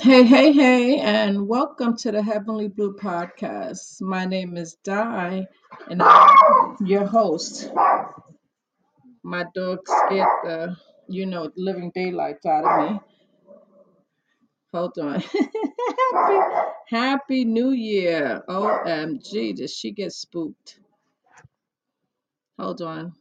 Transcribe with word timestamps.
Hey, 0.00 0.22
hey, 0.22 0.52
hey, 0.52 1.00
and 1.00 1.48
welcome 1.48 1.96
to 1.96 2.12
the 2.12 2.22
Heavenly 2.22 2.68
Blue 2.68 2.94
Podcast. 2.94 4.00
My 4.00 4.26
name 4.26 4.56
is 4.56 4.76
Di, 4.84 5.44
and 5.90 6.00
I'm 6.02 6.76
your 6.84 7.04
host. 7.04 7.68
My 9.24 9.44
dog 9.56 9.80
scared 9.86 10.28
the, 10.44 10.76
you 11.08 11.26
know, 11.26 11.50
living 11.56 11.90
daylights 11.94 12.46
out 12.46 12.64
of 12.64 12.92
me. 12.92 13.00
Hold 14.72 14.98
on. 14.98 15.20
happy, 16.12 16.70
happy 16.86 17.44
New 17.44 17.70
Year. 17.70 18.44
OMG, 18.48 19.56
did 19.56 19.70
she 19.70 19.90
get 19.90 20.12
spooked? 20.12 20.78
Hold 22.56 22.82
on. 22.82 23.14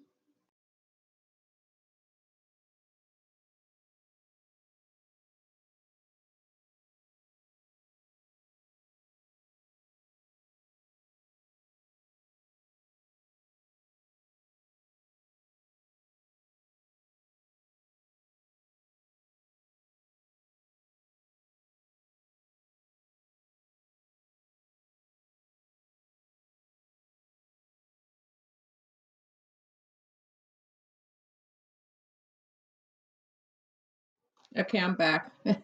Okay, 34.57 34.79
I'm 34.79 34.95
back. 34.95 35.31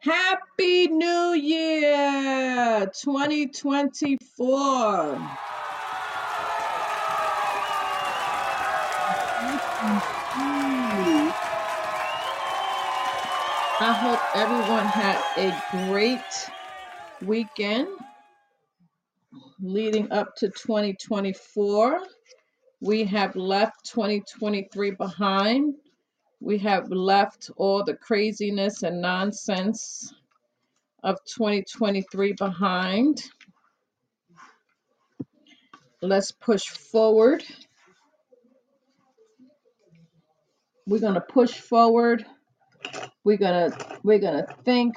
Happy 0.00 0.86
New 0.86 1.34
Year 1.34 2.88
2024. 3.02 5.18
I 13.80 13.92
hope 13.92 14.18
everyone 14.34 14.86
had 14.86 15.22
a 15.36 15.52
great 15.90 16.50
weekend 17.20 17.86
leading 19.60 20.10
up 20.10 20.34
to 20.36 20.48
2024. 20.48 22.00
We 22.80 23.04
have 23.04 23.36
left 23.36 23.84
2023 23.90 24.92
behind. 24.92 25.74
We 26.40 26.58
have 26.58 26.90
left 26.90 27.50
all 27.56 27.84
the 27.84 27.94
craziness 27.94 28.82
and 28.82 29.02
nonsense 29.02 30.12
of 31.02 31.18
2023 31.24 32.34
behind. 32.34 33.22
Let's 36.00 36.30
push 36.30 36.64
forward. 36.68 37.44
We're 40.86 41.00
going 41.00 41.14
to 41.14 41.20
push 41.20 41.52
forward. 41.52 42.24
We're 43.24 43.36
going 43.36 43.70
to 43.70 43.98
we're 44.04 44.20
going 44.20 44.44
to 44.44 44.54
think 44.64 44.96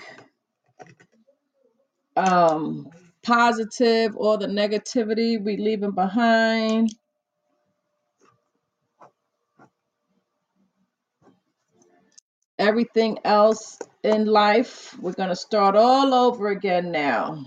um 2.15 2.87
positive 3.23 4.15
all 4.15 4.37
the 4.37 4.47
negativity 4.47 5.43
we 5.43 5.57
leaving 5.57 5.91
behind 5.91 6.93
everything 12.61 13.17
else 13.25 13.79
in 14.03 14.25
life, 14.27 14.95
we're 14.99 15.13
going 15.13 15.29
to 15.29 15.35
start 15.35 15.75
all 15.75 16.13
over 16.13 16.49
again 16.49 16.91
now. 16.91 17.45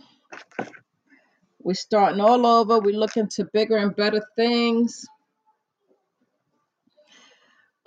We're 1.60 1.74
starting 1.74 2.20
all 2.20 2.44
over. 2.44 2.80
We're 2.80 2.98
looking 2.98 3.28
to 3.36 3.48
bigger 3.52 3.76
and 3.76 3.94
better 3.94 4.20
things. 4.36 5.06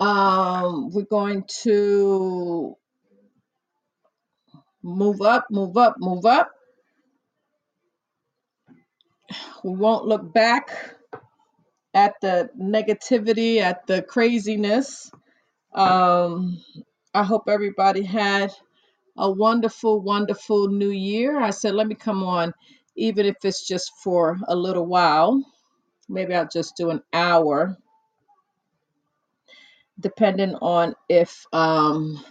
Um, 0.00 0.90
we're 0.90 1.02
going 1.04 1.44
to 1.64 2.76
move 4.82 5.20
up, 5.20 5.46
move 5.50 5.76
up, 5.76 5.96
move 5.98 6.24
up. 6.24 6.50
We 9.62 9.74
won't 9.74 10.06
look 10.06 10.32
back 10.32 10.94
at 11.92 12.14
the 12.22 12.48
negativity, 12.58 13.58
at 13.58 13.86
the 13.86 14.02
craziness. 14.02 15.10
Um, 15.74 16.62
I 17.14 17.24
hope 17.24 17.44
everybody 17.48 18.02
had 18.04 18.52
a 19.18 19.30
wonderful, 19.30 20.00
wonderful 20.00 20.68
new 20.68 20.90
year. 20.90 21.40
I 21.40 21.50
said, 21.50 21.74
let 21.74 21.88
me 21.88 21.94
come 21.96 22.24
on, 22.24 22.54
even 22.96 23.26
if 23.26 23.36
it's 23.44 23.66
just 23.66 23.92
for 24.02 24.38
a 24.48 24.56
little 24.56 24.86
while. 24.86 25.42
Maybe 26.08 26.34
I'll 26.34 26.48
just 26.48 26.76
do 26.76 26.90
an 26.90 27.02
hour, 27.12 27.76
depending 30.00 30.54
on 30.56 30.94
if, 31.08 31.46
um, 31.52 32.24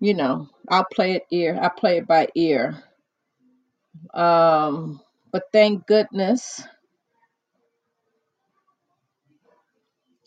you 0.00 0.14
know, 0.14 0.48
I'll 0.68 0.86
play 0.92 1.12
it 1.14 1.24
ear. 1.32 1.58
I 1.62 1.68
play 1.68 1.98
it 1.98 2.08
by 2.08 2.28
ear. 2.36 2.82
Um, 4.14 5.00
but 5.32 5.44
thank 5.52 5.86
goodness. 5.86 6.62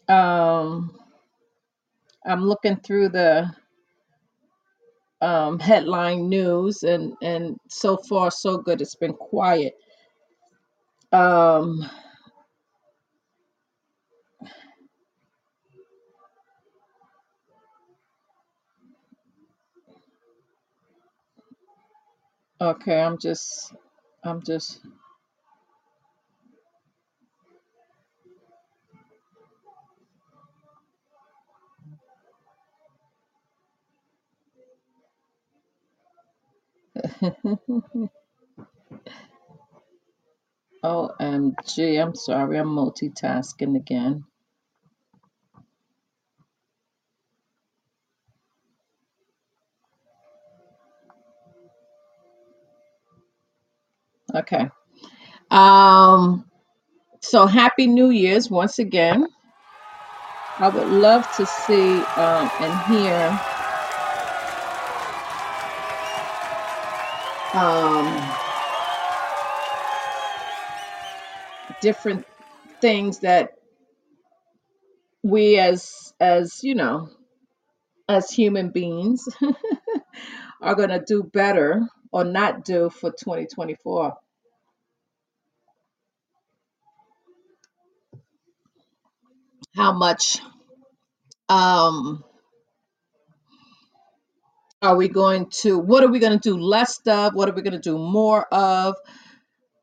Um, 0.10 0.98
I'm 2.28 2.44
looking 2.46 2.78
through 2.78 3.10
the 3.10 3.52
um, 5.22 5.60
headline 5.62 6.30
news, 6.30 6.84
and 6.84 7.14
and 7.22 7.58
so 7.70 7.98
far 8.10 8.32
so 8.32 8.58
good. 8.58 8.82
It's 8.82 8.96
been 8.96 9.14
quiet. 9.14 9.76
Um, 11.14 11.90
okay, 22.62 23.02
I'm 23.02 23.18
just, 23.20 23.74
I'm 24.24 24.44
just. 24.44 24.82
OMG, 40.86 42.02
I'm 42.02 42.16
sorry, 42.16 42.60
I'm 42.60 42.68
multitasking 42.68 43.76
again. 43.76 44.26
Okay. 54.36 54.70
Um, 55.52 56.46
so 57.22 57.46
happy 57.48 57.88
New 57.88 58.10
Year's 58.12 58.50
once 58.50 58.80
again. 58.80 59.28
I 60.60 60.70
would 60.70 60.88
love 60.88 61.30
to 61.34 61.46
see 61.46 62.08
um, 62.18 62.52
and 62.60 62.80
hear 62.80 63.42
um, 67.56 68.34
different 71.82 72.26
things 72.82 73.20
that 73.20 73.54
we 75.24 75.58
as 75.58 76.14
as 76.20 76.64
you 76.64 76.76
know 76.76 77.10
as 78.08 78.30
human 78.30 78.70
beings 78.70 79.28
are 80.62 80.76
going 80.76 80.90
to 80.90 81.04
do 81.06 81.24
better 81.24 81.88
or 82.12 82.24
not 82.24 82.64
do 82.64 82.90
for 82.90 83.10
2024. 83.12 84.16
How 89.76 89.92
much 89.94 90.40
um, 91.50 92.24
are 94.86 94.98
we 94.98 95.10
going 95.10 95.50
to? 95.62 95.80
What 95.80 96.04
are 96.06 96.12
we 96.12 96.20
going 96.20 96.40
to 96.40 96.50
do 96.50 96.58
less 96.60 97.00
of? 97.08 97.36
What 97.36 97.50
are 97.50 97.54
we 97.54 97.64
going 97.64 97.74
to 97.74 97.80
do 97.80 97.98
more 98.00 98.48
of? 98.54 98.96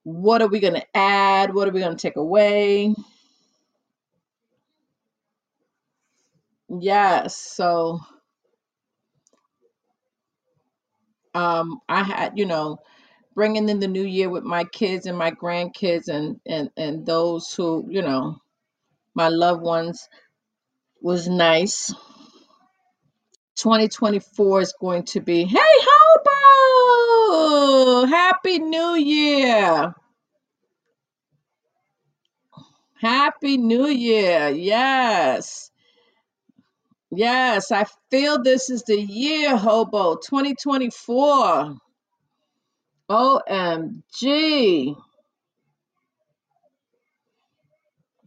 What 0.05 0.43
are 0.43 0.49
we 0.49 0.61
going 0.61 0.75
to 0.75 0.87
add? 0.97 1.55
What 1.55 1.69
are 1.69 1.73
we 1.73 1.81
going 1.81 1.97
to 1.97 2.03
take 2.03 2.17
away? 2.17 2.95
Yes. 6.81 7.37
So 7.37 8.01
um, 11.35 11.81
I 11.89 12.03
had, 12.05 12.39
you 12.39 12.47
know, 12.47 12.79
bringing 13.35 13.69
in 13.69 13.81
the 13.81 13.89
new 13.89 14.05
year 14.05 14.31
with 14.31 14.45
my 14.45 14.65
kids 14.65 15.07
and 15.07 15.19
my 15.19 15.33
grandkids 15.33 16.09
and 16.09 16.41
and 16.47 16.71
and 16.77 17.07
those 17.07 17.53
who, 17.55 17.87
you 17.91 18.03
know, 18.03 18.37
my 19.15 19.29
loved 19.29 19.63
ones 19.63 20.09
was 21.03 21.29
nice. 21.29 21.95
2024 23.57 24.61
is 24.61 24.75
going 24.81 25.05
to 25.05 25.21
be. 25.21 25.45
Hey, 25.45 25.59
Hobo! 27.29 28.07
Happy 28.07 28.59
New 28.59 28.95
Year! 28.95 29.95
Happy 33.01 33.57
New 33.59 33.87
Year! 33.87 34.49
Yes. 34.49 35.71
Yes, 37.11 37.71
I 37.71 37.85
feel 38.11 38.43
this 38.43 38.71
is 38.71 38.85
the 38.85 38.99
year, 38.99 39.57
Hobo 39.57 40.17
2024. 40.17 41.77
OMG. 43.11 44.97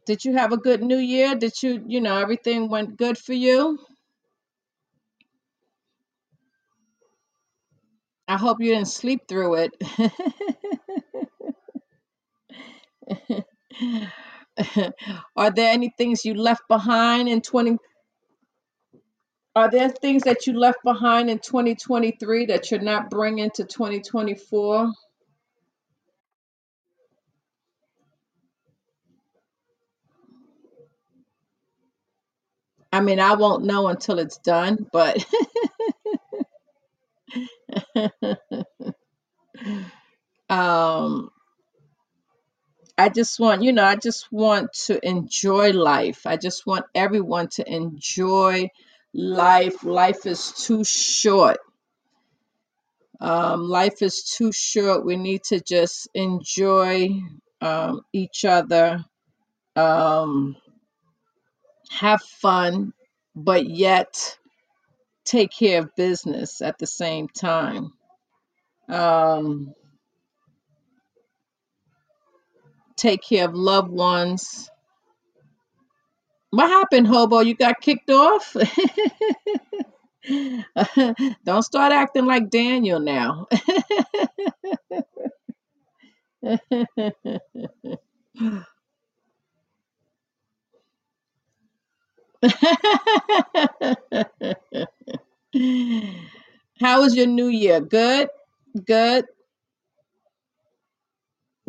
Did 0.05 0.23
you 0.23 0.33
have 0.33 0.51
a 0.51 0.57
good 0.57 0.83
new 0.83 0.97
year? 0.97 1.33
Did 1.33 1.63
you, 1.63 1.83
you 1.87 1.99
know, 1.99 2.17
everything 2.17 2.69
went 2.69 2.97
good 2.97 3.17
for 3.17 3.33
you? 3.33 3.79
I 8.27 8.37
hope 8.37 8.59
you 8.61 8.73
didn't 8.73 8.89
sleep 8.89 9.23
through 9.27 9.55
it. 9.55 9.71
Are 15.37 15.51
there 15.51 15.71
any 15.73 15.93
things 15.97 16.25
you 16.25 16.33
left 16.35 16.63
behind 16.69 17.29
in 17.29 17.41
20 17.41 17.77
Are 19.55 19.69
there 19.71 19.89
things 19.89 20.23
that 20.23 20.47
you 20.47 20.59
left 20.59 20.79
behind 20.83 21.29
in 21.29 21.39
2023 21.39 22.47
that 22.47 22.71
you're 22.71 22.81
not 22.81 23.09
bringing 23.11 23.51
to 23.51 23.65
2024? 23.65 24.91
I 32.93 33.01
mean, 33.01 33.19
I 33.19 33.35
won't 33.35 33.65
know 33.65 33.87
until 33.87 34.19
it's 34.19 34.37
done, 34.39 34.87
but 34.91 35.17
um 40.49 41.29
I 42.97 43.07
just 43.09 43.39
want, 43.39 43.63
you 43.63 43.71
know, 43.71 43.83
I 43.85 43.95
just 43.95 44.29
want 44.33 44.73
to 44.87 44.99
enjoy 45.07 45.71
life. 45.71 46.25
I 46.25 46.35
just 46.37 46.65
want 46.67 46.85
everyone 46.93 47.47
to 47.55 47.73
enjoy 47.73 48.69
life. 49.13 49.83
Life 49.83 50.25
is 50.25 50.51
too 50.51 50.83
short. 50.83 51.57
Um, 53.19 53.63
life 53.67 54.01
is 54.01 54.23
too 54.23 54.51
short. 54.53 55.05
We 55.05 55.15
need 55.17 55.43
to 55.45 55.59
just 55.59 56.07
enjoy 56.13 57.09
um, 57.61 58.01
each 58.13 58.45
other, 58.45 59.03
um, 59.75 60.55
have 61.89 62.21
fun, 62.21 62.93
but 63.35 63.65
yet 63.67 64.37
take 65.25 65.51
care 65.51 65.81
of 65.81 65.95
business 65.95 66.61
at 66.61 66.77
the 66.77 66.87
same 66.87 67.27
time. 67.27 67.91
Um, 68.87 69.73
take 72.95 73.23
care 73.23 73.45
of 73.45 73.55
loved 73.55 73.91
ones. 73.91 74.69
What 76.51 76.69
happened, 76.69 77.07
Hobo? 77.07 77.41
You 77.41 77.55
got 77.55 77.81
kicked 77.81 78.09
off? 78.09 78.55
Don't 81.45 81.63
start 81.63 81.91
acting 81.91 82.25
like 82.25 82.49
Daniel 82.49 82.99
now. 82.99 83.47
How 96.81 97.01
was 97.01 97.15
your 97.15 97.27
new 97.27 97.47
year? 97.47 97.79
Good? 97.81 98.29
Good? 98.85 99.25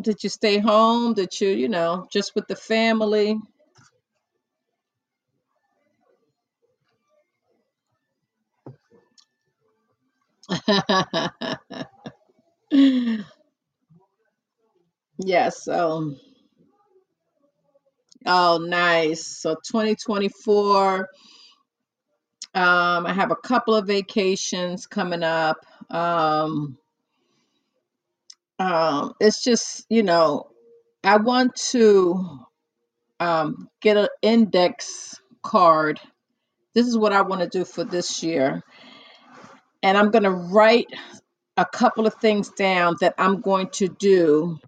Did 0.01 0.23
you 0.25 0.31
stay 0.31 0.59
home? 0.59 1.15
Did 1.15 1.39
you, 1.41 1.49
you 1.51 1.69
know, 1.69 2.07
just 2.13 2.35
with 2.35 2.49
the 2.49 2.57
family? 2.57 3.39
yes. 15.19 15.69
Um, 15.69 16.19
oh, 18.27 18.59
nice. 18.59 19.27
So 19.27 19.55
2024. 19.55 21.09
Um, 22.55 23.07
I 23.07 23.13
have 23.13 23.31
a 23.31 23.37
couple 23.37 23.75
of 23.75 23.87
vacations 23.87 24.87
coming 24.87 25.23
up. 25.23 25.59
Um, 25.91 26.79
um, 28.59 29.15
it's 29.21 29.45
just, 29.45 29.87
you 29.91 30.03
know, 30.03 30.49
I 31.05 31.19
want 31.19 31.55
to 31.73 32.41
um, 33.21 33.69
get 33.81 33.97
an 33.97 34.09
index 34.23 35.21
card. 35.43 36.01
This 36.75 36.87
is 36.87 36.97
what 36.99 37.13
I 37.13 37.23
want 37.23 37.43
to 37.43 37.49
do 37.49 37.65
for 37.65 37.85
this 37.85 38.23
year. 38.23 38.63
And 39.83 39.97
I'm 39.97 40.11
going 40.11 40.25
to 40.25 40.31
write 40.31 40.89
a 41.57 41.65
couple 41.67 42.07
of 42.07 42.15
things 42.15 42.51
down 42.51 42.97
that 43.01 43.15
I'm 43.19 43.41
going 43.41 43.69
to 43.75 43.89
do. 43.89 44.59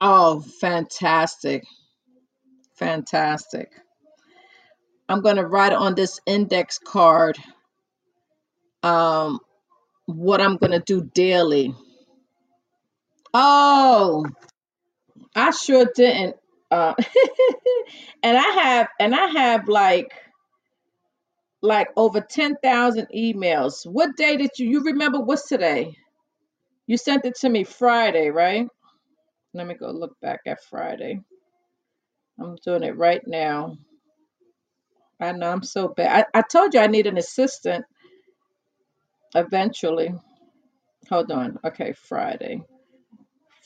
Oh, 0.00 0.40
fantastic. 0.40 1.64
Fantastic. 2.82 3.70
I'm 5.08 5.20
going 5.20 5.36
to 5.36 5.46
write 5.46 5.72
on 5.72 5.94
this 5.94 6.20
index 6.26 6.78
card 6.78 7.38
um, 8.82 9.38
what 10.06 10.40
I'm 10.40 10.56
going 10.56 10.72
to 10.72 10.80
do 10.80 11.08
daily. 11.14 11.74
Oh, 13.34 14.26
I 15.34 15.50
sure 15.52 15.86
didn't. 15.94 16.36
Uh, 16.70 16.94
and 18.22 18.36
I 18.36 18.42
have, 18.62 18.88
and 18.98 19.14
I 19.14 19.26
have 19.26 19.68
like, 19.68 20.12
like 21.62 21.88
over 21.96 22.20
10,000 22.20 23.06
emails. 23.14 23.86
What 23.86 24.16
day 24.16 24.36
did 24.36 24.50
you, 24.58 24.68
you 24.68 24.82
remember 24.84 25.20
what's 25.20 25.48
today? 25.48 25.94
You 26.86 26.96
sent 26.96 27.24
it 27.26 27.36
to 27.36 27.48
me 27.48 27.64
Friday, 27.64 28.30
right? 28.30 28.66
Let 29.54 29.66
me 29.66 29.74
go 29.74 29.90
look 29.90 30.18
back 30.20 30.40
at 30.46 30.64
Friday. 30.64 31.20
I'm 32.40 32.56
doing 32.64 32.84
it 32.84 32.96
right 32.96 33.22
now. 33.26 33.78
I 35.20 35.32
know 35.32 35.50
I'm 35.50 35.62
so 35.62 35.88
bad. 35.88 36.26
I, 36.34 36.40
I 36.40 36.42
told 36.42 36.74
you 36.74 36.80
I 36.80 36.88
need 36.88 37.06
an 37.06 37.18
assistant 37.18 37.84
eventually. 39.34 40.14
Hold 41.10 41.32
on. 41.32 41.58
Okay, 41.64 41.92
Friday. 41.94 42.62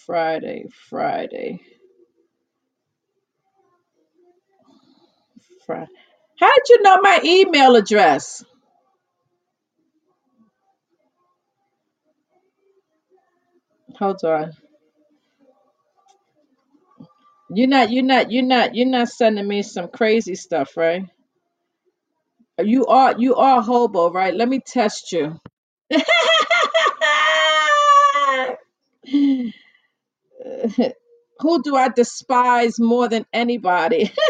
Friday, 0.07 0.67
Friday, 0.91 1.61
Friday. 5.67 5.89
How 6.41 6.55
did 6.55 6.69
you 6.71 6.83
know 6.83 6.99
my 7.03 7.21
email 7.25 7.77
address? 7.77 8.45
Hold 13.99 14.25
on. 14.25 14.53
You're 17.57 17.69
not, 17.69 17.93
you're 17.93 18.05
not, 18.05 18.33
you're 18.33 18.45
not, 18.45 18.77
you're 18.77 18.87
not 18.89 19.09
sending 19.11 19.49
me 19.49 19.63
some 19.65 19.89
crazy 19.89 20.37
stuff, 20.37 20.77
right? 20.77 21.05
You 22.63 22.87
are, 22.87 23.15
you 23.19 23.37
are 23.37 23.63
hobo, 23.63 24.11
right? 24.13 24.35
Let 24.35 24.49
me 24.49 24.61
test 24.67 25.13
you. 25.13 25.39
Who 31.41 31.63
do 31.63 31.77
I 31.77 31.89
despise 31.91 32.81
more 32.81 33.09
than 33.09 33.27
anybody? 33.33 34.13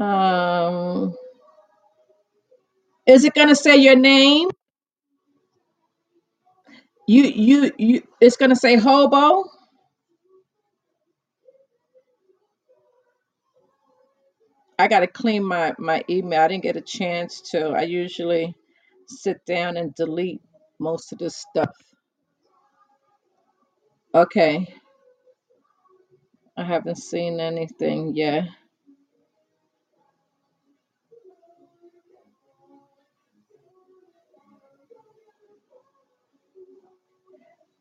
um, 0.00 1.14
is 3.06 3.24
it 3.24 3.34
gonna 3.34 3.56
say 3.56 3.76
your 3.78 3.96
name? 3.96 4.50
You, 7.08 7.24
you, 7.24 7.72
you. 7.78 8.02
It's 8.20 8.36
gonna 8.38 8.56
say 8.56 8.76
hobo. 8.76 9.44
I 14.78 14.88
gotta 14.88 15.08
clean 15.08 15.44
my 15.44 15.74
my 15.78 16.04
email. 16.10 16.42
I 16.42 16.48
didn't 16.48 16.64
get 16.64 16.76
a 16.76 16.82
chance 16.82 17.42
to. 17.52 17.70
I 17.70 17.82
usually 17.82 18.54
sit 19.08 19.44
down 19.46 19.78
and 19.78 19.94
delete 19.94 20.42
most 20.80 21.12
of 21.12 21.18
this 21.20 21.36
stuff. 21.36 21.70
Okay, 24.14 24.74
I 26.56 26.64
haven't 26.64 26.98
seen 26.98 27.40
anything 27.40 28.14
yet. 28.16 28.44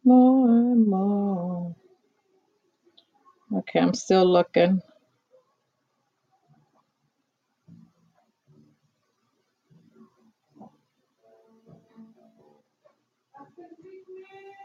More 0.06 0.50
and 0.50 0.88
more. 0.88 1.76
Okay, 3.54 3.80
I'm 3.80 3.94
still 3.96 4.26
looking. 4.26 4.82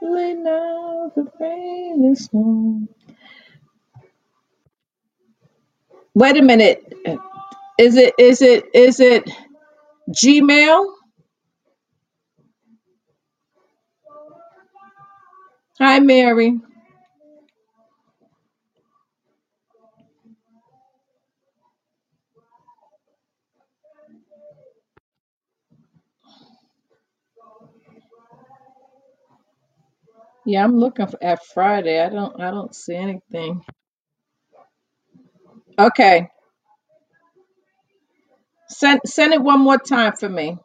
Late 0.03 0.39
now, 0.39 1.13
the 1.17 1.27
rain 1.41 2.11
is 2.13 2.29
gone. 2.29 2.89
Wait 6.15 6.37
a 6.39 6.43
minute. 6.43 6.95
Is 7.79 7.97
it 7.97 8.15
is 8.19 8.43
it 8.43 8.65
is 8.75 9.01
it 9.01 9.31
Gmail? 10.11 10.87
Hi, 15.81 16.01
Mary. 16.01 16.61
Yeah, 30.47 30.65
I'm 30.65 30.79
looking 30.79 31.07
for, 31.09 31.23
at 31.23 31.45
Friday. 31.55 32.03
I 32.03 32.11
don't 32.11 32.41
I 32.41 32.51
don't 32.51 32.75
see 32.75 32.97
anything. 32.97 33.65
Okay, 35.79 36.29
send 38.69 39.01
send 39.07 39.35
it 39.35 39.43
one 39.43 39.61
more 39.61 39.79
time 39.79 40.15
for 40.15 40.29
me. 40.29 40.59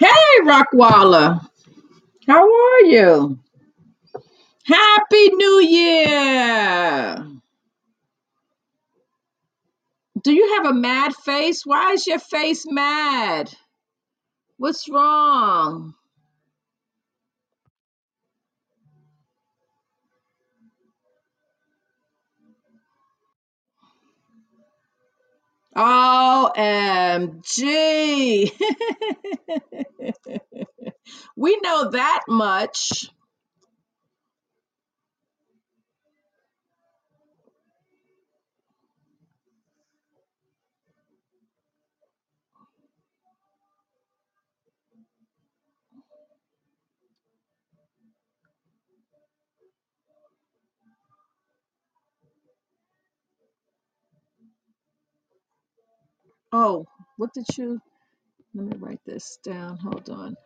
Hey, 0.00 0.40
Rockwaller. 0.44 1.40
How 2.26 2.44
are 2.44 2.82
you? 2.82 3.38
Happy 4.64 5.28
New 5.30 5.60
Year. 5.62 7.26
Do 10.22 10.32
you 10.32 10.54
have 10.56 10.66
a 10.66 10.74
mad 10.74 11.14
face? 11.14 11.66
Why 11.66 11.92
is 11.92 12.06
your 12.06 12.20
face 12.20 12.64
mad? 12.68 13.54
What's 14.58 14.88
wrong? 14.88 15.94
OMG. 25.76 26.52
we 31.36 31.58
know 31.62 31.90
that 31.90 32.22
much. 32.28 33.10
Oh, 56.56 56.86
what 57.16 57.34
did 57.34 57.46
you? 57.58 57.80
Let 58.54 58.66
me 58.66 58.76
write 58.78 59.00
this 59.04 59.38
down. 59.44 59.76
Hold 59.78 60.08
on. 60.08 60.36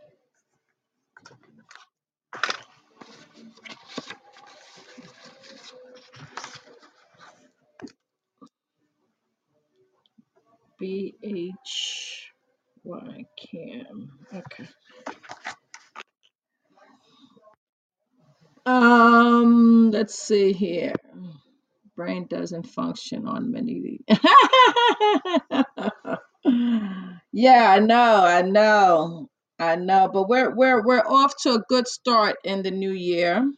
B 10.78 11.14
H 11.22 12.32
Y 12.84 13.24
Cam. 13.38 14.10
Okay. 14.34 14.68
Um, 18.66 19.90
let's 19.90 20.14
see 20.18 20.52
here. 20.54 20.94
Brain 21.98 22.28
doesn't 22.30 22.62
function 22.62 23.26
on 23.26 23.50
many. 23.50 23.98
yeah, 27.32 27.72
I 27.72 27.80
know, 27.80 28.20
I 28.24 28.42
know, 28.42 29.28
I 29.58 29.74
know. 29.74 30.08
But 30.12 30.28
we're 30.28 30.54
we're 30.54 30.80
we're 30.84 31.00
off 31.00 31.34
to 31.42 31.54
a 31.54 31.64
good 31.68 31.88
start 31.88 32.36
in 32.44 32.62
the 32.62 32.70
new 32.70 32.92
year. 32.92 33.50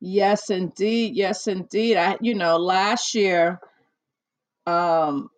Yes, 0.00 0.50
indeed. 0.50 1.16
Yes, 1.16 1.48
indeed. 1.48 1.96
I, 1.96 2.16
you 2.20 2.36
know, 2.36 2.58
last 2.58 3.16
year, 3.16 3.58
um, 4.68 5.30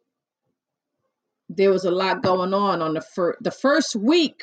there 1.49 1.71
was 1.71 1.87
a 1.87 1.91
lot 1.91 2.23
going 2.23 2.53
on 2.53 2.83
on 2.83 2.93
the 2.93 3.01
first 3.01 3.39
the 3.43 3.51
first 3.51 3.97
week 3.97 4.43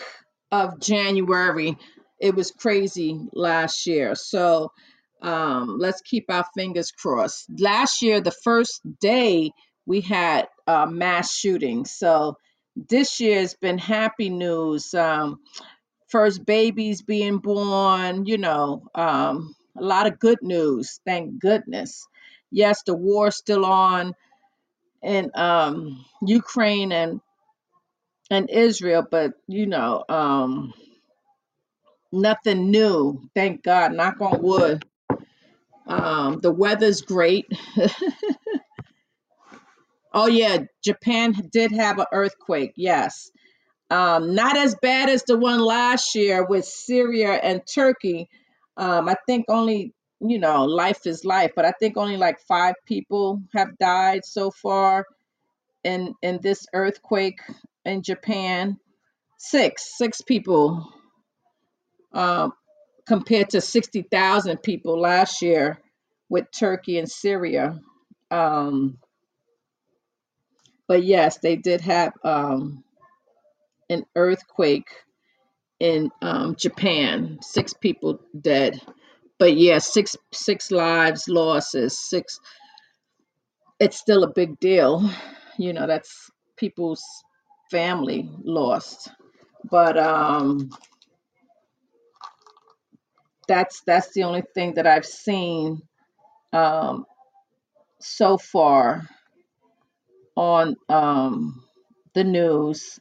of 0.51 0.79
January. 0.79 1.77
It 2.19 2.33
was 2.33 2.49
crazy 2.49 3.19
last 3.33 3.85
year. 3.85 4.15
So 4.15 4.71
um, 5.21 5.77
let's 5.79 6.01
keep 6.01 6.25
our 6.29 6.45
fingers 6.55 6.91
crossed. 6.91 7.45
Last 7.59 8.01
year, 8.01 8.21
the 8.21 8.31
first 8.43 8.81
day 8.99 9.51
we 9.85 10.01
had 10.01 10.47
uh, 10.67 10.85
mass 10.85 11.33
shootings. 11.33 11.91
So 11.91 12.37
this 12.75 13.19
year's 13.19 13.53
been 13.55 13.77
happy 13.77 14.29
news. 14.29 14.93
Um, 14.93 15.39
first 16.09 16.45
babies 16.45 17.01
being 17.01 17.37
born. 17.37 18.25
You 18.25 18.37
know, 18.37 18.83
um, 18.95 19.55
a 19.77 19.83
lot 19.83 20.07
of 20.07 20.19
good 20.19 20.39
news. 20.41 20.99
Thank 21.05 21.39
goodness. 21.39 22.05
Yes, 22.51 22.83
the 22.83 22.95
war's 22.95 23.37
still 23.37 23.65
on 23.65 24.13
in 25.01 25.31
um, 25.35 26.05
Ukraine 26.25 26.91
and 26.91 27.21
and 28.29 28.49
Israel, 28.49 29.05
but 29.09 29.33
you 29.47 29.65
know, 29.65 30.03
um, 30.09 30.73
nothing 32.11 32.71
new. 32.71 33.29
Thank 33.35 33.63
God. 33.63 33.93
Knock 33.93 34.21
on 34.21 34.41
wood. 34.41 34.85
Um, 35.91 36.39
the 36.39 36.51
weather's 36.51 37.01
great. 37.01 37.51
oh 40.13 40.27
yeah, 40.27 40.59
Japan 40.83 41.33
did 41.51 41.71
have 41.71 41.99
an 41.99 42.05
earthquake. 42.13 42.73
Yes, 42.75 43.31
um, 43.89 44.35
not 44.35 44.57
as 44.57 44.75
bad 44.81 45.09
as 45.09 45.23
the 45.23 45.37
one 45.37 45.59
last 45.59 46.15
year 46.15 46.45
with 46.45 46.65
Syria 46.65 47.33
and 47.33 47.61
Turkey. 47.67 48.29
Um, 48.77 49.09
I 49.09 49.15
think 49.27 49.45
only 49.49 49.93
you 50.21 50.37
know, 50.37 50.65
life 50.65 51.07
is 51.07 51.25
life, 51.25 51.51
but 51.55 51.65
I 51.65 51.71
think 51.71 51.97
only 51.97 52.17
like 52.17 52.39
five 52.41 52.75
people 52.85 53.41
have 53.53 53.77
died 53.79 54.23
so 54.23 54.51
far 54.51 55.05
in 55.83 56.13
in 56.21 56.39
this 56.41 56.67
earthquake 56.73 57.39
in 57.85 58.03
Japan. 58.03 58.77
Six, 59.39 59.97
six 59.97 60.21
people. 60.21 60.87
Um, 62.13 62.53
compared 63.11 63.49
to 63.49 63.59
60,000 63.59 64.63
people 64.63 64.97
last 64.97 65.41
year 65.41 65.77
with 66.29 66.45
Turkey 66.57 66.97
and 66.97 67.11
Syria. 67.11 67.77
Um, 68.31 68.99
but 70.87 71.03
yes, 71.03 71.37
they 71.39 71.57
did 71.57 71.81
have 71.81 72.13
um, 72.23 72.85
an 73.89 74.05
earthquake 74.15 74.87
in 75.81 76.09
um, 76.21 76.55
Japan. 76.55 77.39
Six 77.41 77.73
people 77.73 78.21
dead. 78.39 78.79
But 79.37 79.57
yeah, 79.57 79.79
six 79.79 80.15
six 80.31 80.71
lives 80.71 81.27
losses, 81.27 81.99
six. 81.99 82.39
It's 83.77 83.97
still 83.97 84.23
a 84.23 84.31
big 84.33 84.57
deal. 84.61 85.09
You 85.57 85.73
know, 85.73 85.85
that's 85.85 86.31
people's 86.55 87.03
family 87.69 88.31
lost. 88.45 89.09
But 89.69 89.97
um, 89.97 90.69
that's 93.51 93.81
that's 93.85 94.13
the 94.13 94.23
only 94.23 94.43
thing 94.55 94.75
that 94.75 94.87
I've 94.87 95.05
seen 95.05 95.81
um, 96.53 97.05
so 97.99 98.37
far 98.37 99.05
on 100.37 100.77
um, 100.87 101.61
the 102.13 102.23
news 102.23 102.97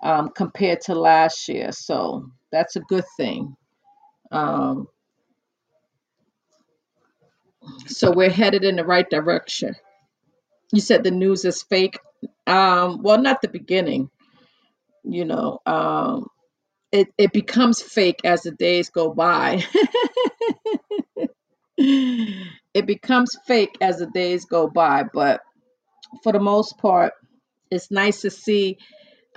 um, 0.00 0.28
compared 0.28 0.80
to 0.82 0.94
last 0.94 1.48
year. 1.48 1.72
So 1.72 2.30
that's 2.52 2.76
a 2.76 2.80
good 2.80 3.04
thing. 3.16 3.56
Um, 4.30 4.86
so 7.86 8.12
we're 8.12 8.30
headed 8.30 8.62
in 8.62 8.76
the 8.76 8.84
right 8.84 9.10
direction. 9.10 9.74
You 10.72 10.80
said 10.80 11.02
the 11.02 11.10
news 11.10 11.44
is 11.44 11.64
fake. 11.64 11.98
Um, 12.46 13.02
well, 13.02 13.20
not 13.20 13.42
the 13.42 13.48
beginning. 13.48 14.08
You 15.02 15.24
know, 15.24 15.60
um, 15.66 16.28
it 16.92 17.08
it 17.18 17.32
becomes 17.32 17.82
fake 17.82 18.20
as 18.24 18.42
the 18.42 18.50
days 18.50 18.90
go 18.90 19.12
by. 19.12 19.64
it 21.76 22.86
becomes 22.86 23.36
fake 23.46 23.76
as 23.80 23.98
the 23.98 24.06
days 24.06 24.46
go 24.46 24.68
by, 24.68 25.04
but 25.12 25.40
for 26.22 26.32
the 26.32 26.40
most 26.40 26.78
part, 26.78 27.12
it's 27.70 27.90
nice 27.90 28.22
to 28.22 28.30
see 28.30 28.78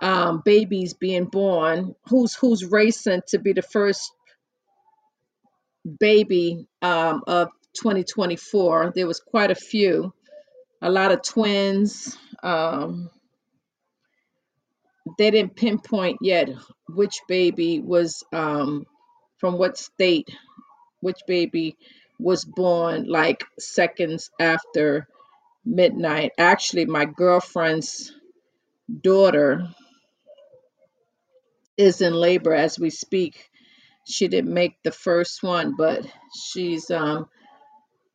um, 0.01 0.41
babies 0.43 0.93
being 0.93 1.25
born. 1.25 1.95
Who's 2.09 2.33
who's 2.35 2.65
racing 2.65 3.21
to 3.29 3.39
be 3.39 3.53
the 3.53 3.61
first 3.61 4.11
baby 5.99 6.67
um, 6.81 7.21
of 7.27 7.49
2024? 7.75 8.93
There 8.95 9.07
was 9.07 9.19
quite 9.19 9.51
a 9.51 9.55
few, 9.55 10.13
a 10.81 10.89
lot 10.89 11.11
of 11.11 11.21
twins. 11.21 12.17
Um, 12.41 13.09
they 15.17 15.31
didn't 15.31 15.55
pinpoint 15.55 16.19
yet 16.21 16.49
which 16.89 17.21
baby 17.27 17.79
was 17.79 18.23
um, 18.33 18.85
from 19.37 19.57
what 19.57 19.77
state, 19.77 20.29
which 21.01 21.19
baby 21.27 21.77
was 22.19 22.45
born 22.45 23.07
like 23.07 23.43
seconds 23.59 24.29
after 24.39 25.07
midnight. 25.65 26.31
Actually, 26.37 26.85
my 26.85 27.05
girlfriend's 27.05 28.13
daughter 29.01 29.67
is 31.77 32.01
in 32.01 32.13
labor 32.13 32.53
as 32.53 32.79
we 32.79 32.89
speak. 32.89 33.49
She 34.07 34.27
didn't 34.27 34.53
make 34.53 34.75
the 34.83 34.91
first 34.91 35.43
one, 35.43 35.75
but 35.77 36.05
she's 36.35 36.91
um 36.91 37.27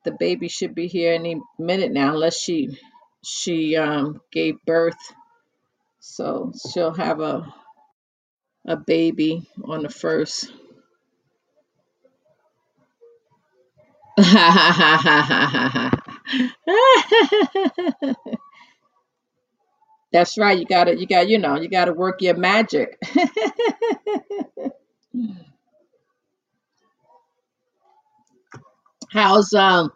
the 0.05 0.13
baby 0.13 0.49
should 0.49 0.75
be 0.75 0.87
here 0.89 1.15
any 1.15 1.41
minute 1.59 1.93
now 1.93 2.15
unless 2.15 2.39
she 2.39 2.79
she 3.25 3.77
um 3.77 4.21
gave 4.33 4.57
birth. 4.67 4.99
So 6.09 6.53
she'll 6.73 6.95
have 6.95 7.21
a 7.21 7.53
a 8.67 8.77
baby 8.77 9.49
on 9.65 9.83
the 9.83 9.89
first. 9.89 10.53
That's 20.13 20.39
right. 20.39 20.59
You 20.59 20.65
gotta, 20.67 20.97
you 20.99 21.07
got, 21.07 21.29
you 21.29 21.39
know, 21.39 21.57
you 21.61 21.69
gotta 21.69 21.93
work 21.93 22.23
your 22.23 22.37
magic. 22.37 22.99
how's 29.11 29.53
um, 29.55 29.91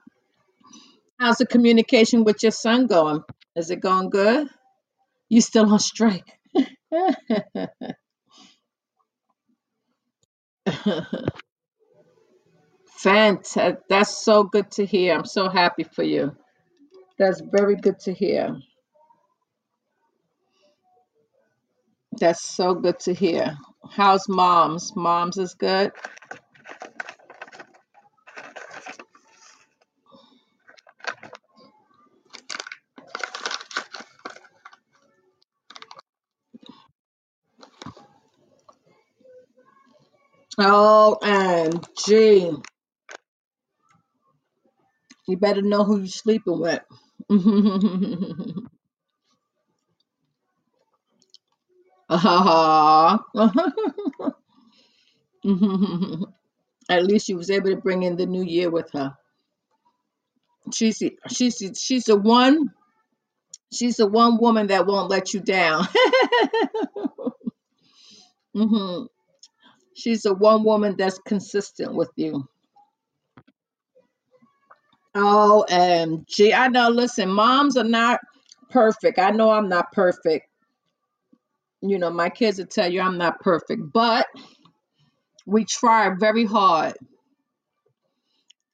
how's 1.19 1.37
the 1.39 1.47
communication 1.47 2.25
with 2.25 2.43
your 2.43 2.53
son 2.53 2.87
going? 2.87 3.23
Is 3.57 3.71
it 3.71 3.81
going 3.81 4.11
good? 4.11 4.49
You 5.31 5.43
still 5.43 5.73
on 5.73 5.81
strike? 5.81 6.39
Fantastic. 12.99 13.63
Uh, 13.63 13.73
that's 13.89 14.25
so 14.25 14.45
good 14.45 14.71
to 14.73 14.85
hear. 14.87 15.15
I'm 15.15 15.25
so 15.25 15.49
happy 15.49 15.85
for 15.85 16.03
you. 16.03 16.37
That's 17.19 17.43
very 17.53 17.77
good 17.77 17.99
to 18.01 18.13
hear. 18.13 18.59
That's 22.19 22.43
so 22.43 22.75
good 22.75 22.99
to 23.01 23.15
hear. 23.15 23.57
How's 23.91 24.29
mom's? 24.29 24.95
Mom's 24.97 25.39
is 25.39 25.55
good. 25.55 25.93
And 40.61 41.87
gee, 42.07 42.53
you 45.29 45.39
better 45.39 45.63
know 45.63 45.85
who 45.85 45.99
you're 45.99 46.09
sleeping 46.09 46.61
with. 46.61 46.83
At 56.91 57.07
least 57.07 57.27
she 57.27 57.35
was 57.35 57.51
able 57.51 57.71
to 57.71 57.77
bring 57.77 58.03
in 58.03 58.17
the 58.17 58.27
new 58.27 58.43
year 58.45 58.71
with 58.71 58.91
her. 58.93 59.15
She's 60.75 60.99
the, 60.99 61.17
she's 61.31 61.59
the, 61.59 61.75
she's 61.75 62.05
the 62.05 62.17
one 62.17 62.71
she's 63.73 63.97
the 63.97 64.07
one 64.07 64.39
woman 64.39 64.69
that 64.69 64.87
won't 64.87 65.11
let 65.11 65.35
you 65.35 65.41
down. 65.41 65.87
hmm 68.55 69.05
She's 70.01 70.23
the 70.23 70.35
one 70.35 70.65
woman 70.65 70.95
that's 70.97 71.19
consistent 71.19 71.95
with 71.95 72.11
you. 72.17 72.49
Oh, 75.15 75.65
and 75.69 76.27
gee, 76.27 76.55
I 76.55 76.69
know. 76.69 76.89
Listen, 76.89 77.29
moms 77.29 77.77
are 77.77 77.85
not 77.85 78.21
perfect. 78.71 79.19
I 79.19 79.31
know 79.31 79.51
I'm 79.51 79.69
not 79.69 79.93
perfect. 79.93 80.47
You 81.83 81.99
know, 81.99 82.11
my 82.11 82.31
kids 82.31 82.59
will 82.59 82.67
tell 82.67 82.91
you 82.91 83.01
I'm 83.01 83.19
not 83.19 83.41
perfect, 83.41 83.83
but 83.93 84.27
we 85.47 85.65
try 85.65 86.11
very 86.19 86.45
hard. 86.45 86.95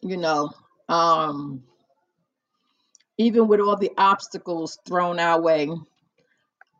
You 0.02 0.18
know, 0.18 0.50
um, 0.88 1.64
even 3.18 3.48
with 3.48 3.60
all 3.60 3.76
the 3.76 3.92
obstacles 3.96 4.78
thrown 4.86 5.18
our 5.18 5.40
way, 5.40 5.70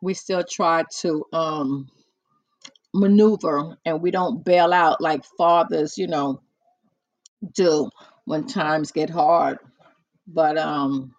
we 0.01 0.13
still 0.13 0.43
try 0.49 0.83
to 0.99 1.25
um, 1.33 1.89
maneuver, 2.97 3.77
and 3.85 4.01
we 4.01 4.11
don't 4.11 4.43
bail 4.45 4.73
out 4.73 5.01
like 5.01 5.23
fathers, 5.37 5.97
you 5.97 6.07
know, 6.07 6.41
do 7.53 7.89
when 8.25 8.47
times 8.47 8.91
get 8.91 9.09
hard. 9.09 9.59
But 10.27 10.57
um, 10.57 11.13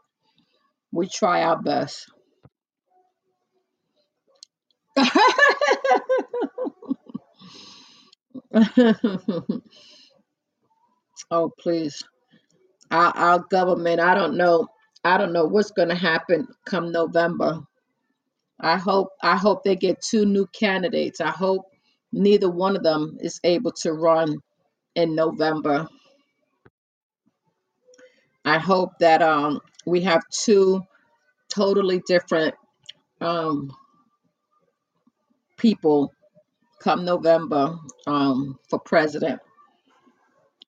we 0.92 1.08
try 1.08 1.42
our 1.42 1.60
best. 1.62 2.10
oh, 11.30 11.52
please. 11.60 12.02
Our, 12.90 13.16
our 13.16 13.38
government, 13.50 14.00
I 14.00 14.14
don't 14.14 14.36
know. 14.36 14.68
I 15.04 15.18
don't 15.18 15.32
know 15.32 15.44
what's 15.44 15.70
going 15.70 15.88
to 15.90 15.94
happen 15.94 16.48
come 16.66 16.90
November. 16.92 17.60
I 18.60 18.78
hope 18.78 19.10
I 19.22 19.36
hope 19.36 19.64
they 19.64 19.76
get 19.76 20.02
two 20.02 20.26
new 20.26 20.46
candidates. 20.48 21.20
I 21.20 21.30
hope 21.30 21.66
neither 22.12 22.50
one 22.50 22.76
of 22.76 22.82
them 22.82 23.18
is 23.20 23.40
able 23.44 23.72
to 23.82 23.92
run 23.92 24.38
in 24.94 25.14
November. 25.14 25.88
I 28.44 28.58
hope 28.58 28.92
that 29.00 29.22
um 29.22 29.60
we 29.86 30.02
have 30.02 30.22
two 30.30 30.82
totally 31.50 32.02
different 32.06 32.54
um 33.20 33.72
people 35.58 36.12
come 36.80 37.04
November 37.04 37.78
um 38.06 38.58
for 38.70 38.78
president. 38.80 39.40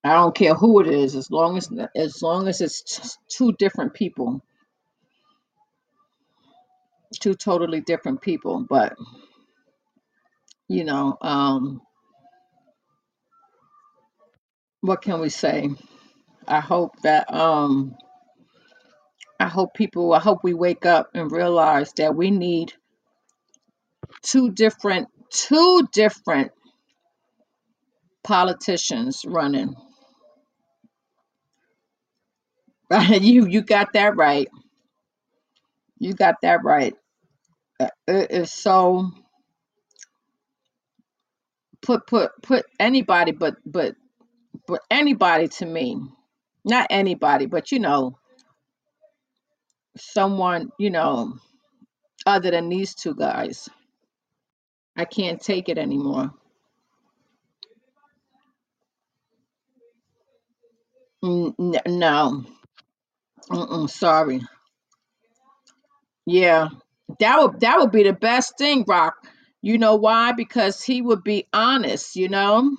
I 0.04 0.14
don't 0.14 0.34
care 0.34 0.54
who 0.54 0.80
it 0.80 0.88
is, 0.88 1.16
as 1.16 1.30
long 1.30 1.58
as 1.58 1.68
as 1.96 2.22
long 2.22 2.48
as 2.48 2.60
it's 2.60 3.18
two 3.28 3.52
different 3.54 3.94
people, 3.94 4.42
two 7.18 7.34
totally 7.34 7.80
different 7.80 8.20
people. 8.22 8.66
But 8.68 8.94
you 10.68 10.84
know, 10.84 11.16
um, 11.22 11.82
what 14.82 15.02
can 15.02 15.20
we 15.20 15.30
say? 15.30 15.70
I 16.48 16.60
hope 16.60 16.92
that 17.02 17.32
um, 17.34 17.96
I 19.40 19.48
hope 19.48 19.74
people, 19.74 20.12
I 20.14 20.20
hope 20.20 20.40
we 20.42 20.54
wake 20.54 20.86
up 20.86 21.10
and 21.14 21.30
realize 21.32 21.92
that 21.94 22.14
we 22.16 22.30
need 22.30 22.72
two 24.22 24.50
different, 24.52 25.08
two 25.30 25.88
different 25.92 26.52
politicians 28.24 29.24
running. 29.26 29.74
you 33.10 33.46
you 33.46 33.62
got 33.62 33.94
that 33.94 34.16
right. 34.16 34.48
You 35.98 36.14
got 36.14 36.36
that 36.42 36.64
right. 36.64 36.94
It 38.08 38.30
is 38.32 38.52
so 38.52 39.10
put 41.82 42.06
put 42.06 42.32
put 42.42 42.66
anybody 42.80 43.32
but 43.32 43.56
but 43.66 43.94
but 44.68 44.82
anybody 44.90 45.48
to 45.48 45.66
me 45.66 46.00
not 46.64 46.86
anybody 46.90 47.46
but 47.46 47.72
you 47.72 47.80
know 47.80 48.18
someone 49.96 50.70
you 50.78 50.90
know 50.90 51.34
other 52.26 52.52
than 52.52 52.70
these 52.70 52.94
two 52.94 53.14
guys. 53.14 53.68
I 54.96 55.04
can't 55.06 55.40
take 55.40 55.68
it 55.68 55.78
anymore. 55.78 56.32
No. 61.22 62.44
Mm-mm, 63.50 63.90
sorry. 63.90 64.42
Yeah, 66.26 66.68
that 67.18 67.40
would 67.40 67.60
that 67.60 67.78
would 67.80 67.92
be 67.92 68.04
the 68.04 68.12
best 68.12 68.58
thing, 68.58 68.84
Rock. 68.86 69.14
You 69.62 69.78
know 69.78 69.96
why? 69.96 70.32
Because 70.32 70.82
he 70.82 71.02
would 71.02 71.22
be 71.24 71.46
honest. 71.52 72.16
You 72.16 72.28
know, 72.28 72.76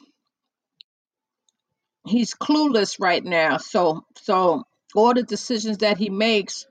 he's 2.08 2.34
clueless 2.36 3.00
right 3.00 3.24
now. 3.24 3.58
So 3.58 4.06
so 4.18 4.64
all 4.96 5.14
the 5.14 5.24
decisions 5.24 5.80
that 5.80 5.98
he 5.98 6.10
makes 6.10 6.66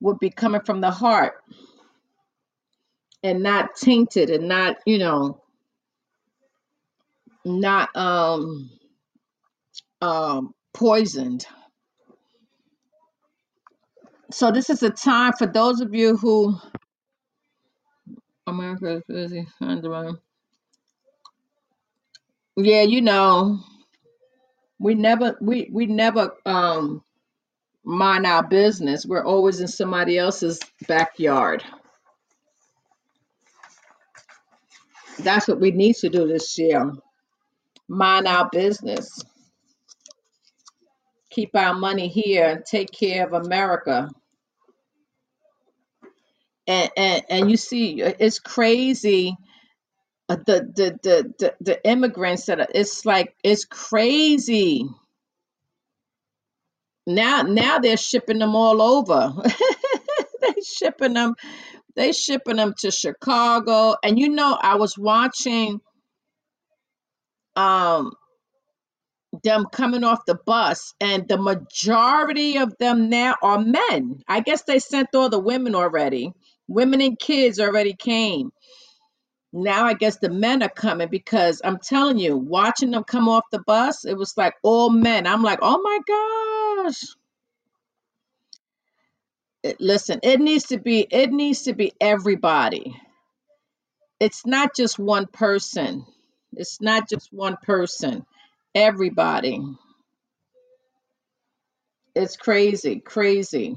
would 0.00 0.18
be 0.20 0.30
coming 0.30 0.62
from 0.62 0.80
the 0.80 0.90
heart 0.90 1.34
and 3.22 3.42
not 3.42 3.76
tainted 3.76 4.30
and 4.30 4.48
not 4.48 4.76
you 4.86 4.98
know 4.98 5.40
not 7.44 7.94
um 7.96 8.70
um 10.02 10.54
poisoned. 10.74 11.46
So 14.32 14.52
this 14.52 14.70
is 14.70 14.82
a 14.82 14.90
time 14.90 15.32
for 15.38 15.46
those 15.46 15.80
of 15.80 15.94
you 15.94 16.16
who 16.16 16.58
America 18.46 18.96
is 18.96 19.02
busy. 19.08 19.48
Yeah, 22.56 22.82
you 22.82 23.00
know, 23.02 23.60
we 24.78 24.94
never 24.94 25.36
we 25.40 25.68
we 25.72 25.86
never 25.86 26.32
um 26.46 27.02
mind 27.84 28.26
our 28.26 28.46
business. 28.46 29.06
We're 29.06 29.24
always 29.24 29.60
in 29.60 29.68
somebody 29.68 30.18
else's 30.18 30.60
backyard. 30.88 31.64
That's 35.20 35.48
what 35.48 35.60
we 35.60 35.70
need 35.72 35.96
to 35.96 36.08
do 36.08 36.26
this 36.28 36.58
year. 36.58 36.92
Mind 37.88 38.26
our 38.28 38.48
business. 38.50 39.22
Keep 41.30 41.56
our 41.56 41.74
money 41.74 42.08
here 42.08 42.48
and 42.50 42.64
take 42.64 42.90
care 42.92 43.26
of 43.26 43.32
America. 43.32 44.10
And 46.66 46.90
and, 46.96 47.22
and 47.30 47.50
you 47.50 47.56
see, 47.58 48.02
it's 48.02 48.40
crazy. 48.40 49.36
uh, 50.28 50.36
The, 50.36 50.60
the 50.74 50.98
the 51.02 51.34
the 51.38 51.54
the 51.60 51.86
immigrants 51.88 52.46
that 52.46 52.60
are, 52.60 52.68
it's 52.74 53.06
like 53.06 53.34
it's 53.44 53.64
crazy. 53.66 54.86
Now 57.06 57.42
now 57.42 57.78
they're 57.80 57.96
shipping 57.98 58.38
them 58.40 58.56
all 58.56 58.82
over. 58.82 59.34
they 60.42 60.54
shipping 60.64 61.14
them 61.14 61.34
they 61.96 62.12
shipping 62.12 62.56
them 62.56 62.74
to 62.80 62.90
Chicago. 62.92 63.96
And 64.04 64.18
you 64.18 64.30
know, 64.30 64.58
I 64.60 64.76
was 64.76 64.98
watching 64.98 65.80
um 67.56 68.12
them 69.44 69.66
coming 69.72 70.04
off 70.04 70.24
the 70.26 70.36
bus 70.46 70.94
and 71.00 71.28
the 71.28 71.38
majority 71.38 72.58
of 72.58 72.76
them 72.78 73.10
now 73.10 73.36
are 73.42 73.58
men 73.60 74.20
i 74.28 74.40
guess 74.40 74.62
they 74.64 74.78
sent 74.80 75.08
all 75.14 75.30
the 75.30 75.38
women 75.40 75.74
already 75.74 76.32
women 76.68 77.00
and 77.02 77.18
kids 77.18 77.60
already 77.60 77.94
came. 77.94 78.52
Now 79.52 79.86
i 79.86 79.94
guess 79.94 80.18
the 80.18 80.30
men 80.30 80.62
are 80.62 80.68
coming 80.70 81.08
because 81.08 81.62
i'm 81.64 81.78
telling 81.78 82.18
you 82.18 82.36
watching 82.36 82.92
them 82.92 83.04
come 83.04 83.28
off 83.28 83.44
the 83.52 83.60
bus 83.60 84.04
it 84.06 84.16
was 84.16 84.36
like 84.36 84.54
all 84.62 84.90
men. 84.90 85.26
I'm 85.26 85.42
like 85.42 85.60
oh 85.62 85.82
my 85.82 86.84
gosh. 86.86 87.04
It- 89.64 89.80
listen 89.80 90.20
it 90.22 90.40
needs 90.40 90.66
to 90.68 90.78
be 90.78 91.06
it 91.10 91.32
needs 91.32 91.64
to 91.64 91.74
be 91.74 91.92
everybody. 92.00 92.96
It's 94.20 94.46
not 94.46 94.76
just 94.76 94.98
one 94.98 95.26
person. 95.28 96.06
It's 96.54 96.80
not 96.80 97.08
just 97.08 97.32
one 97.32 97.56
person. 97.62 98.26
Everybody. 98.74 99.60
It's 102.14 102.36
crazy 102.36 103.00
crazy 103.00 103.76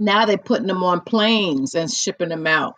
Now 0.00 0.24
they're 0.24 0.38
putting 0.38 0.66
them 0.66 0.82
on 0.82 1.02
planes 1.02 1.74
and 1.74 1.90
shipping 1.90 2.30
them 2.30 2.46
out. 2.46 2.74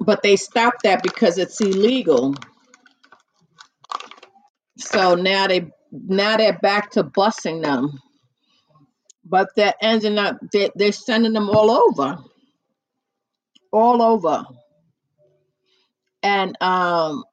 But 0.00 0.22
they 0.22 0.36
stopped 0.36 0.84
that 0.84 1.02
because 1.02 1.36
it's 1.36 1.60
illegal. 1.60 2.34
So 4.78 5.14
now 5.14 5.46
they 5.46 5.70
now 5.92 6.38
they're 6.38 6.58
back 6.58 6.90
to 6.92 7.04
busing 7.04 7.62
them. 7.62 8.00
But 9.26 9.50
they're 9.56 9.74
ending 9.82 10.18
up 10.18 10.38
they 10.52 10.70
they're 10.74 10.92
sending 10.92 11.34
them 11.34 11.50
all 11.50 11.70
over. 11.70 12.18
All 13.72 14.00
over. 14.00 14.44
And 16.22 16.56
um 16.62 17.24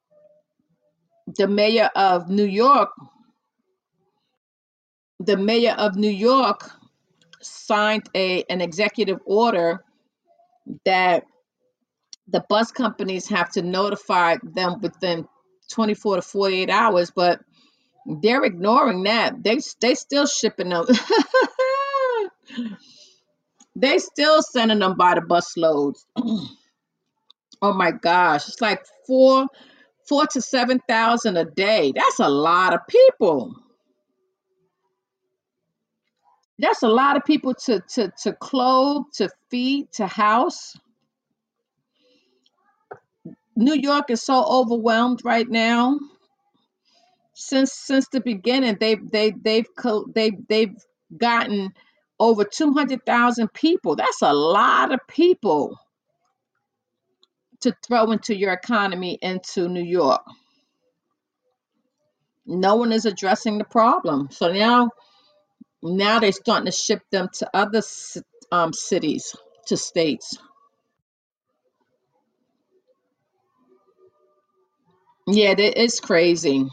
the 1.38 1.48
mayor 1.48 1.88
of 1.96 2.28
New 2.28 2.44
York, 2.44 2.90
the 5.20 5.38
mayor 5.38 5.72
of 5.72 5.96
New 5.96 6.10
York 6.10 6.70
signed 7.44 8.08
a 8.16 8.44
an 8.50 8.60
executive 8.62 9.20
order 9.26 9.84
that 10.86 11.24
the 12.28 12.44
bus 12.48 12.72
companies 12.72 13.28
have 13.28 13.50
to 13.52 13.62
notify 13.62 14.36
them 14.42 14.80
within 14.82 15.26
24 15.72 16.16
to 16.16 16.22
48 16.22 16.70
hours, 16.70 17.12
but 17.14 17.40
They're 18.06 18.44
ignoring 18.44 19.04
that. 19.04 19.42
They 19.44 19.58
they 19.80 19.94
still 19.94 20.26
shipping 20.26 20.70
them. 20.70 20.86
they 23.76 23.98
still 23.98 24.42
sending 24.42 24.80
them 24.80 24.96
by 24.96 25.14
the 25.16 25.22
bus 25.22 25.56
loads. 25.56 26.06
Oh 27.62 27.72
my 27.74 27.92
gosh, 27.92 28.48
it's 28.48 28.60
like 28.60 28.84
four 29.06 29.46
four 30.08 30.26
to 30.28 30.42
seven 30.42 30.80
thousand 30.88 31.36
a 31.38 31.44
day. 31.46 31.92
That's 31.96 32.20
a 32.20 32.28
lot 32.28 32.74
of 32.74 32.80
people. 32.88 33.54
That's 36.58 36.82
a 36.82 36.88
lot 36.88 37.16
of 37.16 37.24
people 37.24 37.54
to 37.66 37.80
to 37.94 38.12
to 38.22 38.32
clothe, 38.34 39.06
to 39.14 39.28
feed, 39.50 39.90
to 39.92 40.06
house. 40.06 40.74
New 43.56 43.74
York 43.74 44.10
is 44.10 44.22
so 44.22 44.44
overwhelmed 44.44 45.20
right 45.24 45.48
now. 45.48 45.98
Since 47.34 47.72
since 47.72 48.08
the 48.08 48.20
beginning, 48.20 48.76
they've 48.78 49.10
they 49.10 49.32
they've 49.32 49.66
they 50.14 50.30
they've 50.48 50.76
gotten 51.16 51.72
over 52.20 52.44
two 52.44 52.72
hundred 52.72 53.04
thousand 53.04 53.52
people. 53.52 53.96
That's 53.96 54.22
a 54.22 54.32
lot 54.32 54.92
of 54.92 55.00
people 55.08 55.76
to 57.60 57.74
throw 57.86 58.12
into 58.12 58.36
your 58.36 58.52
economy 58.52 59.18
into 59.22 59.68
New 59.68 59.82
York. 59.82 60.22
No 62.46 62.76
one 62.76 62.92
is 62.92 63.06
addressing 63.06 63.58
the 63.58 63.64
problem. 63.64 64.28
So 64.30 64.52
now 64.52 64.90
now 65.84 66.20
they're 66.20 66.32
starting 66.32 66.66
to 66.66 66.72
ship 66.72 67.02
them 67.12 67.28
to 67.34 67.50
other 67.54 67.82
um, 68.52 68.72
cities, 68.74 69.36
to 69.68 69.76
states. 69.78 70.38
Yeah, 75.28 75.52
it- 75.52 75.78
it's 75.78 76.00
crazy. 76.00 76.68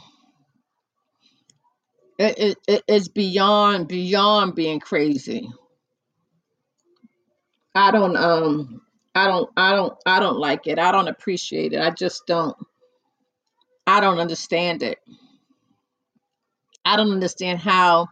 It, 2.19 2.39
it, 2.39 2.57
it- 2.67 2.83
it's 2.87 3.09
beyond 3.09 3.87
beyond 3.89 4.55
being 4.55 4.79
crazy. 4.79 5.49
I 7.75 7.91
don't 7.91 8.17
um 8.17 8.81
I 9.15 9.27
don't 9.27 9.49
I 9.57 9.75
don't 9.75 9.93
I 10.05 10.19
don't 10.19 10.37
like 10.39 10.67
it. 10.67 10.79
I 10.79 10.91
don't 10.91 11.07
appreciate 11.07 11.73
it. 11.73 11.81
I 11.81 11.91
just 11.91 12.25
don't 12.27 12.55
I 13.87 14.01
don't 14.01 14.19
understand 14.19 14.83
it. 14.83 14.99
I 16.85 16.97
don't 16.97 17.11
understand 17.11 17.59
how 17.59 18.07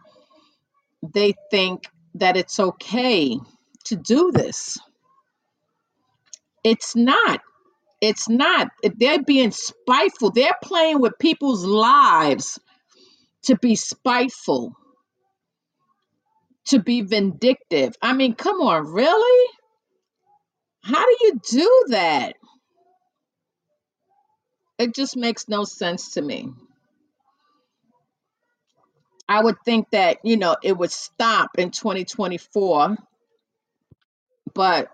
they 1.02 1.34
think 1.50 1.84
that 2.14 2.36
it's 2.36 2.58
okay 2.60 3.38
to 3.86 3.96
do 3.96 4.30
this. 4.32 4.78
It's 6.64 6.94
not. 6.94 7.40
It's 8.00 8.28
not. 8.28 8.68
They're 8.82 9.22
being 9.22 9.50
spiteful. 9.50 10.30
They're 10.30 10.56
playing 10.62 11.00
with 11.00 11.18
people's 11.18 11.64
lives 11.64 12.58
to 13.44 13.56
be 13.56 13.76
spiteful, 13.76 14.74
to 16.66 16.78
be 16.78 17.02
vindictive. 17.02 17.94
I 18.02 18.12
mean, 18.12 18.34
come 18.34 18.60
on, 18.60 18.86
really? 18.92 19.48
How 20.82 21.04
do 21.04 21.16
you 21.22 21.40
do 21.50 21.84
that? 21.88 22.34
It 24.78 24.94
just 24.94 25.16
makes 25.16 25.48
no 25.48 25.64
sense 25.64 26.12
to 26.12 26.22
me. 26.22 26.50
I 29.30 29.40
would 29.40 29.62
think 29.64 29.90
that, 29.92 30.18
you 30.24 30.36
know, 30.36 30.56
it 30.60 30.76
would 30.76 30.90
stop 30.90 31.52
in 31.56 31.70
2024, 31.70 32.96
but 34.52 34.90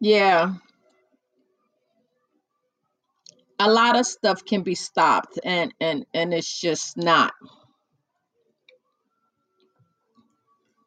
yeah, 0.00 0.54
a 3.58 3.70
lot 3.70 3.98
of 3.98 4.06
stuff 4.06 4.46
can 4.46 4.62
be 4.62 4.74
stopped 4.74 5.38
and 5.44 5.74
and 5.82 6.06
and 6.14 6.32
it's 6.32 6.58
just 6.58 6.96
not. 6.96 7.34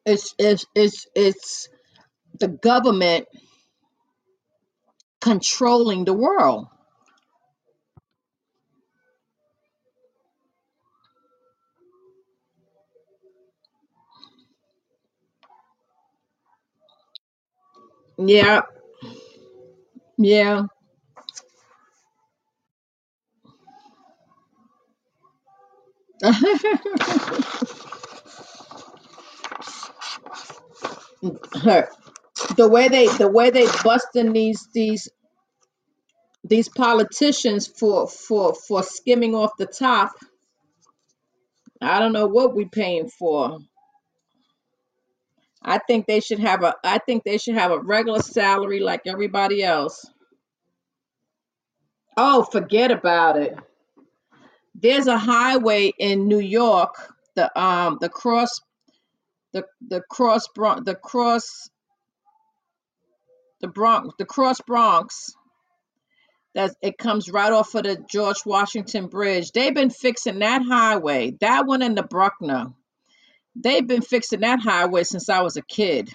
It's 0.03 0.34
it's 0.39 0.65
it's 0.73 1.06
it's 1.15 1.69
the 2.39 2.47
government 2.47 3.27
controlling 5.21 6.06
the 6.06 6.13
world 6.13 6.67
Yeah, 18.17 18.62
yeah. 20.17 20.63
The 32.58 32.69
way 32.69 32.88
they 32.89 33.08
the 33.08 33.30
way 33.30 33.51
they 33.51 33.67
busting 33.84 34.34
these 34.34 34.67
these 34.73 35.10
these 36.45 36.69
politicians 36.69 37.67
for 37.67 38.08
for 38.08 38.53
for 38.56 38.84
skimming 38.84 39.36
off 39.36 39.51
the 39.60 39.67
top. 39.67 40.13
I 41.82 41.99
don't 41.99 42.13
know 42.13 42.27
what 42.27 42.56
we 42.56 42.65
paying 42.65 43.10
for. 43.10 43.60
I 45.67 45.80
think 45.80 46.08
they 46.08 46.21
should 46.21 46.39
have 46.39 46.63
a 46.63 46.73
I 46.84 46.97
think 46.97 47.25
they 47.25 47.38
should 47.38 47.56
have 47.56 47.71
a 47.71 47.80
regular 47.80 48.21
salary 48.21 48.80
like 48.80 49.01
everybody 49.06 49.63
else. 49.63 50.10
Oh, 52.15 52.43
forget 52.43 52.89
about 52.89 53.38
it. 53.38 53.53
There's 54.73 55.08
a 55.08 55.17
highway 55.17 55.91
in 55.99 56.30
New 56.30 56.39
York, 56.39 56.95
the 57.36 57.60
um 57.60 57.97
the 57.99 58.08
cross 58.08 58.62
the 59.51 59.65
the 59.86 60.01
cross 60.10 60.47
Bron- 60.56 60.86
the 60.86 60.95
cross 60.95 61.69
the 63.60 63.67
Bronx 63.67 64.13
the 64.17 64.25
cross 64.25 64.62
Bronx 64.62 65.34
that 66.56 66.71
it 66.82 66.97
comes 66.97 67.30
right 67.30 67.51
off 67.51 67.75
of 67.75 67.84
the 67.84 67.97
George 68.10 68.45
Washington 68.45 69.08
Bridge. 69.08 69.51
They've 69.51 69.75
been 69.75 69.89
fixing 69.89 70.39
that 70.39 70.63
highway, 70.63 71.32
that 71.41 71.67
one 71.67 71.82
in 71.82 71.93
the 71.93 72.03
Bruckner. 72.03 72.67
They've 73.59 73.87
been 73.87 74.01
fixing 74.01 74.41
that 74.41 74.59
highway 74.61 75.03
since 75.03 75.29
I 75.29 75.41
was 75.41 75.57
a 75.57 75.61
kid, 75.61 76.11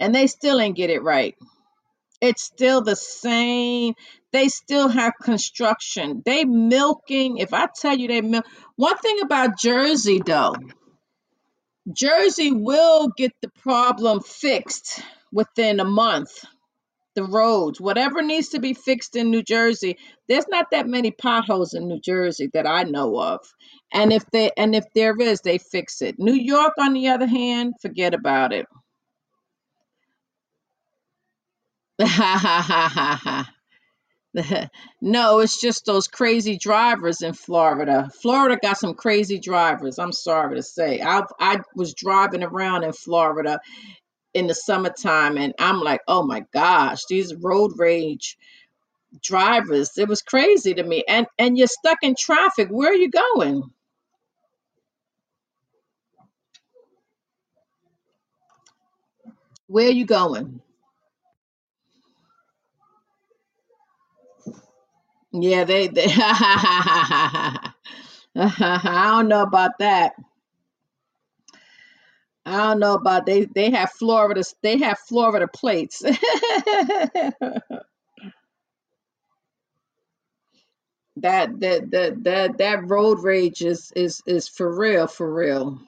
and 0.00 0.14
they 0.14 0.26
still 0.26 0.60
ain't 0.60 0.76
get 0.76 0.90
it 0.90 1.02
right. 1.02 1.36
It's 2.20 2.42
still 2.42 2.82
the 2.82 2.96
same. 2.96 3.94
They 4.32 4.48
still 4.48 4.88
have 4.88 5.12
construction. 5.22 6.22
They 6.24 6.44
milking. 6.44 7.38
If 7.38 7.52
I 7.54 7.68
tell 7.80 7.96
you 7.96 8.08
they 8.08 8.20
milk, 8.22 8.46
one 8.76 8.96
thing 8.98 9.20
about 9.22 9.58
Jersey 9.58 10.20
though, 10.24 10.56
Jersey 11.92 12.52
will 12.52 13.08
get 13.16 13.32
the 13.42 13.50
problem 13.62 14.20
fixed 14.20 15.02
within 15.32 15.80
a 15.80 15.84
month. 15.84 16.44
The 17.14 17.24
roads, 17.24 17.80
whatever 17.80 18.22
needs 18.22 18.50
to 18.50 18.60
be 18.60 18.74
fixed 18.74 19.16
in 19.16 19.30
New 19.30 19.42
Jersey, 19.42 19.98
there's 20.28 20.48
not 20.48 20.66
that 20.72 20.86
many 20.88 21.10
potholes 21.12 21.74
in 21.74 21.88
New 21.88 22.00
Jersey 22.00 22.50
that 22.54 22.66
I 22.66 22.84
know 22.84 23.20
of. 23.20 23.40
And 23.92 24.12
if 24.12 24.24
they 24.32 24.50
and 24.56 24.74
if 24.74 24.84
there 24.94 25.16
is, 25.18 25.40
they 25.42 25.58
fix 25.58 26.02
it. 26.02 26.16
New 26.18 26.34
York, 26.34 26.74
on 26.78 26.94
the 26.94 27.08
other 27.08 27.26
hand, 27.26 27.74
forget 27.82 28.14
about 28.14 28.52
it. 28.52 28.66
no, 35.02 35.40
it's 35.40 35.60
just 35.60 35.86
those 35.86 36.08
crazy 36.08 36.58
drivers 36.58 37.22
in 37.22 37.34
Florida. 37.34 38.10
Florida 38.22 38.58
got 38.62 38.78
some 38.78 38.94
crazy 38.94 39.38
drivers. 39.38 39.98
I'm 39.98 40.12
sorry 40.12 40.56
to 40.56 40.62
say. 40.62 41.00
I 41.00 41.22
I 41.40 41.60
was 41.76 41.94
driving 41.94 42.42
around 42.44 42.84
in 42.84 42.92
Florida 42.92 43.60
in 44.34 44.46
the 44.48 44.54
summertime 44.54 45.38
and 45.38 45.54
I'm 45.58 45.80
like, 45.80 46.02
"Oh 46.08 46.24
my 46.26 46.44
gosh, 46.52 47.02
these 47.08 47.34
road 47.34 47.72
rage 47.78 48.36
drivers. 49.22 49.96
It 49.98 50.08
was 50.08 50.22
crazy 50.22 50.74
to 50.74 50.82
me. 50.84 51.04
And 51.08 51.26
and 51.38 51.58
you're 51.58 51.66
stuck 51.68 51.98
in 52.02 52.14
traffic. 52.18 52.68
Where 52.70 52.92
are 52.92 52.96
you 52.96 53.10
going? 53.10 53.62
Where 59.68 59.88
are 59.88 59.92
you 59.92 60.06
going? 60.06 60.60
Yeah, 65.32 65.64
they, 65.64 65.88
they 65.88 66.06
I 66.08 67.72
don't 68.36 69.28
know 69.28 69.42
about 69.42 69.72
that. 69.80 70.14
I 72.46 72.58
don't 72.58 72.80
know 72.80 72.94
about 72.94 73.26
they 73.26 73.46
they 73.46 73.70
have 73.72 73.92
Florida 73.92 74.42
they 74.62 74.78
have 74.78 74.98
Florida 75.00 75.48
plates. 75.48 76.02
that 81.18 81.60
that 81.60 81.92
that 81.92 82.24
that 82.24 82.58
that 82.58 82.88
road 82.90 83.22
rage 83.22 83.62
is 83.62 83.92
is 83.96 84.22
is 84.26 84.48
for 84.48 84.74
real 84.76 85.06
for 85.08 85.32
real 85.32 85.80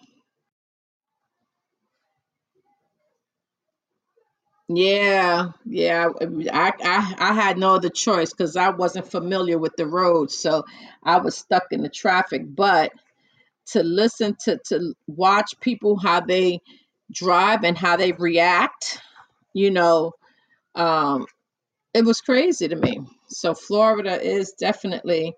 yeah 4.68 5.50
yeah 5.66 6.08
i 6.52 6.72
i, 6.82 7.14
I 7.20 7.34
had 7.34 7.58
no 7.58 7.76
other 7.76 7.90
choice 7.90 8.32
because 8.32 8.56
i 8.56 8.70
wasn't 8.70 9.10
familiar 9.10 9.58
with 9.58 9.76
the 9.76 9.86
road 9.86 10.30
so 10.32 10.64
i 11.04 11.18
was 11.18 11.36
stuck 11.38 11.64
in 11.72 11.82
the 11.82 11.90
traffic 11.90 12.42
but 12.48 12.92
to 13.66 13.82
listen 13.82 14.36
to 14.44 14.58
to 14.66 14.94
watch 15.08 15.54
people 15.60 15.98
how 15.98 16.20
they 16.20 16.60
drive 17.12 17.64
and 17.64 17.76
how 17.78 17.96
they 17.96 18.12
react 18.12 19.00
you 19.54 19.70
know 19.70 20.12
um 20.76 21.26
it 21.94 22.04
was 22.04 22.20
crazy 22.20 22.68
to 22.68 22.76
me 22.76 23.00
so 23.28 23.54
florida 23.54 24.20
is 24.22 24.52
definitely 24.58 25.34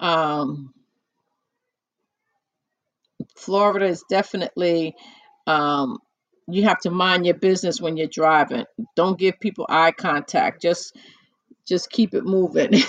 um 0.00 0.66
Florida 3.36 3.86
is 3.86 4.04
definitely 4.08 4.94
um 5.46 5.98
you 6.48 6.64
have 6.64 6.80
to 6.80 6.90
mind 6.90 7.24
your 7.24 7.36
business 7.36 7.80
when 7.80 7.96
you're 7.96 8.08
driving. 8.08 8.64
Don't 8.96 9.18
give 9.18 9.38
people 9.40 9.64
eye 9.68 9.92
contact. 9.92 10.60
Just 10.62 10.96
just 11.66 11.90
keep 11.90 12.14
it 12.14 12.24
moving. 12.24 12.70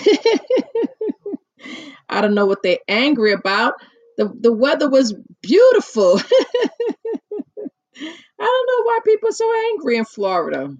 I 2.08 2.20
don't 2.20 2.34
know 2.34 2.46
what 2.46 2.62
they're 2.62 2.78
angry 2.88 3.32
about. 3.32 3.74
The 4.18 4.32
the 4.40 4.52
weather 4.52 4.90
was 4.90 5.14
beautiful. 5.42 6.18
I 8.40 8.44
don't 8.44 8.68
know 8.68 8.84
why 8.84 9.00
people 9.04 9.30
are 9.30 9.32
so 9.32 9.52
angry 9.72 9.98
in 9.98 10.04
Florida. 10.06 10.76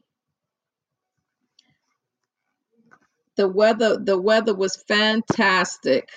The 3.37 3.49
weather 3.49 3.99
the 3.99 4.19
weather 4.21 4.55
was 4.55 4.77
fantastic. 4.89 6.09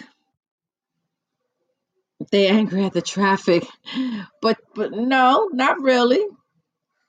They 2.32 2.48
angry 2.48 2.86
at 2.86 2.94
the 2.94 3.02
traffic. 3.02 3.66
But 4.42 4.58
but 4.76 4.92
no, 4.94 5.50
not 5.54 5.82
really. 5.82 6.26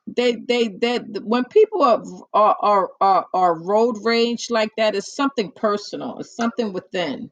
they 0.06 0.36
they 0.36 0.68
that 0.68 1.24
when 1.24 1.44
people 1.46 1.82
are, 1.82 2.02
are 2.34 2.56
are 2.60 2.90
are 3.00 3.26
are 3.34 3.62
road 3.62 3.98
rage 4.04 4.48
like 4.50 4.70
that 4.76 4.94
it's 4.94 5.14
something 5.14 5.52
personal 5.52 6.18
it's 6.20 6.36
something 6.36 6.72
within 6.72 7.30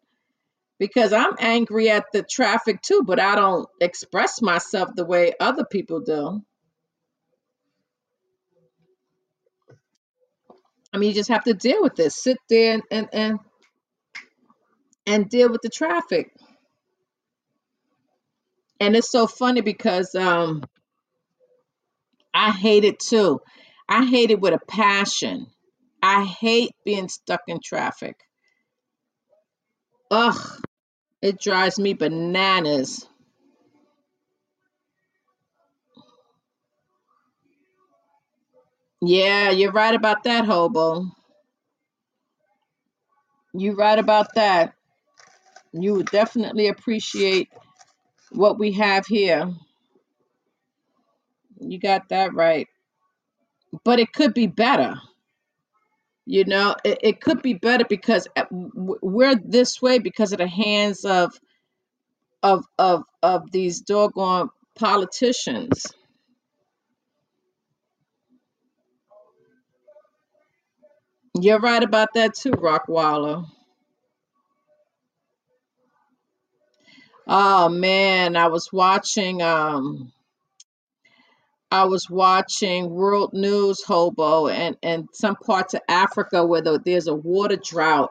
because 0.79 1.13
i'm 1.13 1.35
angry 1.39 1.91
at 1.91 2.05
the 2.13 2.23
traffic 2.23 2.81
too 2.83 3.03
but 3.07 3.21
i 3.21 3.35
don't 3.35 3.69
express 3.81 4.43
myself 4.43 4.91
the 4.95 5.05
way 5.05 5.33
other 5.41 5.65
people 5.65 6.01
do. 6.01 6.43
I 10.93 10.99
mean 10.99 11.11
you 11.11 11.15
just 11.15 11.31
have 11.31 11.45
to 11.45 11.55
deal 11.55 11.83
with 11.83 11.95
this. 11.97 12.23
Sit 12.23 12.39
there 12.49 12.75
and 12.75 12.83
and 12.91 13.09
and, 13.13 13.39
and 15.07 15.29
deal 15.29 15.51
with 15.51 15.63
the 15.63 15.69
traffic. 15.69 16.33
And 18.81 18.97
it's 18.97 19.11
so 19.11 19.27
funny 19.27 19.61
because 19.61 20.15
um 20.15 20.65
i 22.35 22.51
hate 22.53 22.85
it 22.85 22.99
too. 23.01 23.41
I 23.89 24.05
hate 24.07 24.31
it 24.31 24.41
with 24.41 24.55
a 24.55 24.61
passion. 24.67 25.47
I 26.03 26.25
hate 26.25 26.73
being 26.85 27.09
stuck 27.09 27.43
in 27.49 27.61
traffic 27.63 28.17
ugh 30.11 30.61
it 31.23 31.41
drives 31.41 31.79
me 31.79 31.95
bananas 31.95 33.07
Yeah, 39.01 39.51
you're 39.51 39.73
right 39.73 39.95
about 39.95 40.25
that, 40.25 40.45
Hobo. 40.45 41.07
You're 43.55 43.77
right 43.77 43.99
about 43.99 44.35
that. 44.35 44.75
You 45.73 45.95
would 45.95 46.11
definitely 46.11 46.69
appreciate 46.69 47.51
what 48.33 48.59
we 48.59 48.73
have 48.73 49.07
here. 49.07 49.53
You 51.61 51.79
got 51.79 52.09
that 52.11 52.35
right. 52.35 52.69
But 53.85 54.01
it 54.01 54.13
could 54.13 54.35
be 54.35 54.47
better. 54.47 54.97
You 56.27 56.47
know, 56.47 56.77
it, 56.85 56.99
it 57.03 57.23
could 57.23 57.43
be 57.43 57.55
better 57.55 57.87
because 57.89 58.29
uh, 58.37 58.47
we're 58.53 59.37
this 59.37 59.83
way 59.83 60.01
because 60.01 60.33
of 60.33 60.39
the 60.39 60.49
hands 60.49 61.05
of 61.05 61.33
of 62.43 62.65
of 62.79 63.05
of 63.23 63.53
these 63.53 63.81
doggone 63.83 64.51
politicians. 64.79 65.87
You're 71.41 71.61
right 71.61 71.83
about 71.83 72.11
that 72.15 72.35
too, 72.35 72.53
Rockwaller. 72.53 73.47
Oh 77.27 77.69
man, 77.71 78.37
I 78.37 78.49
was 78.49 78.73
watching 78.73 79.43
um 79.43 80.13
I 81.77 81.85
was 81.85 82.11
watching 82.11 82.91
World 82.91 83.33
News 83.33 83.83
Hobo 83.85 84.49
and 84.49 84.77
and 84.83 85.09
some 85.13 85.37
parts 85.37 85.75
of 85.75 85.83
Africa 85.89 86.45
where 86.45 86.63
the, 86.63 86.81
there's 86.85 87.09
a 87.09 87.15
water 87.15 87.57
drought. 87.57 88.11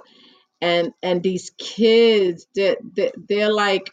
And 0.61 0.93
and 1.03 1.21
these 1.21 1.51
kids 1.57 2.47
that 2.55 2.77
they're, 2.95 3.11
they're 3.29 3.53
like 3.53 3.91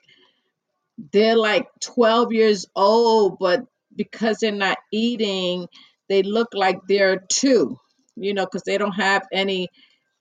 they're 1.13 1.37
like 1.37 1.69
12 1.81 2.33
years 2.33 2.67
old 2.77 3.39
but 3.39 3.67
because 3.97 4.39
they're 4.39 4.53
not 4.53 4.79
eating 4.93 5.67
they 6.09 6.23
look 6.23 6.49
like 6.55 6.81
they're 6.87 7.19
two 7.19 7.79
you 8.17 8.35
know 8.35 8.45
because 8.45 8.63
they 8.63 8.79
don't 8.79 8.93
have 8.93 9.27
any 9.33 9.69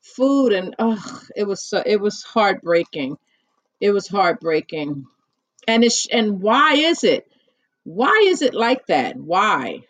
food. 0.01 0.53
And 0.53 0.75
oh 0.79 1.21
it 1.35 1.45
was 1.45 1.63
so 1.63 1.81
it 1.85 1.99
was 1.99 2.23
heartbreaking. 2.23 3.17
It 3.79 3.91
was 3.91 4.07
heartbreaking. 4.07 5.05
And 5.67 5.83
it's 5.83 6.07
and 6.07 6.41
why 6.41 6.73
is 6.73 7.03
it 7.03 7.30
why 7.83 8.23
is 8.27 8.41
it 8.41 8.53
like 8.53 8.85
that? 8.87 9.17
Why? 9.17 9.81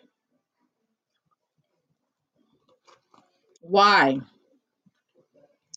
Why? 3.60 4.18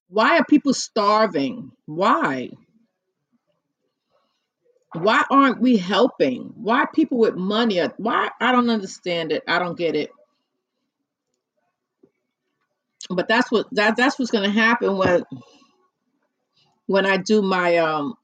Why 0.09 0.37
are 0.37 0.45
people 0.45 0.73
starving? 0.73 1.71
Why? 1.85 2.51
Why 4.93 5.23
aren't 5.29 5.59
we 5.59 5.77
helping? 5.77 6.53
Why 6.55 6.85
people 6.93 7.17
with 7.17 7.35
money 7.35 7.81
are, 7.81 7.93
why 7.97 8.29
i 8.39 8.51
don't 8.51 8.69
understand 8.69 9.31
it. 9.31 9.43
I 9.47 9.59
don't 9.59 9.77
get 9.77 9.95
it. 9.95 10.09
But 13.09 13.27
that's 13.27 13.51
what 13.51 13.67
that 13.73 13.97
that's 13.97 14.17
what's 14.17 14.31
going 14.31 14.45
to 14.45 14.59
happen 14.59 14.97
when 14.97 15.23
when 16.87 17.05
i 17.05 17.17
do 17.17 17.41
my 17.41 17.77
um 17.77 18.15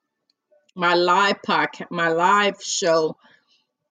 my 0.75 0.95
live 0.95 1.41
podcast 1.47 1.91
my 1.91 2.09
live 2.09 2.61
show 2.61 3.15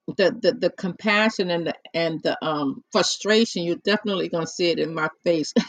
the, 0.08 0.36
the 0.42 0.52
the 0.52 0.70
compassion 0.70 1.50
and 1.50 1.68
the 1.68 1.74
and 1.94 2.22
the 2.22 2.36
um 2.44 2.84
frustration 2.92 3.64
you're 3.64 3.76
definitely 3.76 4.28
to 4.46 4.52
see 4.52 4.70
it 4.70 4.78
in 4.78 4.94
my 4.94 5.08
face. 5.24 5.54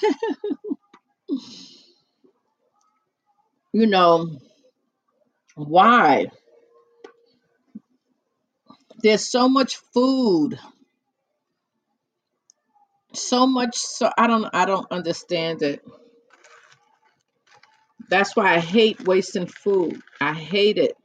You 3.74 3.88
know 3.88 4.38
why? 5.56 6.28
There's 9.04 9.30
so 9.32 9.50
much 9.50 9.78
food. 9.94 10.60
So 13.14 13.48
much 13.48 13.78
so 13.78 14.12
i 14.18 14.28
don't 14.28 14.50
i 14.54 14.66
don't 14.66 14.92
understand 14.92 15.64
it. 15.64 15.82
That's 18.10 18.36
why 18.36 18.56
i 18.56 18.60
hate 18.60 19.06
wasting 19.08 19.48
food. 19.48 20.02
I 20.22 20.34
hate 20.34 20.78
it 20.78 20.96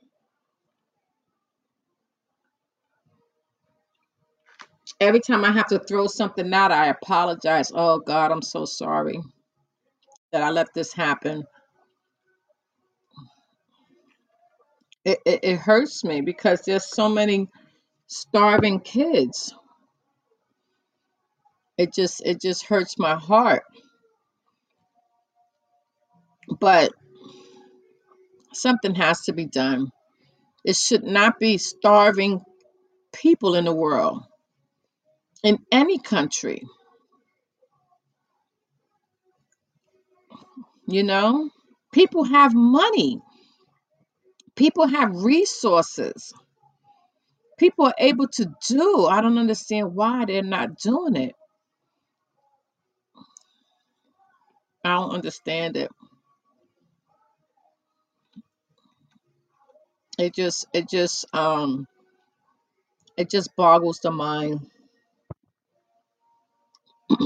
every 5.00 5.20
time 5.20 5.44
i 5.44 5.50
have 5.52 5.68
to 5.68 5.78
throw 5.80 6.06
something 6.06 6.52
out 6.54 6.72
i 6.72 6.88
apologize. 6.88 7.72
Oh 7.74 8.00
god 8.00 8.32
i'm 8.32 8.42
so 8.42 8.64
sorry 8.64 9.20
that 10.32 10.42
i 10.42 10.50
let 10.50 10.74
this 10.74 10.92
happen. 10.92 11.44
It, 15.04 15.18
it, 15.26 15.40
it 15.44 15.56
hurts 15.58 16.04
me 16.04 16.20
because 16.22 16.62
there's 16.62 16.86
so 16.86 17.08
many 17.08 17.48
starving 18.08 18.80
kids. 18.80 19.54
It 21.78 21.94
just 21.94 22.22
it 22.24 22.40
just 22.40 22.66
hurts 22.66 22.98
my 22.98 23.16
heart. 23.16 23.64
But 26.60 26.92
something 28.54 28.94
has 28.96 29.22
to 29.22 29.32
be 29.32 29.46
done. 29.46 29.90
It 30.64 30.76
should 30.76 31.04
not 31.04 31.38
be 31.40 31.58
starving 31.58 32.42
people 33.14 33.54
in 33.56 33.64
the 33.66 33.74
world 33.74 34.24
in 35.46 35.58
any 35.72 35.98
country 35.98 36.62
you 40.88 41.04
know 41.04 41.50
people 41.92 42.24
have 42.24 42.54
money. 42.54 43.20
People 44.56 44.86
have 44.88 45.10
resources. 45.14 46.32
People 47.58 47.86
are 47.86 47.94
able 47.98 48.28
to 48.28 48.46
do 48.68 49.06
i 49.06 49.20
don't 49.22 49.38
understand 49.38 49.94
why 49.94 50.24
they're 50.26 50.42
not 50.42 50.78
doing 50.78 51.16
it. 51.16 51.34
I 54.84 54.94
don't 54.96 55.12
understand 55.12 55.76
it. 55.76 55.90
It 60.18 60.34
just 60.34 60.66
it 60.74 60.88
just 60.90 61.26
um 61.34 61.86
it 63.16 63.30
just 63.30 63.56
boggles 63.56 64.00
the 64.00 64.10
mind 64.12 64.70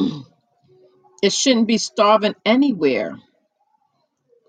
it 1.22 1.32
shouldn't 1.32 1.68
be 1.68 1.78
starving 1.78 2.34
anywhere 2.44 3.18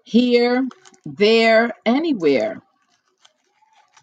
here 0.03 0.67
there 1.05 1.71
anywhere. 1.85 2.61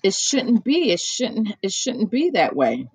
It 0.03 0.15
shouldn't 0.15 0.65
be 0.65 0.91
it 0.91 1.01
shouldn't 1.01 1.55
it 1.63 1.73
shouldn't 1.73 2.11
be 2.11 2.31
that 2.31 2.57
way. 2.57 2.89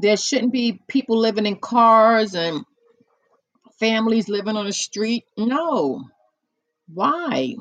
There 0.00 0.16
shouldn't 0.16 0.52
be 0.52 0.80
people 0.88 1.18
living 1.18 1.46
in 1.46 1.56
cars 1.56 2.34
and 2.34 2.64
families 3.78 4.28
living 4.28 4.56
on 4.56 4.66
the 4.66 4.72
street. 4.72 5.24
No. 5.36 6.04
Why? 6.92 7.56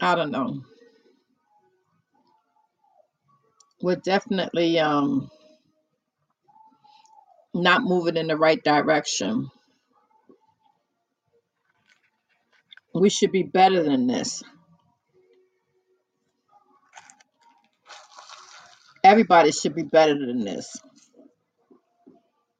I 0.00 0.14
don't 0.14 0.30
know 0.30 0.62
we're 3.82 3.96
definitely 3.96 4.78
um 4.80 5.30
not 7.54 7.82
moving 7.82 8.16
in 8.16 8.28
the 8.28 8.36
right 8.36 8.62
direction. 8.64 9.50
We 12.94 13.10
should 13.10 13.32
be 13.32 13.42
better 13.44 13.82
than 13.82 14.06
this. 14.06 14.42
Everybody 19.04 19.52
should 19.52 19.74
be 19.74 19.84
better 19.84 20.14
than 20.18 20.44
this. 20.44 20.76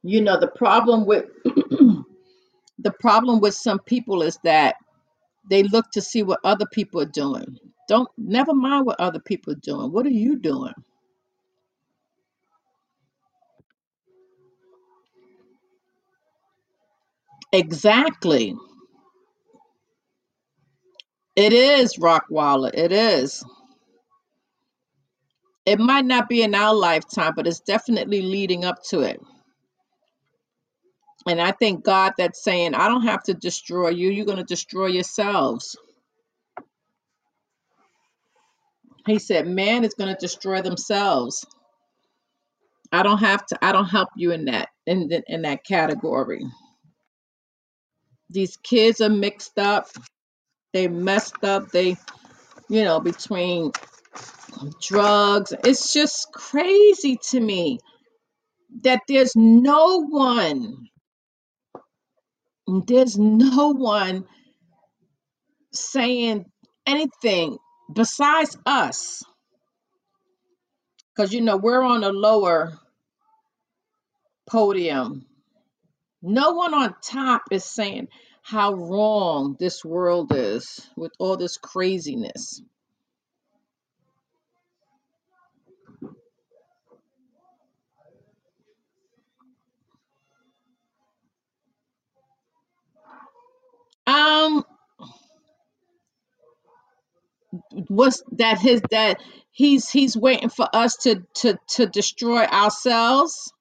You 0.03 0.21
know 0.21 0.39
the 0.39 0.47
problem 0.47 1.05
with 1.05 1.25
the 1.45 2.91
problem 2.99 3.39
with 3.41 3.55
some 3.55 3.79
people 3.79 4.21
is 4.23 4.39
that 4.43 4.75
they 5.49 5.63
look 5.63 5.91
to 5.93 6.01
see 6.01 6.23
what 6.23 6.39
other 6.43 6.65
people 6.73 7.01
are 7.01 7.05
doing. 7.05 7.57
Don't 7.89 8.09
never 8.17 8.53
mind 8.53 8.85
what 8.85 8.99
other 8.99 9.19
people 9.19 9.53
are 9.53 9.61
doing. 9.63 9.91
What 9.91 10.05
are 10.05 10.09
you 10.11 10.37
doing 10.39 10.73
exactly. 17.53 18.55
It 21.35 21.53
is 21.53 21.97
rockwaller 21.97 22.71
it 22.73 22.91
is. 22.91 23.43
It 25.65 25.79
might 25.79 26.05
not 26.05 26.29
be 26.29 26.43
in 26.43 26.55
our 26.55 26.75
lifetime 26.75 27.33
but 27.35 27.47
it's 27.47 27.61
definitely 27.61 28.21
leading 28.23 28.65
up 28.65 28.83
to 28.91 29.01
it. 29.01 29.21
And 31.27 31.41
i 31.41 31.51
think 31.51 31.83
god 31.85 32.13
that's 32.17 32.43
saying 32.43 32.75
i 32.75 32.87
don't 32.89 33.03
have 33.07 33.23
to 33.23 33.35
destroy 33.35 33.89
you 33.89 34.09
you're 34.11 34.25
going 34.25 34.37
to 34.39 34.43
destroy 34.45 34.87
yourselves. 34.87 35.77
He 39.07 39.19
said 39.19 39.47
man 39.47 39.83
is 39.85 39.95
going 39.95 40.13
to 40.13 40.19
destroy 40.19 40.61
themselves. 40.61 41.45
I 42.91 43.03
don't 43.03 43.19
have 43.19 43.45
to 43.47 43.59
i 43.65 43.71
don't 43.73 43.85
help 43.89 44.09
you 44.17 44.31
in 44.31 44.45
that 44.45 44.69
in, 44.87 45.11
in 45.27 45.43
that 45.43 45.63
category 45.65 46.45
these 48.29 48.57
kids 48.57 49.01
are 49.01 49.09
mixed 49.09 49.57
up 49.59 49.87
they 50.73 50.87
messed 50.87 51.43
up 51.43 51.71
they 51.71 51.97
you 52.69 52.83
know 52.83 52.99
between 52.99 53.71
drugs. 54.81 55.53
It's 55.63 55.93
just 55.93 56.31
crazy 56.33 57.19
to 57.31 57.39
me 57.39 57.79
that 58.83 59.01
there's 59.07 59.35
no 59.35 60.03
one 60.05 60.87
there's 62.87 63.17
no 63.17 63.69
one 63.69 64.25
saying 65.73 66.45
anything 66.87 67.57
besides 67.93 68.57
us. 68.65 69.23
Because 71.15 71.33
you 71.33 71.41
know 71.41 71.57
we're 71.57 71.83
on 71.83 72.03
a 72.03 72.09
lower 72.11 72.79
podium 74.49 75.26
no 76.21 76.51
one 76.51 76.73
on 76.73 76.95
top 77.03 77.43
is 77.51 77.65
saying 77.65 78.09
how 78.43 78.73
wrong 78.73 79.57
this 79.59 79.85
world 79.85 80.33
is 80.35 80.79
with 80.97 81.13
all 81.19 81.37
this 81.37 81.57
craziness. 81.57 82.61
Um 94.07 94.63
what's 97.89 98.23
that 98.33 98.59
his 98.59 98.81
that 98.91 99.21
he's 99.51 99.89
he's 99.89 100.17
waiting 100.17 100.49
for 100.49 100.67
us 100.73 100.97
to 100.97 101.23
to 101.35 101.57
to 101.69 101.87
destroy 101.87 102.45
ourselves 102.45 103.53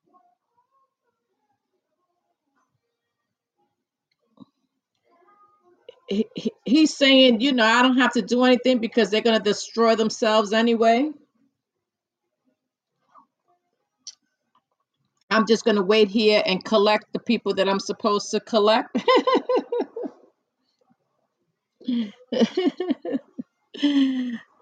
he, 6.09 6.29
he- 6.37 6.53
he's 6.65 6.97
saying 6.97 7.41
you 7.41 7.53
know 7.53 7.65
i 7.67 7.83
don't 7.83 7.99
have 7.99 8.13
to 8.15 8.23
do 8.23 8.45
anything 8.45 8.79
because 8.79 9.11
they're 9.11 9.23
going 9.23 9.39
to 9.39 9.43
destroy 9.45 9.97
themselves 9.97 10.53
anyway. 10.53 11.11
I'm 15.31 15.47
just 15.47 15.65
going 15.65 15.77
to 15.77 15.83
wait 15.83 16.09
here 16.09 16.43
and 16.47 16.65
collect 16.65 17.13
the 17.13 17.21
people 17.21 17.55
that 17.55 17.69
i'm 17.69 17.81
supposed 17.81 18.31
to 18.33 18.41
collect. 18.41 18.97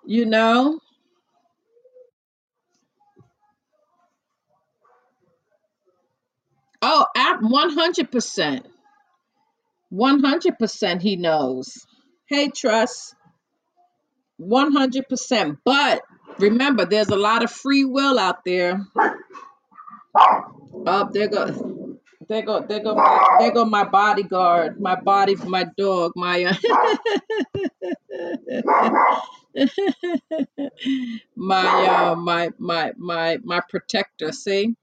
You 0.07 0.26
know? 0.26 0.80
Oh 6.82 7.07
at 7.16 7.40
100% 7.40 8.64
100% 9.95 11.01
he 11.01 11.16
knows. 11.16 11.86
Hey 12.26 12.49
trust. 12.49 13.14
100% 14.40 15.59
but 15.64 16.03
remember 16.38 16.84
there's 16.84 17.09
a 17.09 17.16
lot 17.16 17.45
of 17.45 17.51
free 17.51 17.84
will 17.84 18.18
out 18.18 18.45
there. 18.45 18.84
Up 20.86 21.12
there 21.12 21.28
go 21.28 22.01
there 22.28 22.42
go 22.42 22.61
there 22.66 22.80
go 22.80 22.95
my 22.97 23.36
there 23.38 23.53
go 23.53 23.64
my 23.64 23.84
bodyguard 23.84 24.80
my 24.80 24.97
body 25.01 25.36
my 25.36 25.64
dog 25.76 26.12
my 26.16 26.57
my 31.36 31.86
uh 31.86 32.14
my 32.16 32.51
my 32.59 32.92
my 32.97 33.38
my 33.45 33.61
protector. 33.68 34.32
See? 34.32 34.74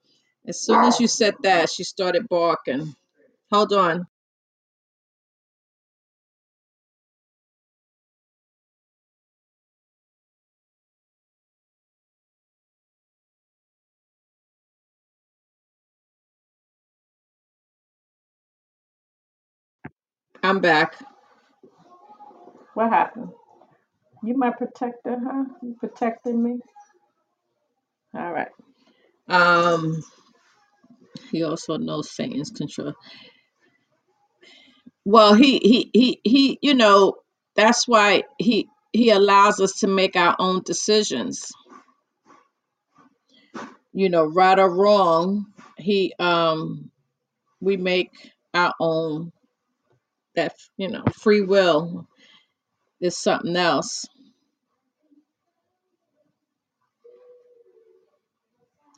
As 0.47 0.61
soon 0.61 0.85
as 0.85 0.99
you 0.99 1.07
said 1.07 1.35
that 1.43 1.69
she 1.69 1.83
started 1.83 2.29
barking. 2.29 2.95
Hold 3.51 3.73
on 3.73 4.07
i'm 20.43 20.59
back. 20.59 20.95
What 22.73 22.89
happened? 22.89 23.29
You 24.23 24.37
my 24.37 24.51
protector 24.51 25.17
huh? 25.23 25.45
You 25.63 25.75
protecting 25.79 26.41
me? 26.43 26.59
All 28.15 28.31
right. 28.31 28.49
Um 29.29 30.01
he 31.31 31.43
also 31.43 31.77
knows 31.77 32.11
satan's 32.11 32.51
control. 32.51 32.93
Well 35.05 35.33
he 35.33 35.59
he 35.59 35.89
he 35.93 36.21
he 36.23 36.59
you 36.61 36.73
know 36.75 37.15
that's 37.55 37.87
why 37.87 38.23
he 38.39 38.67
he 38.93 39.09
allows 39.11 39.59
us 39.61 39.79
to 39.79 39.87
make 39.87 40.15
our 40.15 40.35
own 40.39 40.61
decisions. 40.63 41.51
You 43.93 44.09
know 44.09 44.25
right 44.25 44.59
or 44.59 44.69
wrong 44.69 45.47
he 45.77 46.13
um 46.19 46.91
we 47.61 47.77
make 47.77 48.11
our 48.53 48.73
own 48.79 49.31
that 50.35 50.55
you 50.77 50.89
know 50.89 51.03
free 51.19 51.41
will 51.41 52.07
is 53.01 53.17
something 53.17 53.55
else. 53.55 54.05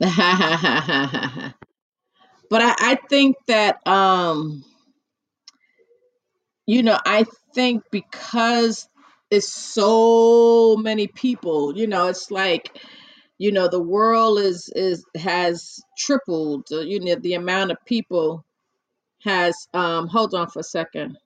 But 2.49 2.61
I, 2.61 2.75
I 2.79 2.99
think 3.09 3.37
that 3.47 3.85
um 3.87 4.63
you 6.67 6.83
know 6.83 6.99
i 7.05 7.25
think 7.55 7.83
because 7.91 8.87
it's 9.31 9.51
so 9.51 10.77
many 10.77 11.07
people 11.07 11.77
you 11.77 11.87
know 11.87 12.07
it's 12.07 12.31
like 12.31 12.79
you 13.39 13.51
know 13.51 13.67
the 13.69 13.81
world 13.81 14.39
is 14.39 14.71
is 14.75 15.05
has 15.17 15.81
tripled 15.97 16.67
uh, 16.71 16.81
you 16.81 16.99
know 17.01 17.15
the 17.15 17.35
amount 17.35 17.71
of 17.71 17.77
people 17.85 18.45
has 19.23 19.55
um 19.73 20.07
hold 20.07 20.33
on 20.35 20.49
for 20.49 20.59
a 20.59 20.63
second 20.63 21.17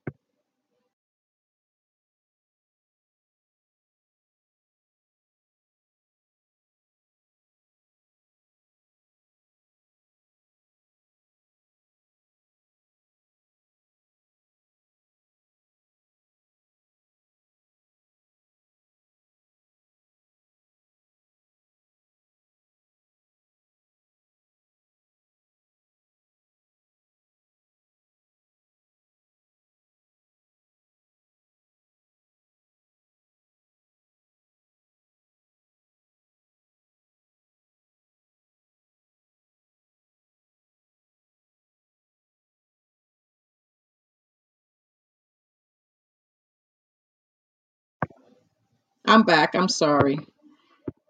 i'm 49.07 49.23
back. 49.23 49.55
I'm 49.55 49.69
sorry. 49.69 50.19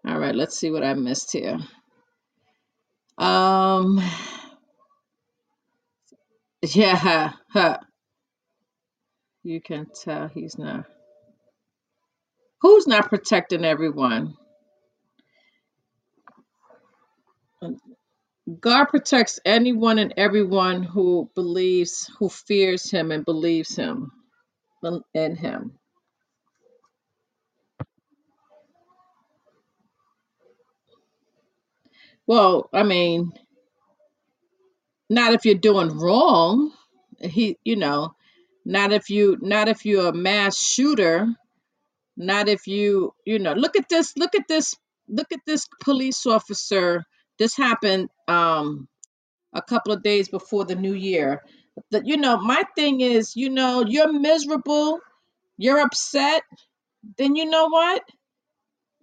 All 0.06 0.18
right 0.18 0.34
let's 0.34 0.58
see 0.58 0.70
what 0.70 0.84
i 0.84 0.94
missed 0.94 1.32
here. 1.32 1.58
Um 3.18 4.02
yeah 6.62 7.32
huh, 7.52 7.78
you 9.44 9.60
can 9.60 9.86
tell 10.04 10.28
he's 10.28 10.58
not 10.58 10.86
who's 12.62 12.86
not 12.86 13.08
protecting 13.10 13.64
everyone? 13.64 14.34
God 18.60 18.86
protects 18.86 19.40
anyone 19.44 19.98
and 19.98 20.14
everyone 20.16 20.82
who 20.82 21.30
believes 21.34 22.10
who 22.18 22.28
fears 22.30 22.90
him 22.90 23.12
and 23.12 23.24
believes 23.24 23.76
him 23.76 24.12
in 25.14 25.36
him 25.36 25.77
well 32.28 32.70
i 32.72 32.84
mean 32.84 33.32
not 35.10 35.32
if 35.32 35.44
you're 35.44 35.54
doing 35.54 35.98
wrong. 35.98 36.72
He 37.20 37.58
you 37.64 37.76
know 37.76 38.14
not 38.64 38.92
if 38.92 39.10
you 39.10 39.38
not 39.40 39.68
if 39.68 39.84
you're 39.84 40.08
a 40.08 40.12
mass 40.14 40.58
shooter. 40.58 41.28
Not 42.16 42.48
if 42.48 42.66
you 42.66 43.14
you 43.24 43.38
know 43.38 43.52
look 43.54 43.76
at 43.76 43.88
this 43.88 44.16
look 44.16 44.34
at 44.34 44.48
this 44.48 44.74
look 45.08 45.32
at 45.32 45.40
this 45.46 45.68
police 45.82 46.26
officer. 46.26 47.04
This 47.38 47.56
happened 47.56 48.08
um 48.28 48.88
a 49.54 49.62
couple 49.62 49.92
of 49.92 50.02
days 50.02 50.28
before 50.28 50.64
the 50.64 50.76
new 50.76 50.94
year. 50.94 51.42
That 51.92 52.06
you 52.06 52.16
know 52.16 52.38
my 52.38 52.64
thing 52.76 53.00
is 53.00 53.36
you 53.36 53.50
know 53.50 53.84
you're 53.86 54.12
miserable 54.12 55.00
you're 55.56 55.80
upset 55.80 56.42
then 57.18 57.36
you 57.36 57.46
know 57.46 57.68
what 57.68 58.02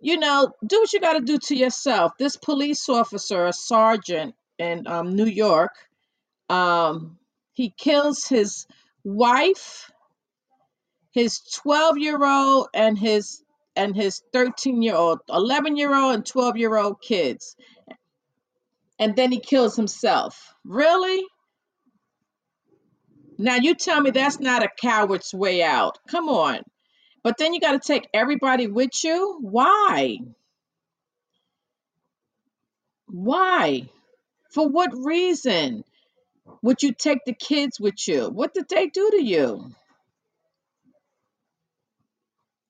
you 0.06 0.18
know 0.18 0.54
do 0.66 0.80
what 0.80 0.94
you 0.94 1.00
got 1.00 1.14
to 1.14 1.22
do 1.22 1.40
to 1.40 1.56
yourself. 1.56 2.12
This 2.20 2.38
police 2.38 2.88
officer 2.90 3.48
a 3.48 3.54
sergeant 3.54 4.36
in 4.58 4.88
um, 4.88 5.16
new 5.16 5.26
york 5.26 5.74
um 6.50 7.18
he 7.54 7.74
kills 7.78 8.26
his 8.26 8.68
wife 9.04 9.92
his 11.12 11.40
12 11.64 11.98
year 11.98 12.24
old 12.24 12.68
and 12.74 12.98
his 12.98 13.42
and 13.76 13.96
his 13.96 14.22
13 14.32 14.82
year 14.82 14.96
old 14.96 15.20
11 15.28 15.76
year 15.76 15.94
old 15.96 16.14
and 16.14 16.26
12 16.26 16.58
year 16.58 16.78
old 16.78 17.02
kids. 17.02 17.56
And 19.00 19.16
then 19.16 19.32
he 19.32 19.40
kills 19.40 19.76
himself. 19.76 20.54
Really? 20.64 21.26
Now 23.38 23.56
you 23.56 23.76
tell 23.76 24.00
me 24.00 24.12
that's 24.12 24.40
not 24.40 24.64
a 24.64 24.70
coward's 24.80 25.34
way 25.34 25.64
out. 25.64 25.98
Come 26.08 26.30
on 26.30 26.62
but 27.26 27.38
then 27.40 27.54
you 27.56 27.62
got 27.62 27.74
to 27.74 27.88
take 27.88 28.10
everybody 28.16 28.68
with 28.68 29.04
you 29.04 29.40
why 29.42 30.20
why 33.08 33.90
for 34.52 34.70
what 34.70 34.92
reason 34.96 35.84
would 36.64 36.84
you 36.84 36.94
take 36.94 37.20
the 37.26 37.34
kids 37.34 37.80
with 37.80 38.08
you 38.08 38.30
what 38.30 38.54
did 38.54 38.70
they 38.70 38.88
do 38.88 39.10
to 39.12 39.24
you 39.24 39.72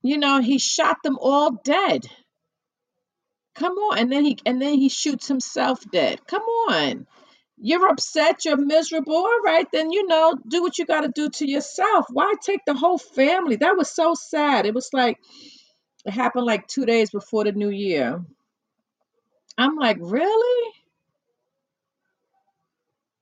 You 0.01 0.17
know, 0.17 0.39
he 0.39 0.59
shot 0.59 1.03
them 1.03 1.17
all 1.19 1.51
dead. 1.51 2.07
Come 3.55 3.73
on, 3.73 3.99
and 3.99 4.11
then 4.11 4.25
he 4.25 4.37
and 4.45 4.61
then 4.61 4.75
he 4.75 4.89
shoots 4.89 5.27
himself 5.27 5.83
dead. 5.91 6.25
Come 6.27 6.43
on. 6.43 7.07
You're 7.57 7.87
upset, 7.87 8.43
you're 8.45 8.57
miserable. 8.57 9.15
All 9.15 9.39
right, 9.43 9.67
then 9.71 9.91
you 9.91 10.05
know, 10.07 10.35
do 10.47 10.61
what 10.61 10.77
you 10.77 10.85
got 10.85 11.01
to 11.01 11.07
do 11.09 11.29
to 11.29 11.49
yourself. 11.49 12.05
Why 12.11 12.33
take 12.41 12.61
the 12.65 12.73
whole 12.73 12.97
family? 12.97 13.55
That 13.55 13.77
was 13.77 13.89
so 13.89 14.13
sad. 14.13 14.65
It 14.65 14.73
was 14.73 14.89
like 14.93 15.17
it 16.05 16.11
happened 16.11 16.45
like 16.45 16.67
2 16.67 16.85
days 16.85 17.11
before 17.11 17.45
the 17.45 17.53
new 17.53 17.69
year. 17.69 18.23
I'm 19.57 19.75
like, 19.75 19.97
"Really?" 20.01 20.71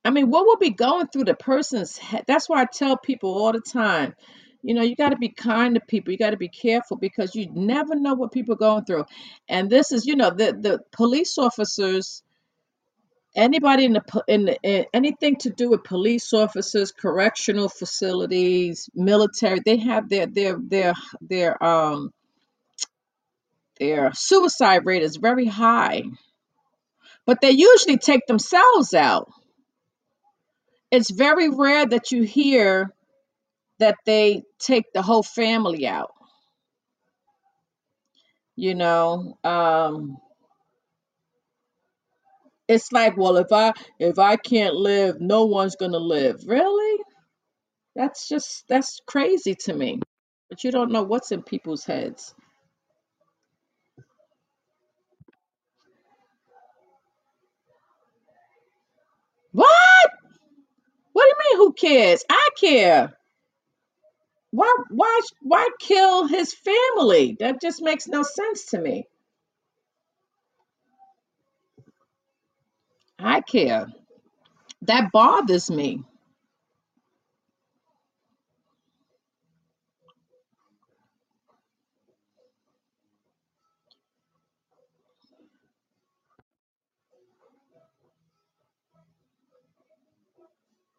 I 0.05 0.09
mean, 0.09 0.29
what 0.29 0.45
will 0.45 0.57
be 0.57 0.71
going 0.71 1.07
through 1.07 1.25
the 1.25 1.35
person's 1.35 1.97
head? 1.97 2.25
That's 2.27 2.49
why 2.49 2.61
I 2.61 2.65
tell 2.65 2.97
people 2.97 3.33
all 3.33 3.53
the 3.53 3.61
time, 3.61 4.15
you 4.61 4.73
know, 4.73 4.81
you 4.81 4.95
got 4.95 5.09
to 5.09 5.17
be 5.17 5.29
kind 5.29 5.75
to 5.75 5.81
people. 5.81 6.11
You 6.11 6.17
got 6.17 6.31
to 6.31 6.37
be 6.37 6.49
careful 6.49 6.97
because 6.97 7.35
you 7.35 7.49
never 7.53 7.95
know 7.95 8.13
what 8.13 8.31
people 8.31 8.55
are 8.55 8.57
going 8.57 8.85
through. 8.85 9.05
And 9.47 9.69
this 9.69 9.91
is, 9.91 10.05
you 10.05 10.15
know, 10.15 10.29
the 10.31 10.53
the 10.59 10.79
police 10.91 11.37
officers, 11.37 12.23
anybody 13.35 13.85
in 13.85 13.93
the 13.93 14.23
in, 14.27 14.49
in 14.63 14.85
anything 14.93 15.37
to 15.37 15.49
do 15.51 15.69
with 15.69 15.83
police 15.83 16.33
officers, 16.33 16.91
correctional 16.91 17.69
facilities, 17.69 18.89
military, 18.95 19.59
they 19.65 19.77
have 19.77 20.09
their 20.09 20.27
their 20.27 20.57
their 20.59 20.93
their 21.21 21.63
um 21.63 22.11
their 23.79 24.11
suicide 24.13 24.85
rate 24.85 25.03
is 25.03 25.17
very 25.17 25.45
high, 25.47 26.03
but 27.25 27.41
they 27.41 27.51
usually 27.51 27.97
take 27.97 28.27
themselves 28.27 28.93
out. 28.93 29.29
It's 30.91 31.11
very 31.11 31.49
rare 31.49 31.85
that 31.85 32.11
you 32.11 32.23
hear 32.23 32.93
that 33.79 33.97
they 34.05 34.43
take 34.59 34.85
the 34.93 35.01
whole 35.01 35.23
family 35.23 35.87
out 35.87 36.11
you 38.57 38.75
know 38.75 39.37
um 39.45 40.17
it's 42.67 42.91
like 42.91 43.17
well 43.17 43.37
if 43.37 43.51
i 43.51 43.73
if 43.99 44.19
i 44.19 44.35
can't 44.37 44.75
live 44.75 45.19
no 45.21 45.45
one's 45.45 45.75
gonna 45.75 45.99
live. 45.99 46.41
Really? 46.47 47.03
That's 47.95 48.27
just 48.29 48.65
that's 48.69 48.99
crazy 49.07 49.55
to 49.65 49.73
me. 49.73 49.99
But 50.49 50.63
you 50.63 50.71
don't 50.71 50.91
know 50.91 51.03
what's 51.03 51.31
in 51.31 51.43
people's 51.43 51.85
heads. 51.85 52.33
What? 59.51 60.11
What 61.13 61.23
do 61.25 61.29
you 61.29 61.57
mean 61.59 61.67
who 61.67 61.73
cares? 61.73 62.23
I 62.29 62.49
care. 62.59 63.13
Why 64.51 64.73
why 64.89 65.21
why 65.41 65.67
kill 65.79 66.27
his 66.27 66.53
family? 66.53 67.37
That 67.39 67.61
just 67.61 67.81
makes 67.81 68.07
no 68.07 68.23
sense 68.23 68.65
to 68.67 68.79
me 68.79 69.05
i 73.23 73.41
care. 73.41 73.87
That 74.83 75.11
bothers 75.13 75.71
me. 75.71 76.03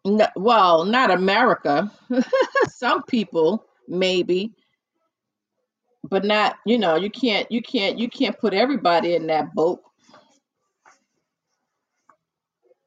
No, 0.07 0.27
well 0.37 0.85
not 0.85 1.11
america. 1.11 1.91
Some 2.69 3.03
people 3.05 3.65
maybe. 3.89 4.53
But 6.11 6.25
not 6.25 6.57
you 6.67 6.79
know 6.79 6.97
you 6.97 7.11
can't 7.11 7.51
you 7.53 7.63
can't 7.63 7.99
you 7.99 8.09
can't 8.09 8.39
put 8.39 8.55
everybody 8.55 9.15
in 9.15 9.27
that 9.29 9.55
boat 9.55 9.81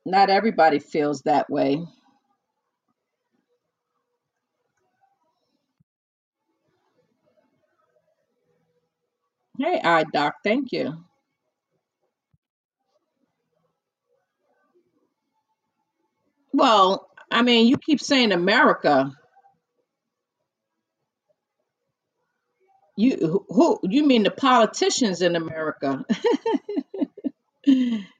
not 0.07 0.31
everybody 0.31 0.79
feels 0.79 1.23
that 1.23 1.49
way. 1.51 1.85
Hey 9.59 9.81
i 9.83 10.03
doc 10.05 10.35
thank 10.43 10.71
you. 10.73 10.95
Well 16.53 17.09
i 17.31 17.41
mean 17.43 17.67
you 17.67 17.77
keep 17.77 18.01
saying 18.01 18.31
america. 18.33 19.13
You 22.97 23.45
who 23.49 23.79
you 23.83 24.05
mean 24.05 24.23
the 24.23 24.31
politicians 24.31 25.21
in 25.23 25.35
america 25.35 26.05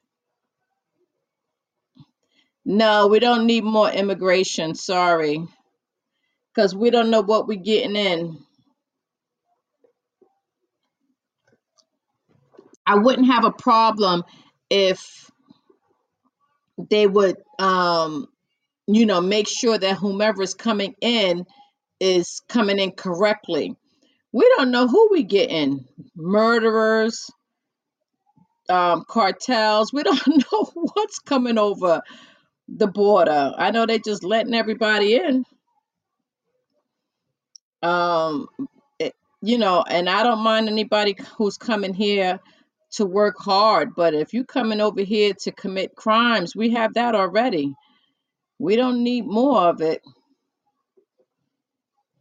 no 2.68 3.08
we 3.08 3.18
don't 3.18 3.46
need 3.46 3.64
more 3.64 3.90
immigration 3.90 4.76
sorry. 4.76 5.42
Because 6.54 6.76
we 6.76 6.90
don't 6.90 7.10
know 7.10 7.22
what 7.22 7.48
we're 7.48 7.58
getting 7.62 7.96
in. 7.96 8.38
I 12.86 12.96
wouldn't 12.96 13.28
have 13.28 13.44
a 13.44 13.52
problem 13.52 14.24
if 14.70 15.30
they 16.90 17.06
would 17.06 17.36
um 17.58 18.26
you 18.86 19.06
know 19.06 19.20
make 19.20 19.48
sure 19.48 19.78
that 19.78 19.96
whomever 19.96 20.42
is 20.42 20.54
coming 20.54 20.94
in 21.00 21.46
is 22.00 22.40
coming 22.48 22.78
in 22.78 22.92
correctly. 22.92 23.74
We 24.32 24.52
don't 24.56 24.70
know 24.72 24.88
who 24.88 25.08
we 25.10 25.24
getting. 25.24 25.86
Murderers 26.16 27.30
um 28.68 29.04
cartels 29.08 29.92
we 29.92 30.02
don't 30.04 30.26
know 30.52 30.70
what's 30.74 31.18
coming 31.20 31.58
over 31.58 32.02
the 32.68 32.86
border. 32.88 33.54
I 33.58 33.70
know 33.72 33.86
they're 33.86 33.98
just 33.98 34.24
letting 34.24 34.54
everybody 34.54 35.16
in. 35.16 35.44
Um 37.82 38.48
it, 38.98 39.14
you 39.42 39.58
know 39.58 39.84
and 39.88 40.08
i 40.10 40.22
don't 40.24 40.40
mind 40.40 40.68
anybody 40.68 41.16
who's 41.36 41.58
coming 41.58 41.94
here 41.94 42.40
to 42.92 43.06
work 43.06 43.36
hard 43.38 43.94
but 43.96 44.14
if 44.14 44.34
you 44.34 44.44
coming 44.44 44.80
over 44.80 45.02
here 45.02 45.34
to 45.34 45.52
commit 45.52 45.94
crimes 45.96 46.56
we 46.56 46.70
have 46.70 46.94
that 46.94 47.14
already. 47.14 47.74
We 48.58 48.76
don't 48.76 49.04
need 49.04 49.26
more 49.26 49.62
of 49.62 49.82
it. 49.82 50.02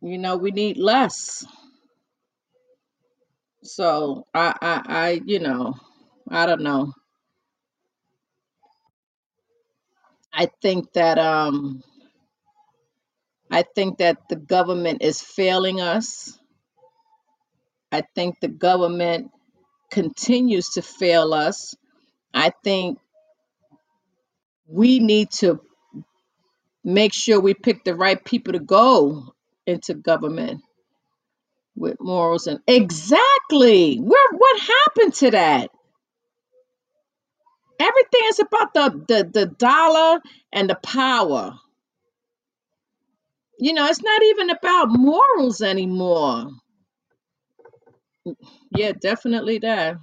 You 0.02 0.18
know 0.18 0.38
we 0.38 0.52
need 0.52 0.78
less. 0.78 1.46
So 3.64 4.26
i 4.34 4.56
i, 4.62 4.82
I 4.88 5.22
you 5.26 5.40
know 5.40 5.76
i 6.30 6.46
don't 6.46 6.62
know 6.62 6.94
i 10.38 10.48
think 10.64 10.94
that 10.94 11.20
um 11.20 11.82
I 13.50 13.64
think 13.64 14.00
that 14.00 14.18
the 14.30 14.36
government 14.36 15.02
is 15.02 15.22
failing 15.22 15.80
us. 15.82 16.38
I 17.92 18.04
think 18.16 18.40
the 18.42 18.50
government 18.50 19.32
continues 19.92 20.70
to 20.72 20.84
fail 20.84 21.34
us. 21.34 21.76
I 22.34 22.52
think 22.64 23.00
we 24.68 25.00
need 25.00 25.32
to 25.32 25.62
make 26.84 27.14
sure 27.14 27.40
we 27.40 27.54
pick 27.56 27.84
the 27.86 27.96
right 27.96 28.24
people 28.24 28.54
to 28.54 28.60
go 28.60 29.34
into 29.68 29.94
government 29.96 30.62
with 31.76 31.98
morals 32.02 32.48
and 32.48 32.60
exactly 32.68 33.98
where 33.98 34.30
what 34.34 34.62
happened 34.62 35.14
to 35.16 35.32
that 35.32 35.72
everything 37.80 38.22
is 38.26 38.40
about 38.40 38.74
the 38.74 39.06
the, 39.08 39.30
the 39.34 39.46
dollar 39.48 40.22
and 40.54 40.70
the 40.70 40.76
power. 40.76 41.60
You 43.60 43.74
know 43.74 43.88
it's 43.88 44.04
not 44.04 44.24
even 44.24 44.50
about 44.52 44.90
morals 44.90 45.62
anymore. 45.62 46.50
Yeah 48.76 48.94
definitely 48.94 49.60
that. 49.60 49.98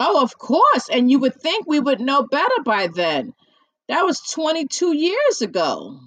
Oh 0.00 0.22
of 0.22 0.38
course 0.38 0.88
and 0.90 1.10
you 1.10 1.20
would 1.20 1.34
think 1.40 1.66
we 1.66 1.80
would 1.80 2.00
know 2.00 2.24
better 2.24 2.62
by 2.64 2.88
then. 2.88 3.34
That 3.88 4.02
was 4.04 4.20
22 4.20 4.96
years 4.96 5.42
ago. 5.42 5.98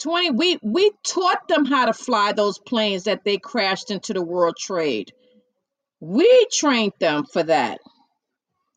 20 0.00 0.30
we 0.32 0.58
we 0.62 0.92
taught 1.04 1.48
them 1.48 1.64
how 1.66 1.86
to 1.86 1.92
fly 1.94 2.32
those 2.32 2.58
planes 2.58 3.04
that 3.04 3.24
they 3.24 3.38
crashed 3.38 3.90
into 3.90 4.12
the 4.14 4.22
World 4.22 4.56
Trade. 4.58 5.12
We 6.00 6.46
trained 6.52 6.94
them 7.00 7.24
for 7.32 7.42
that. 7.44 7.80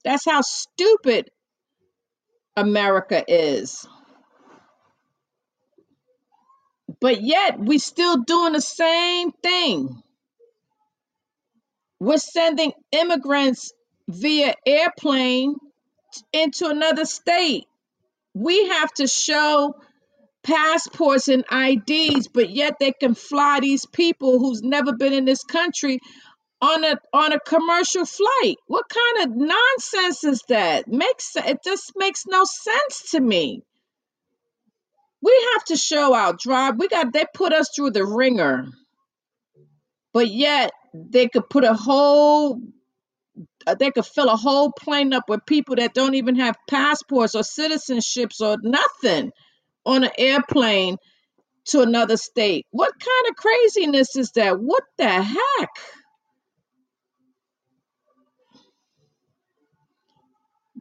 That's 0.05 0.25
how 0.25 0.41
stupid 0.41 1.29
America 2.57 3.23
is. 3.27 3.87
But 7.01 7.21
yet 7.21 7.59
we 7.59 7.79
still 7.79 8.17
doing 8.17 8.53
the 8.53 8.61
same 8.61 9.31
thing. 9.31 10.01
We're 11.99 12.17
sending 12.17 12.73
immigrants 12.91 13.73
via 14.09 14.55
airplane 14.65 15.55
into 16.33 16.67
another 16.67 17.05
state 17.05 17.65
We 18.35 18.67
have 18.69 18.93
to 18.95 19.07
show 19.07 19.75
passports 20.49 21.27
and 21.27 21.45
IDs, 21.51 22.27
but 22.27 22.49
yet 22.49 22.77
they 22.79 22.91
can 22.91 23.13
fly 23.13 23.59
these 23.59 23.85
people 23.85 24.39
who's 24.39 24.63
never 24.63 24.93
been 24.93 25.13
in 25.13 25.25
this 25.25 25.43
country 25.43 25.99
on 26.61 26.83
a 26.83 26.97
on 27.13 27.33
a 27.33 27.39
commercial 27.39 28.05
flight. 28.05 28.57
What 28.65 28.85
kind 28.89 29.29
of 29.29 29.37
nonsense 29.37 30.23
is 30.23 30.43
that? 30.49 30.87
Makes 30.87 31.35
it 31.35 31.59
just 31.63 31.93
makes 31.95 32.25
no 32.27 32.43
sense 32.45 33.11
to 33.11 33.19
me. 33.19 33.61
We 35.21 35.49
have 35.53 35.65
to 35.65 35.75
show 35.75 36.15
our 36.15 36.33
drive. 36.33 36.79
We 36.79 36.87
got 36.87 37.13
they 37.13 37.25
put 37.33 37.53
us 37.53 37.69
through 37.75 37.91
the 37.91 38.05
ringer, 38.05 38.67
but 40.13 40.29
yet 40.29 40.71
they 40.93 41.27
could 41.27 41.47
put 41.49 41.63
a 41.63 41.75
whole 41.75 42.59
uh, 43.67 43.75
they 43.75 43.91
could 43.91 44.05
fill 44.05 44.29
a 44.29 44.35
whole 44.35 44.71
plane 44.71 45.13
up 45.13 45.29
with 45.29 45.45
people 45.45 45.75
that 45.75 45.93
don't 45.93 46.15
even 46.15 46.37
have 46.37 46.55
passports 46.67 47.35
or 47.35 47.43
citizenships 47.43 48.41
or 48.41 48.57
nothing 48.63 49.31
on 49.89 50.05
an 50.05 50.11
airplane 50.17 50.97
to 51.67 51.81
another 51.81 52.17
state. 52.17 52.65
What 52.71 52.93
kind 52.99 53.29
of 53.29 53.35
craziness 53.35 54.15
is 54.15 54.31
that? 54.33 54.59
What 54.59 54.83
the 54.97 55.09
heck? 55.09 55.69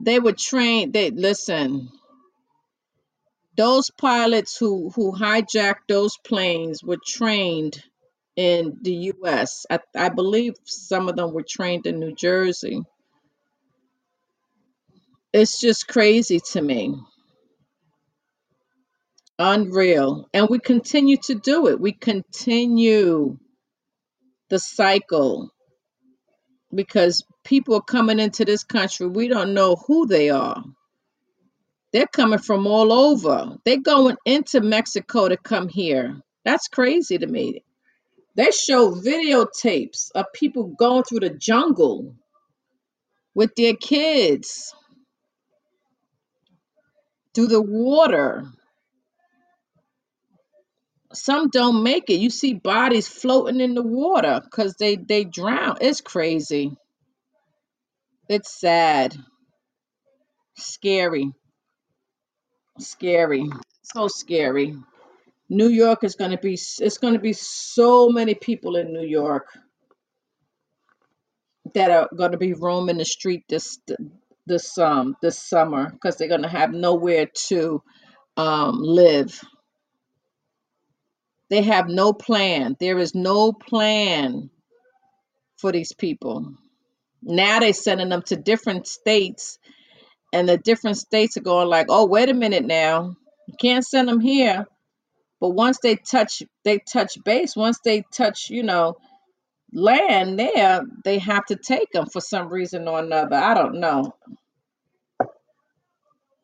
They 0.01 0.21
were 0.21 0.35
trained. 0.35 0.93
They 0.95 1.11
listen. 1.11 1.91
Those 3.57 3.91
pilots 3.99 4.57
who 4.59 4.91
who 4.95 5.13
hijacked 5.13 5.89
those 5.89 6.17
planes 6.27 6.83
were 6.85 6.99
trained 7.05 7.83
in 8.37 8.79
the 8.83 8.95
U.S. 9.15 9.67
I, 9.71 9.81
I 9.97 10.11
believe 10.11 10.55
some 10.65 11.09
of 11.09 11.17
them 11.17 11.35
were 11.35 11.45
trained 11.49 11.87
in 11.87 12.01
New 12.01 12.15
Jersey. 12.15 12.83
It's 15.33 15.61
just 15.61 15.89
crazy 15.89 16.41
to 16.53 16.63
me. 16.63 16.97
Unreal. 19.39 20.29
And 20.35 20.49
we 20.49 20.59
continue 20.59 21.17
to 21.25 21.35
do 21.35 21.69
it. 21.69 21.81
We 21.81 21.93
continue 21.93 23.39
the 24.49 24.59
cycle 24.59 25.53
because 26.75 27.25
people 27.45 27.77
are 27.77 27.83
coming 27.83 28.19
into 28.19 28.45
this 28.45 28.65
country. 28.65 29.07
We 29.07 29.29
don't 29.29 29.55
know 29.55 29.77
who 29.77 30.07
they 30.07 30.31
are. 30.31 30.63
They're 31.93 32.07
coming 32.07 32.39
from 32.39 32.67
all 32.67 32.93
over. 32.93 33.57
They're 33.65 33.81
going 33.81 34.17
into 34.25 34.61
Mexico 34.61 35.29
to 35.29 35.37
come 35.37 35.69
here. 35.69 36.21
That's 36.45 36.69
crazy 36.69 37.19
to 37.19 37.27
me. 37.27 37.63
They 38.35 38.51
show 38.51 38.95
videotapes 38.95 40.11
of 40.15 40.27
people 40.35 40.75
going 40.79 41.05
through 41.05 41.21
the 41.21 41.31
jungle 41.31 42.15
with 43.35 43.55
their 43.57 43.75
kids 43.75 44.75
through 47.35 47.49
the 47.49 47.63
water. 47.63 48.45
Some 51.15 51.49
don't 51.49 51.83
make 51.83 52.11
it. 52.11 52.21
You 52.21 52.31
see 52.31 52.55
bodies 52.55 53.09
floating 53.09 53.61
in 53.61 53.75
the 53.75 53.83
water 53.83 54.41
because 54.45 54.75
they 54.77 54.97
they 54.97 55.25
drown. 55.25 55.79
It's 55.81 56.03
crazy. 56.03 56.77
It's 58.29 58.61
sad. 58.61 59.17
Scary. 60.57 61.33
Scary. 62.79 63.49
So 63.83 64.09
scary. 64.09 64.77
New 65.49 65.69
York 65.69 66.05
is 66.05 66.17
going 66.17 66.33
to 66.33 66.39
be 66.39 66.55
it's 66.55 66.99
going 66.99 67.15
to 67.15 67.21
be 67.21 67.33
so 67.33 68.11
many 68.11 68.35
people 68.35 68.77
in 68.77 68.93
New 68.93 69.07
York 69.07 69.47
that 71.75 71.91
are 71.91 72.09
going 72.17 72.33
to 72.33 72.39
be 72.39 72.55
roaming 72.55 72.99
the 72.99 73.05
street 73.05 73.45
this 73.49 73.79
this 74.47 74.79
um 74.79 75.17
this 75.23 75.39
summer 75.39 75.91
because 75.91 76.17
they're 76.17 76.29
going 76.29 76.43
to 76.43 76.49
have 76.49 76.73
nowhere 76.73 77.27
to 77.49 77.83
um 78.37 78.79
live. 78.81 79.41
They 81.51 81.63
have 81.63 81.89
no 81.89 82.13
plan. 82.13 82.77
There 82.81 82.99
is 82.99 83.15
no 83.15 83.53
plan 83.53 84.51
for 85.59 85.73
these 85.73 85.93
people. 85.93 86.55
Now 87.23 87.61
they're 87.61 87.73
sending 87.75 88.11
them 88.11 88.23
to 88.25 88.37
different 88.37 88.87
states, 88.89 89.59
and 90.33 90.49
the 90.49 90.59
different 90.59 90.99
states 90.99 91.37
are 91.37 91.43
going 91.43 91.69
like, 91.69 91.87
"Oh, 91.91 92.07
wait 92.07 92.31
a 92.31 92.35
minute 92.35 92.65
now, 92.65 93.17
you 93.49 93.55
can't 93.61 93.87
send 93.87 94.09
them 94.09 94.21
here." 94.21 94.67
But 95.41 95.51
once 95.51 95.79
they 95.83 95.97
touch, 95.97 96.43
they 96.65 96.79
touch 96.79 97.23
base. 97.25 97.57
Once 97.57 97.79
they 97.85 98.05
touch, 98.13 98.51
you 98.51 98.63
know, 98.65 98.97
land 99.73 100.39
there, 100.39 100.83
they 101.05 101.19
have 101.19 101.47
to 101.47 101.57
take 101.57 101.93
them 101.93 102.07
for 102.07 102.21
some 102.21 102.49
reason 102.51 102.89
or 102.89 103.01
another. 103.01 103.37
I 103.37 103.55
don't 103.55 103.81
know. 103.81 104.15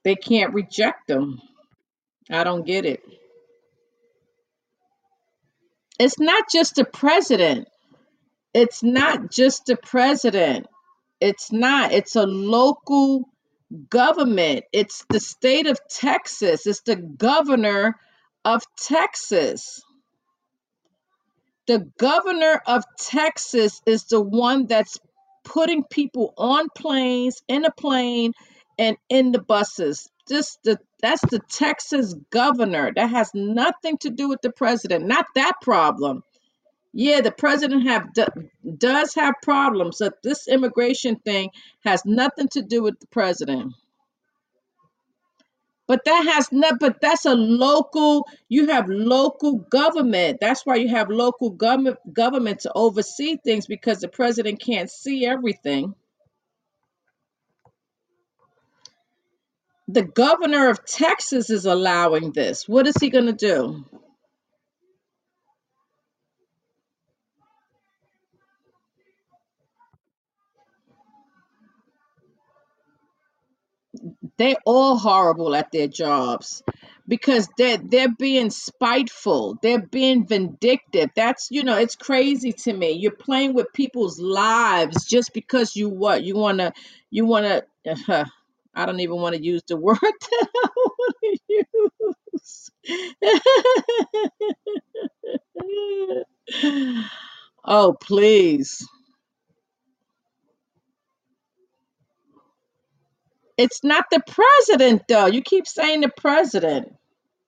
They 0.04 0.16
can't 0.16 0.54
reject 0.54 1.08
them. 1.08 1.40
I 2.30 2.44
don't 2.44 2.66
get 2.66 2.86
it. 2.86 3.02
It's 5.98 6.18
not 6.18 6.44
just 6.50 6.76
the 6.76 6.84
president. 6.84 7.68
It's 8.54 8.82
not 8.82 9.30
just 9.30 9.66
the 9.66 9.76
president. 9.76 10.66
It's 11.20 11.52
not. 11.52 11.92
It's 11.92 12.16
a 12.16 12.26
local 12.26 13.28
government. 13.90 14.64
It's 14.72 15.04
the 15.08 15.20
state 15.20 15.66
of 15.66 15.78
Texas. 15.88 16.66
It's 16.66 16.82
the 16.82 16.96
governor 16.96 17.96
of 18.44 18.62
Texas. 18.76 19.82
The 21.66 21.90
governor 21.98 22.60
of 22.66 22.84
Texas 22.98 23.80
is 23.86 24.04
the 24.04 24.20
one 24.20 24.66
that's 24.66 24.98
putting 25.44 25.84
people 25.84 26.34
on 26.36 26.68
planes, 26.76 27.42
in 27.48 27.64
a 27.64 27.70
plane, 27.70 28.32
and 28.78 28.96
in 29.08 29.32
the 29.32 29.40
buses. 29.40 30.08
Just 30.28 30.62
the 30.64 30.78
that's 31.02 31.22
the 31.22 31.40
Texas 31.50 32.14
governor. 32.30 32.92
That 32.94 33.10
has 33.10 33.30
nothing 33.34 33.98
to 33.98 34.10
do 34.10 34.28
with 34.28 34.40
the 34.42 34.52
president. 34.52 35.06
Not 35.06 35.26
that 35.34 35.54
problem. 35.60 36.22
Yeah, 36.92 37.20
the 37.20 37.32
president 37.32 37.88
have 37.88 38.08
does 38.78 39.14
have 39.16 39.34
problems. 39.42 39.98
So 39.98 40.10
this 40.22 40.48
immigration 40.48 41.16
thing 41.16 41.50
has 41.84 42.04
nothing 42.06 42.48
to 42.50 42.62
do 42.62 42.82
with 42.82 43.00
the 43.00 43.08
president. 43.08 43.74
But 45.86 46.04
that 46.06 46.26
has 46.32 46.50
not, 46.50 46.80
but 46.80 47.00
that's 47.00 47.26
a 47.26 47.34
local, 47.34 48.26
you 48.48 48.68
have 48.68 48.88
local 48.88 49.56
government. 49.58 50.38
That's 50.40 50.64
why 50.64 50.76
you 50.76 50.88
have 50.88 51.10
local 51.10 51.50
government 51.50 51.98
government 52.12 52.60
to 52.60 52.72
oversee 52.74 53.36
things 53.36 53.66
because 53.66 54.00
the 54.00 54.08
president 54.08 54.60
can't 54.60 54.90
see 54.90 55.26
everything. 55.26 55.94
The 59.88 60.04
governor 60.04 60.70
of 60.70 60.84
Texas 60.86 61.50
is 61.50 61.66
allowing 61.66 62.32
this. 62.32 62.68
What 62.68 62.86
is 62.86 62.96
he 63.00 63.10
going 63.10 63.26
to 63.26 63.32
do? 63.34 63.84
They're 74.38 74.56
all 74.66 74.96
horrible 74.98 75.54
at 75.54 75.72
their 75.72 75.88
jobs 75.88 76.62
because 77.08 77.48
they're 77.58 77.78
they're 77.78 78.12
being 78.12 78.50
spiteful. 78.50 79.58
They're 79.62 79.82
being 79.86 80.26
vindictive. 80.26 81.10
That's 81.16 81.48
you 81.50 81.64
know, 81.64 81.78
it's 81.78 81.96
crazy 81.96 82.52
to 82.64 82.72
me. 82.72 82.92
You're 82.92 83.12
playing 83.12 83.54
with 83.54 83.72
people's 83.74 84.20
lives 84.20 85.06
just 85.06 85.34
because 85.34 85.76
you 85.76 85.88
what 85.90 86.24
you 86.24 86.36
wanna 86.36 86.72
you 87.10 87.26
wanna. 87.26 87.62
Uh, 88.08 88.24
I 88.74 88.86
don't 88.86 89.00
even 89.00 89.16
want 89.16 89.36
to 89.36 89.42
use 89.44 89.62
the 89.68 89.76
word 89.78 89.98
that 90.02 90.48
I 90.56 90.68
want 90.76 91.14
to 91.22 91.38
use. 91.48 92.70
oh 97.66 97.96
please, 98.00 98.86
it's 103.58 103.84
not 103.84 104.06
the 104.10 104.22
president 104.26 105.02
though. 105.08 105.26
You 105.26 105.42
keep 105.42 105.66
saying 105.66 106.02
the 106.02 106.10
president. 106.16 106.94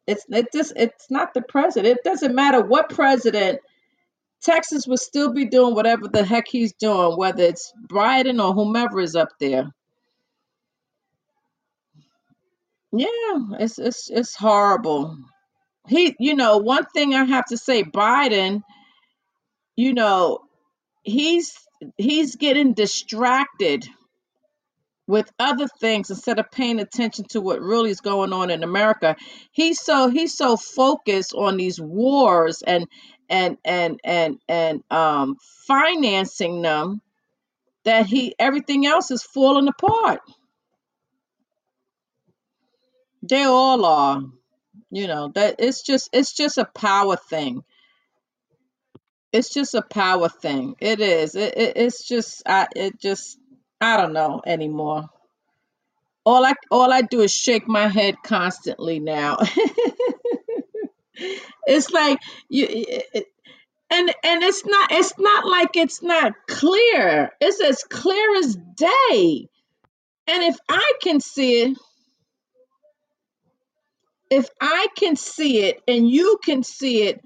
It's 0.07 0.24
it 0.31 0.49
just 0.55 0.74
it's 0.77 1.11
not 1.11 1.35
the 1.35 1.43
president. 1.43 1.99
It 1.99 2.05
doesn't 2.05 2.35
matter 2.35 2.62
what 2.62 2.91
president. 2.91 3.61
Texas 4.43 4.87
will 4.87 4.99
still 4.99 5.33
be 5.33 5.47
doing 5.47 5.74
whatever 5.74 6.09
the 6.09 6.24
heck 6.24 6.45
he's 6.49 6.74
doing, 6.74 7.16
whether 7.18 7.45
it's 7.45 7.72
Biden 7.91 8.43
or 8.45 8.55
whomever 8.55 9.01
is 9.01 9.16
up 9.16 9.31
there. 9.41 9.70
Yeah, 12.97 13.59
it's 13.61 13.78
it's 13.78 14.11
it's 14.11 14.36
horrible. 14.36 15.18
He, 15.88 16.16
you 16.20 16.36
know, 16.36 16.59
one 16.59 16.86
thing 16.94 17.14
I 17.14 17.24
have 17.24 17.47
to 17.47 17.59
say, 17.59 17.84
Biden, 17.84 18.62
you 19.76 19.94
know, 19.94 20.40
he's 21.05 21.55
he's 21.99 22.36
getting 22.36 22.74
distracted 22.74 23.86
with 25.09 25.30
other 25.38 25.68
things 25.80 26.11
instead 26.11 26.40
of 26.40 26.51
paying 26.53 26.80
attention 26.80 27.26
to 27.30 27.42
what 27.42 27.61
really 27.62 27.90
is 27.90 28.01
going 28.01 28.32
on 28.32 28.51
in 28.51 28.64
America. 28.64 29.16
He's 29.53 29.80
so 29.80 30.11
he's 30.11 30.36
so 30.36 30.57
focused 30.57 31.34
on 31.34 31.59
these 31.59 31.80
wars 31.80 32.62
and 32.66 32.86
and 33.30 33.59
and 33.64 34.01
and 34.05 34.38
and 34.49 34.82
um 34.90 35.36
financing 35.68 36.62
them 36.62 37.03
that 37.84 38.07
he 38.07 38.34
everything 38.38 38.86
else 38.86 39.11
is 39.11 39.22
falling 39.22 39.68
apart. 39.68 40.20
They 43.29 43.45
all 43.45 43.85
are. 43.85 44.22
You 44.91 45.07
know, 45.09 45.33
that 45.35 45.57
it's 45.59 45.83
just 45.83 46.11
it's 46.12 46.33
just 46.33 46.59
a 46.59 46.64
power 46.64 47.16
thing. 47.16 47.64
It's 49.33 49.53
just 49.53 49.74
a 49.74 49.83
power 49.83 50.29
thing. 50.29 50.77
It 50.81 51.01
is. 51.01 51.35
It, 51.35 51.57
it 51.57 51.77
it's 51.77 52.07
just 52.07 52.43
I 52.47 52.68
it 52.74 53.01
just 53.01 53.39
I 53.81 53.97
don't 53.97 54.12
know 54.12 54.43
anymore. 54.47 55.09
All 56.24 56.45
I 56.45 56.55
all 56.70 56.93
I 56.93 57.03
do 57.03 57.20
is 57.20 57.33
shake 57.33 57.68
my 57.68 57.89
head 57.89 58.16
constantly 58.24 59.01
now. 59.01 59.39
it's 61.66 61.91
like 61.91 62.18
you 62.49 62.66
it, 62.68 63.27
and 63.91 64.09
and 64.24 64.43
it's 64.43 64.64
not 64.66 64.93
it's 64.93 65.18
not 65.18 65.47
like 65.47 65.77
it's 65.77 66.03
not 66.03 66.33
clear. 66.49 67.31
It's 67.41 67.62
as 67.62 67.85
clear 67.85 68.37
as 68.39 68.57
day. 68.77 69.49
And 70.29 70.43
if 70.43 70.57
I 70.68 70.93
can 71.03 71.20
see 71.20 71.62
it, 71.62 71.79
if 74.31 74.49
I 74.61 74.89
can 74.97 75.16
see 75.16 75.62
it 75.64 75.83
and 75.89 76.11
you 76.11 76.39
can 76.45 76.62
see 76.64 77.05
it, 77.05 77.24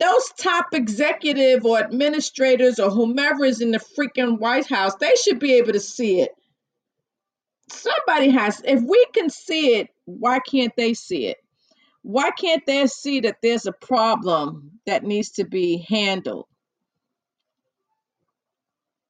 those 0.00 0.30
top 0.38 0.66
executive 0.74 1.64
or 1.66 1.78
administrators 1.80 2.80
or 2.80 2.90
whomever 2.90 3.44
is 3.44 3.60
in 3.62 3.72
the 3.72 3.78
freaking 3.80 4.38
White 4.38 4.68
House, 4.68 4.96
they 4.96 5.14
should 5.22 5.40
be 5.40 5.54
able 5.54 5.72
to 5.72 5.80
see 5.80 6.20
it. 6.22 6.32
Somebody 7.70 8.30
has, 8.30 8.62
if 8.64 8.82
we 8.82 9.06
can 9.14 9.30
see 9.30 9.76
it, 9.76 9.88
why 10.06 10.40
can't 10.40 10.74
they 10.76 10.94
see 10.94 11.26
it? 11.28 11.38
Why 12.02 12.30
can't 12.32 12.64
they 12.66 12.86
see 12.88 13.20
that 13.20 13.38
there's 13.42 13.66
a 13.66 13.72
problem 13.72 14.80
that 14.86 15.04
needs 15.04 15.30
to 15.32 15.44
be 15.44 15.86
handled? 15.88 16.46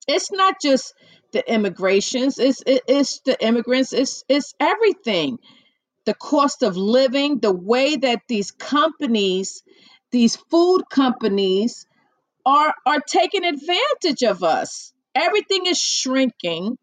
It's 0.09 0.33
not 0.33 0.57
just 0.63 0.95
the 1.33 1.49
immigrations, 1.53 2.39
it's 2.39 2.63
it- 2.67 2.83
it's 2.89 3.21
the 3.21 3.37
immigrants, 3.45 3.93
it's 3.93 4.25
it's 4.29 4.55
everything. 4.61 5.39
The 6.07 6.15
cost 6.15 6.63
of 6.65 6.77
living, 6.77 7.41
the 7.41 7.53
way 7.55 7.97
that 7.97 8.23
these 8.29 8.53
companies, 8.53 9.63
these 10.13 10.37
food 10.37 10.85
companies 10.91 11.87
are 12.47 12.75
are 12.87 13.01
taking 13.01 13.45
advantage 13.45 14.23
of 14.23 14.43
us. 14.45 14.93
Everything 15.15 15.67
is 15.67 15.79
shrinking. 15.81 16.79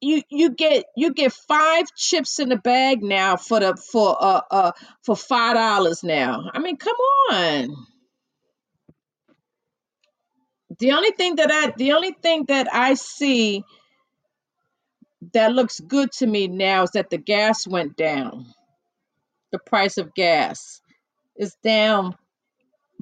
You 0.00 0.22
you 0.30 0.50
get 0.50 0.84
you 0.96 1.14
get 1.14 1.32
five 1.32 1.86
chips 1.96 2.40
in 2.40 2.52
a 2.52 2.58
bag 2.58 3.02
now 3.02 3.36
for 3.36 3.60
the 3.60 3.76
for 3.76 4.16
uh 4.20 4.42
uh 4.50 4.72
for 5.04 5.16
five 5.16 5.54
dollars 5.54 6.04
now. 6.04 6.50
I 6.54 6.60
mean, 6.60 6.76
come 6.76 6.96
on. 7.32 7.76
The 10.78 10.92
only 10.92 11.12
thing 11.12 11.36
that 11.36 11.50
I 11.52 11.72
the 11.76 11.92
only 11.92 12.12
thing 12.12 12.46
that 12.48 12.68
I 12.72 12.94
see 12.94 13.64
that 15.34 15.52
looks 15.52 15.80
good 15.80 16.12
to 16.12 16.26
me 16.26 16.48
now 16.48 16.84
is 16.84 16.92
that 16.92 17.10
the 17.10 17.18
gas 17.18 17.66
went 17.66 17.96
down. 17.96 18.46
The 19.52 19.58
price 19.60 19.98
of 19.98 20.14
gas 20.14 20.80
is 21.36 21.56
down 21.64 22.16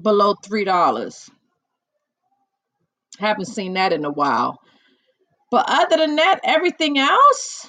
below 0.01 0.35
three 0.35 0.65
dollars. 0.65 1.29
Haven't 3.19 3.45
seen 3.47 3.73
that 3.75 3.93
in 3.93 4.05
a 4.05 4.11
while. 4.11 4.59
But 5.51 5.65
other 5.69 5.97
than 5.97 6.17
that, 6.17 6.41
everything 6.43 6.99
else, 6.99 7.67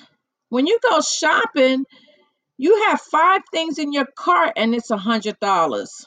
when 0.51 0.67
you 0.67 0.79
go 0.83 1.01
shopping, 1.01 1.85
you 2.59 2.85
have 2.89 3.01
five 3.01 3.43
things 3.53 3.79
in 3.79 3.93
your 3.93 4.07
cart 4.17 4.53
and 4.57 4.75
it's 4.75 4.91
a 4.91 4.97
hundred 4.99 5.39
dollars. 5.41 6.07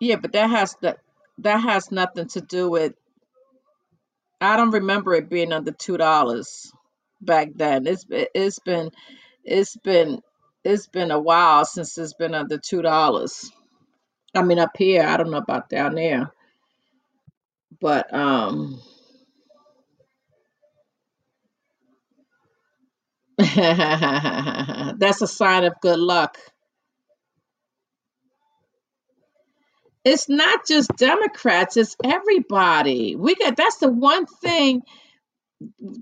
Yeah, 0.00 0.16
but 0.16 0.32
that 0.32 0.50
has 0.50 0.76
the 0.82 0.96
that 1.38 1.58
has 1.58 1.90
nothing 1.92 2.28
to 2.28 2.40
do 2.40 2.70
with 2.70 2.94
I 4.40 4.56
don't 4.56 4.72
remember 4.72 5.14
it 5.14 5.30
being 5.30 5.52
under 5.52 5.72
two 5.72 5.98
dollars 5.98 6.72
back 7.22 7.50
then. 7.56 7.88
It's 7.88 8.06
it's 8.10 8.60
been 8.60 8.90
it's 9.44 9.76
been 9.78 10.20
it's 10.64 10.86
been 10.88 11.10
a 11.12 11.20
while 11.20 11.64
since 11.66 11.98
it's 11.98 12.14
been 12.14 12.34
under 12.34 12.58
two 12.58 12.82
dollars. 12.82 13.50
I 14.34 14.42
mean 14.42 14.58
up 14.60 14.72
here, 14.78 15.04
I 15.04 15.16
don't 15.18 15.30
know 15.30 15.38
about 15.38 15.68
down 15.70 15.96
there, 15.96 16.32
but 17.80 18.12
um 18.14 18.80
that's 23.38 25.22
a 25.22 25.26
sign 25.28 25.64
of 25.64 25.74
good 25.82 25.98
luck. 26.00 26.38
It's 30.04 30.28
not 30.28 30.66
just 30.66 30.90
Democrats, 30.96 31.76
it's 31.76 31.96
everybody. 32.04 33.16
We 33.16 33.34
got 33.36 33.56
that's 33.56 33.78
the 33.78 33.90
one 33.90 34.26
thing 34.26 34.82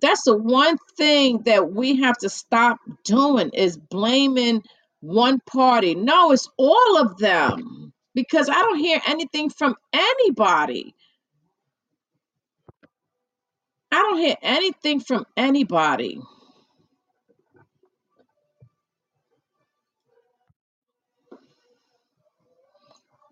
that's 0.00 0.24
the 0.24 0.36
one 0.36 0.76
thing 0.96 1.42
that 1.44 1.72
we 1.72 2.02
have 2.02 2.18
to 2.18 2.28
stop 2.28 2.78
doing 3.04 3.50
is 3.50 3.76
blaming 3.76 4.62
one 5.00 5.40
party. 5.46 5.94
No, 5.94 6.32
it's 6.32 6.48
all 6.58 6.98
of 6.98 7.18
them. 7.18 7.92
Because 8.14 8.48
I 8.48 8.54
don't 8.54 8.78
hear 8.78 9.00
anything 9.06 9.50
from 9.50 9.74
anybody. 9.92 10.94
I 13.92 13.96
don't 14.02 14.18
hear 14.18 14.36
anything 14.42 15.00
from 15.00 15.24
anybody. 15.36 16.20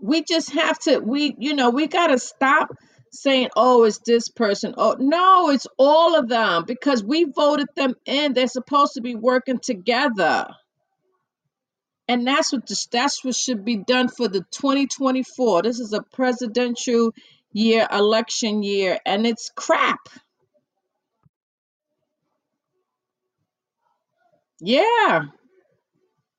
We 0.02 0.24
just 0.24 0.52
have 0.52 0.78
to 0.80 0.98
we 1.00 1.36
you 1.38 1.54
know, 1.54 1.70
we 1.70 1.88
got 1.88 2.08
to 2.08 2.18
stop 2.18 2.70
saying, 3.12 3.50
"Oh, 3.56 3.84
it's 3.84 4.00
this 4.00 4.28
person." 4.28 4.74
Oh, 4.78 4.96
no, 4.98 5.50
it's 5.50 5.66
all 5.78 6.16
of 6.18 6.28
them 6.28 6.64
because 6.66 7.04
we 7.04 7.24
voted 7.24 7.68
them 7.76 7.94
in. 8.06 8.34
They're 8.34 8.48
supposed 8.48 8.94
to 8.94 9.02
be 9.02 9.14
working 9.16 9.58
together. 9.60 10.48
and 12.08 12.26
that's 12.26 12.52
what 12.52 12.66
this, 12.66 12.86
that's 12.86 13.24
what 13.24 13.34
should 13.34 13.64
be 13.64 13.76
done 13.76 14.08
for 14.08 14.28
the 14.28 14.40
2024 14.52 15.62
this 15.62 15.80
is 15.80 15.92
a 15.92 16.02
presidential 16.02 17.12
year 17.52 17.86
election 17.92 18.62
year 18.62 18.98
and 19.06 19.26
it's 19.26 19.50
crap 19.54 20.08
yeah 24.60 25.22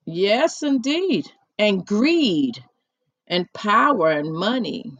yes 0.05 0.63
indeed 0.63 1.27
and 1.59 1.85
greed 1.85 2.63
and 3.31 3.51
power 3.53 4.11
and 4.11 4.33
money 4.33 4.93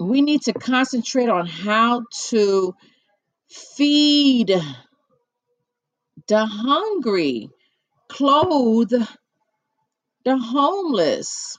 we 0.00 0.22
need 0.22 0.42
to 0.42 0.54
concentrate 0.54 1.30
on 1.30 1.46
how 1.46 2.04
to 2.30 2.74
feed 3.50 4.54
the 6.28 6.46
hungry 6.46 7.48
clothe 8.08 8.92
the 10.24 10.38
homeless. 10.38 11.58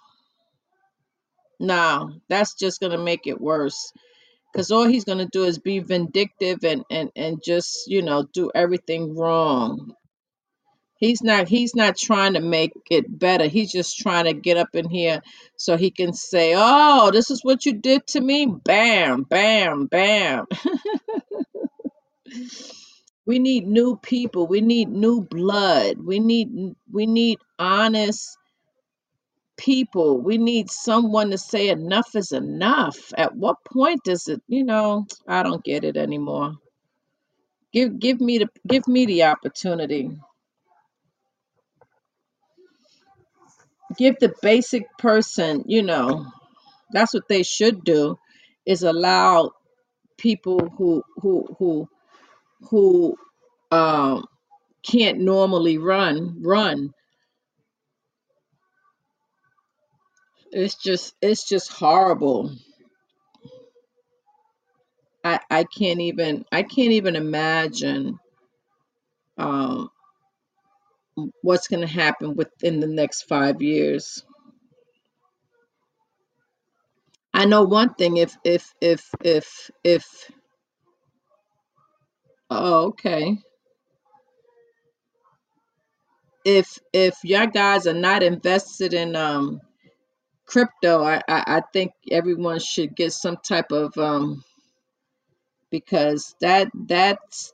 No 1.59 2.13
that's 2.29 2.55
just 2.55 2.79
going 2.81 2.93
to 2.93 2.97
make 2.97 3.27
it 3.27 3.41
worse 3.41 3.91
because 4.51 4.71
all 4.71 4.87
he's 4.87 5.05
going 5.05 5.19
to 5.19 5.27
do 5.31 5.45
is 5.45 5.59
be 5.59 5.79
vindictive 5.79 6.63
and 6.63 6.83
and 6.91 7.11
and 7.15 7.41
just 7.43 7.87
you 7.87 8.01
know 8.01 8.23
do 8.33 8.51
everything 8.55 9.15
wrong 9.17 9.93
he's 11.03 11.21
not 11.21 11.49
he's 11.49 11.75
not 11.75 11.97
trying 11.97 12.33
to 12.33 12.39
make 12.39 12.71
it 12.89 13.05
better. 13.19 13.47
He's 13.47 13.71
just 13.71 13.97
trying 13.97 14.25
to 14.25 14.33
get 14.33 14.57
up 14.57 14.69
in 14.73 14.89
here 14.89 15.21
so 15.57 15.75
he 15.75 15.91
can 15.91 16.13
say 16.13 16.53
oh 16.55 17.11
this 17.11 17.29
is 17.29 17.43
what 17.43 17.65
you 17.65 17.73
did 17.73 18.07
to 18.07 18.21
me. 18.21 18.45
Bam 18.45 19.23
bam 19.23 19.87
bam. 19.87 20.45
We 23.25 23.39
need 23.39 23.65
new 23.65 23.95
people. 23.95 24.47
We 24.47 24.59
need 24.59 24.89
new 24.89 25.21
blood. 25.21 25.97
We 25.97 26.19
need 26.19 26.49
we 26.91 27.05
need 27.05 27.39
honest 27.57 28.37
people. 29.55 30.19
We 30.19 30.37
need 30.37 30.69
someone 30.69 31.31
to 31.31 31.37
say 31.37 31.69
enough 31.69 32.15
is 32.15 32.33
enough. 32.33 32.97
At 33.17 33.33
what 33.33 33.63
point 33.63 34.01
does 34.03 34.27
it 34.27 34.41
you 34.49 34.65
know 34.65 35.05
i 35.25 35.41
don't 35.41 35.63
get 35.63 35.85
it 35.85 35.95
anymore. 35.95 36.55
Give 37.71 37.97
give 37.97 38.19
me 38.19 38.39
the 38.39 38.49
give 38.67 38.89
me 38.89 39.05
the 39.05 39.23
opportunity 39.23 40.11
give 43.97 44.17
the 44.19 44.33
basic 44.43 44.83
person 44.99 45.63
you 45.67 45.83
know 45.83 46.25
that's 46.91 47.13
what 47.13 47.27
they 47.29 47.43
should 47.43 47.83
do 47.83 48.17
is 48.65 48.83
allow 48.83 49.51
people 50.17 50.59
who 50.77 51.03
who 51.17 51.47
who 51.59 51.89
who 52.69 53.17
um 53.71 54.25
can't 54.83 55.19
normally 55.19 55.77
run 55.77 56.37
run. 56.43 56.93
It's 60.51 60.75
just 60.75 61.15
it's 61.21 61.47
just 61.47 61.71
horrible. 61.71 62.51
I 65.23 65.39
i 65.51 65.65
can't 65.65 66.01
even 66.01 66.45
i 66.51 66.63
can't 66.63 66.93
even 66.93 67.15
imagine 67.15 68.19
um 69.37 69.89
what's 71.41 71.67
going 71.67 71.81
to 71.81 71.87
happen 71.87 72.35
within 72.35 72.79
the 72.79 72.87
next 72.87 73.23
5 73.23 73.61
years 73.61 74.23
I 77.33 77.45
know 77.45 77.63
one 77.63 77.95
thing. 77.95 78.17
If 78.17 78.37
if 78.43 78.73
if 78.81 79.09
if 79.23 79.71
if 79.83 80.05
oh 82.49 82.87
okay. 82.89 83.37
If 86.45 86.79
if 86.93 87.15
your 87.23 87.47
guys 87.47 87.87
are 87.87 87.93
not 87.93 88.23
invested 88.23 88.93
in 88.93 89.15
um 89.15 89.61
crypto, 90.45 91.03
I 91.03 91.17
I, 91.27 91.57
I 91.57 91.61
think 91.73 91.93
everyone 92.11 92.59
should 92.59 92.95
get 92.95 93.13
some 93.13 93.37
type 93.37 93.71
of 93.71 93.97
um 93.97 94.43
because 95.71 96.35
that 96.41 96.69
that's 96.73 97.53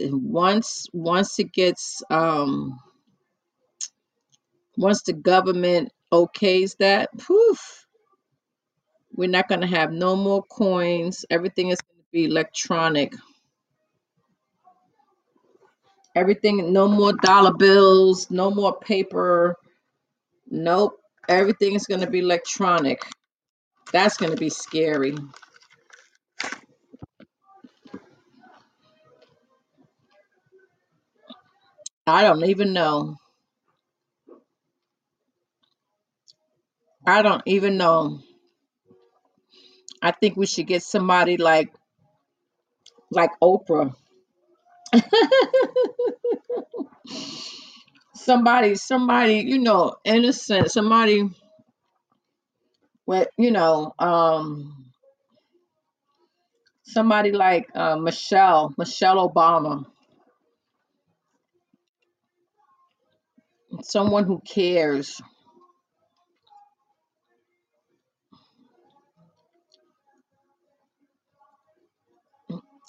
once 0.00 0.86
once 0.92 1.38
it 1.38 1.52
gets 1.52 2.02
um 2.10 2.78
once 4.76 5.02
the 5.02 5.12
government 5.12 5.90
okays 6.12 6.76
that, 6.78 7.10
poof, 7.18 7.86
we're 9.14 9.28
not 9.28 9.48
gonna 9.48 9.66
have 9.66 9.92
no 9.92 10.16
more 10.16 10.42
coins. 10.44 11.24
Everything 11.30 11.68
is 11.70 11.80
gonna 11.80 12.04
be 12.12 12.24
electronic. 12.26 13.14
Everything, 16.14 16.72
no 16.72 16.88
more 16.88 17.12
dollar 17.14 17.52
bills, 17.54 18.30
no 18.30 18.50
more 18.50 18.78
paper. 18.78 19.56
Nope. 20.48 20.98
Everything 21.28 21.74
is 21.74 21.86
gonna 21.86 22.08
be 22.10 22.20
electronic. 22.20 23.02
That's 23.92 24.16
gonna 24.16 24.36
be 24.36 24.50
scary. 24.50 25.16
I 32.06 32.22
don't 32.22 32.44
even 32.46 32.72
know. 32.74 33.16
I 37.06 37.22
don't 37.22 37.42
even 37.46 37.76
know. 37.78 38.20
I 40.02 40.12
think 40.12 40.36
we 40.36 40.46
should 40.46 40.66
get 40.66 40.82
somebody 40.82 41.36
like 41.36 41.72
like 43.10 43.30
Oprah. 43.42 43.94
somebody, 48.14 48.74
somebody, 48.76 49.36
you 49.46 49.58
know, 49.58 49.94
innocent, 50.04 50.70
somebody 50.70 51.30
with, 53.06 53.28
you 53.38 53.50
know, 53.50 53.92
um, 53.98 54.86
somebody 56.84 57.32
like 57.32 57.68
uh, 57.74 57.96
Michelle, 57.96 58.74
Michelle 58.78 59.28
Obama, 59.30 59.86
someone 63.82 64.24
who 64.24 64.40
cares. 64.46 65.20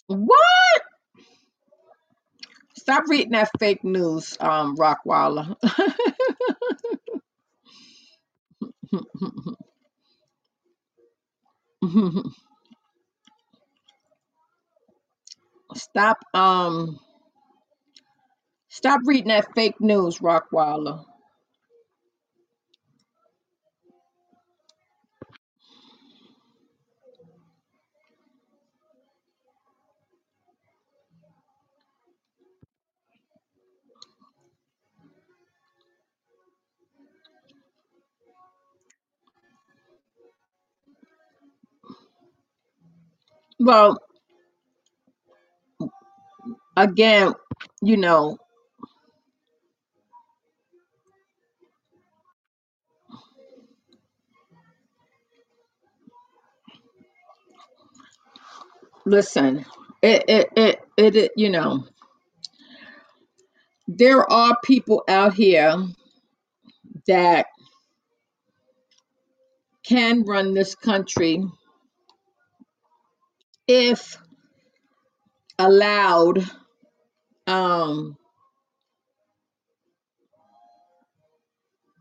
What? 0.08 0.82
Stop 2.78 3.04
reading 3.10 3.32
that 3.32 3.50
fake 3.60 3.84
news, 3.84 4.38
um, 4.40 4.76
Rockwaller. 4.78 5.56
stop, 15.76 16.18
um, 16.34 17.00
stop 18.78 19.02
reading 19.06 19.30
that 19.30 19.54
fake 19.56 19.82
news, 19.82 20.20
Rockwaller. 20.20 21.04
Well, 43.60 43.98
again, 46.76 47.34
you 47.82 47.98
know, 47.98 48.38
listen, 59.08 59.66
it, 60.02 60.24
it, 60.28 60.50
it, 60.56 60.80
it, 60.98 61.16
it 61.16 61.32
you 61.36 61.50
know, 61.50 61.88
there 63.88 64.30
are 64.32 64.58
people 64.64 65.04
out 65.08 65.34
here 65.34 65.76
that 67.08 67.48
can 69.86 70.24
run 70.24 70.54
this 70.54 70.76
country 70.76 71.44
if 73.68 74.18
allowed 75.58 76.46
um 77.48 78.18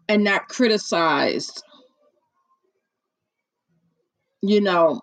and 0.09 0.25
not 0.25 0.49
criticized. 0.49 1.63
You 4.43 4.61
know 4.61 5.01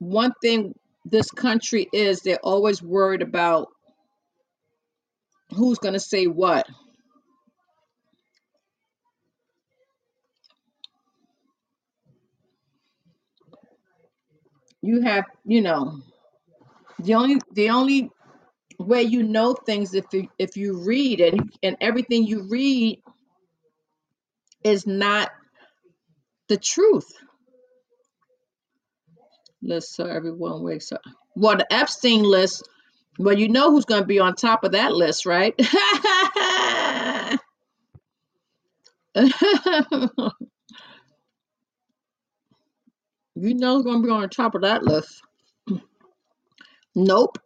one 0.00 0.32
thing 0.42 0.74
this 1.06 1.30
country 1.30 1.88
is 1.92 2.22
they're 2.22 2.40
always 2.44 2.82
worried 2.82 3.22
about 3.22 3.68
who's 5.54 5.78
going 5.78 5.94
to 5.94 6.00
say 6.00 6.26
what. 6.26 6.66
You 14.82 15.02
have 15.02 15.26
you 15.46 15.62
know 15.62 16.00
the 17.00 17.14
only 17.14 17.40
the 17.52 17.70
only 17.70 18.10
way 18.78 19.02
you 19.02 19.22
know 19.22 19.54
things 19.54 19.94
if 19.94 20.06
you 20.12 20.28
if 20.38 20.56
you 20.56 20.84
read 20.86 21.20
and 21.20 21.52
and 21.62 21.76
everything 21.80 22.26
you 22.26 22.48
read 22.48 23.00
is 24.64 24.86
not 24.86 25.30
the 26.48 26.56
truth 26.58 27.08
list 29.62 29.94
so 29.94 30.04
everyone 30.04 30.62
wakes 30.62 30.92
up 30.92 31.00
well 31.36 31.56
the 31.56 31.72
epstein 31.72 32.22
list 32.22 32.68
well 33.18 33.38
you 33.38 33.48
know 33.48 33.70
who's 33.70 33.84
going 33.84 34.02
to 34.02 34.06
be 34.06 34.18
on 34.18 34.34
top 34.34 34.64
of 34.64 34.72
that 34.72 34.92
list 34.92 35.26
right? 35.26 35.54
You 43.40 43.54
know 43.54 43.76
who's 43.76 43.84
going 43.84 44.02
to 44.02 44.06
be 44.06 44.12
on 44.12 44.28
top 44.28 44.54
of 44.54 44.62
that 44.62 44.82
list? 44.82 45.22
Nope. 46.94 47.38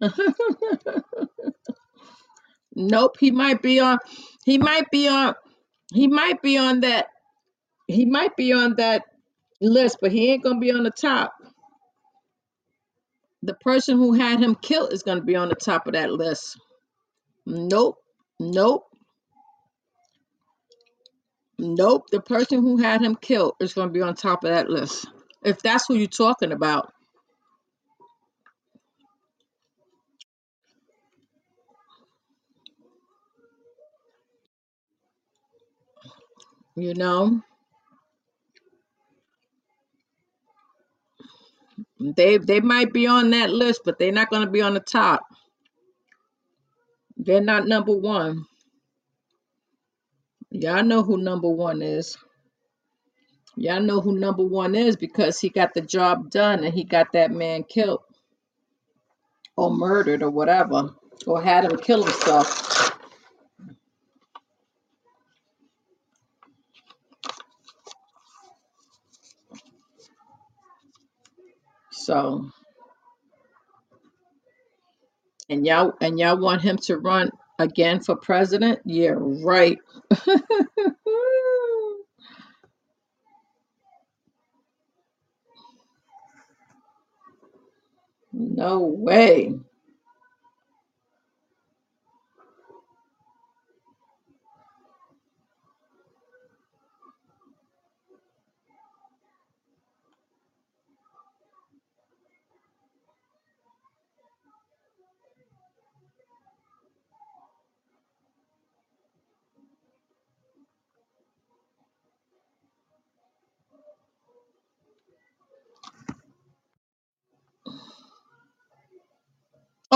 Nope 2.76 3.16
he 3.20 3.30
might 3.30 3.62
be 3.62 3.78
on 3.78 3.98
he 4.44 4.58
might 4.58 4.90
be 4.90 5.06
on 5.06 5.34
he 5.92 6.08
might 6.08 6.42
be 6.42 6.58
on 6.58 6.80
that 6.80 7.06
he 7.86 8.04
might 8.04 8.36
be 8.36 8.52
on 8.52 8.74
that 8.78 9.04
list 9.64 9.98
but 10.00 10.12
he 10.12 10.30
ain't 10.30 10.42
to 10.56 10.60
be 10.60 10.72
on 10.72 10.84
the 10.84 10.90
top. 10.90 11.34
The 13.42 13.54
person 13.54 13.98
who 13.98 14.14
had 14.14 14.40
him 14.40 14.54
killed 14.54 14.92
is 14.92 15.02
to 15.18 15.24
be 15.24 15.36
on 15.36 15.48
the 15.48 15.54
top 15.54 15.86
of 15.86 15.94
that 15.94 16.10
list. 16.12 16.58
Nope 17.46 17.98
nope. 18.40 18.84
Nope 21.58 22.04
the 22.10 22.20
person 22.20 22.60
who 22.62 22.78
had 22.78 23.02
him 23.02 23.16
killed 23.16 23.54
is 23.60 23.74
to 23.88 23.92
be 23.92 24.02
on 24.02 24.14
top 24.14 24.44
of 24.44 24.50
that 24.50 24.70
list. 24.70 25.06
If 25.44 25.60
that's 25.60 25.86
who 25.86 25.94
you're 25.94 26.08
talking 26.08 26.52
about. 26.52 26.92
You 36.76 36.94
know 36.94 37.40
they 42.12 42.38
they 42.38 42.60
might 42.60 42.92
be 42.92 43.06
on 43.06 43.30
that 43.30 43.50
list 43.50 43.82
but 43.84 43.98
they're 43.98 44.12
not 44.12 44.30
going 44.30 44.44
to 44.44 44.50
be 44.50 44.62
on 44.62 44.74
the 44.74 44.80
top. 44.80 45.22
They're 47.16 47.40
not 47.40 47.66
number 47.66 47.96
one. 47.96 48.44
Y'all 50.50 50.84
know 50.84 51.02
who 51.02 51.16
number 51.16 51.48
one 51.48 51.82
is. 51.82 52.16
Y'all 53.56 53.80
know 53.80 54.00
who 54.00 54.18
number 54.18 54.44
one 54.44 54.74
is 54.74 54.96
because 54.96 55.40
he 55.40 55.48
got 55.48 55.74
the 55.74 55.80
job 55.80 56.30
done 56.30 56.64
and 56.64 56.74
he 56.74 56.84
got 56.84 57.12
that 57.12 57.30
man 57.30 57.64
killed 57.64 58.02
or 59.56 59.70
murdered 59.70 60.22
or 60.22 60.30
whatever 60.30 60.90
or 61.26 61.42
had 61.42 61.64
him 61.64 61.76
kill 61.78 62.02
himself 62.02 62.83
So, 72.04 72.50
and 75.48 75.66
y'all 75.66 75.94
and 76.00 76.18
y'all 76.18 76.38
want 76.38 76.62
him 76.62 76.76
to 76.78 76.98
run 76.98 77.30
again 77.58 78.00
for 78.02 78.16
president? 78.16 78.80
Yeah, 78.84 79.14
right. 79.18 79.78
no 88.32 88.80
way. 88.80 89.54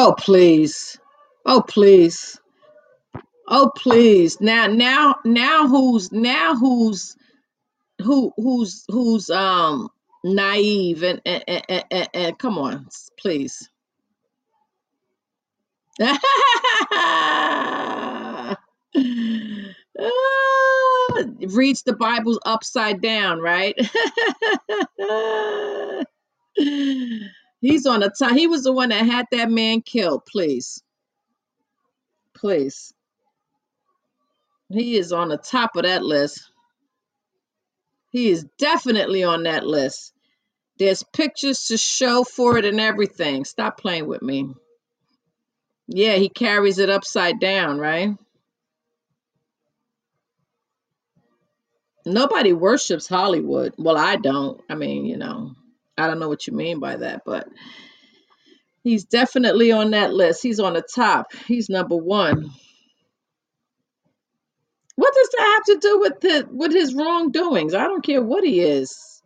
Oh, 0.01 0.14
please. 0.16 0.96
Oh, 1.44 1.61
please. 1.61 2.38
Oh, 3.49 3.72
please. 3.76 4.40
Now, 4.40 4.68
now, 4.68 5.16
now 5.24 5.66
who's 5.68 6.12
now 6.12 6.55
who's 6.55 7.16
who 8.03 8.32
who's 8.36 8.84
who's 8.88 9.30
um 9.30 9.88
naive 10.24 11.03
and 11.03 11.20
and, 11.26 11.44
and, 11.49 11.84
and, 11.90 12.09
and 12.14 12.38
come 12.38 12.59
on, 12.59 12.86
please. 13.18 13.68
Ah, 16.01 16.18
reads 21.49 21.82
the 21.82 21.96
Bible 21.99 22.38
upside 22.46 23.03
down, 23.03 23.40
right? 23.40 23.74
He's 27.61 27.87
on 27.87 28.01
the 28.01 28.11
top. 28.11 28.33
He 28.33 28.47
was 28.47 28.63
the 28.63 28.73
one 28.73 28.91
that 28.91 29.05
had 29.07 29.27
that 29.33 29.51
man 29.51 29.83
killed. 29.83 30.25
Please, 30.27 30.83
please. 32.35 32.93
He 34.71 34.97
is 34.97 35.13
on 35.13 35.29
the 35.29 35.39
top 35.39 35.77
of 35.77 35.83
that 35.85 36.05
list. 36.05 36.51
He 38.11 38.29
is 38.31 38.45
definitely 38.59 39.25
on 39.25 39.45
that 39.45 39.67
list. 39.67 40.13
There's 40.79 41.03
pictures 41.03 41.67
to 41.67 41.77
show 41.77 42.25
for 42.25 42.59
it 42.59 42.65
and 42.65 42.81
everything. 42.81 43.45
Stop 43.45 43.79
playing 43.79 44.07
with 44.07 44.23
me. 44.23 44.55
Yeah, 45.89 46.15
he 46.17 46.29
carries 46.29 46.79
it 46.79 46.91
upside 46.91 47.41
down, 47.41 47.79
right? 47.79 48.11
Nobody 52.07 52.53
worships 52.53 53.09
Hollywood. 53.09 53.75
Well, 53.77 53.97
I 53.97 54.17
don't. 54.17 54.61
I 54.71 54.75
mean, 54.75 55.05
you 55.05 55.17
know, 55.17 55.55
I 55.99 56.07
don't 56.07 56.20
know 56.20 56.28
what 56.28 56.46
you 56.46 56.53
mean 56.53 56.78
by 56.80 56.96
that, 56.96 57.22
but 57.26 57.49
he's 58.84 59.05
definitely 59.05 59.72
on 59.72 59.90
that 59.90 60.14
list. 60.14 60.42
He's 60.42 60.61
on 60.61 60.74
the 60.74 60.82
top. 60.82 61.32
He's 61.46 61.68
number 61.68 61.96
one. 61.96 62.51
What 64.96 65.14
does 65.14 65.28
that 65.30 65.55
have 65.55 65.64
to 65.64 65.78
do 65.80 66.01
with 66.01 66.20
the 66.20 66.49
with 66.51 66.72
his 66.72 66.94
wrongdoings? 66.94 67.74
I 67.74 67.84
don't 67.84 68.05
care 68.05 68.22
what 68.22 68.44
he 68.44 68.61
is. 68.61 69.22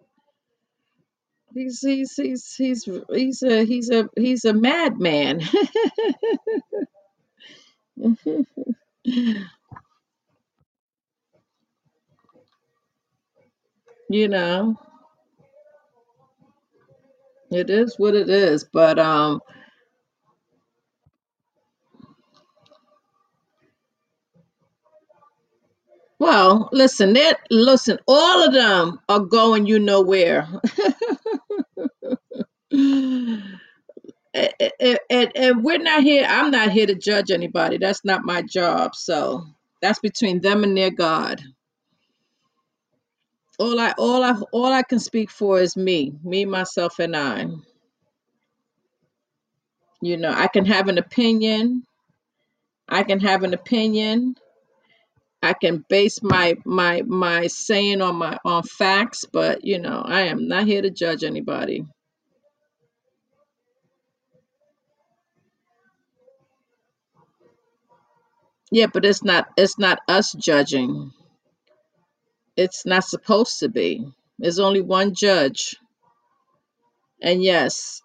He's 1.54 1.80
he's 1.80 2.14
he's 2.16 2.54
he's 2.56 2.88
he's 3.10 3.42
a 3.42 3.64
he's 3.64 3.90
a 3.90 4.08
he's 4.16 4.44
a 4.44 4.54
madman. 4.54 5.40
you 14.08 14.28
know, 14.28 14.78
it 17.54 17.70
is 17.70 17.96
what 17.98 18.14
it 18.14 18.30
is. 18.30 18.64
But 18.64 18.98
um, 18.98 19.40
well, 26.18 26.68
listen, 26.72 27.14
that 27.14 27.38
listen, 27.50 27.98
all 28.08 28.44
of 28.46 28.54
them 28.54 29.00
are 29.08 29.20
going 29.20 29.66
you 29.66 29.78
know 29.80 30.02
where. 30.02 30.48
and, 34.34 34.98
and, 35.10 35.32
and 35.36 35.64
we're 35.64 35.78
not 35.78 36.02
here. 36.02 36.26
I'm 36.28 36.50
not 36.50 36.72
here 36.72 36.86
to 36.86 36.94
judge 36.94 37.30
anybody. 37.30 37.78
That's 37.78 38.04
not 38.04 38.24
my 38.24 38.42
job. 38.42 38.94
So 38.96 39.44
that's 39.82 40.00
between 40.00 40.40
them 40.40 40.64
and 40.64 40.76
their 40.76 40.90
God. 40.92 41.42
All 43.62 43.80
I 43.80 43.92
all 43.98 44.24
I 44.24 44.34
all 44.52 44.72
I 44.72 44.82
can 44.82 45.00
speak 45.00 45.30
for 45.30 45.60
is 45.60 45.76
me, 45.76 46.14
me, 46.24 46.46
myself, 46.46 46.98
and 47.00 47.16
I. 47.16 47.46
You 50.02 50.16
know, 50.18 50.32
I 50.32 50.48
can 50.48 50.66
have 50.66 50.88
an 50.88 50.98
opinion. 50.98 51.84
I 52.88 53.04
can 53.04 53.20
have 53.20 53.44
an 53.44 53.54
opinion. 53.54 54.36
I 55.42 55.54
can 55.54 55.84
base 55.88 56.22
my 56.22 56.56
my 56.66 57.02
my 57.06 57.48
saying 57.48 58.02
on 58.02 58.16
my 58.16 58.38
on 58.44 58.64
facts, 58.64 59.24
but 59.32 59.64
you 59.64 59.78
know, 59.80 60.02
I 60.04 60.22
am 60.22 60.48
not 60.48 60.66
here 60.66 60.82
to 60.82 60.90
judge 60.90 61.24
anybody. 61.24 61.86
Yeah, 68.72 68.86
but 68.92 69.04
it's 69.06 69.24
not 69.24 69.48
it's 69.56 69.78
not 69.78 70.00
us 70.08 70.32
judging. 70.34 71.12
It's 72.56 72.86
not 72.86 73.04
supposed 73.04 73.60
to 73.60 73.68
be. 73.70 74.06
There's 74.38 74.60
only 74.60 74.82
one 74.82 75.14
judge. 75.14 75.76
And 77.22 77.42
yes, 77.42 78.02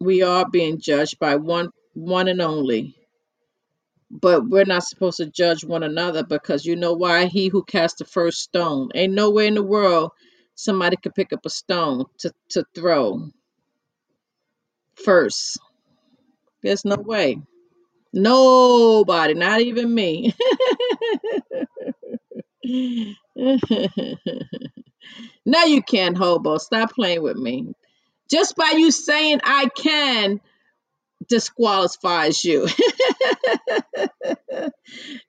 we 0.00 0.22
are 0.22 0.48
being 0.50 0.80
judged 0.80 1.18
by 1.18 1.36
one 1.36 1.70
one 1.94 2.28
and 2.28 2.42
only. 2.42 2.96
But 4.10 4.48
we're 4.48 4.64
not 4.66 4.84
supposed 4.84 5.18
to 5.18 5.26
judge 5.26 5.64
one 5.64 5.82
another 5.84 6.24
because 6.24 6.66
you 6.66 6.76
know 6.76 6.94
why? 6.94 7.26
He 7.26 7.48
who 7.48 7.64
cast 7.64 7.98
the 7.98 8.06
first 8.06 8.40
stone. 8.42 8.90
Ain't 8.94 9.14
nowhere 9.14 9.46
in 9.46 9.54
the 9.56 9.62
world 9.62 10.12
somebody 10.54 10.96
could 10.96 11.14
pick 11.14 11.32
up 11.32 11.46
a 11.46 11.50
stone 11.50 12.04
to, 12.18 12.32
to 12.50 12.64
throw 12.74 13.30
first. 14.96 15.58
There's 16.62 16.84
no 16.84 16.96
way. 16.96 17.40
Nobody, 18.12 19.34
not 19.34 19.60
even 19.62 19.94
me. 19.94 20.34
no, 25.44 25.64
you 25.64 25.82
can't, 25.82 26.16
hobo. 26.16 26.56
Stop 26.56 26.92
playing 26.92 27.22
with 27.22 27.36
me. 27.36 27.74
Just 28.30 28.56
by 28.56 28.72
you 28.76 28.90
saying 28.90 29.40
I 29.44 29.68
can 29.76 30.40
disqualifies 31.28 32.42
you. 32.44 32.66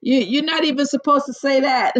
you 0.01 0.19
you're 0.19 0.43
not 0.43 0.63
even 0.63 0.85
supposed 0.85 1.25
to 1.25 1.33
say 1.33 1.59
that. 1.61 1.95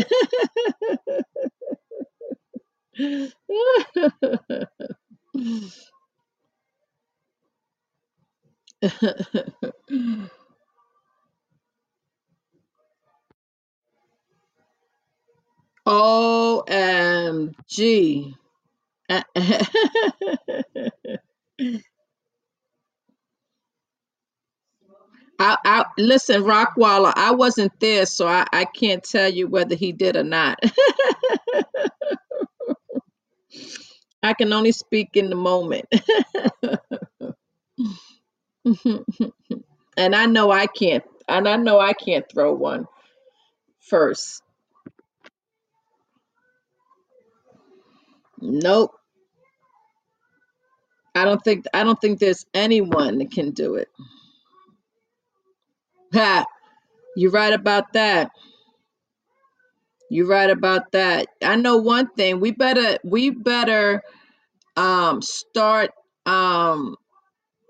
OMG. 15.88 17.56
I, 25.40 25.58
I 25.66 25.86
listen, 25.98 26.44
Rockwaller. 26.44 27.14
I 27.16 27.32
wasn't 27.32 27.80
there, 27.80 28.06
so 28.06 28.28
I, 28.28 28.46
I 28.52 28.66
can't 28.66 29.04
tell 29.04 29.30
you 29.30 29.48
whether 29.48 29.76
he 29.76 29.94
did 29.94 30.18
or 30.18 30.24
not. 30.24 30.60
I 34.24 34.34
can 34.34 34.52
only 34.54 34.72
speak 34.74 35.12
in 35.14 35.30
the 35.30 35.36
moment. 35.36 35.86
and 39.98 40.16
I 40.16 40.26
know 40.26 40.52
I 40.52 40.68
can't 40.68 41.04
and 41.28 41.48
I 41.48 41.58
know 41.58 41.80
I 41.80 41.94
can't 41.94 42.26
throw 42.32 42.54
one 42.54 42.88
first. 43.80 44.42
Nope. 48.42 48.94
I 51.16 51.26
don't 51.26 51.44
think 51.44 51.66
I 51.74 51.84
don't 51.84 52.00
think 52.00 52.20
there's 52.20 52.46
anyone 52.54 53.18
that 53.20 53.32
can 53.32 53.52
do 53.52 53.76
it. 53.76 53.90
Ha! 56.14 56.46
You're 57.16 57.32
right 57.32 57.54
about 57.54 57.94
that. 57.94 58.32
You're 60.10 60.28
right 60.28 60.50
about 60.50 60.92
that. 60.94 61.28
I 61.44 61.56
know 61.58 61.78
one 61.78 62.10
thing. 62.16 62.40
We 62.40 62.52
better 62.52 62.98
we 63.04 63.30
better 63.32 64.02
um 64.78 65.22
start 65.22 65.92
Um, 66.26 66.96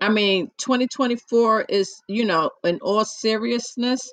I 0.00 0.10
mean, 0.10 0.50
2024 0.58 1.62
is, 1.68 2.02
you 2.08 2.24
know, 2.26 2.50
in 2.64 2.80
all 2.82 3.04
seriousness, 3.04 4.12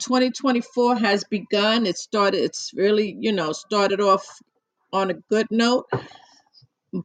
2024 0.00 0.96
has 0.96 1.24
begun. 1.24 1.86
It 1.86 1.98
started, 1.98 2.42
it's 2.44 2.72
really, 2.74 3.16
you 3.20 3.32
know, 3.32 3.52
started 3.52 4.00
off 4.00 4.26
on 4.92 5.10
a 5.10 5.14
good 5.14 5.46
note. 5.50 5.86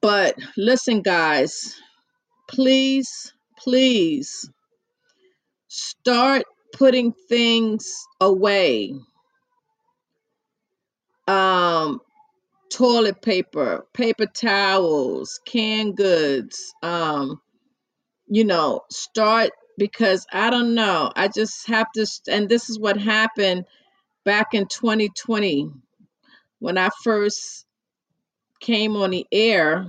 But 0.01 0.35
listen, 0.57 1.01
guys, 1.01 1.75
please, 2.47 3.33
please 3.57 4.49
start 5.67 6.43
putting 6.73 7.13
things 7.29 8.05
away. 8.19 8.95
Um, 11.27 12.01
toilet 12.71 13.21
paper, 13.21 13.85
paper 13.93 14.25
towels, 14.25 15.39
canned 15.45 15.97
goods, 15.97 16.73
um, 16.83 17.41
you 18.27 18.45
know, 18.45 18.81
start 18.89 19.51
because 19.77 20.25
I 20.33 20.49
don't 20.49 20.75
know. 20.75 21.11
I 21.15 21.27
just 21.27 21.67
have 21.67 21.87
to, 21.95 22.05
and 22.29 22.49
this 22.49 22.69
is 22.69 22.79
what 22.79 22.97
happened 22.97 23.65
back 24.25 24.53
in 24.53 24.67
2020 24.67 25.71
when 26.59 26.77
I 26.77 26.89
first 27.03 27.66
came 28.59 28.95
on 28.95 29.11
the 29.11 29.25
air, 29.31 29.87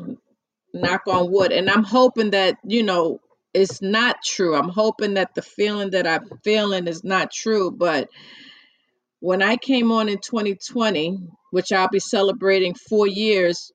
knock 0.74 1.02
on 1.06 1.30
wood. 1.30 1.52
And 1.52 1.68
I'm 1.70 1.84
hoping 1.84 2.30
that, 2.30 2.56
you 2.64 2.82
know, 2.82 3.20
it's 3.54 3.80
not 3.80 4.16
true. 4.24 4.54
I'm 4.54 4.68
hoping 4.68 5.14
that 5.14 5.34
the 5.34 5.42
feeling 5.42 5.90
that 5.90 6.06
I'm 6.06 6.28
feeling 6.44 6.86
is 6.86 7.02
not 7.02 7.32
true. 7.32 7.70
But 7.70 8.08
when 9.20 9.42
I 9.42 9.56
came 9.56 9.90
on 9.90 10.08
in 10.08 10.18
2020, 10.18 11.18
which 11.50 11.72
I'll 11.72 11.88
be 11.88 11.98
celebrating 11.98 12.74
four 12.74 13.06
years 13.06 13.72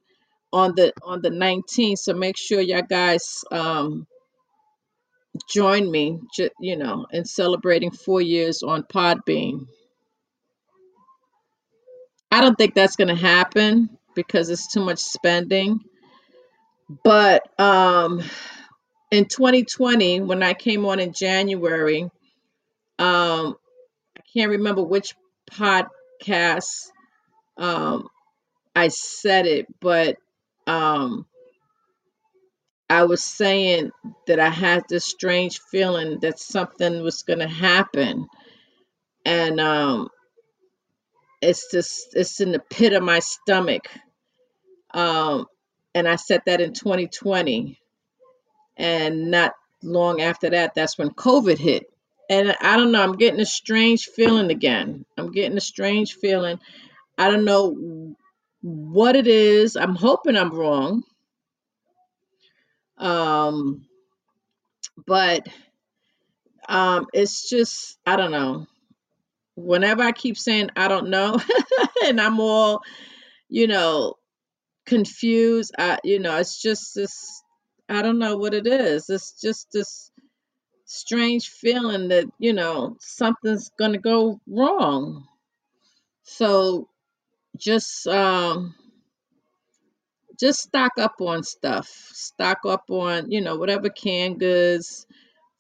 on 0.52 0.74
the 0.76 0.94
on 1.04 1.22
the 1.22 1.32
19th, 1.32 1.98
so 1.98 2.14
make 2.14 2.38
sure 2.38 2.62
y'all 2.62 2.84
guys 2.88 3.44
um, 3.52 4.06
join 5.50 5.90
me, 5.90 6.20
you 6.60 6.78
know, 6.78 7.08
in 7.12 7.26
celebrating 7.26 7.92
four 7.92 8.22
years 8.22 8.62
on 8.62 8.84
Podbean. 8.84 9.66
I 12.32 12.42
don't 12.42 12.58
think 12.58 12.74
that's 12.74 12.96
going 12.96 13.10
to 13.10 13.16
happen 13.16 13.90
because 14.16 14.50
it's 14.50 14.72
too 14.72 14.84
much 14.84 15.00
spending. 15.00 15.80
But 17.04 17.44
um, 17.60 18.22
in 19.12 19.26
2020, 19.26 20.22
when 20.22 20.44
I 20.44 20.54
came 20.54 20.86
on 20.86 21.00
in 21.00 21.14
January, 21.14 22.04
um, 23.00 23.56
I 24.18 24.22
can't 24.34 24.52
remember 24.52 24.84
which 24.84 25.16
podcast 25.52 26.90
um, 27.58 28.08
I 28.76 28.88
said 28.88 29.46
it, 29.46 29.68
but 29.80 30.18
um, 30.68 31.26
I 32.90 33.04
was 33.04 33.24
saying 33.24 33.92
that 34.28 34.40
I 34.40 34.50
had 34.50 34.84
this 34.90 35.06
strange 35.06 35.60
feeling 35.72 36.20
that 36.22 36.40
something 36.40 37.02
was 37.04 37.24
going 37.24 37.40
to 37.40 37.48
happen. 37.48 38.28
And 39.26 39.60
um, 39.60 40.10
it's 41.44 41.72
just, 41.72 42.16
it's 42.16 42.40
in 42.40 42.52
the 42.52 42.60
pit 42.60 42.94
of 42.94 43.04
my 43.04 43.20
stomach. 43.20 43.88
Um, 44.94 45.46
and 45.96 46.08
I 46.08 46.16
said 46.16 46.42
that 46.46 46.62
in 46.62 46.74
2020. 46.74 47.80
And 48.78 49.32
not 49.32 49.54
long 49.84 50.22
after 50.22 50.50
that, 50.50 50.74
that's 50.76 50.98
when 50.98 51.12
COVID 51.12 51.58
hit. 51.58 51.86
And 52.30 52.56
I 52.62 52.78
don't 52.78 52.92
know, 52.92 53.04
I'm 53.04 53.18
getting 53.18 53.42
a 53.42 53.46
strange 53.46 54.08
feeling 54.08 54.50
again. 54.50 55.06
I'm 55.18 55.32
getting 55.32 55.58
a 55.58 55.62
strange 55.62 56.16
feeling. 56.16 56.60
I 57.18 57.30
don't 57.30 57.46
know 57.46 58.16
what 58.62 59.16
it 59.16 59.28
is. 59.28 59.76
I'm 59.76 59.96
hoping 59.96 60.38
I'm 60.38 60.50
wrong. 60.50 61.04
Um, 62.98 63.86
but 65.06 65.48
um, 66.68 67.08
it's 67.14 67.50
just, 67.50 67.98
I 68.06 68.16
don't 68.16 68.32
know. 68.32 68.68
Whenever 69.56 70.04
I 70.04 70.12
keep 70.12 70.38
saying 70.38 70.72
I 70.76 70.88
don't 70.88 71.10
know, 71.10 71.40
and 72.06 72.20
I'm 72.20 72.40
all, 72.40 72.82
you 73.50 73.68
know, 73.68 74.16
confused, 74.86 75.74
I, 75.78 76.00
you 76.04 76.20
know, 76.20 76.38
it's 76.38 76.62
just 76.62 76.96
this, 76.96 77.44
I 77.90 78.02
don't 78.02 78.20
know 78.20 78.38
what 78.38 78.54
it 78.54 78.68
is. 78.68 79.10
It's 79.10 79.40
just 79.40 79.68
this 79.72 80.12
strange 80.86 81.50
feeling 81.50 82.10
that, 82.10 82.26
you 82.40 82.54
know, 82.54 82.98
something's 83.00 83.70
going 83.78 83.94
to 83.94 84.00
go 84.00 84.40
wrong. 84.48 85.28
So 86.24 86.90
just, 87.58 88.08
um, 88.08 88.76
just 90.40 90.62
stock 90.62 90.94
up 90.98 91.16
on 91.22 91.44
stuff. 91.44 91.88
Stock 91.88 92.60
up 92.66 92.86
on, 92.90 93.32
you 93.32 93.42
know, 93.42 93.58
whatever 93.58 93.90
canned 93.90 94.40
goods, 94.40 95.06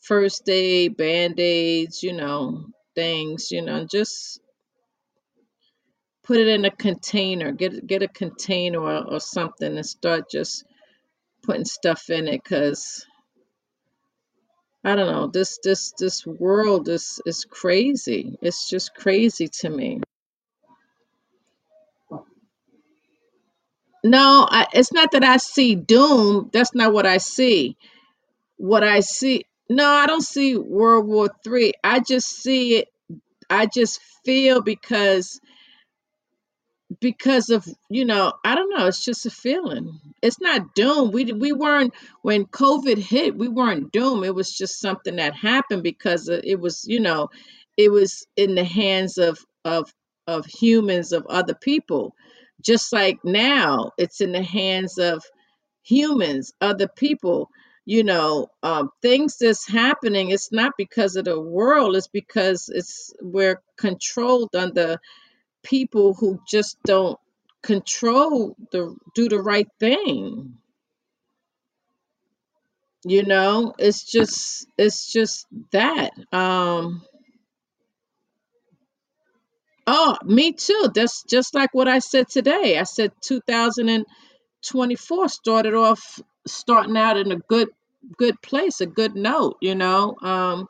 first 0.02 0.48
aid, 0.50 0.98
band-aids, 0.98 2.04
you 2.04 2.14
know, 2.14 2.66
things, 2.96 3.52
you 3.52 3.62
know, 3.64 3.86
just 3.86 4.42
put 6.26 6.38
it 6.38 6.48
in 6.48 6.66
a 6.66 6.72
container. 6.72 7.52
Get 7.54 7.88
get 7.88 8.04
a 8.04 8.08
container 8.10 8.80
or, 8.82 9.14
or 9.16 9.20
something 9.22 9.78
and 9.78 9.86
start 9.86 10.30
just 10.30 10.66
putting 11.44 11.66
stuff 11.66 12.10
in 12.10 12.28
it 12.28 12.44
cuz 12.44 13.06
I 14.84 14.96
don't 14.96 15.12
know, 15.12 15.28
this 15.28 15.60
this 15.64 15.94
this 16.00 16.26
world 16.28 16.90
is 16.90 17.22
is 17.26 17.46
crazy. 17.46 18.38
It's 18.42 18.70
just 18.70 18.96
crazy 18.96 19.50
to 19.62 19.70
me. 19.70 20.02
No, 24.04 24.48
I, 24.50 24.68
it's 24.74 24.94
not 24.94 25.12
that 25.14 25.26
I 25.26 25.38
see 25.38 25.76
doom. 25.76 26.50
That's 26.54 26.76
not 26.76 26.94
what 26.94 27.06
I 27.08 27.20
see. 27.20 27.78
What 28.58 28.84
I 28.84 29.02
see, 29.02 29.46
no, 29.70 29.88
I 29.90 30.08
don't 30.08 30.22
see 30.24 30.58
World 30.58 31.08
War 31.08 31.30
Three. 31.44 31.74
I 31.84 32.00
just 32.02 32.30
see 32.30 32.78
it. 32.78 32.90
I 33.50 33.68
just 33.68 34.02
feel 34.26 34.62
because 34.62 35.32
because 37.02 37.52
of 37.52 37.68
you 37.90 38.06
know 38.06 38.34
i 38.46 38.56
don't 38.56 38.72
know 38.78 38.88
it's 38.88 39.06
just 39.06 39.28
a 39.28 39.32
feeling 39.32 40.00
it's 40.24 40.42
not 40.42 40.76
doom 40.76 41.12
we 41.12 41.26
we 41.34 41.54
weren't 41.54 41.94
when 42.24 42.46
covid 42.48 43.00
hit 43.00 43.38
we 43.38 43.50
weren't 43.50 43.92
doom 43.94 44.26
it 44.26 44.36
was 44.36 44.52
just 44.58 44.82
something 44.82 45.18
that 45.18 45.36
happened 45.36 45.84
because 45.84 46.30
it 46.30 46.60
was 46.62 46.86
you 46.88 47.02
know 47.02 47.30
it 47.78 47.92
was 47.92 48.28
in 48.38 48.56
the 48.56 48.66
hands 48.66 49.20
of 49.20 49.40
of 49.66 49.94
of 50.28 50.46
humans 50.48 51.14
of 51.14 51.26
other 51.28 51.56
people 51.56 52.16
just 52.62 52.94
like 52.94 53.20
now 53.26 53.92
it's 54.00 54.22
in 54.22 54.34
the 54.34 54.44
hands 54.44 55.00
of 55.00 55.24
humans 55.84 56.54
other 56.62 56.88
people 56.88 57.50
you 57.86 58.04
know 58.04 58.48
um, 58.64 58.90
things 59.02 59.38
that's 59.40 59.68
happening 59.68 60.30
it's 60.32 60.52
not 60.52 60.74
because 60.78 61.16
of 61.18 61.26
the 61.26 61.40
world 61.40 61.96
it's 61.96 62.08
because 62.08 62.70
it's 62.74 63.14
we're 63.22 63.62
controlled 63.78 64.50
under 64.56 64.94
people 65.64 66.14
who 66.14 66.40
just 66.48 66.78
don't 66.86 67.18
control 67.64 68.56
the 68.72 68.96
do 69.16 69.28
the 69.30 69.40
right 69.42 69.68
thing. 69.80 70.58
You 73.06 73.24
know 73.26 73.74
it's 73.80 74.04
just 74.06 74.68
it's 74.78 75.12
just 75.12 75.48
that 75.72 76.12
um. 76.34 77.04
Oh 79.88 80.18
me 80.26 80.54
too 80.54 80.90
that's 80.96 81.24
just 81.24 81.54
like 81.56 81.74
what 81.74 81.88
i 81.90 82.00
said 82.00 82.30
today 82.30 82.78
i 82.80 82.84
said 82.84 83.12
2024 83.22 85.30
started 85.30 85.74
off 85.76 86.20
starting 86.46 86.98
out 86.98 87.18
in 87.18 87.32
a 87.32 87.38
good 87.38 87.70
good 88.18 88.40
place 88.42 88.82
a 88.82 88.86
good 88.86 89.16
note 89.16 89.58
you 89.62 89.76
know 89.76 90.16
um 90.22 90.68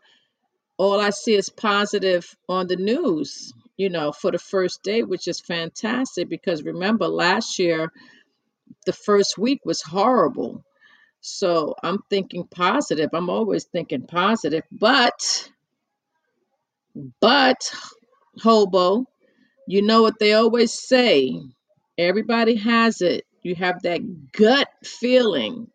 all 0.78 1.00
i 1.00 1.10
see 1.10 1.36
is 1.36 1.50
positive 1.50 2.36
on 2.48 2.68
the 2.68 2.76
news 2.76 3.54
you 3.78 3.90
know, 3.90 4.12
for 4.12 4.32
the 4.32 4.40
first 4.40 4.84
day, 4.84 5.04
which 5.04 5.28
is 5.28 5.40
fantastic 5.40 6.30
because 6.30 6.64
remember 6.64 7.08
last 7.08 7.58
year, 7.60 7.91
the 8.86 8.94
first 8.94 9.38
week 9.38 9.62
was 9.66 9.82
horrible. 9.82 10.64
So 11.22 11.76
I'm 11.82 12.00
thinking 12.10 12.45
positive. 12.45 13.10
I'm 13.14 13.30
always 13.30 13.64
thinking 13.66 14.06
positive, 14.06 14.64
but, 14.72 15.50
but, 17.22 17.74
hobo, 18.41 19.06
you 19.68 19.82
know 19.82 20.02
what 20.02 20.20
they 20.20 20.34
always 20.34 20.74
say. 20.74 21.41
Everybody 21.98 22.56
has 22.56 23.02
it. 23.02 23.26
You 23.44 23.56
have 23.56 23.84
that 23.84 24.32
gut 24.34 24.70
feeling. 24.84 25.68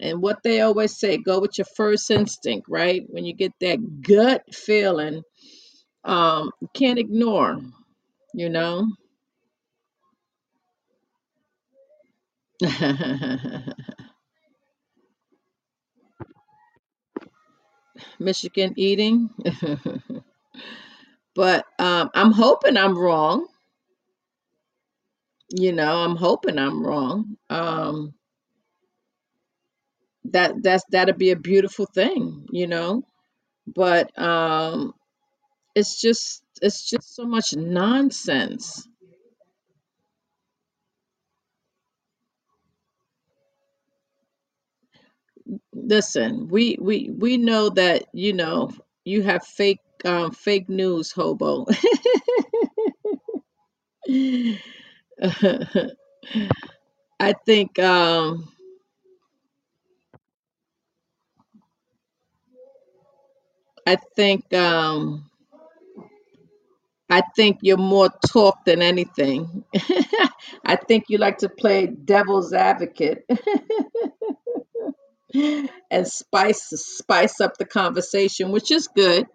And 0.00 0.22
what 0.22 0.42
they 0.42 0.60
always 0.62 0.96
say, 0.98 1.18
go 1.18 1.40
with 1.40 1.58
your 1.58 1.66
first 1.76 2.10
instinct, 2.10 2.68
right? 2.68 3.04
When 3.08 3.24
you 3.24 3.34
get 3.34 3.52
that 3.60 4.02
gut 4.02 4.42
feeling, 4.54 5.22
um, 6.04 6.50
can't 6.74 6.98
ignore, 6.98 7.60
you 8.34 8.50
know? 8.50 8.88
Michigan 18.18 18.74
eating. 18.76 19.30
but 21.34 21.66
um, 21.78 22.10
I'm 22.14 22.32
hoping 22.32 22.76
I'm 22.76 22.98
wrong. 22.98 23.46
You 25.50 25.72
know, 25.72 25.96
I'm 26.04 26.16
hoping 26.16 26.58
I'm 26.58 26.84
wrong. 26.86 27.36
Um, 27.50 28.14
that 30.26 30.62
that's 30.62 30.84
that'd 30.90 31.18
be 31.18 31.30
a 31.30 31.36
beautiful 31.36 31.86
thing, 31.86 32.46
you 32.50 32.66
know. 32.66 33.02
But 33.66 34.16
um, 34.18 34.94
it's 35.74 36.00
just 36.00 36.42
it's 36.62 36.88
just 36.88 37.14
so 37.16 37.24
much 37.26 37.56
nonsense. 37.56 38.88
Listen, 45.74 46.48
we 46.48 46.78
we 46.80 47.10
we 47.10 47.36
know 47.38 47.70
that 47.70 48.06
you 48.12 48.32
know 48.32 48.70
you 49.04 49.22
have 49.22 49.46
fake 49.46 49.80
um, 50.04 50.32
fake 50.32 50.68
news, 50.68 51.12
hobo. 51.12 51.66
I 57.20 57.34
think 57.46 57.78
um, 57.78 58.48
I 63.86 63.96
think 64.16 64.52
um, 64.54 65.30
I 67.10 67.22
think 67.36 67.58
you're 67.62 67.76
more 67.76 68.10
talk 68.32 68.64
than 68.64 68.82
anything. 68.82 69.64
I 70.64 70.76
think 70.76 71.04
you 71.08 71.18
like 71.18 71.38
to 71.38 71.48
play 71.48 71.86
devil's 71.86 72.52
advocate 72.52 73.24
and 75.34 76.06
spice 76.08 76.62
spice 76.70 77.40
up 77.40 77.56
the 77.58 77.64
conversation, 77.66 78.52
which 78.52 78.70
is 78.70 78.88
good 78.88 79.26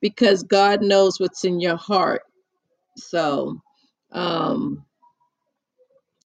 because 0.00 0.44
God 0.44 0.82
knows 0.82 1.20
what's 1.20 1.44
in 1.44 1.60
your 1.60 1.76
heart. 1.76 2.22
So 2.98 3.60
um, 4.12 4.85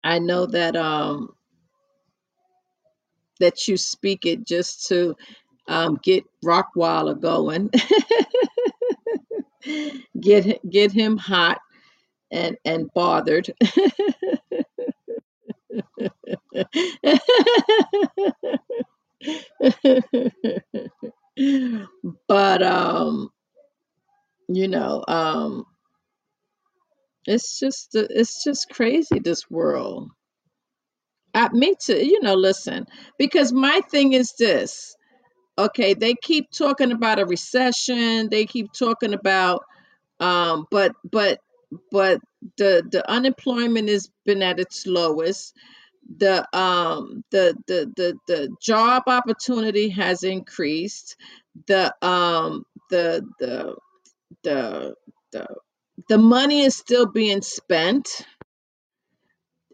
I 0.07 0.21
know 0.21 0.47
that 0.47 0.77
um, 0.77 1.35
that 3.41 3.67
you 3.69 3.77
speak 3.77 4.25
it 4.27 4.47
just 4.47 4.87
to 4.89 5.17
um, 5.69 5.99
get 6.03 6.25
Rockwaller 6.45 7.21
going, 7.21 7.71
get 10.21 10.61
get 10.71 10.93
him 10.93 11.17
hot 11.17 11.59
and 12.31 12.57
and 12.65 12.89
bothered. 12.95 13.53
but 22.29 22.63
um, 22.63 23.31
you 24.49 24.69
know, 24.69 25.05
um, 25.09 25.67
it's 27.27 27.59
just 27.61 27.91
it's 27.95 28.45
just 28.45 28.71
crazy 28.71 29.19
this 29.21 29.51
world. 29.51 30.11
Uh, 31.35 31.49
me 31.53 31.75
too. 31.81 31.99
You 32.05 32.23
know, 32.23 32.35
listen, 32.35 32.87
because 33.19 33.53
my 33.53 33.81
thing 33.91 34.13
is 34.15 34.35
this. 34.39 34.97
Okay, 35.59 35.95
they 35.95 36.15
keep 36.15 36.51
talking 36.51 36.93
about 36.93 37.19
a 37.19 37.27
recession. 37.27 38.29
They 38.31 38.47
keep 38.47 38.73
talking 38.73 39.15
about 39.15 39.63
um, 40.21 40.67
but 40.71 40.93
but 41.11 41.41
but 41.91 42.21
the 42.57 42.83
the 42.91 43.09
unemployment 43.11 43.89
has 43.89 44.11
been 44.25 44.43
at 44.43 44.61
its 44.61 44.87
lowest. 44.87 45.55
The 46.19 46.47
um 46.57 47.25
the 47.31 47.57
the 47.67 47.93
the 47.97 48.17
the 48.29 48.57
job 48.63 49.05
opportunity 49.07 49.89
has 49.91 50.23
increased. 50.23 51.17
The 51.67 51.95
um 52.07 52.65
the 52.91 53.27
the 53.41 53.77
the 54.45 54.95
the 55.33 55.47
the 56.09 56.19
money 56.19 56.63
is 56.63 56.77
still 56.77 57.07
being 57.07 57.43
spent. 57.43 58.09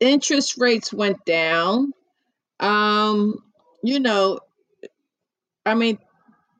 Interest 0.01 0.59
rates 0.59 0.93
went 0.93 1.24
down. 1.24 1.93
Um, 2.61 3.36
you 3.82 4.01
know, 4.01 4.39
I 5.66 5.74
mean, 5.74 5.99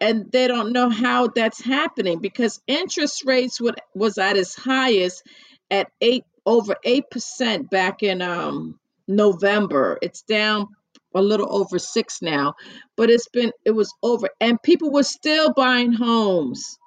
and 0.01 0.31
they 0.33 0.49
don't 0.49 0.73
know 0.73 0.91
how 0.91 1.29
that's 1.29 1.61
happening 1.61 2.21
because 2.21 2.61
interest 2.67 3.25
rates 3.25 3.61
would 3.61 3.77
was 3.95 4.19
at 4.19 4.37
its 4.37 4.55
highest 4.55 5.23
at 5.71 5.89
eight 6.01 6.25
over 6.45 6.75
eight 6.85 7.09
percent 7.11 7.71
back 7.71 8.03
in 8.03 8.21
um 8.21 8.79
November. 9.07 9.99
It's 10.03 10.23
down 10.23 10.67
a 11.15 11.23
little 11.23 11.55
over 11.55 11.79
six 11.79 12.21
now, 12.21 12.55
but 12.97 13.11
it's 13.11 13.29
been 13.29 13.53
it 13.65 13.71
was 13.73 13.93
over 14.03 14.29
and 14.41 14.61
people 14.63 14.91
were 14.91 15.05
still 15.05 15.53
buying 15.53 15.93
homes. 15.93 16.79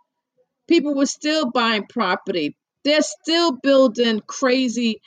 People 0.68 0.96
were 0.96 1.06
still 1.06 1.52
buying 1.52 1.86
property. 1.88 2.58
They're 2.86 3.04
still 3.04 3.54
building 3.54 4.22
crazy 4.28 5.02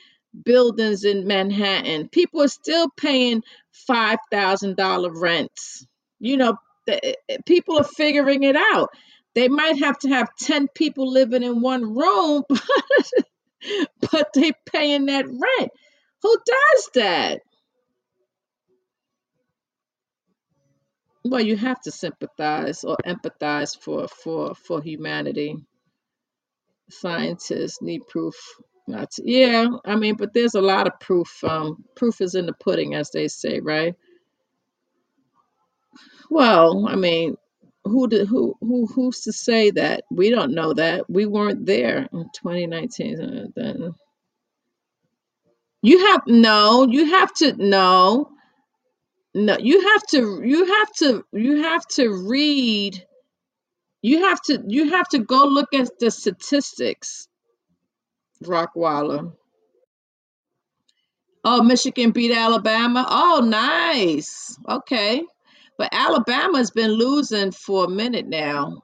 buildings 0.45 1.05
in 1.05 1.29
Manhattan. 1.29 2.11
People 2.11 2.43
are 2.43 2.49
still 2.49 2.91
paying 2.99 3.45
five 3.73 4.21
thousand 4.33 4.77
dollar 4.79 5.13
rents. 5.13 5.87
You 6.21 6.39
know, 6.39 6.59
the, 6.87 7.05
eh, 7.07 7.15
eh, 7.31 7.39
people 7.47 7.79
are 7.81 7.85
figuring 7.85 8.45
it 8.45 8.57
out. 8.57 8.91
They 9.37 9.49
might 9.49 9.81
have 9.81 9.99
to 10.01 10.11
have 10.11 10.31
ten 10.41 10.69
people 10.77 11.13
living 11.13 11.45
in 11.45 11.63
one 11.63 11.97
room, 11.97 12.45
but 14.13 14.29
they're 14.35 14.53
paying 14.73 15.07
that 15.07 15.27
rent. 15.27 15.73
Who 16.23 16.37
does 16.47 16.91
that? 16.97 17.41
Well, 21.25 21.43
you 21.43 21.57
have 21.57 21.81
to 21.83 21.93
sympathize 21.93 22.85
or 22.85 22.97
empathize 23.07 23.79
for 23.81 24.09
for 24.09 24.55
for 24.55 24.83
humanity. 24.83 25.57
Scientists 26.91 27.83
need 27.83 28.07
proof. 28.09 28.37
Not 28.89 29.11
to, 29.13 29.23
yeah, 29.25 29.69
I 29.87 29.97
mean, 29.97 30.17
but 30.17 30.35
there's 30.35 30.55
a 30.55 30.63
lot 30.63 30.87
of 30.87 30.99
proof. 31.01 31.45
Um, 31.45 31.85
proof 31.97 32.21
is 32.21 32.35
in 32.37 32.47
the 32.47 32.55
pudding, 32.55 32.95
as 32.95 33.11
they 33.11 33.29
say, 33.29 33.61
right? 33.61 33.95
Well, 36.31 36.87
I 36.89 36.97
mean, 36.97 37.37
who 37.85 38.09
did 38.09 38.29
who 38.29 38.55
who 38.61 38.87
who's 38.87 39.21
to 39.23 39.33
say 39.33 39.71
that? 39.73 40.05
We 40.11 40.31
don't 40.31 40.55
know 40.55 40.75
that. 40.75 41.09
We 41.11 41.27
weren't 41.27 41.67
there 41.67 42.09
in 42.13 42.31
2019. 42.35 43.21
uh, 43.21 43.47
Then 43.57 43.93
you 45.83 46.07
have 46.09 46.23
no, 46.27 46.89
you 46.91 47.07
have 47.13 47.35
to 47.37 47.55
know 47.57 48.31
no, 49.35 49.57
you 49.61 49.81
have 49.83 50.03
to 50.09 50.43
you 50.45 50.67
have 50.67 50.93
to 50.95 51.25
you 51.33 51.63
have 51.63 51.87
to 51.89 52.11
read. 52.29 53.05
You 54.09 54.25
have 54.25 54.41
to 54.45 54.65
you 54.67 54.91
have 54.93 55.09
to 55.11 55.19
go 55.21 55.45
look 55.47 55.75
at 55.75 55.91
the 56.01 56.11
statistics, 56.11 57.29
Rockwaller. 58.45 59.33
Oh, 61.45 61.63
Michigan 61.63 62.13
beat 62.13 62.37
Alabama. 62.37 63.07
Oh, 63.09 63.43
nice. 63.45 64.57
Okay. 64.69 65.23
But 65.79 65.91
Alabama's 65.93 66.71
been 66.71 66.93
losing 66.93 67.53
for 67.53 67.85
a 67.85 67.91
minute 67.91 68.27
now. 68.29 68.83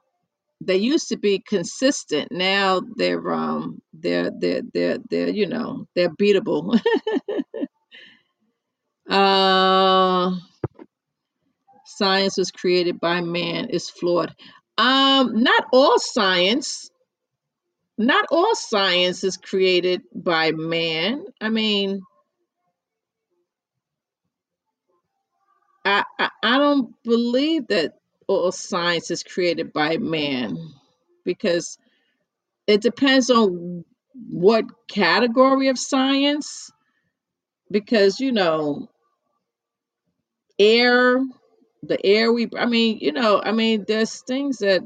They 0.61 0.77
used 0.77 1.09
to 1.09 1.17
be 1.17 1.39
consistent. 1.39 2.31
Now 2.31 2.81
they're 2.97 3.33
um 3.33 3.81
they're 3.93 4.31
they're 4.31 4.61
they're 4.73 4.99
they're 5.09 5.29
you 5.29 5.47
know, 5.47 5.87
they're 5.95 6.09
beatable. 6.21 6.79
uh 9.09 10.35
science 11.85 12.37
was 12.37 12.51
created 12.51 12.99
by 12.99 13.21
man 13.21 13.69
is 13.69 13.89
flawed. 13.89 14.35
Um 14.77 15.43
not 15.43 15.65
all 15.73 15.99
science, 15.99 16.89
not 17.97 18.25
all 18.31 18.55
science 18.55 19.23
is 19.23 19.37
created 19.37 20.01
by 20.13 20.51
man. 20.51 21.25
I 21.41 21.49
mean, 21.49 22.01
I, 25.85 26.03
I 26.19 26.29
I 26.43 26.57
don't 26.57 26.93
believe 27.03 27.67
that 27.69 27.93
all 28.27 28.51
science 28.51 29.11
is 29.11 29.23
created 29.23 29.73
by 29.73 29.97
man 29.97 30.57
because 31.25 31.77
it 32.67 32.81
depends 32.81 33.29
on 33.29 33.85
what 34.29 34.65
category 34.87 35.69
of 35.69 35.79
science 35.79 36.71
because 37.71 38.19
you 38.19 38.31
know 38.31 38.89
air 40.59 41.19
the 41.87 42.03
air 42.05 42.31
we 42.33 42.49
I 42.57 42.65
mean 42.65 42.99
you 43.01 43.11
know 43.11 43.41
I 43.43 43.51
mean 43.51 43.85
there's 43.87 44.21
things 44.23 44.59
that 44.59 44.83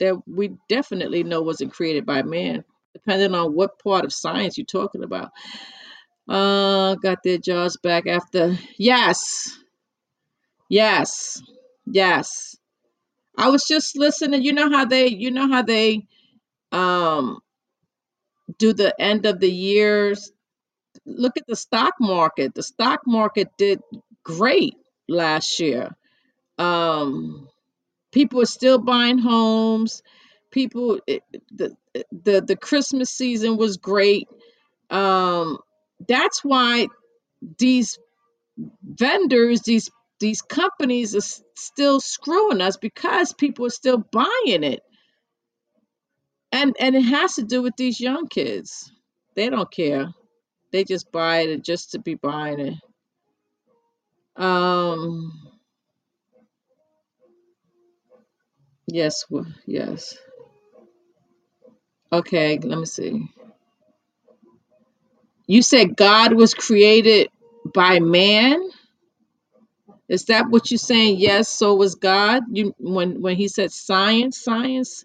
that 0.00 0.22
we 0.26 0.52
definitely 0.68 1.24
know 1.24 1.42
wasn't 1.42 1.72
created 1.72 2.06
by 2.06 2.22
man 2.22 2.64
depending 2.94 3.34
on 3.34 3.54
what 3.54 3.78
part 3.82 4.04
of 4.04 4.12
science 4.12 4.58
you're 4.58 4.66
talking 4.66 5.04
about 5.04 5.32
uh 6.28 6.94
got 6.96 7.22
their 7.24 7.38
jaws 7.38 7.76
back 7.78 8.06
after 8.06 8.58
yes 8.78 9.58
yes 10.68 11.42
yes 11.86 12.56
I 13.36 13.48
was 13.50 13.64
just 13.68 13.96
listening. 13.96 14.42
You 14.42 14.52
know 14.52 14.70
how 14.70 14.84
they, 14.84 15.08
you 15.08 15.30
know 15.30 15.48
how 15.48 15.62
they 15.62 16.06
um 16.72 17.40
do 18.58 18.72
the 18.72 18.94
end 19.00 19.26
of 19.26 19.40
the 19.40 19.50
years. 19.50 20.32
Look 21.06 21.36
at 21.36 21.46
the 21.46 21.56
stock 21.56 21.94
market. 22.00 22.54
The 22.54 22.62
stock 22.62 23.02
market 23.06 23.48
did 23.58 23.80
great 24.24 24.76
last 25.08 25.60
year. 25.60 25.96
Um, 26.58 27.48
people 28.12 28.40
are 28.42 28.46
still 28.46 28.78
buying 28.78 29.18
homes. 29.18 30.02
People, 30.50 31.00
it, 31.06 31.22
the 31.52 31.76
the 32.12 32.40
the 32.40 32.56
Christmas 32.56 33.10
season 33.10 33.56
was 33.56 33.76
great. 33.76 34.28
Um, 34.90 35.58
that's 36.08 36.44
why 36.44 36.88
these 37.58 37.98
vendors, 38.84 39.62
these 39.62 39.90
these 40.20 40.42
companies 40.42 41.14
are 41.14 41.42
still 41.56 42.00
screwing 42.00 42.60
us 42.60 42.76
because 42.76 43.32
people 43.34 43.66
are 43.66 43.70
still 43.70 43.98
buying 43.98 44.64
it. 44.64 44.80
And 46.52 46.76
and 46.80 46.96
it 46.96 47.02
has 47.02 47.34
to 47.34 47.42
do 47.44 47.62
with 47.62 47.76
these 47.76 48.00
young 48.00 48.28
kids. 48.28 48.90
They 49.34 49.50
don't 49.50 49.70
care. 49.70 50.08
They 50.72 50.84
just 50.84 51.12
buy 51.12 51.40
it 51.40 51.64
just 51.64 51.92
to 51.92 51.98
be 51.98 52.14
buying 52.14 52.60
it. 52.60 52.74
Um 54.36 55.45
yes, 58.86 59.24
yes. 59.66 60.16
Okay, 62.12 62.58
let 62.62 62.78
me 62.78 62.86
see. 62.86 63.28
You 65.46 65.62
said 65.62 65.96
God 65.96 66.34
was 66.34 66.54
created 66.54 67.28
by 67.74 68.00
man? 68.00 68.70
Is 70.08 70.26
that 70.26 70.50
what 70.50 70.70
you're 70.70 70.78
saying? 70.78 71.18
Yes, 71.18 71.48
so 71.50 71.74
was 71.76 71.96
God. 71.96 72.44
You 72.52 72.74
when 72.78 73.22
when 73.22 73.36
he 73.36 73.48
said 73.48 73.72
science, 73.72 74.42
science, 74.42 75.04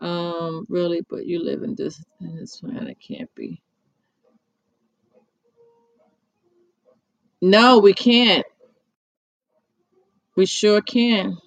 um, 0.00 0.66
really, 0.68 1.02
but 1.08 1.26
you 1.26 1.42
live 1.44 1.62
in 1.62 1.74
this 1.76 2.02
in 2.20 2.36
this 2.36 2.60
planet 2.60 2.98
can't 3.00 3.34
be. 3.34 3.62
No, 7.42 7.80
we 7.80 7.94
can't. 7.94 8.46
We 10.36 10.46
sure 10.46 10.82
can. 10.82 11.38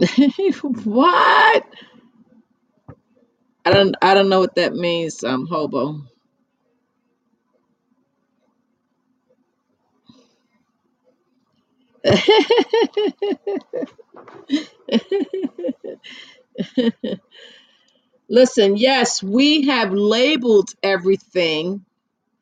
what? 0.84 1.64
I 3.64 3.72
don't 3.72 3.96
I 4.02 4.14
don't 4.14 4.28
know 4.30 4.40
what 4.40 4.56
that 4.56 4.74
means, 4.74 5.24
um, 5.24 5.46
hobo. 5.46 6.02
Listen, 18.30 18.76
yes, 18.76 19.22
we 19.22 19.62
have 19.66 19.92
labeled 19.92 20.70
everything 20.82 21.80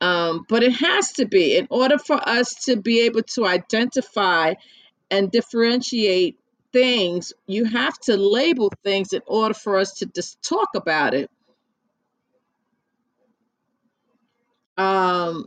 Um, 0.01 0.47
but 0.49 0.62
it 0.62 0.73
has 0.74 1.12
to 1.15 1.27
be 1.27 1.57
in 1.57 1.66
order 1.70 1.99
for 1.99 2.16
us 2.29 2.55
to 2.66 2.77
be 2.77 3.03
able 3.03 3.23
to 3.35 3.47
identify 3.47 4.55
and 5.11 5.31
differentiate 5.31 6.39
things, 6.73 7.32
you 7.47 7.65
have 7.65 7.99
to 8.01 8.16
label 8.16 8.73
things 8.85 9.12
in 9.12 9.23
order 9.27 9.55
for 9.55 9.78
us 9.78 9.94
to 9.94 10.07
just 10.07 10.43
talk 10.43 10.70
about 10.74 11.15
it. 11.15 11.31
Um, 14.77 15.47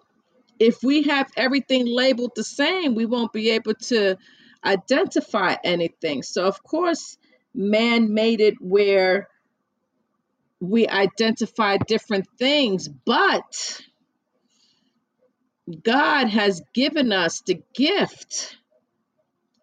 if 0.60 0.84
we 0.84 1.04
have 1.04 1.30
everything 1.36 1.86
labeled 1.88 2.32
the 2.36 2.44
same, 2.44 2.96
we 2.96 3.06
won't 3.06 3.34
be 3.34 3.52
able 3.52 3.76
to 3.76 4.18
identify 4.64 5.56
anything. 5.64 6.24
So, 6.24 6.46
of 6.46 6.64
course, 6.64 7.18
man 7.54 8.14
made 8.14 8.42
it 8.42 8.56
where 8.62 9.28
we 10.60 10.88
identify 10.88 11.78
different 11.78 12.28
things, 12.40 12.88
but 12.88 13.82
God 15.84 16.28
has 16.28 16.62
given 16.74 17.12
us 17.12 17.42
the 17.42 17.62
gift 17.74 18.58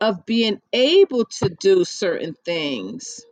of 0.02 0.26
being 0.26 0.60
able 0.74 1.24
to 1.26 1.50
do 1.60 1.84
certain 1.86 2.34
things. 2.44 3.22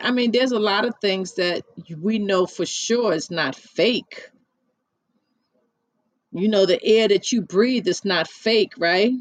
I 0.00 0.10
mean, 0.10 0.32
there's 0.32 0.52
a 0.52 0.58
lot 0.58 0.84
of 0.86 0.94
things 1.00 1.34
that 1.34 1.64
we 2.00 2.18
know 2.18 2.46
for 2.46 2.66
sure 2.66 3.12
is 3.14 3.30
not 3.30 3.56
fake. 3.56 4.30
You 6.32 6.48
know, 6.48 6.66
the 6.66 6.82
air 6.84 7.08
that 7.08 7.32
you 7.32 7.42
breathe 7.42 7.86
is 7.88 8.04
not 8.04 8.28
fake, 8.28 8.72
right? 8.78 9.12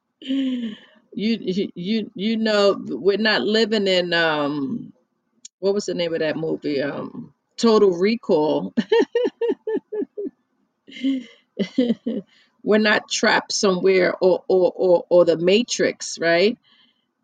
you, 0.20 1.70
you 1.74 2.10
you 2.14 2.36
know 2.36 2.76
we're 2.88 3.18
not 3.18 3.42
living 3.42 3.86
in 3.86 4.12
um 4.12 4.92
what 5.60 5.74
was 5.74 5.86
the 5.86 5.94
name 5.94 6.14
of 6.14 6.20
that 6.20 6.36
movie? 6.36 6.82
Um 6.82 7.34
Total 7.56 7.90
Recall. 7.90 8.74
we're 12.64 12.78
not 12.78 13.10
trapped 13.10 13.52
somewhere 13.52 14.14
or 14.20 14.44
or 14.48 14.72
or, 14.76 15.06
or 15.10 15.26
the 15.26 15.38
Matrix, 15.38 16.18
right? 16.20 16.54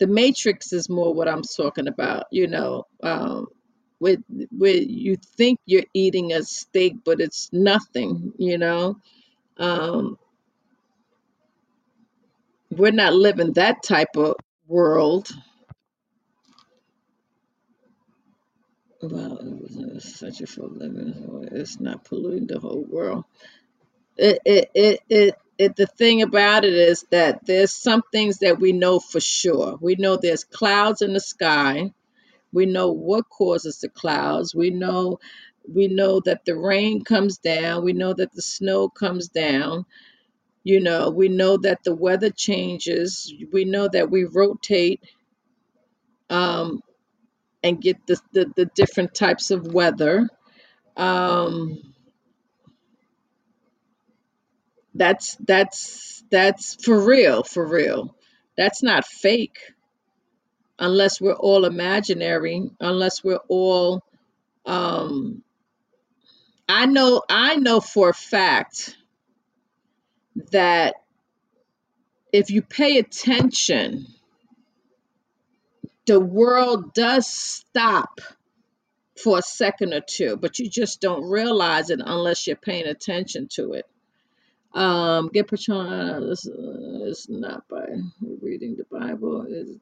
the 0.01 0.09
matrix 0.09 0.75
is 0.75 0.91
more 0.91 1.15
what 1.15 1.29
i'm 1.29 1.43
talking 1.43 1.89
about 1.89 2.27
you 2.33 2.49
know 2.49 2.87
um 3.05 3.49
where, 4.01 4.19
where 4.51 4.77
you 4.77 5.17
think 5.39 5.61
you're 5.67 5.87
eating 5.95 6.35
a 6.35 6.45
steak 6.45 6.97
but 7.05 7.21
it's 7.23 7.51
nothing 7.53 8.35
you 8.39 8.59
know 8.59 8.99
um 9.59 10.19
we're 12.71 12.93
not 12.93 13.15
living 13.15 13.53
that 13.55 13.83
type 13.83 14.17
of 14.17 14.37
world 14.69 15.29
well 19.03 19.39
it 19.39 19.61
was 19.63 20.15
such 20.17 20.41
a 20.43 20.47
for 20.49 20.69
living 20.69 21.49
it's 21.53 21.81
not 21.81 22.05
polluting 22.05 22.47
the 22.49 22.61
whole 22.61 22.85
world 22.89 23.25
it 24.19 24.41
it 24.47 24.71
it, 24.75 25.01
it 25.11 25.35
it, 25.59 25.77
the 25.77 25.87
thing 25.87 26.23
about 26.23 26.65
it 26.65 26.75
is 26.75 27.05
that 27.13 27.47
there's 27.47 27.73
some 27.73 28.03
things 28.13 28.41
that 28.41 28.61
we 28.61 28.73
know 28.73 29.01
for 29.01 29.21
sure. 29.21 29.79
We 29.81 29.97
know 29.97 30.17
there's 30.17 30.45
clouds 30.45 31.03
in 31.03 31.15
the 31.15 31.21
sky 31.21 31.85
We 32.53 32.67
know 32.67 32.93
what 32.93 33.29
causes 33.29 33.81
the 33.81 33.89
clouds. 33.89 34.55
We 34.55 34.71
know 34.71 35.19
we 35.69 35.89
know 35.89 36.21
that 36.21 36.45
the 36.47 36.57
rain 36.57 37.05
comes 37.05 37.39
down. 37.39 37.85
We 37.85 37.93
know 37.93 38.15
that 38.15 38.33
the 38.33 38.43
snow 38.43 38.89
comes 38.89 39.29
down. 39.29 39.85
You 40.65 40.81
know, 40.81 41.11
we 41.11 41.29
know 41.29 41.59
that 41.59 41.85
the 41.85 41.95
weather 41.95 42.31
changes. 42.31 43.33
We 43.53 43.65
know 43.65 43.89
that 43.89 44.11
we 44.11 44.25
rotate 44.25 45.03
um, 46.31 46.83
and 47.63 47.81
get 47.81 48.07
the, 48.07 48.21
the, 48.33 48.53
the 48.57 48.67
different 48.67 49.15
types 49.15 49.51
of 49.51 49.73
weather. 49.73 50.29
Um, 50.97 51.95
that's 54.95 55.37
that's 55.41 56.23
that's 56.31 56.77
for 56.85 57.01
real, 57.01 57.43
for 57.45 57.67
real. 57.67 58.17
That's 58.57 58.83
not 58.83 59.07
fake 59.07 59.59
unless 60.79 61.21
we're 61.21 61.35
all 61.35 61.65
imaginary, 61.65 62.71
unless 62.81 63.25
we're 63.25 63.41
all 63.49 64.03
um 64.67 65.43
I 66.69 66.87
know 66.87 67.23
I 67.29 67.57
know 67.57 67.81
for 67.81 68.11
a 68.11 68.15
fact 68.15 68.97
that 70.53 70.95
if 72.33 72.51
you 72.51 72.63
pay 72.63 72.99
attention, 72.99 74.07
the 76.07 76.21
world 76.21 76.95
does 76.95 77.27
stop 77.27 78.21
for 79.23 79.39
a 79.39 79.43
second 79.43 79.93
or 79.93 80.01
two, 80.01 80.37
but 80.37 80.59
you 80.59 80.69
just 80.69 81.01
don't 81.01 81.29
realize 81.29 81.91
it 81.91 82.01
unless 82.05 82.47
you're 82.47 82.57
paying 82.57 82.87
attention 82.87 83.49
to 83.53 83.75
it. 83.75 83.87
Um, 84.75 85.29
get 85.29 85.49
Patron, 85.49 86.29
this 86.29 86.49
uh, 86.49 87.05
is 87.05 87.27
not 87.29 87.69
by 87.69 87.85
reading 88.41 88.77
the 88.77 88.85
Bible. 88.91 89.47
Is 89.49 89.77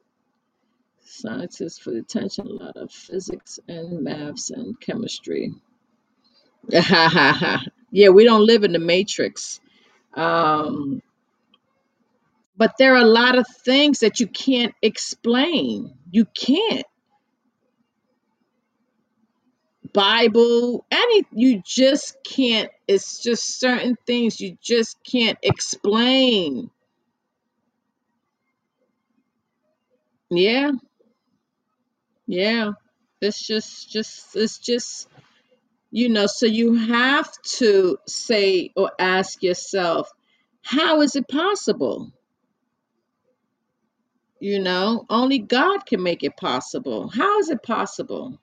scientists 1.05 1.79
for 1.79 1.95
attention, 1.95 2.47
a 2.47 2.51
lot 2.51 2.77
of 2.77 2.91
physics 2.91 3.59
and 3.67 4.01
maths 4.01 4.49
and 4.49 4.79
chemistry. 4.79 5.53
yeah, 6.69 8.09
we 8.09 8.23
don't 8.23 8.45
live 8.45 8.63
in 8.63 8.73
the 8.73 8.79
matrix. 8.79 9.59
Um, 10.13 11.01
but 12.61 12.77
there 12.77 12.93
are 12.93 13.01
a 13.01 13.07
lot 13.07 13.39
of 13.39 13.47
things 13.65 14.01
that 14.01 14.19
you 14.19 14.27
can't 14.27 14.75
explain. 14.83 15.95
You 16.11 16.25
can't 16.25 16.85
Bible, 19.93 20.85
any 20.91 21.25
you 21.33 21.63
just 21.65 22.17
can't. 22.23 22.69
It's 22.87 23.23
just 23.23 23.59
certain 23.59 23.97
things 24.05 24.39
you 24.39 24.59
just 24.61 25.03
can't 25.03 25.39
explain. 25.41 26.69
Yeah, 30.29 30.73
yeah. 32.27 32.73
It's 33.21 33.43
just 33.47 33.89
just 33.89 34.35
it's 34.35 34.59
just 34.59 35.07
you 35.89 36.09
know, 36.09 36.27
so 36.27 36.45
you 36.45 36.75
have 36.75 37.27
to 37.57 37.97
say 38.05 38.71
or 38.75 38.91
ask 38.99 39.41
yourself, 39.41 40.11
how 40.61 41.01
is 41.01 41.15
it 41.15 41.27
possible? 41.27 42.13
You 44.41 44.59
know, 44.59 45.05
only 45.11 45.39
God 45.39 45.85
can 45.87 46.03
make 46.03 46.23
it 46.23 46.37
possible. 46.37 47.09
How 47.09 47.39
is 47.41 47.51
it 47.51 47.63
possible? 47.63 48.39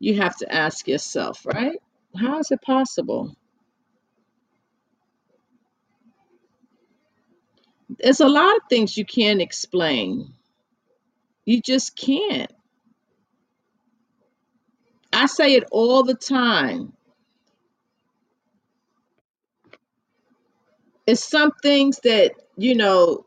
You 0.00 0.16
have 0.20 0.36
to 0.38 0.54
ask 0.54 0.88
yourself, 0.88 1.46
right? 1.46 1.78
How 2.18 2.40
is 2.40 2.50
it 2.52 2.62
possible? 2.62 3.36
There's 7.98 8.20
a 8.20 8.28
lot 8.28 8.56
of 8.56 8.62
things 8.70 8.96
you 8.96 9.04
can't 9.06 9.42
explain. 9.42 10.34
You 11.46 11.60
just 11.62 11.96
can't. 11.96 12.52
I 15.12 15.26
say 15.26 15.54
it 15.54 15.64
all 15.72 16.04
the 16.04 16.14
time. 16.14 16.94
It's 21.06 21.28
some 21.28 21.52
things 21.62 22.00
that, 22.04 22.32
you 22.56 22.76
know, 22.76 23.26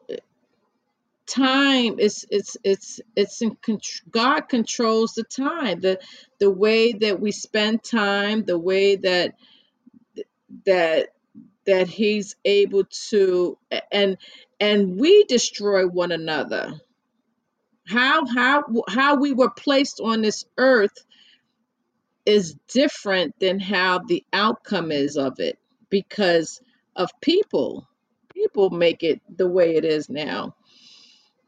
time 1.30 2.00
is 2.00 2.28
it's 2.32 2.58
it's 2.66 3.02
it's 3.16 3.42
in 3.44 3.58
contr- 3.58 4.02
God 4.12 4.50
controls 4.50 5.14
the 5.16 5.24
time. 5.26 5.82
The 5.82 6.00
the 6.40 6.52
way 6.52 6.94
that 6.94 7.22
we 7.22 7.32
spend 7.34 7.84
time, 7.84 8.46
the 8.46 8.60
way 8.60 8.98
that 8.98 9.36
that 10.66 11.10
that 11.66 11.88
he's 11.88 12.36
able 12.46 12.86
to 13.10 13.58
and 13.92 14.18
and 14.60 15.00
we 15.00 15.24
destroy 15.26 15.88
one 15.88 16.12
another 16.12 16.74
how 17.88 18.26
how 18.28 18.64
how 18.90 19.18
we 19.18 19.34
were 19.34 19.52
placed 19.52 20.02
on 20.02 20.22
this 20.22 20.46
earth 20.58 21.06
is 22.26 22.56
different 22.70 23.40
than 23.40 23.60
how 23.60 24.00
the 24.00 24.24
outcome 24.34 24.92
is 24.92 25.18
of 25.18 25.40
it 25.40 25.60
because 25.90 26.62
of 26.96 27.12
people 27.22 27.88
people 28.34 28.70
make 28.72 29.04
it 29.04 29.22
the 29.38 29.48
way 29.50 29.76
it 29.76 29.86
is 29.86 30.10
now 30.10 30.56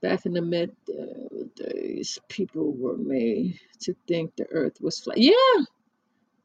back 0.02 0.26
in 0.26 0.34
the 0.34 0.42
mid 0.42 0.76
uh, 0.90 1.44
days 1.56 2.20
people 2.28 2.74
were 2.74 2.98
made 2.98 3.60
to 3.82 3.96
think 4.08 4.36
the 4.36 4.46
earth 4.52 4.78
was 4.82 5.00
flat. 5.00 5.18
Yeah. 5.18 5.34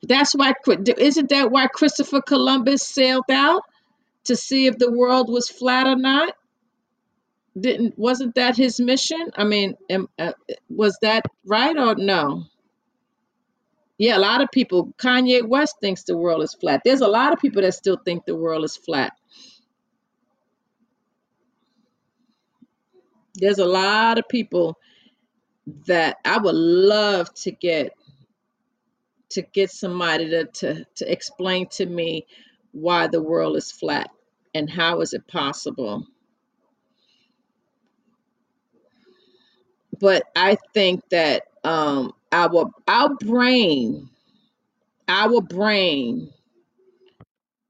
That's 0.03 0.35
why 0.35 0.53
isn't 0.66 1.31
that 1.31 1.51
why 1.51 1.66
christopher 1.69 2.20
columbus 2.20 2.87
sailed 2.87 3.31
out 3.31 3.62
to 4.24 4.37
see 4.37 4.66
if 4.66 4.78
the 4.78 4.93
world 4.93 5.31
was 5.31 5.49
flat 5.49 5.87
or 5.87 5.97
not? 5.97 6.35
Didn't 7.59 7.99
wasn't 7.99 8.35
that 8.35 8.57
his 8.57 8.78
mission? 8.78 9.31
I 9.35 9.45
mean 9.45 9.77
am, 9.89 10.09
uh, 10.19 10.33
was 10.69 10.99
that 11.03 11.24
right 11.45 11.77
or 11.77 11.95
no? 11.97 12.45
Yeah 13.99 14.19
a 14.19 14.20
lot 14.20 14.43
of 14.43 14.51
people 14.53 14.93
kanye 14.99 15.49
west 15.49 15.77
thinks 15.81 16.03
the 16.03 16.16
world 16.16 16.43
is 16.43 16.55
flat. 16.55 16.83
There's 16.85 17.01
a 17.01 17.09
lot 17.09 17.33
of 17.33 17.41
people 17.41 17.62
that 17.62 17.73
still 17.73 17.97
think 18.05 18.27
the 18.27 18.37
world 18.37 18.65
is 18.65 18.77
flat 18.77 19.15
there's 23.37 23.59
a 23.61 23.67
lot 23.67 24.19
of 24.19 24.29
people 24.29 24.79
that 25.87 26.17
i 26.25 26.39
would 26.39 26.55
love 26.55 27.33
to 27.35 27.53
get 27.53 27.93
to 29.31 29.43
get 29.43 29.71
somebody 29.71 30.31
to 30.31 30.47
to, 30.47 30.87
to 30.97 31.11
explain 31.13 31.69
to 31.69 31.87
me 31.87 32.27
why 32.73 33.07
the 33.09 33.23
world 33.23 33.57
is 33.57 33.73
flat 33.73 34.11
and 34.55 34.71
how 34.71 35.01
is 35.03 35.13
it 35.15 35.27
possible 35.29 36.07
but 40.01 40.25
i 40.37 40.57
think 40.75 41.03
that 41.11 41.45
um 41.65 42.13
our 42.33 42.67
our 42.89 43.15
brain 43.17 44.09
our 45.09 45.41
brain 45.43 46.31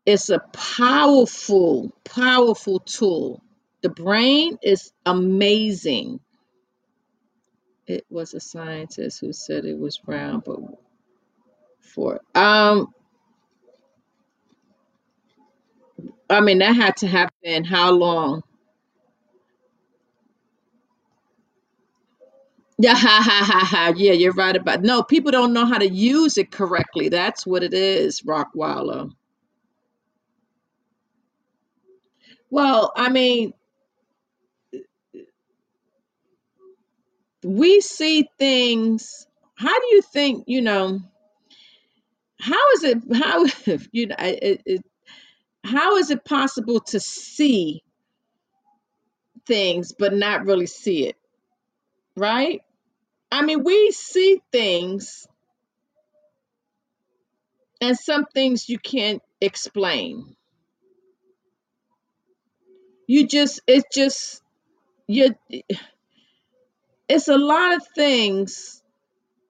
is 0.07 0.31
a 0.31 0.41
powerful, 0.53 1.93
powerful 2.05 2.81
tool. 2.81 3.43
The 3.83 3.91
brain 3.91 4.59
is 4.63 4.93
amazing. 5.07 6.21
It 7.87 8.07
was 8.11 8.35
a 8.35 8.41
scientist 8.41 9.21
who 9.21 9.33
said 9.33 9.65
it 9.67 9.79
was 9.79 10.01
round, 10.07 10.45
but 10.45 10.61
for 11.81 12.21
um, 12.35 12.95
I 16.31 16.41
mean 16.41 16.59
that 16.59 16.75
had 16.77 16.97
to 16.99 17.09
happen. 17.09 17.65
How 17.65 17.93
long? 17.93 18.43
Yeah, 22.79 22.95
ha 22.95 23.23
ha 23.25 23.45
ha 23.47 23.67
ha. 23.67 23.95
Yeah, 23.97 24.13
you're 24.13 24.35
right 24.35 24.57
about. 24.57 24.83
No, 24.83 25.03
people 25.03 25.33
don't 25.33 25.55
know 25.55 25.67
how 25.67 25.79
to 25.79 25.89
use 25.89 26.39
it 26.39 26.53
correctly. 26.53 27.09
That's 27.09 27.47
what 27.47 27.65
it 27.65 27.75
is, 27.75 28.23
Rockwaller. 28.23 29.11
Well, 32.51 32.93
I 32.97 33.11
mean, 33.11 33.55
we 37.47 37.81
see 37.81 38.29
things. 38.39 39.27
How 39.57 39.79
do 39.79 39.87
you 39.93 40.03
think? 40.03 40.45
You 40.49 40.63
know, 40.63 41.01
how 42.41 42.73
is 42.77 42.85
it? 42.85 42.99
How 43.15 43.45
you 43.93 44.09
know? 44.09 44.17
It, 44.19 44.63
it, 44.67 44.83
how 45.65 45.97
is 45.97 46.11
it 46.11 46.25
possible 46.25 46.81
to 46.81 47.01
see 47.01 47.83
things 49.47 49.93
but 49.99 50.13
not 50.13 50.47
really 50.47 50.67
see 50.67 51.07
it 51.07 51.17
right 52.17 52.63
i 53.31 53.43
mean 53.43 53.65
we 53.65 53.91
see 53.93 54.41
things 54.53 55.27
and 57.81 57.99
some 57.99 58.25
things 58.27 58.69
you 58.69 58.79
can't 58.79 59.23
explain 59.41 60.37
you 63.07 63.27
just 63.27 63.61
it's 63.67 63.87
just 63.95 64.43
you 65.07 65.35
it's 67.09 67.29
a 67.29 67.39
lot 67.39 67.75
of 67.75 67.87
things 67.95 68.83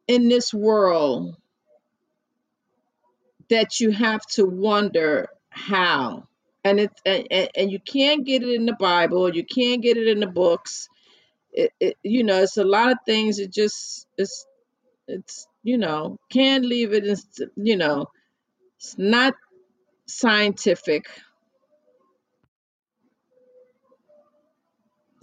in 0.09 0.29
this 0.29 0.53
world 0.53 1.37
that 3.51 3.81
you 3.81 3.91
have 3.91 4.25
to 4.27 4.45
wonder 4.45 5.29
how. 5.51 6.27
And 6.65 6.81
it 6.81 6.91
and, 7.07 7.51
and 7.57 7.71
you 7.71 7.79
can't 7.79 8.27
get 8.27 8.43
it 8.43 8.55
in 8.55 8.67
the 8.67 8.73
bible 8.73 9.35
you 9.35 9.45
can't 9.45 9.83
get 9.83 9.97
it 9.97 10.09
in 10.09 10.19
the 10.21 10.27
books. 10.27 10.89
It, 11.53 11.73
it 11.79 11.97
you 12.03 12.25
know 12.25 12.43
it's 12.43 12.57
a 12.57 12.65
lot 12.65 12.91
of 12.91 12.99
things 13.07 13.39
it 13.39 13.53
just 13.53 14.09
it's 14.19 14.47
it's 15.07 15.47
you 15.63 15.79
know 15.79 16.19
can't 16.29 16.65
leave 16.65 16.93
it 16.93 17.07
in 17.07 17.17
you 17.57 17.77
know 17.77 18.07
it's 18.79 18.97
not 18.99 19.35
scientific 20.07 21.07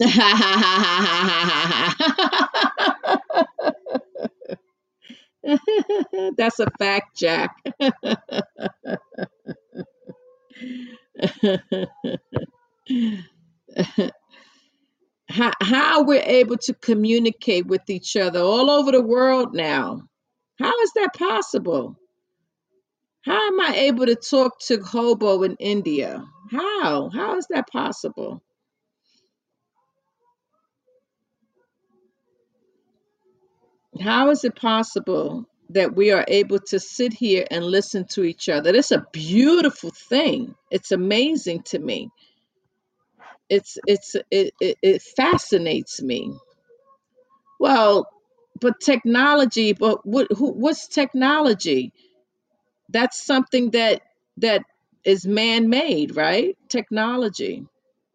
that's 6.36 6.58
a 6.58 6.66
fact 6.78 7.16
jack. 7.16 7.54
How, 15.28 15.52
how 15.60 16.04
we're 16.04 16.22
able 16.22 16.58
to 16.58 16.74
communicate 16.74 17.66
with 17.66 17.88
each 17.88 18.16
other 18.16 18.40
all 18.40 18.70
over 18.70 18.92
the 18.92 19.02
world 19.02 19.54
now. 19.54 20.02
How 20.60 20.80
is 20.82 20.92
that 20.96 21.14
possible? 21.14 21.96
How 23.24 23.48
am 23.48 23.60
i 23.60 23.74
able 23.76 24.06
to 24.06 24.16
talk 24.16 24.60
to 24.66 24.78
hobo 24.82 25.42
in 25.44 25.56
india? 25.58 26.24
How? 26.50 27.08
How 27.10 27.36
is 27.36 27.46
that 27.50 27.68
possible 27.68 28.42
How 34.00 34.30
is 34.30 34.44
it 34.44 34.56
possible 34.56 35.46
that 35.70 35.94
we 35.96 36.12
are 36.12 36.24
able 36.28 36.58
to 36.58 36.80
sit 36.80 37.12
here 37.12 37.46
and 37.50 37.64
listen 37.64 38.06
to 38.08 38.24
each 38.24 38.48
other? 38.48 38.74
It's 38.74 38.92
a 38.92 39.06
beautiful 39.12 39.90
thing. 39.90 40.54
It's 40.70 40.92
amazing 40.92 41.62
to 41.64 41.78
me. 41.78 42.10
It's 43.50 43.78
it's 43.86 44.16
it 44.30 44.54
it, 44.60 44.78
it 44.82 45.02
fascinates 45.02 46.02
me. 46.02 46.32
Well, 47.60 48.08
but 48.60 48.80
technology, 48.80 49.72
but 49.72 50.06
what 50.06 50.28
who, 50.32 50.52
what's 50.52 50.88
technology? 50.88 51.92
That's 52.90 53.24
something 53.24 53.72
that 53.72 54.02
that 54.38 54.64
is 55.04 55.26
man-made, 55.26 56.16
right? 56.16 56.56
Technology. 56.68 57.66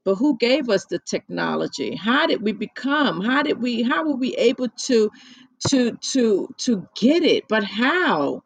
But 0.06 0.16
who 0.16 0.38
gave 0.38 0.70
us 0.70 0.86
the 0.86 1.00
technology? 1.00 1.96
How 1.96 2.28
did 2.28 2.42
we 2.42 2.54
become? 2.54 3.22
How 3.22 3.44
did 3.44 3.62
we 3.62 3.84
how 3.84 4.06
were 4.08 4.16
we 4.18 4.36
able 4.36 4.70
to 4.88 5.12
to 5.68 5.98
to 6.14 6.53
to 6.60 6.88
get 6.95 7.23
it? 7.23 7.48
But 7.48 7.64
how? 7.64 8.44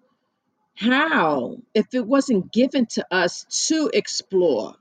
How? 0.76 1.58
If 1.74 1.94
it 1.94 2.06
wasn't 2.06 2.52
given 2.52 2.88
to 2.88 3.06
us 3.12 3.46
to 3.68 3.90
explore. 3.94 4.76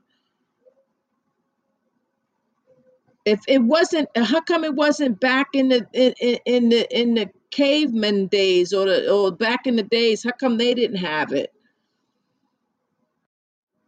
If 3.25 3.39
it 3.47 3.59
wasn't 3.59 4.09
how 4.17 4.41
come 4.41 4.63
it 4.63 4.75
wasn't 4.75 5.19
back 5.19 5.49
in 5.53 5.69
the 5.69 5.87
in, 5.93 6.39
in, 6.45 6.69
the 6.69 6.99
in 6.99 7.13
the 7.13 7.29
caveman 7.51 8.27
days 8.27 8.73
or 8.73 8.85
the 8.85 9.09
or 9.09 9.31
back 9.31 9.65
in 9.65 9.77
the 9.77 9.83
days, 9.83 10.23
how 10.23 10.31
come 10.31 10.57
they 10.57 10.73
didn't 10.73 10.97
have 10.97 11.31
it? 11.31 11.53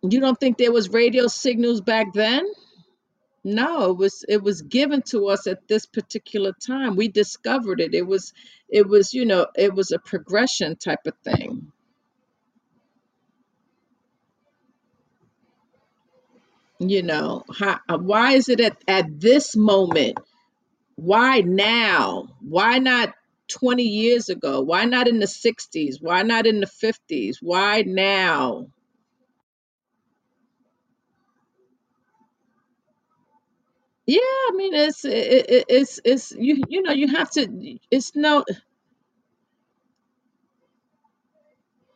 You 0.04 0.20
don't 0.20 0.40
think 0.40 0.58
there 0.58 0.72
was 0.72 0.90
radio 0.90 1.28
signals 1.28 1.82
back 1.82 2.14
then? 2.14 2.46
No, 3.46 3.92
it 3.92 3.98
was 3.98 4.26
it 4.30 4.44
was 4.44 4.64
given 4.64 5.04
to 5.12 5.30
us 5.30 5.48
at 5.48 5.68
this 5.70 5.88
particular 5.88 6.54
time. 6.54 6.98
We 6.98 7.10
discovered 7.10 7.82
it. 7.82 7.96
It 7.96 8.08
was 8.08 8.34
it 8.70 8.88
was, 8.90 9.16
you 9.16 9.26
know, 9.26 9.48
it 9.58 9.76
was 9.76 9.92
a 9.94 10.00
progression 10.00 10.78
type 10.78 11.08
of 11.08 11.16
thing. 11.26 11.74
You 16.80 17.04
know, 17.04 17.44
how, 17.58 17.80
why 18.00 18.34
is 18.34 18.50
it 18.50 18.60
at, 18.62 18.78
at 18.88 19.20
this 19.22 19.56
moment? 19.56 20.20
Why 20.98 21.42
now? 21.42 22.30
Why 22.42 22.80
not 22.80 23.14
20 23.50 23.84
years 23.84 24.30
ago? 24.30 24.62
Why 24.62 24.86
not 24.86 25.08
in 25.08 25.20
the 25.20 25.28
60s? 25.28 25.98
Why 26.02 26.24
not 26.24 26.48
in 26.48 26.62
the 26.62 26.68
50s? 26.68 27.38
Why 27.42 27.84
now? 27.88 28.68
Yeah, 34.08 34.20
I 34.22 34.52
mean 34.56 34.76
it's 34.76 35.06
it, 35.06 35.14
it, 35.50 35.66
it's 35.70 36.02
it's 36.06 36.34
you 36.38 36.64
you 36.70 36.84
know 36.84 36.94
you 36.94 37.10
have 37.10 37.32
to 37.32 37.80
it's 37.92 38.16
no 38.16 38.46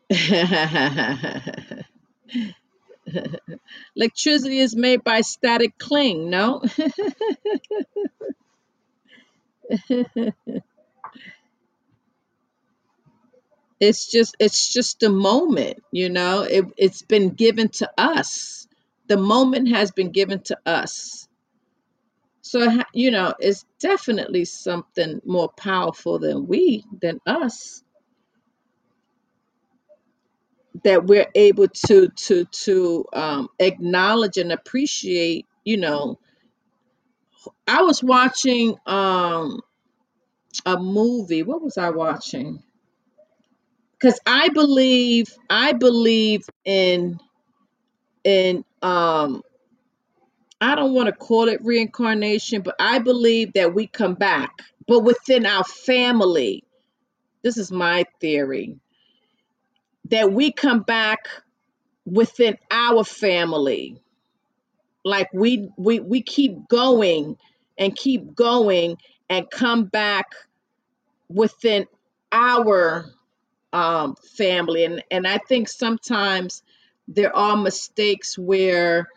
electricity 3.96 4.60
is 4.60 4.76
made 4.76 5.04
by 5.04 5.22
static 5.22 5.78
cling, 5.80 6.30
no? 6.30 6.62
it's 13.82 14.12
just 14.12 14.36
it's 14.40 14.74
just 14.74 15.04
a 15.04 15.10
moment 15.10 15.84
you 15.92 16.10
know? 16.10 16.44
It, 16.44 16.66
it's 16.78 17.04
been 17.04 17.32
given 17.32 17.70
to 17.82 17.92
us. 17.98 18.68
The 19.08 19.18
moment 19.18 19.70
has 19.70 19.92
been 19.92 20.12
given 20.12 20.42
to 20.46 20.60
us 20.68 21.29
so 22.50 22.84
you 22.94 23.12
know 23.12 23.34
it's 23.40 23.66
definitely 23.80 24.46
something 24.46 25.22
more 25.26 25.50
powerful 25.58 26.20
than 26.20 26.48
we 26.48 26.84
than 27.02 27.20
us. 27.28 27.84
That 30.84 31.06
we're 31.06 31.28
able 31.36 31.68
to 31.88 32.10
to 32.10 32.46
to 32.46 33.06
um, 33.14 33.50
acknowledge 33.60 34.38
and 34.38 34.52
appreciate 34.54 35.48
you 35.66 35.78
know. 35.78 36.20
I 37.68 37.84
was 37.84 38.04
watching 38.04 38.76
um 38.88 39.62
a 40.66 40.78
movie. 40.80 41.44
What 41.44 41.62
was 41.62 41.78
i 41.78 41.90
watching? 41.92 42.64
Because 43.94 44.20
i 44.28 44.50
believe 44.50 45.28
i 45.50 45.74
believe 45.74 46.44
in 46.66 47.20
in 48.24 48.66
um 48.82 49.44
I 50.62 50.76
don't 50.76 50.94
want 50.94 51.08
to 51.08 51.14
call 51.14 51.48
it 51.48 51.64
reincarnation, 51.64 52.62
but 52.62 52.76
I 52.80 53.00
believe 53.00 53.54
that 53.54 53.74
we 53.74 53.88
come 53.88 54.16
back, 54.16 54.52
but 54.88 55.02
within 55.02 55.46
our 55.46 55.64
family. 55.64 56.64
This 57.42 57.58
is 57.58 57.72
my 57.72 58.06
theory 58.20 58.78
that 60.10 60.32
we 60.32 60.52
come 60.52 60.82
back 60.82 61.28
within 62.06 62.58
our 62.72 63.04
family. 63.04 64.02
Like 65.06 65.30
we 65.34 65.70
we 65.78 66.00
we 66.00 66.22
keep 66.22 66.68
going 66.68 67.38
and 67.78 67.96
keep 67.96 68.36
going 68.36 68.98
and 69.30 69.50
come 69.50 69.86
back 69.86 70.28
within 71.30 71.86
our 72.32 73.06
um 73.72 74.16
family 74.36 74.84
and 74.84 75.04
and 75.12 75.28
I 75.28 75.38
think 75.38 75.70
sometimes 75.70 76.64
there 77.08 77.36
are 77.36 77.56
mistakes 77.56 78.38
where 78.38 79.08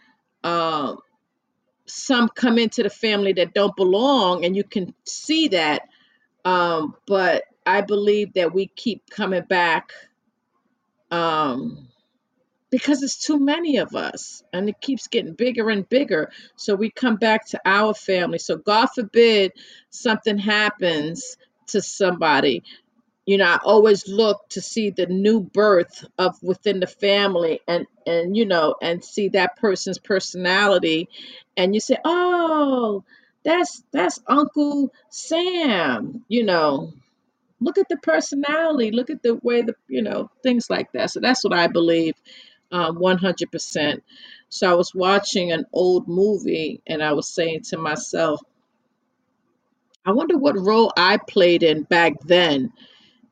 um 0.45 0.99
some 1.87 2.29
come 2.29 2.59
into 2.59 2.83
the 2.83 2.91
family 2.91 3.33
that 3.33 3.55
don't 3.55 3.77
belong 3.77 4.45
and 4.45 4.57
you 4.57 4.65
can 4.65 4.95
see 5.05 5.49
that 5.49 5.83
um 6.45 6.95
but 7.07 7.45
i 7.67 7.81
believe 7.81 8.33
that 8.35 8.55
we 8.55 8.67
keep 8.67 9.09
coming 9.11 9.43
back 9.43 9.93
um 11.11 11.89
because 12.73 13.03
it's 13.03 13.19
too 13.19 13.39
many 13.39 13.77
of 13.77 13.95
us 13.95 14.43
and 14.53 14.69
it 14.69 14.81
keeps 14.81 15.07
getting 15.07 15.35
bigger 15.35 15.69
and 15.69 15.87
bigger. 15.89 16.33
So 16.57 16.75
we 16.75 16.91
come 16.91 17.17
back 17.17 17.47
to 17.49 17.61
our 17.67 17.95
family. 17.95 18.39
So 18.39 18.57
god 18.57 18.87
forbid 18.95 19.53
something 19.91 20.39
happens 20.39 21.37
to 21.69 21.83
somebody 21.83 22.65
you 23.27 23.39
know 23.39 23.47
i 23.47 23.59
always 23.65 24.09
look 24.09 24.49
to 24.51 24.61
see 24.61 24.91
the 24.91 25.07
new 25.07 25.41
birth 25.41 26.05
of 26.19 26.43
within 26.43 26.81
the 26.81 26.87
family 26.87 27.61
and 27.69 27.87
and 28.07 28.37
you 28.37 28.47
know 28.47 28.75
and 28.83 29.05
see 29.05 29.29
that 29.31 29.57
person's 29.57 29.99
personality. 29.99 31.09
And 31.57 31.75
you 31.75 31.81
say 31.81 31.99
oh 32.05 33.05
that's 33.45 33.83
that's 33.93 34.21
uncle 34.29 34.93
sam 35.11 36.25
you 36.29 36.45
know. 36.45 36.93
Look 37.61 37.79
at 37.79 37.89
the 37.89 37.97
personality. 37.99 38.91
Look 38.93 39.11
at 39.11 39.23
the 39.23 39.37
way 39.37 39.63
the 39.63 39.75
you 39.89 40.03
know 40.03 40.31
things 40.43 40.71
like 40.71 40.93
that. 40.93 41.11
So 41.11 41.21
that's 41.21 41.45
what 41.45 41.55
i 41.55 41.67
believe 41.69 42.15
um, 42.73 42.99
100% 42.99 44.03
so 44.49 44.71
i 44.71 44.75
was 44.75 44.95
watching 44.95 45.53
an 45.53 45.65
old 45.73 46.09
movie 46.09 46.81
and 46.87 47.03
i 47.03 47.13
was 47.13 47.29
saying 47.29 47.63
to 47.63 47.79
myself 47.79 48.41
i 50.07 50.13
wonder 50.13 50.39
what 50.39 50.59
role 50.59 50.93
i 50.97 51.19
played 51.29 51.63
in 51.63 51.83
back 51.85 52.15
then 52.25 52.73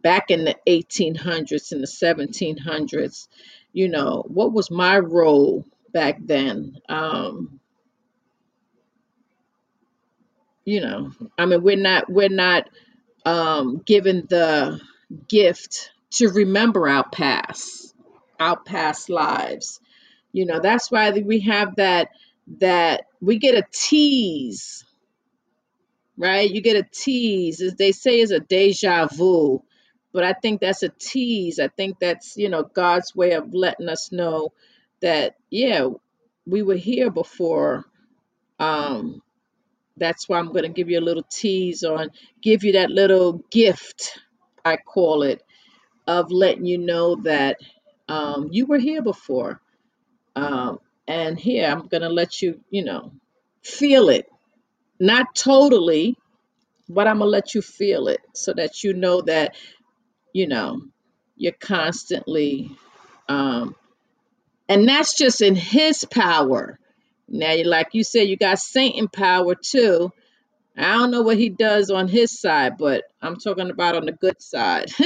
back 0.02 0.30
in 0.30 0.44
the 0.44 0.56
1800s 0.66 1.72
and 1.72 1.82
the 1.82 1.86
1700s 1.86 3.28
you 3.72 3.88
know 3.88 4.24
what 4.28 4.52
was 4.52 4.70
my 4.70 4.98
role 4.98 5.64
back 5.92 6.18
then? 6.20 6.78
Um 6.88 7.60
you 10.64 10.80
know 10.80 11.10
i 11.38 11.46
mean 11.46 11.62
we're 11.62 11.76
not 11.76 12.10
we're 12.10 12.28
not 12.28 12.68
um 13.24 13.78
given 13.86 14.26
the 14.28 14.80
gift 15.28 15.90
to 16.10 16.28
remember 16.28 16.88
our 16.88 17.08
past 17.08 17.94
our 18.38 18.58
past 18.58 19.10
lives. 19.10 19.80
You 20.32 20.46
know 20.46 20.60
that's 20.60 20.90
why 20.90 21.10
we 21.10 21.40
have 21.40 21.76
that 21.76 22.10
that 22.60 23.06
we 23.20 23.38
get 23.38 23.54
a 23.56 23.64
tease 23.72 24.84
right? 26.16 26.50
You 26.50 26.60
get 26.60 26.76
a 26.76 26.88
tease, 26.92 27.60
as 27.60 27.74
they 27.76 27.92
say, 27.92 28.20
is 28.20 28.30
a 28.30 28.40
deja 28.40 29.06
vu, 29.08 29.62
but 30.12 30.24
I 30.24 30.32
think 30.34 30.60
that's 30.60 30.82
a 30.82 30.90
tease. 30.90 31.58
I 31.60 31.68
think 31.68 31.98
that's 32.00 32.36
you 32.36 32.48
know 32.48 32.62
God's 32.64 33.14
way 33.14 33.32
of 33.32 33.54
letting 33.54 33.88
us 33.88 34.12
know 34.12 34.52
that 35.00 35.36
yeah, 35.50 35.88
we 36.46 36.62
were 36.62 36.76
here 36.76 37.10
before. 37.10 37.86
Um, 38.58 39.22
that's 39.96 40.28
why 40.28 40.38
I'm 40.38 40.48
going 40.48 40.64
to 40.64 40.68
give 40.70 40.90
you 40.90 40.98
a 40.98 41.02
little 41.02 41.24
tease 41.30 41.84
on, 41.84 42.10
give 42.42 42.64
you 42.64 42.72
that 42.72 42.90
little 42.90 43.44
gift, 43.50 44.18
I 44.64 44.76
call 44.78 45.22
it, 45.24 45.42
of 46.06 46.30
letting 46.32 46.66
you 46.66 46.78
know 46.78 47.16
that 47.24 47.58
um, 48.08 48.48
you 48.52 48.66
were 48.66 48.78
here 48.78 49.02
before. 49.02 49.60
Um, 50.36 50.80
and 51.08 51.38
here 51.38 51.68
I'm 51.68 51.88
going 51.88 52.02
to 52.02 52.08
let 52.10 52.42
you, 52.42 52.60
you 52.70 52.84
know, 52.84 53.12
feel 53.62 54.08
it, 54.10 54.26
not 55.00 55.34
totally, 55.34 56.16
but 56.88 57.06
I'm 57.06 57.18
gonna 57.18 57.30
let 57.30 57.54
you 57.54 57.62
feel 57.62 58.08
it 58.08 58.20
so 58.34 58.52
that 58.54 58.84
you 58.84 58.94
know 58.94 59.22
that 59.22 59.56
you 60.32 60.46
know 60.48 60.82
you're 61.36 61.52
constantly 61.52 62.70
um 63.28 63.74
and 64.68 64.88
that's 64.88 65.16
just 65.18 65.42
in 65.42 65.56
his 65.56 66.04
power. 66.06 66.78
Now 67.28 67.52
you 67.52 67.64
like 67.64 67.88
you 67.92 68.04
said 68.04 68.28
you 68.28 68.36
got 68.36 68.58
satan 68.60 69.08
power 69.08 69.54
too. 69.54 70.12
I 70.76 70.94
don't 70.94 71.10
know 71.10 71.22
what 71.22 71.38
he 71.38 71.50
does 71.50 71.90
on 71.90 72.08
his 72.08 72.40
side 72.40 72.78
but 72.78 73.04
i'm 73.22 73.36
talking 73.36 73.70
about 73.70 73.96
on 73.96 74.06
the 74.06 74.12
good 74.12 74.40
side. 74.42 74.90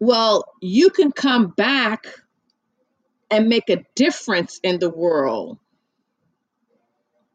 Well 0.00 0.44
you 0.62 0.90
can 0.90 1.12
come 1.12 1.48
back 1.48 2.06
and 3.30 3.48
make 3.48 3.70
a 3.70 3.84
difference 3.96 4.60
in 4.62 4.78
the 4.80 4.90
world. 4.90 5.58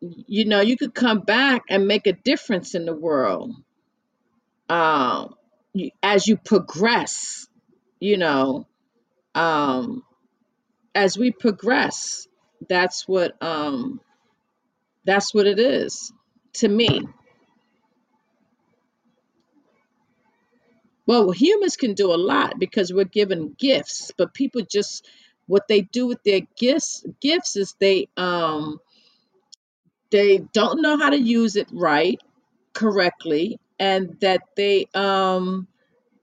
You 0.01 0.45
know 0.45 0.61
you 0.61 0.77
could 0.77 0.93
come 0.95 1.21
back 1.21 1.63
and 1.69 1.87
make 1.87 2.07
a 2.07 2.13
difference 2.13 2.75
in 2.75 2.85
the 2.85 2.95
world 2.95 3.55
um 4.73 5.35
as 6.03 6.27
you 6.27 6.37
progress 6.37 7.47
you 7.99 8.17
know 8.17 8.67
um 9.35 10.03
as 10.95 11.17
we 11.17 11.31
progress 11.31 12.27
that's 12.69 13.07
what 13.07 13.33
um 13.41 13.99
that's 15.05 15.33
what 15.33 15.47
it 15.47 15.59
is 15.59 16.13
to 16.53 16.67
me. 16.69 17.01
Well 21.07 21.31
humans 21.31 21.77
can 21.77 21.93
do 21.93 22.13
a 22.13 22.15
lot 22.17 22.59
because 22.59 22.93
we're 22.93 23.05
given 23.05 23.55
gifts 23.59 24.11
but 24.17 24.33
people 24.33 24.61
just 24.63 25.07
what 25.47 25.67
they 25.67 25.81
do 25.81 26.07
with 26.07 26.23
their 26.23 26.41
gifts 26.57 27.05
gifts 27.21 27.57
is 27.57 27.75
they 27.79 28.07
um 28.17 28.79
they 30.11 30.39
don't 30.53 30.81
know 30.81 30.97
how 30.97 31.09
to 31.09 31.19
use 31.19 31.55
it 31.55 31.67
right 31.73 32.19
correctly 32.73 33.59
and 33.79 34.17
that 34.21 34.41
they 34.57 34.87
um 34.95 35.67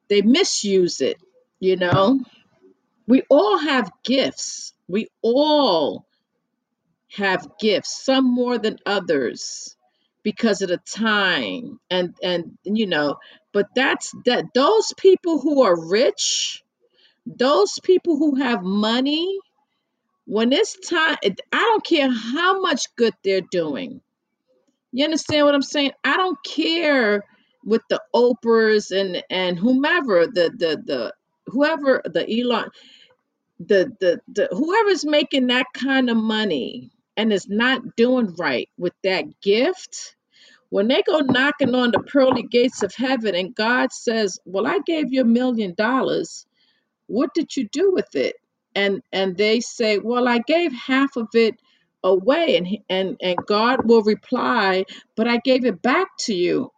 they 0.08 0.22
misuse 0.22 1.00
it 1.00 1.18
you 1.60 1.76
know 1.76 2.20
we 3.08 3.22
all 3.30 3.58
have 3.58 3.90
gifts 4.04 4.74
we 4.88 5.08
all 5.22 6.04
have 7.14 7.48
gifts, 7.60 8.04
some 8.04 8.24
more 8.34 8.58
than 8.58 8.78
others 8.86 9.76
because 10.24 10.62
of 10.62 10.70
the 10.70 10.78
time 10.78 11.80
and 11.90 12.14
and 12.22 12.58
you 12.64 12.86
know, 12.86 13.16
but 13.52 13.68
that's 13.76 14.12
that 14.26 14.46
those 14.54 14.92
people 14.98 15.40
who 15.40 15.62
are 15.64 15.88
rich, 15.88 16.62
those 17.26 17.78
people 17.82 18.18
who 18.18 18.36
have 18.36 18.62
money, 18.62 19.38
When 20.26 20.52
it's 20.52 20.78
time, 20.88 21.18
I 21.24 21.58
don't 21.58 21.84
care 21.84 22.10
how 22.10 22.60
much 22.60 22.94
good 22.96 23.14
they're 23.24 23.42
doing. 23.50 24.00
You 24.92 25.04
understand 25.04 25.46
what 25.46 25.54
I'm 25.54 25.62
saying? 25.62 25.92
I 26.04 26.16
don't 26.16 26.38
care 26.44 27.24
with 27.64 27.82
the 27.90 28.00
Oprahs 28.14 28.90
and 28.92 29.22
and 29.30 29.58
whomever 29.58 30.26
the 30.26 30.50
the 30.56 30.82
the 30.86 31.14
whoever 31.48 32.02
the 32.04 32.24
Elon 32.40 32.70
the 33.60 33.92
the 34.00 34.20
the 34.28 34.48
whoever's 34.52 35.04
making 35.06 35.48
that 35.48 35.66
kind 35.74 36.10
of 36.10 36.16
money 36.16 36.90
and 37.16 37.32
is 37.32 37.48
not 37.48 37.96
doing 37.96 38.34
right 38.38 38.68
with 38.78 38.94
that 39.04 39.24
gift 39.42 40.16
when 40.70 40.88
they 40.88 41.02
go 41.02 41.20
knocking 41.20 41.74
on 41.74 41.92
the 41.92 42.00
pearly 42.00 42.42
gates 42.42 42.82
of 42.82 42.94
heaven 42.94 43.34
and 43.34 43.54
God 43.54 43.92
says, 43.92 44.38
"Well, 44.44 44.66
I 44.66 44.80
gave 44.84 45.12
you 45.12 45.22
a 45.22 45.24
million 45.26 45.74
dollars. 45.74 46.46
What 47.08 47.34
did 47.34 47.56
you 47.56 47.68
do 47.68 47.92
with 47.92 48.14
it?" 48.16 48.36
And 48.74 49.02
and 49.12 49.36
they 49.36 49.60
say, 49.60 49.98
"Well, 49.98 50.28
I 50.28 50.40
gave 50.40 50.72
half 50.72 51.16
of 51.16 51.28
it 51.34 51.56
away." 52.04 52.56
And 52.56 52.68
and 52.90 53.18
and 53.22 53.38
God 53.46 53.88
will 53.88 54.02
reply, 54.02 54.86
"But 55.16 55.28
I 55.28 55.38
gave 55.38 55.64
it 55.66 55.82
back 55.82 56.08
to 56.20 56.34
you. 56.34 56.70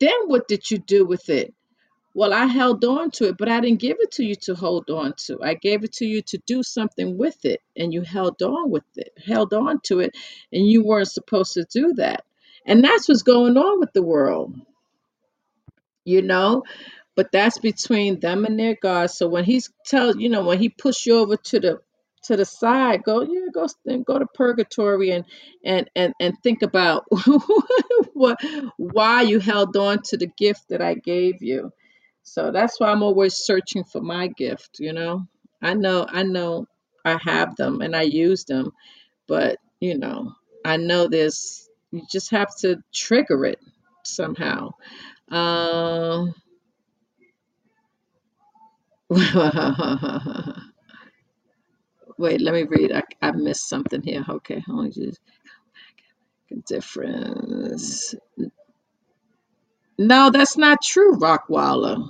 Then 0.00 0.28
what 0.28 0.48
did 0.48 0.70
you 0.70 0.78
do 0.78 1.06
with 1.06 1.28
it?" 1.30 1.54
Well, 2.14 2.32
I 2.32 2.46
held 2.46 2.84
on 2.84 3.10
to 3.12 3.28
it, 3.28 3.36
but 3.38 3.48
I 3.48 3.60
didn't 3.60 3.80
give 3.80 3.98
it 4.00 4.12
to 4.12 4.24
you 4.24 4.34
to 4.42 4.54
hold 4.54 4.90
on 4.90 5.14
to. 5.26 5.38
I 5.42 5.54
gave 5.54 5.84
it 5.84 5.92
to 5.94 6.06
you 6.06 6.22
to 6.22 6.38
do 6.46 6.62
something 6.62 7.18
with 7.18 7.44
it, 7.44 7.60
and 7.76 7.92
you 7.92 8.02
held 8.02 8.42
on 8.42 8.70
with 8.70 8.84
it, 8.96 9.12
held 9.24 9.54
on 9.54 9.80
to 9.84 10.00
it, 10.00 10.16
and 10.52 10.66
you 10.66 10.84
weren't 10.84 11.10
supposed 11.10 11.54
to 11.54 11.66
do 11.70 11.94
that. 11.94 12.24
And 12.66 12.82
that's 12.84 13.08
what's 13.08 13.22
going 13.22 13.56
on 13.56 13.80
with 13.80 13.92
the 13.92 14.02
world, 14.02 14.54
you 16.04 16.22
know? 16.22 16.64
But 17.16 17.32
that's 17.32 17.58
between 17.58 18.20
them 18.20 18.44
and 18.46 18.58
their 18.58 18.76
God. 18.80 19.10
So 19.10 19.28
when 19.28 19.44
he's 19.44 19.70
tell 19.86 20.16
you 20.16 20.28
know, 20.30 20.44
when 20.44 20.58
he 20.58 20.68
push 20.70 21.06
you 21.06 21.18
over 21.18 21.36
to 21.36 21.60
the 21.60 21.80
to 22.26 22.36
the 22.36 22.44
side, 22.44 23.02
go, 23.04 23.22
yeah, 23.22 23.46
go 23.52 23.66
and 23.86 24.04
go 24.06 24.18
to 24.18 24.26
purgatory 24.26 25.10
and 25.10 25.24
and 25.64 25.90
and 25.96 26.14
and 26.20 26.34
think 26.42 26.62
about 26.62 27.04
what 28.14 28.40
why 28.76 29.22
you 29.22 29.40
held 29.40 29.76
on 29.76 30.02
to 30.04 30.16
the 30.16 30.28
gift 30.38 30.68
that 30.70 30.82
I 30.82 30.94
gave 30.94 31.42
you 31.42 31.72
so 32.22 32.50
that's 32.52 32.80
why 32.80 32.88
I'm 32.88 33.02
always 33.02 33.36
searching 33.36 33.84
for 33.84 34.00
my 34.02 34.28
gift, 34.28 34.78
you 34.80 34.92
know. 34.92 35.26
I 35.62 35.74
know 35.74 36.06
I 36.08 36.22
know 36.24 36.66
I 37.04 37.18
have 37.22 37.56
them 37.56 37.80
and 37.80 37.96
I 37.96 38.02
use 38.02 38.44
them, 38.44 38.72
but 39.28 39.58
you 39.80 39.98
know, 39.98 40.32
I 40.64 40.76
know 40.76 41.08
there's 41.08 41.68
you 41.92 42.02
just 42.10 42.30
have 42.32 42.54
to 42.58 42.82
trigger 42.94 43.46
it 43.46 43.60
somehow. 44.04 44.70
Um 45.30 46.34
wait, 52.18 52.40
let 52.42 52.54
me 52.54 52.64
read. 52.64 52.92
I, 52.92 53.02
I 53.22 53.32
missed 53.32 53.68
something 53.68 54.02
here. 54.02 54.24
Okay, 54.28 54.60
hold 54.60 54.86
on 54.86 54.92
just 54.92 55.20
difference. 56.68 58.14
No, 59.98 60.30
that's 60.30 60.56
not 60.58 60.78
true, 60.84 61.16
Rockwaller. 61.18 62.08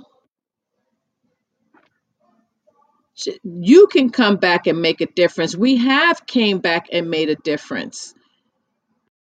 You 3.43 3.87
can 3.87 4.11
come 4.11 4.37
back 4.37 4.67
and 4.67 4.81
make 4.81 5.01
a 5.01 5.07
difference. 5.07 5.55
We 5.55 5.77
have 5.77 6.25
came 6.27 6.59
back 6.59 6.87
and 6.93 7.09
made 7.09 7.29
a 7.29 7.35
difference 7.35 8.11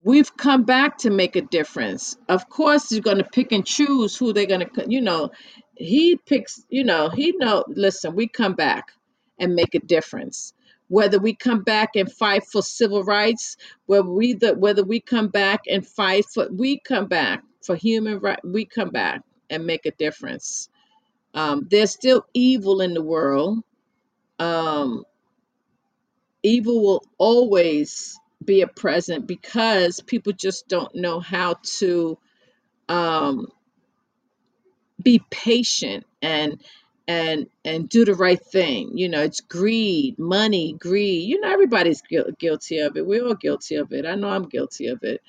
we've 0.04 0.36
come 0.38 0.66
back 0.66 1.00
to 1.00 1.12
make 1.12 1.38
a 1.38 1.44
difference. 1.44 2.18
Of 2.30 2.50
course, 2.50 2.90
he's 2.90 3.02
going 3.02 3.20
to 3.20 3.26
pick 3.26 3.54
and 3.54 3.68
choose 3.68 4.18
who 4.18 4.34
they're 4.34 4.48
going 4.48 4.68
to, 4.68 4.86
you 4.90 5.02
know, 5.02 5.32
he 5.78 6.18
picks, 6.28 6.64
you 6.70 6.86
know, 6.86 7.10
he 7.10 7.34
know, 7.38 7.66
listen, 7.70 8.16
we 8.16 8.30
come 8.30 8.56
back 8.56 8.90
and 9.40 9.56
make 9.56 9.76
a 9.76 9.80
difference. 9.82 10.55
Whether 10.88 11.20
we 11.20 11.36
come 11.36 11.64
back 11.64 11.96
and 11.96 12.12
fight 12.12 12.46
for 12.46 12.62
civil 12.62 13.04
rights, 13.04 13.58
whether 13.88 14.10
we 14.10 14.34
the, 14.34 14.54
whether 14.56 14.84
we 14.84 15.00
come 15.00 15.30
back 15.30 15.62
and 15.70 15.86
fight 15.86 16.26
for, 16.34 16.48
we 16.52 16.80
come 16.80 17.08
back 17.08 17.44
for 17.64 17.76
human 17.76 18.20
right, 18.20 18.40
we 18.44 18.66
come 18.66 18.90
back 18.90 19.22
and 19.50 19.66
make 19.66 19.86
a 19.86 19.92
difference. 19.92 20.70
Um, 21.34 21.68
there's 21.70 21.92
still 21.92 22.26
evil 22.34 22.82
in 22.82 22.94
the 22.94 23.04
world. 23.04 23.64
Um, 24.40 25.04
evil 26.44 26.82
will 26.82 27.06
always 27.18 28.20
be 28.44 28.62
a 28.62 28.68
present 28.68 29.28
because 29.28 30.00
people 30.02 30.34
just 30.34 30.68
don't 30.68 30.94
know 30.96 31.20
how 31.20 31.56
to 31.80 32.18
um, 32.90 33.48
be 35.02 35.22
patient 35.32 36.06
and 36.22 36.62
and 37.08 37.48
and 37.66 37.90
do 37.90 38.06
the 38.06 38.16
right 38.16 38.42
thing. 38.42 38.98
You 38.98 39.10
know 39.10 39.22
it's 39.24 39.42
greed 39.42 40.20
money 40.20 40.74
greed. 40.80 41.30
You 41.30 41.42
know 41.42 41.52
everybody's 41.52 42.02
guil- 42.04 42.38
guilty 42.40 42.80
of 42.80 42.98
it. 42.98 43.06
We're 43.06 43.26
all 43.28 43.36
guilty 43.36 43.76
of 43.76 43.94
it. 43.94 44.06
I 44.06 44.16
know 44.16 44.30
i'm 44.30 44.50
guilty 44.50 44.88
of 44.88 45.04
it. 45.04 45.22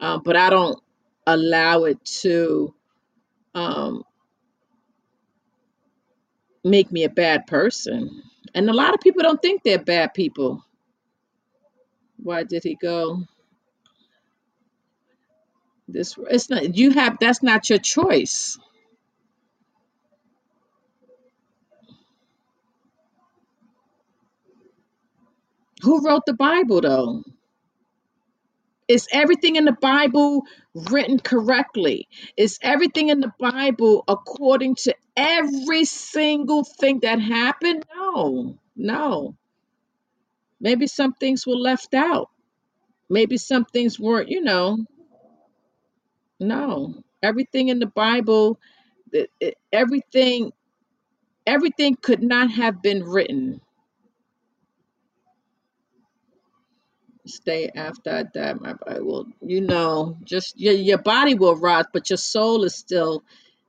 Um, 0.00 0.22
but 0.24 0.36
i 0.36 0.50
don't 0.50 0.80
allow 1.26 1.84
it 1.84 2.04
to 2.04 2.74
um, 3.54 4.04
make 6.64 6.92
me 6.92 7.04
a 7.04 7.10
bad 7.10 7.46
person. 7.46 8.22
And 8.54 8.70
a 8.70 8.74
lot 8.74 8.94
of 8.94 9.00
people 9.00 9.22
don't 9.22 9.42
think 9.42 9.62
they're 9.64 9.78
bad 9.78 10.14
people. 10.14 10.64
Why 12.22 12.44
did 12.44 12.64
he 12.64 12.76
go 12.76 13.24
this 15.88 16.16
it's 16.30 16.50
not 16.50 16.76
you 16.76 16.92
have 16.92 17.18
that's 17.20 17.42
not 17.42 17.68
your 17.70 17.78
choice 17.78 18.58
Who 25.84 26.02
wrote 26.06 26.26
the 26.26 26.34
Bible 26.34 26.82
though? 26.82 27.24
Is 28.88 29.08
everything 29.12 29.56
in 29.56 29.66
the 29.66 29.72
Bible 29.80 30.44
written 30.74 31.20
correctly? 31.20 32.08
Is 32.36 32.58
everything 32.62 33.10
in 33.10 33.20
the 33.20 33.32
Bible 33.40 34.04
according 34.08 34.76
to 34.84 34.94
every 35.16 35.86
single 35.86 36.64
thing 36.64 37.00
that 37.00 37.20
happened? 37.20 37.84
No, 37.96 38.58
no. 38.76 39.36
Maybe 40.60 40.86
some 40.86 41.14
things 41.14 41.46
were 41.46 41.56
left 41.56 41.94
out. 41.94 42.30
Maybe 43.10 43.38
some 43.38 43.64
things 43.66 44.00
weren't, 44.00 44.30
you 44.30 44.42
know, 44.42 44.78
no. 46.40 46.94
Everything 47.22 47.68
in 47.68 47.78
the 47.80 47.86
Bible, 47.86 48.58
everything, 49.72 50.52
everything 51.46 51.96
could 51.96 52.22
not 52.22 52.50
have 52.52 52.82
been 52.82 53.04
written. 53.04 53.60
Stay 57.26 57.70
after 57.74 58.10
I 58.10 58.22
die, 58.24 58.54
my 58.54 58.74
body 58.74 59.00
will, 59.00 59.26
you 59.42 59.60
know, 59.62 60.18
just 60.24 60.60
your 60.60 60.74
your 60.74 60.98
body 60.98 61.34
will 61.34 61.56
rot, 61.56 61.88
but 61.92 62.10
your 62.10 62.16
soul 62.18 62.64
is 62.64 62.74
still 62.74 63.24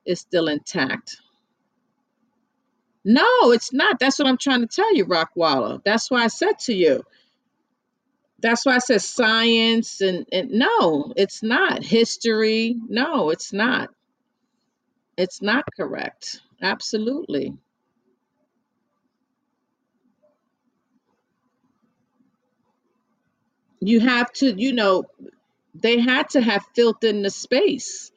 is 0.06 0.20
still 0.22 0.48
intact. 0.48 1.18
No, 3.06 3.52
it's 3.52 3.74
not. 3.74 4.00
That's 4.00 4.20
what 4.20 4.28
I'm 4.28 4.38
trying 4.38 4.62
to 4.62 4.68
tell 4.68 4.96
you, 4.96 5.06
Rockwalla. 5.06 5.84
That's 5.84 6.12
why 6.12 6.24
I 6.24 6.28
said 6.28 6.60
to 6.62 6.74
you. 6.74 7.04
That's 8.40 8.66
why 8.66 8.76
I 8.76 8.80
said 8.80 9.02
science 9.02 10.02
and, 10.02 10.28
and 10.32 10.52
no, 10.52 11.14
it's 11.16 11.44
not. 11.44 11.84
History. 11.84 12.76
No, 12.90 13.32
it's 13.32 13.54
not. 13.54 13.90
It's 15.18 15.42
not 15.42 15.66
correct. 15.78 16.42
Absolutely. 16.62 17.56
You 23.86 24.02
have 24.02 24.32
to, 24.34 24.54
you 24.56 24.74
know, 24.74 25.06
they 25.76 26.00
had 26.00 26.30
to 26.32 26.42
have 26.42 26.66
filled 26.76 27.04
in 27.04 27.22
the 27.22 27.30
space. 27.30 28.12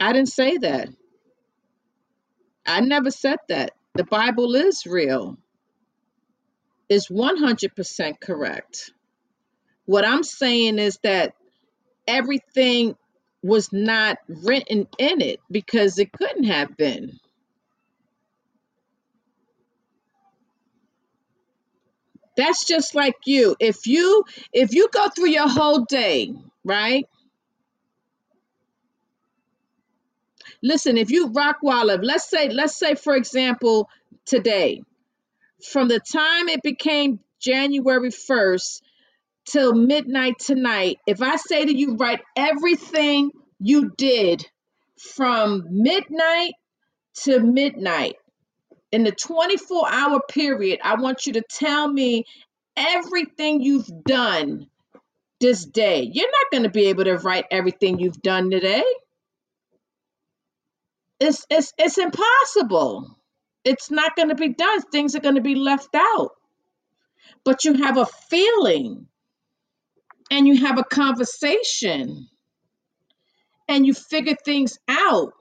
I 0.00 0.12
didn't 0.12 0.30
say 0.30 0.58
that. 0.58 0.88
I 2.66 2.80
never 2.80 3.10
said 3.10 3.38
that. 3.48 3.72
The 3.94 4.04
Bible 4.04 4.54
is 4.56 4.86
real. 4.86 5.38
It's 6.88 7.08
100% 7.08 8.20
correct. 8.20 8.92
What 9.86 10.06
I'm 10.06 10.22
saying 10.22 10.78
is 10.78 10.98
that 11.02 11.34
everything 12.06 12.96
was 13.42 13.72
not 13.72 14.18
written 14.28 14.88
in 14.98 15.20
it 15.20 15.40
because 15.50 15.98
it 15.98 16.12
couldn't 16.12 16.44
have 16.44 16.76
been. 16.76 17.18
That's 22.38 22.64
just 22.64 22.94
like 22.94 23.16
you. 23.26 23.56
If 23.58 23.88
you 23.88 24.24
if 24.52 24.72
you 24.72 24.88
go 24.92 25.08
through 25.08 25.30
your 25.30 25.48
whole 25.48 25.84
day, 25.86 26.32
right? 26.64 27.04
Listen, 30.62 30.96
if 30.96 31.10
you 31.10 31.30
rock 31.30 31.56
Walla, 31.62 31.98
let's 32.00 32.30
say 32.30 32.48
let's 32.48 32.78
say 32.78 32.94
for 32.94 33.16
example 33.16 33.90
today, 34.24 34.84
from 35.68 35.88
the 35.88 35.98
time 35.98 36.48
it 36.48 36.62
became 36.62 37.18
January 37.40 38.10
1st 38.10 38.82
till 39.44 39.74
midnight 39.74 40.38
tonight, 40.38 40.98
if 41.08 41.20
I 41.20 41.36
say 41.36 41.64
to 41.64 41.76
you 41.76 41.96
write 41.96 42.20
everything 42.36 43.32
you 43.58 43.90
did 43.98 44.46
from 44.96 45.64
midnight 45.70 46.52
to 47.24 47.40
midnight 47.40 48.14
in 48.92 49.04
the 49.04 49.12
24 49.12 49.90
hour 49.90 50.20
period, 50.28 50.80
I 50.82 50.96
want 50.96 51.26
you 51.26 51.34
to 51.34 51.42
tell 51.42 51.86
me 51.88 52.24
everything 52.76 53.62
you've 53.62 53.90
done 54.04 54.68
this 55.40 55.64
day. 55.64 56.08
You're 56.10 56.30
not 56.30 56.50
going 56.50 56.62
to 56.64 56.70
be 56.70 56.86
able 56.86 57.04
to 57.04 57.16
write 57.16 57.46
everything 57.50 57.98
you've 57.98 58.22
done 58.22 58.50
today. 58.50 58.84
It's 61.20 61.44
it's 61.50 61.72
it's 61.78 61.98
impossible. 61.98 63.16
It's 63.64 63.90
not 63.90 64.16
going 64.16 64.28
to 64.28 64.34
be 64.34 64.50
done. 64.54 64.82
Things 64.82 65.14
are 65.14 65.20
going 65.20 65.34
to 65.34 65.40
be 65.40 65.56
left 65.56 65.94
out. 65.94 66.30
But 67.44 67.64
you 67.64 67.74
have 67.74 67.96
a 67.98 68.06
feeling 68.06 69.06
and 70.30 70.46
you 70.46 70.58
have 70.64 70.78
a 70.78 70.84
conversation 70.84 72.28
and 73.68 73.86
you 73.86 73.94
figure 73.94 74.36
things 74.44 74.78
out. 74.88 75.32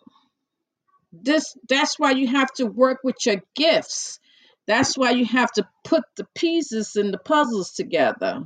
This 1.23 1.55
that's 1.67 1.97
why 1.99 2.11
you 2.11 2.27
have 2.27 2.51
to 2.53 2.65
work 2.65 2.99
with 3.03 3.15
your 3.25 3.41
gifts. 3.55 4.19
That's 4.67 4.97
why 4.97 5.11
you 5.11 5.25
have 5.25 5.51
to 5.53 5.67
put 5.83 6.03
the 6.15 6.27
pieces 6.35 6.95
and 6.95 7.13
the 7.13 7.17
puzzles 7.17 7.71
together. 7.71 8.43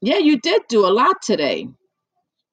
Yeah, 0.00 0.18
you 0.18 0.38
did 0.38 0.62
do 0.68 0.86
a 0.86 0.94
lot 0.94 1.22
today. 1.22 1.68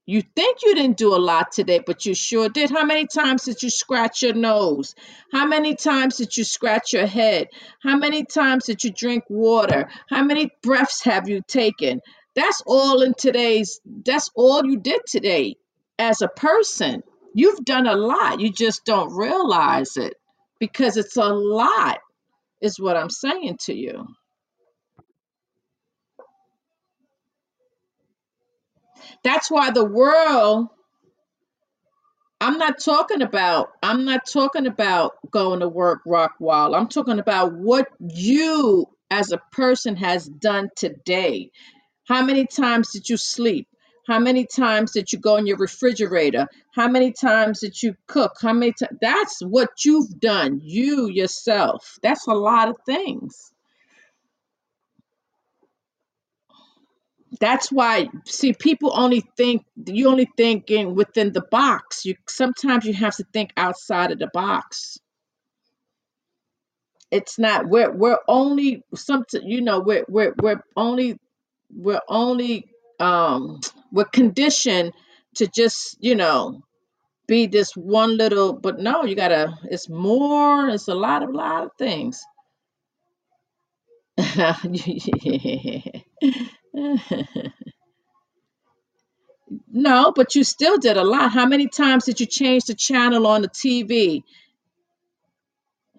You 0.08 0.22
think 0.36 0.60
you 0.64 0.76
didn't 0.76 0.98
do 0.98 1.16
a 1.16 1.18
lot 1.18 1.52
today, 1.52 1.80
but 1.84 2.06
you 2.06 2.14
sure 2.14 2.48
did. 2.48 2.70
How 2.70 2.86
many 2.86 3.08
times 3.08 3.44
did 3.44 3.64
you 3.64 3.72
scratch 3.72 4.22
your 4.22 4.34
nose? 4.34 4.94
How 5.32 5.48
many 5.48 5.76
times 5.76 6.18
did 6.18 6.38
you 6.38 6.44
scratch 6.44 6.94
your 6.94 7.08
head? 7.08 7.48
How 7.82 7.98
many 7.98 8.24
times 8.24 8.66
did 8.66 8.84
you 8.84 8.92
drink 8.92 9.24
water? 9.30 9.90
How 10.08 10.24
many 10.24 10.52
breaths 10.62 11.04
have 11.06 11.28
you 11.28 11.42
taken? 11.48 12.02
That's 12.36 12.62
all 12.68 13.02
in 13.02 13.16
today's, 13.16 13.80
that's 13.86 14.30
all 14.36 14.66
you 14.66 14.78
did 14.78 15.02
today 15.08 15.56
as 15.98 16.22
a 16.22 16.28
person. 16.28 17.02
You've 17.36 17.66
done 17.66 17.88
a 17.88 17.96
lot. 17.98 18.42
You 18.42 18.52
just 18.54 18.86
don't 18.86 19.16
realize 19.16 19.98
it 19.98 20.16
because 20.60 20.98
it's 20.98 21.18
a 21.18 21.26
lot, 21.28 22.00
is 22.62 22.80
what 22.80 22.98
I'm 22.98 23.10
saying 23.12 23.60
to 23.66 23.76
you. 23.76 24.08
That's 29.24 29.52
why 29.52 29.72
the 29.72 29.86
world 29.86 30.70
I'm 32.40 32.58
not 32.60 32.80
talking 32.84 33.22
about 33.22 33.70
I'm 33.82 34.06
not 34.06 34.28
talking 34.32 34.68
about 34.68 35.14
going 35.32 35.62
to 35.62 35.68
work 35.68 36.02
Rockwall. 36.08 36.76
I'm 36.78 36.88
talking 36.88 37.20
about 37.20 37.54
what 37.54 37.88
you 38.00 38.86
as 39.10 39.32
a 39.32 39.42
person 39.52 39.96
has 39.98 40.26
done 40.28 40.70
today. 40.76 41.52
How 42.08 42.24
many 42.24 42.46
times 42.48 42.92
did 42.94 43.10
you 43.10 43.18
sleep? 43.18 43.68
How 44.08 44.20
many 44.20 44.46
times 44.46 44.92
did 44.92 45.12
you 45.12 45.20
go 45.20 45.38
in 45.38 45.48
your 45.48 45.58
refrigerator? 45.58 46.48
How 46.74 46.88
many 46.88 47.12
times 47.12 47.62
did 47.62 47.82
you 47.82 47.96
cook? 48.08 48.34
How 48.42 48.54
many 48.54 48.74
times? 48.74 48.98
That's 49.02 49.40
what 49.42 49.84
you've 49.84 50.20
done, 50.20 50.62
you 50.64 51.10
yourself. 51.10 51.98
That's 52.04 52.28
a 52.28 52.34
lot 52.34 52.70
of 52.70 52.78
things. 52.86 53.52
that's 57.40 57.72
why 57.72 58.08
see 58.26 58.54
people 58.54 58.92
only 58.96 59.22
think 59.38 59.66
you 59.86 60.08
only 60.08 60.30
thinking 60.38 60.96
within 60.96 61.34
the 61.34 61.42
box 61.52 62.06
you 62.06 62.16
sometimes 62.28 62.86
you 62.86 62.94
have 62.94 63.16
to 63.16 63.26
think 63.34 63.52
outside 63.58 64.12
of 64.12 64.20
the 64.20 64.30
box 64.34 64.98
it's 67.12 67.40
not 67.40 67.68
we're 67.68 67.92
we're 67.92 68.20
only 68.28 68.84
some 68.96 69.24
you 69.44 69.62
know 69.62 69.80
we're 69.80 70.06
we're 70.08 70.34
we're 70.42 70.62
only 70.76 71.18
we're 71.74 72.02
only 72.08 72.68
um 73.00 73.60
we're 73.92 74.06
conditioned 74.06 74.94
to 75.36 75.48
just 75.48 75.98
you 76.02 76.16
know 76.16 76.62
be 77.28 77.48
this 77.48 77.74
one 77.76 78.18
little 78.18 78.54
but 78.54 78.80
no 78.80 79.04
you 79.06 79.16
gotta 79.16 79.56
it's 79.66 79.90
more 79.90 80.70
it's 80.70 80.90
a 80.90 80.96
lot 80.96 81.24
of 81.24 81.32
lot 81.32 81.66
of 81.66 81.72
things 81.78 82.26
No, 89.72 90.12
but 90.16 90.36
you 90.36 90.44
still 90.44 90.78
did 90.78 90.98
a 90.98 91.04
lot. 91.04 91.32
How 91.32 91.46
many 91.46 91.68
times 91.68 92.06
did 92.06 92.20
you 92.20 92.26
change 92.26 92.66
the 92.66 92.74
channel 92.76 93.28
on 93.28 93.42
the 93.44 93.50
TV? 93.50 94.24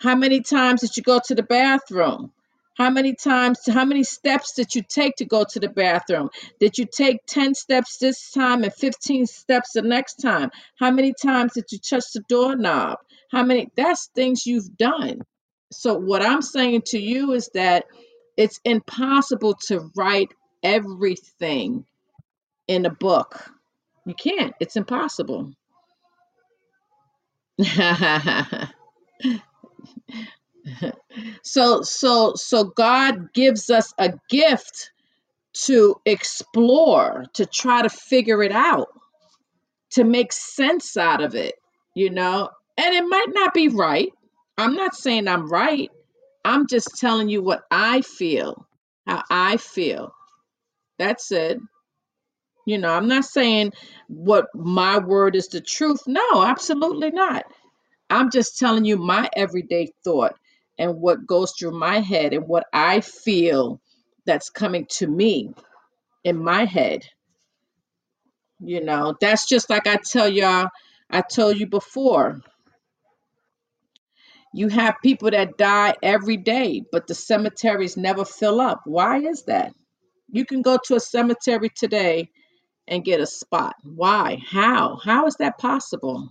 How 0.00 0.14
many 0.14 0.40
times 0.42 0.82
did 0.82 0.96
you 0.96 1.02
go 1.02 1.20
to 1.26 1.34
the 1.34 1.42
bathroom? 1.42 2.32
How 2.76 2.90
many 2.90 3.14
times, 3.14 3.60
how 3.66 3.86
many 3.86 4.04
steps 4.04 4.52
did 4.52 4.74
you 4.74 4.82
take 4.82 5.16
to 5.16 5.24
go 5.24 5.44
to 5.48 5.60
the 5.60 5.68
bathroom? 5.68 6.28
Did 6.60 6.76
you 6.76 6.84
take 6.84 7.24
10 7.26 7.54
steps 7.54 7.96
this 7.96 8.30
time 8.30 8.64
and 8.64 8.72
15 8.72 9.26
steps 9.26 9.72
the 9.72 9.82
next 9.82 10.16
time? 10.16 10.50
How 10.78 10.90
many 10.90 11.14
times 11.14 11.54
did 11.54 11.64
you 11.70 11.78
touch 11.78 12.04
the 12.12 12.20
doorknob? 12.28 12.98
How 13.30 13.44
many? 13.44 13.70
That's 13.76 14.10
things 14.14 14.46
you've 14.46 14.76
done. 14.76 15.22
So, 15.72 15.94
what 15.94 16.22
I'm 16.22 16.42
saying 16.42 16.82
to 16.88 16.98
you 16.98 17.32
is 17.32 17.48
that 17.54 17.86
it's 18.36 18.60
impossible 18.64 19.54
to 19.68 19.90
write 19.96 20.28
everything 20.62 21.86
in 22.68 22.84
a 22.84 22.90
book. 22.90 23.50
You 24.04 24.14
can't, 24.14 24.54
it's 24.60 24.76
impossible. 24.76 25.52
so 31.42 31.82
so 31.82 32.34
so 32.34 32.64
God 32.64 33.32
gives 33.32 33.70
us 33.70 33.92
a 33.98 34.14
gift 34.28 34.90
to 35.64 36.00
explore, 36.04 37.24
to 37.34 37.46
try 37.46 37.82
to 37.82 37.88
figure 37.88 38.42
it 38.42 38.52
out, 38.52 38.88
to 39.92 40.04
make 40.04 40.32
sense 40.32 40.96
out 40.96 41.22
of 41.22 41.34
it, 41.34 41.54
you 41.94 42.10
know? 42.10 42.50
And 42.76 42.94
it 42.94 43.04
might 43.08 43.28
not 43.32 43.54
be 43.54 43.68
right. 43.68 44.12
I'm 44.58 44.74
not 44.74 44.94
saying 44.94 45.28
I'm 45.28 45.48
right. 45.48 45.90
I'm 46.44 46.66
just 46.66 46.98
telling 46.98 47.28
you 47.28 47.42
what 47.42 47.62
I 47.70 48.02
feel, 48.02 48.66
how 49.06 49.22
I 49.30 49.56
feel. 49.56 50.12
That's 50.98 51.32
it. 51.32 51.58
You 52.66 52.78
know, 52.78 52.92
I'm 52.92 53.08
not 53.08 53.24
saying 53.24 53.72
what 54.08 54.46
my 54.54 54.98
word 54.98 55.36
is 55.36 55.48
the 55.48 55.60
truth. 55.60 56.02
No, 56.06 56.44
absolutely 56.44 57.10
not. 57.10 57.44
I'm 58.10 58.30
just 58.30 58.58
telling 58.58 58.84
you 58.84 58.96
my 58.96 59.28
everyday 59.36 59.92
thought 60.04 60.36
and 60.78 61.00
what 61.00 61.26
goes 61.26 61.52
through 61.52 61.78
my 61.78 62.00
head 62.00 62.32
and 62.32 62.46
what 62.48 62.66
I 62.72 63.00
feel 63.00 63.80
that's 64.26 64.50
coming 64.50 64.86
to 64.90 65.06
me 65.06 65.52
in 66.24 66.42
my 66.42 66.64
head. 66.64 67.04
You 68.60 68.84
know, 68.84 69.14
that's 69.20 69.48
just 69.48 69.70
like 69.70 69.86
I 69.86 69.96
tell 69.96 70.28
y'all, 70.28 70.68
I 71.10 71.20
told 71.22 71.58
you 71.58 71.66
before, 71.66 72.40
you 74.54 74.68
have 74.68 74.96
people 75.02 75.30
that 75.30 75.58
die 75.58 75.94
every 76.02 76.38
day, 76.38 76.82
but 76.90 77.06
the 77.06 77.14
cemeteries 77.14 77.96
never 77.96 78.24
fill 78.24 78.60
up. 78.60 78.82
Why 78.86 79.18
is 79.18 79.44
that? 79.44 79.74
You 80.30 80.46
can 80.46 80.62
go 80.62 80.78
to 80.86 80.96
a 80.96 81.00
cemetery 81.00 81.70
today 81.70 82.30
and 82.88 83.04
get 83.04 83.20
a 83.20 83.26
spot. 83.26 83.74
Why? 83.84 84.42
How? 84.46 84.98
How 85.02 85.26
is 85.26 85.36
that 85.36 85.58
possible? 85.58 86.28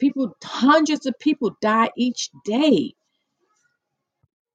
People, 0.00 0.36
hundreds 0.42 1.06
of 1.06 1.18
people 1.18 1.56
die 1.60 1.90
each 1.96 2.30
day. 2.44 2.94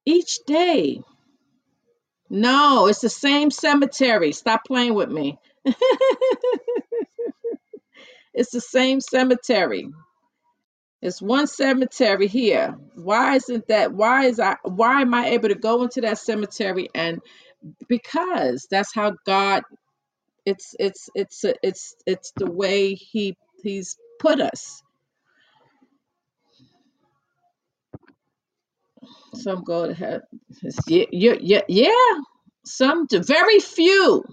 Each 0.06 0.40
day. 0.46 1.00
No, 2.30 2.88
it's 2.88 3.00
the 3.00 3.10
same 3.10 3.50
cemetery. 3.50 4.32
Stop 4.32 4.64
playing 4.66 4.94
with 4.94 5.10
me. 5.10 5.38
it's 8.34 8.50
the 8.52 8.60
same 8.60 9.00
cemetery. 9.00 9.88
It's 11.02 11.22
one 11.22 11.46
cemetery 11.46 12.28
here. 12.28 12.76
Why 12.96 13.36
isn't 13.36 13.68
that? 13.68 13.92
Why 13.92 14.26
is 14.26 14.40
I? 14.40 14.56
Why 14.64 15.02
am 15.02 15.14
I 15.14 15.28
able 15.30 15.48
to 15.50 15.54
go 15.54 15.82
into 15.84 16.00
that 16.02 16.18
cemetery? 16.18 16.88
And 16.94 17.20
because 17.88 18.66
that's 18.70 18.94
how 18.94 19.14
God. 19.26 19.62
It's 20.46 20.76
it's 20.80 21.10
it's 21.16 21.44
it's 21.62 21.96
it's 22.06 22.32
the 22.36 22.50
way 22.50 22.94
He 22.94 23.36
He's 23.64 23.96
put 24.20 24.40
us. 24.40 24.83
Some 29.34 29.64
go 29.64 29.86
to 29.86 29.94
heaven. 29.94 30.22
Yeah, 30.88 31.06
yeah, 31.12 31.36
yeah, 31.40 31.62
yeah. 31.68 32.20
Some 32.64 33.06
do. 33.06 33.20
Very 33.22 33.60
few. 33.60 34.24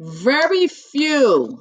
Very 0.00 0.66
few 0.68 1.58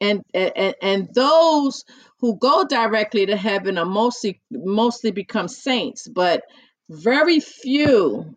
and 0.00 0.22
and 0.34 0.74
and 0.82 1.08
those 1.14 1.84
who 2.20 2.38
go 2.38 2.64
directly 2.64 3.26
to 3.26 3.36
heaven 3.36 3.78
are 3.78 3.86
mostly 3.86 4.40
mostly 4.50 5.10
become 5.10 5.48
saints 5.48 6.08
but 6.08 6.42
very 6.90 7.40
few 7.40 8.36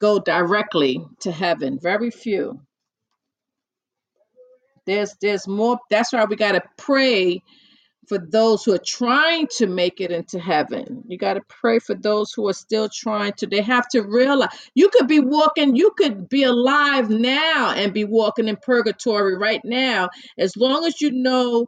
go 0.00 0.18
directly 0.20 1.04
to 1.20 1.32
heaven 1.32 1.78
very 1.82 2.10
few 2.10 2.60
there's 4.86 5.14
there's 5.20 5.48
more 5.48 5.78
that's 5.90 6.12
why 6.12 6.24
we 6.24 6.36
got 6.36 6.52
to 6.52 6.62
pray 6.78 7.42
for 8.08 8.18
those 8.18 8.64
who 8.64 8.74
are 8.74 8.80
trying 8.86 9.46
to 9.48 9.66
make 9.66 10.00
it 10.00 10.10
into 10.10 10.38
heaven 10.38 11.04
you 11.08 11.18
got 11.18 11.34
to 11.34 11.42
pray 11.48 11.78
for 11.78 11.94
those 11.94 12.32
who 12.32 12.48
are 12.48 12.54
still 12.54 12.88
trying 12.88 13.32
to 13.34 13.46
they 13.46 13.62
have 13.62 13.88
to 13.88 14.02
realize 14.02 14.50
you 14.74 14.88
could 14.90 15.08
be 15.08 15.20
walking 15.20 15.76
you 15.76 15.92
could 15.96 16.28
be 16.28 16.44
alive 16.44 17.10
now 17.10 17.72
and 17.72 17.94
be 17.94 18.04
walking 18.04 18.48
in 18.48 18.56
purgatory 18.56 19.36
right 19.36 19.62
now 19.64 20.08
as 20.38 20.56
long 20.56 20.86
as 20.86 21.00
you 21.00 21.10
know 21.12 21.66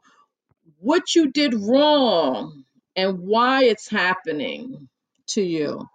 what 0.80 1.14
you 1.14 1.30
did 1.30 1.54
wrong 1.54 2.64
and 2.96 3.20
why 3.20 3.64
it's 3.64 3.88
happening 3.88 4.88
to 5.28 5.42
you. 5.42 5.88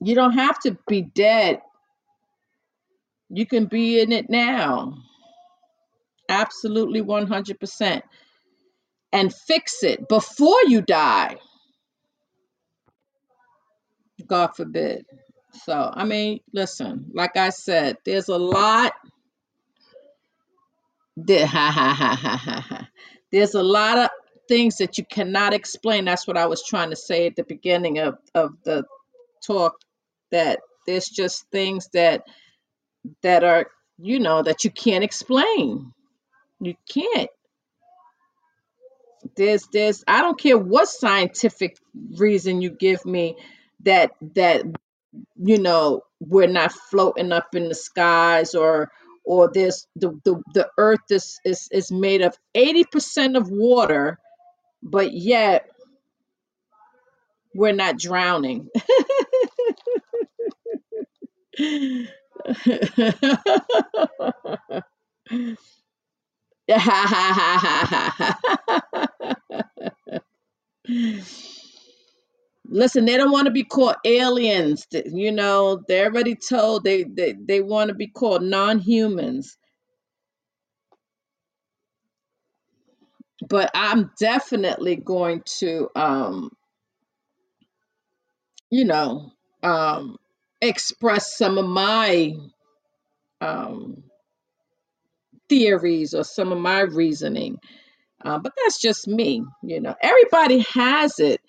You 0.00 0.14
don't 0.14 0.34
have 0.34 0.58
to 0.60 0.78
be 0.88 1.02
dead. 1.02 1.60
You 3.30 3.46
can 3.46 3.66
be 3.66 4.00
in 4.00 4.12
it 4.12 4.28
now. 4.28 4.94
Absolutely 6.28 7.02
100%. 7.02 8.02
And 9.12 9.34
fix 9.34 9.82
it 9.82 10.08
before 10.08 10.58
you 10.66 10.80
die. 10.80 11.36
God 14.26 14.56
forbid. 14.56 15.04
So, 15.64 15.90
I 15.92 16.04
mean, 16.04 16.40
listen, 16.52 17.10
like 17.12 17.36
I 17.36 17.50
said, 17.50 17.98
there's 18.04 18.28
a 18.28 18.38
lot. 18.38 18.92
There, 21.16 21.46
there's 23.32 23.54
a 23.54 23.62
lot 23.62 23.98
of 23.98 24.10
things 24.48 24.78
that 24.78 24.96
you 24.96 25.04
cannot 25.04 25.52
explain. 25.52 26.06
That's 26.06 26.26
what 26.26 26.38
I 26.38 26.46
was 26.46 26.62
trying 26.66 26.90
to 26.90 26.96
say 26.96 27.26
at 27.26 27.36
the 27.36 27.44
beginning 27.44 27.98
of, 27.98 28.16
of 28.34 28.52
the 28.64 28.84
talk 29.46 29.74
that 30.30 30.60
there's 30.86 31.08
just 31.08 31.44
things 31.50 31.88
that 31.92 32.22
that 33.22 33.44
are 33.44 33.66
you 33.98 34.18
know 34.18 34.42
that 34.42 34.64
you 34.64 34.70
can't 34.70 35.04
explain 35.04 35.92
you 36.60 36.74
can't 36.88 37.30
there's 39.36 39.66
this. 39.72 40.04
I 40.06 40.20
don't 40.22 40.38
care 40.38 40.58
what 40.58 40.88
scientific 40.88 41.76
reason 42.18 42.62
you 42.62 42.70
give 42.70 43.04
me 43.04 43.36
that 43.84 44.12
that 44.34 44.62
you 45.36 45.58
know 45.58 46.02
we're 46.20 46.46
not 46.48 46.72
floating 46.72 47.32
up 47.32 47.54
in 47.54 47.68
the 47.68 47.74
skies 47.74 48.54
or 48.54 48.90
or 49.24 49.50
there's 49.52 49.86
the 49.96 50.18
the, 50.24 50.42
the 50.54 50.68
earth 50.78 51.00
is, 51.10 51.38
is 51.44 51.68
is 51.70 51.92
made 51.92 52.22
of 52.22 52.34
80% 52.56 53.36
of 53.36 53.50
water 53.50 54.18
but 54.82 55.12
yet 55.12 55.68
we're 57.54 57.72
not 57.72 57.98
drowning 57.98 58.68
Listen, 72.68 73.04
they 73.06 73.16
don't 73.16 73.32
want 73.32 73.46
to 73.46 73.52
be 73.52 73.64
called 73.64 73.96
aliens. 74.04 74.86
You 74.92 75.32
know, 75.32 75.82
they're 75.88 76.06
already 76.06 76.36
told 76.36 76.84
they 76.84 77.04
they, 77.04 77.34
they 77.34 77.60
want 77.60 77.88
to 77.88 77.94
be 77.94 78.08
called 78.08 78.42
non-humans. 78.42 79.56
But 83.48 83.70
I'm 83.74 84.10
definitely 84.20 84.96
going 84.96 85.42
to 85.60 85.90
um, 85.96 86.50
you 88.70 88.84
know, 88.86 89.32
um 89.62 90.16
express 90.62 91.36
some 91.38 91.58
of 91.58 91.66
my 91.66 92.34
um 93.40 94.04
theories 95.50 96.14
or 96.14 96.24
some 96.24 96.52
of 96.52 96.58
my 96.58 96.80
reasoning. 96.82 97.58
Uh, 98.24 98.38
but 98.38 98.52
that's 98.62 98.80
just 98.80 99.08
me, 99.08 99.44
you 99.62 99.80
know. 99.80 99.94
Everybody 100.02 100.60
has 100.74 101.18
it. 101.20 101.40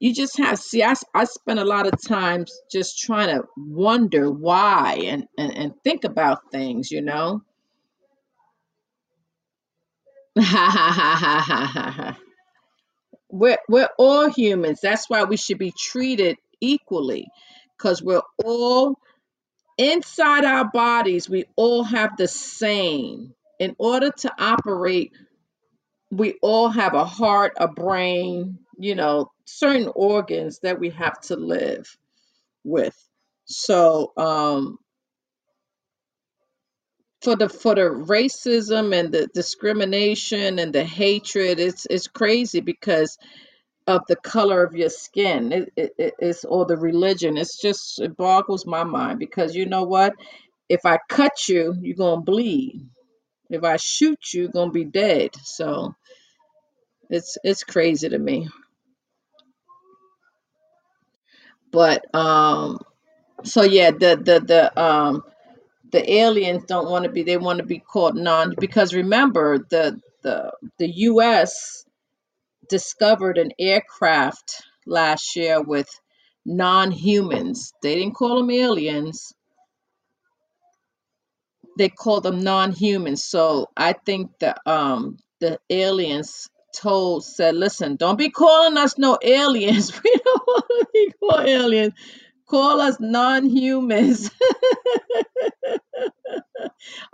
You 0.00 0.14
just 0.14 0.38
have 0.38 0.58
see 0.58 0.82
I, 0.82 0.94
I 1.14 1.24
spend 1.24 1.58
a 1.60 1.64
lot 1.64 1.86
of 1.86 2.02
times 2.02 2.52
just 2.70 2.98
trying 3.00 3.28
to 3.28 3.44
wonder 3.56 4.30
why 4.30 5.00
and, 5.04 5.26
and 5.38 5.56
and 5.56 5.74
think 5.84 6.04
about 6.04 6.50
things 6.52 6.90
you 6.90 7.02
know? 7.02 7.42
We're 13.30 13.58
we're 13.68 13.90
all 13.98 14.30
humans. 14.30 14.80
That's 14.82 15.10
why 15.10 15.24
we 15.24 15.36
should 15.36 15.58
be 15.58 15.72
treated 15.72 16.38
equally 16.60 17.28
because 17.76 18.02
we're 18.02 18.22
all 18.44 18.98
inside 19.78 20.44
our 20.44 20.70
bodies 20.70 21.28
we 21.28 21.44
all 21.56 21.84
have 21.84 22.16
the 22.16 22.28
same. 22.28 23.34
In 23.58 23.76
order 23.78 24.10
to 24.10 24.32
operate 24.38 25.12
we 26.10 26.34
all 26.42 26.68
have 26.70 26.94
a 26.94 27.04
heart 27.06 27.54
a 27.58 27.68
brain 27.68 28.58
you 28.78 28.94
know 28.96 29.30
certain 29.46 29.90
organs 29.94 30.60
that 30.60 30.80
we 30.80 30.90
have 30.90 31.20
to 31.20 31.36
live 31.36 31.88
with. 32.64 32.96
So 33.46 34.12
um, 34.16 34.78
for 37.22 37.36
the 37.36 37.48
for 37.50 37.74
the 37.74 37.82
racism 37.82 38.98
and 38.98 39.12
the 39.12 39.28
discrimination 39.28 40.58
and 40.60 40.72
the 40.74 40.84
hatred, 40.84 41.60
it's 41.60 41.86
it's 41.90 42.08
crazy 42.08 42.60
because 42.60 43.18
of 43.86 44.02
the 44.08 44.16
color 44.16 44.64
of 44.64 44.74
your 44.74 44.90
skin. 44.90 45.52
It, 45.52 45.72
it, 45.76 45.92
it- 45.98 46.14
it's 46.20 46.44
or 46.44 46.66
the 46.66 46.76
religion. 46.78 47.38
It's 47.38 47.60
just 47.60 48.00
it 48.00 48.16
boggles 48.16 48.66
my 48.66 48.84
mind 48.84 49.18
because 49.20 49.54
you 49.56 49.66
know 49.66 49.84
what? 49.84 50.14
If 50.68 50.86
I 50.86 50.98
cut 51.08 51.48
you, 51.48 51.76
you're 51.80 51.96
gonna 51.96 52.22
bleed. 52.22 52.88
If 53.50 53.64
I 53.64 53.76
shoot 53.76 54.18
you, 54.34 54.42
you're 54.44 54.52
gonna 54.52 54.72
be 54.72 54.84
dead. 54.84 55.30
So 55.42 55.94
it's 57.10 57.38
it's 57.44 57.64
crazy 57.64 58.08
to 58.08 58.18
me. 58.18 58.48
But 61.72 62.04
um, 62.14 62.80
so 63.44 63.62
yeah, 63.62 63.92
the 63.92 64.16
the 64.16 64.40
the 64.46 64.82
um 64.82 65.22
the 65.92 66.12
aliens 66.12 66.64
don't 66.66 66.90
want 66.90 67.04
to 67.04 67.10
be 67.12 67.22
they 67.24 67.36
want 67.38 67.58
to 67.58 67.66
be 67.66 67.78
called 67.80 68.16
non 68.16 68.54
because 68.60 68.94
remember 68.94 69.58
the 69.58 70.00
the 70.22 70.52
the 70.78 70.88
US 71.10 71.84
discovered 72.68 73.38
an 73.38 73.52
aircraft 73.58 74.62
last 74.86 75.36
year 75.36 75.62
with 75.62 75.88
non-humans. 76.46 77.72
They 77.82 77.96
didn't 77.96 78.14
call 78.16 78.38
them 78.38 78.50
aliens. 78.50 79.32
They 81.76 81.88
called 81.90 82.24
them 82.24 82.40
non-humans. 82.42 83.24
So 83.24 83.68
I 83.76 83.94
think 83.94 84.32
the 84.40 84.56
um 84.70 85.18
the 85.40 85.58
aliens 85.70 86.48
told 86.76 87.24
said, 87.24 87.56
listen, 87.56 87.96
don't 87.96 88.18
be 88.18 88.30
calling 88.30 88.76
us 88.78 88.98
no 88.98 89.18
aliens. 89.22 89.92
We 90.04 90.12
don't 90.24 90.46
want 90.48 90.66
to 90.70 90.86
be 90.94 91.12
called 91.20 91.46
aliens. 91.46 91.94
Call 92.48 92.80
us 92.80 92.98
non-humans. 93.00 94.30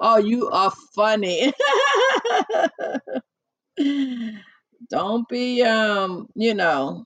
Oh, 0.01 0.19
you 0.19 0.49
are 0.51 0.73
funny. 0.95 1.53
Don't 4.91 5.29
be 5.29 5.63
um, 5.63 6.29
you 6.35 6.55
know, 6.55 7.05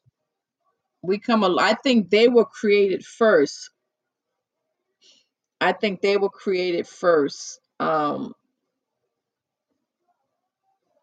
we 1.02 1.18
come 1.18 1.44
al- 1.44 1.60
I 1.60 1.74
think 1.74 2.10
they 2.10 2.28
were 2.28 2.46
created 2.46 3.04
first. 3.04 3.70
I 5.60 5.72
think 5.72 6.00
they 6.02 6.16
were 6.16 6.30
created 6.30 6.86
first. 6.86 7.60
Um, 7.80 8.34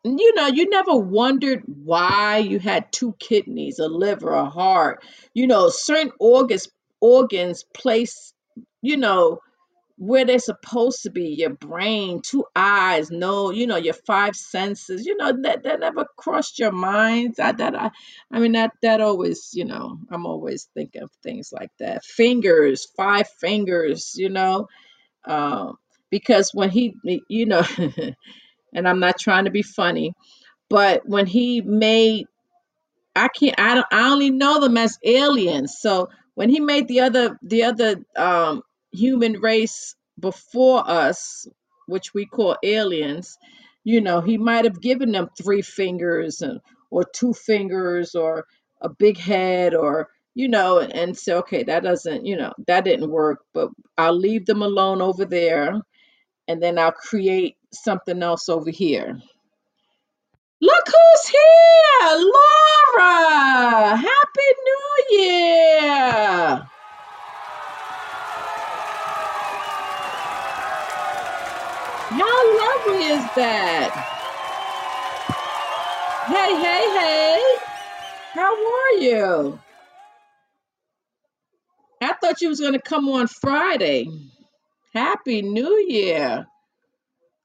you 0.03 0.35
know, 0.35 0.47
you 0.47 0.69
never 0.69 0.95
wondered 0.95 1.63
why 1.65 2.37
you 2.39 2.59
had 2.59 2.91
two 2.91 3.15
kidneys, 3.19 3.79
a 3.79 3.87
liver, 3.87 4.33
a 4.33 4.45
heart. 4.49 5.03
You 5.33 5.47
know, 5.47 5.69
certain 5.69 6.11
organs 6.19 6.69
organs 7.01 7.63
place, 7.73 8.33
you 8.81 8.97
know, 8.97 9.39
where 9.97 10.25
they're 10.25 10.39
supposed 10.39 11.03
to 11.03 11.11
be 11.11 11.35
your 11.37 11.51
brain 11.51 12.21
two 12.23 12.45
eyes 12.55 13.11
no 13.11 13.51
you 13.51 13.67
know 13.67 13.77
your 13.77 13.93
five 13.93 14.35
senses 14.35 15.05
you 15.05 15.15
know 15.17 15.33
that 15.43 15.63
that 15.63 15.79
never 15.79 16.05
crossed 16.17 16.59
your 16.59 16.71
mind 16.71 17.35
that 17.37 17.57
that 17.57 17.75
i 17.75 17.91
i 18.31 18.39
mean 18.39 18.53
that 18.53 18.71
that 18.81 19.01
always 19.01 19.51
you 19.53 19.65
know 19.65 19.97
i'm 20.11 20.25
always 20.25 20.69
thinking 20.75 21.03
of 21.03 21.11
things 21.23 21.51
like 21.53 21.71
that 21.79 22.03
fingers 22.05 22.87
five 22.97 23.27
fingers 23.39 24.13
you 24.17 24.29
know 24.29 24.67
um 25.25 25.77
because 26.11 26.51
when 26.53 26.69
he 26.69 26.95
you 27.29 27.45
know 27.45 27.63
and 28.75 28.87
i'm 28.87 28.99
not 28.99 29.19
trying 29.19 29.45
to 29.45 29.51
be 29.51 29.63
funny 29.63 30.13
but 30.69 31.07
when 31.07 31.27
he 31.27 31.61
made 31.61 32.25
I 33.15 33.29
can't 33.29 33.59
I 33.59 33.75
don't 33.75 33.87
I 33.91 34.11
only 34.11 34.31
know 34.31 34.61
them 34.61 34.77
as 34.77 34.99
aliens. 35.05 35.77
So 35.79 36.09
when 36.35 36.49
he 36.49 36.61
made 36.61 36.89
the 36.89 37.01
other 37.01 37.39
the 37.43 37.65
other 37.65 37.97
um 38.17 38.63
human 38.93 39.41
race 39.41 39.95
before 40.19 40.83
us, 40.89 41.47
which 41.87 42.13
we 42.13 42.25
call 42.25 42.57
aliens, 42.63 43.37
you 43.83 44.01
know, 44.01 44.21
he 44.21 44.37
might 44.37 44.65
have 44.65 44.81
given 44.81 45.11
them 45.11 45.29
three 45.37 45.61
fingers 45.61 46.41
and 46.41 46.61
or 46.91 47.03
two 47.03 47.33
fingers 47.33 48.15
or 48.15 48.45
a 48.81 48.89
big 48.89 49.17
head 49.17 49.73
or 49.73 50.09
you 50.35 50.47
know 50.47 50.79
and 50.79 51.17
say 51.17 51.33
okay 51.33 51.63
that 51.63 51.83
doesn't 51.83 52.25
you 52.25 52.35
know 52.35 52.53
that 52.67 52.85
didn't 52.85 53.09
work 53.09 53.39
but 53.53 53.69
I'll 53.97 54.17
leave 54.17 54.45
them 54.45 54.61
alone 54.61 55.01
over 55.01 55.25
there 55.25 55.81
and 56.47 56.61
then 56.61 56.77
I'll 56.77 56.91
create 56.91 57.55
something 57.71 58.21
else 58.21 58.49
over 58.49 58.69
here 58.69 59.19
Look 60.61 60.87
who's 60.87 61.27
here! 61.27 62.31
Laura! 62.97 63.97
Happy 63.97 64.49
New 64.65 65.19
Year! 65.19 66.69
How 72.13 72.57
lovely 72.59 73.05
is 73.05 73.25
that? 73.35 73.89
Hey, 76.27 76.55
hey, 76.61 76.83
hey! 76.99 77.55
How 78.33 78.53
are 78.53 78.93
you? 79.01 79.59
I 82.03 82.13
thought 82.13 82.39
you 82.39 82.49
was 82.49 82.59
going 82.59 82.73
to 82.73 82.81
come 82.81 83.09
on 83.09 83.25
Friday. 83.25 84.07
Happy 84.93 85.41
New 85.41 85.83
Year. 85.87 86.45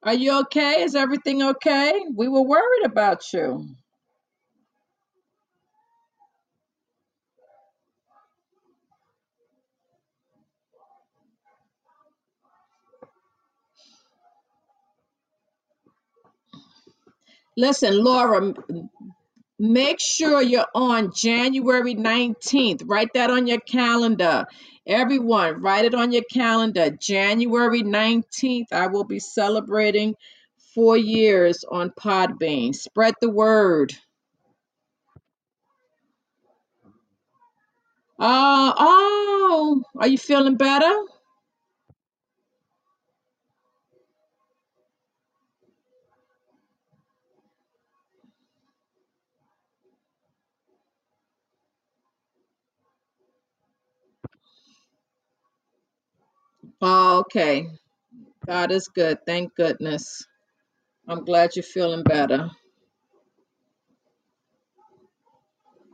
Are 0.03 0.13
you 0.15 0.41
okay? 0.41 0.83
Is 0.83 0.95
everything 0.95 1.43
okay? 1.43 2.05
We 2.15 2.29
were 2.29 2.43
worried 2.43 2.85
about 2.85 3.23
you. 3.33 3.75
Listen, 17.59 18.05
Laura, 18.05 18.55
Make 19.59 20.01
sure 20.01 20.43
you're 20.43 20.69
on 20.75 21.13
January 21.15 21.95
19th. 21.95 22.83
Write 22.87 23.15
that 23.15 23.31
on 23.31 23.47
your 23.47 23.61
calendar. 23.61 24.47
Everyone, 24.87 25.63
write 25.63 25.87
it 25.87 25.95
on 25.95 26.13
your 26.13 26.25
calendar. 26.33 26.91
January 26.91 27.83
19th, 27.83 28.73
I 28.73 28.89
will 28.89 29.05
be 29.05 29.19
celebrating 29.19 30.15
four 30.77 30.97
years 30.99 31.65
on 31.71 31.91
Podbean. 31.91 32.75
Spread 32.75 33.15
the 33.21 33.31
word. 33.31 33.95
Uh, 38.21 38.73
oh, 38.79 39.83
are 39.99 40.09
you 40.09 40.19
feeling 40.19 40.57
better? 40.57 40.95
Okay. 56.83 57.69
God 58.47 58.73
is 58.73 58.89
good. 58.89 59.19
Thank 59.27 59.55
goodness. 59.57 60.27
I'm 61.09 61.25
glad 61.25 61.57
you're 61.57 61.63
feeling 61.65 62.05
better. 62.05 62.51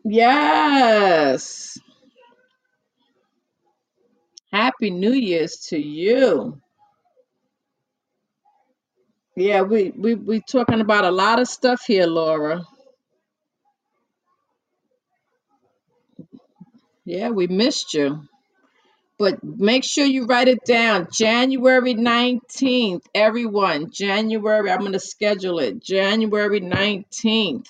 Yes. 0.04 1.78
Happy 4.52 4.90
New 4.90 5.12
Year's 5.12 5.56
to 5.68 5.78
you. 5.78 6.60
Yeah, 9.36 9.62
we 9.62 9.92
we 9.96 10.14
we 10.14 10.40
talking 10.42 10.80
about 10.80 11.04
a 11.06 11.10
lot 11.10 11.40
of 11.40 11.48
stuff 11.48 11.84
here, 11.86 12.06
Laura. 12.06 12.64
Yeah, 17.04 17.30
we 17.30 17.46
missed 17.48 17.94
you. 17.94 18.24
But 19.18 19.42
make 19.44 19.84
sure 19.84 20.04
you 20.04 20.26
write 20.26 20.48
it 20.48 20.64
down. 20.64 21.08
January 21.12 21.94
19th, 21.94 23.04
everyone. 23.14 23.90
January, 23.92 24.70
I'm 24.70 24.80
going 24.80 24.92
to 24.92 25.00
schedule 25.00 25.60
it. 25.60 25.82
January 25.82 26.60
19th. 26.60 27.68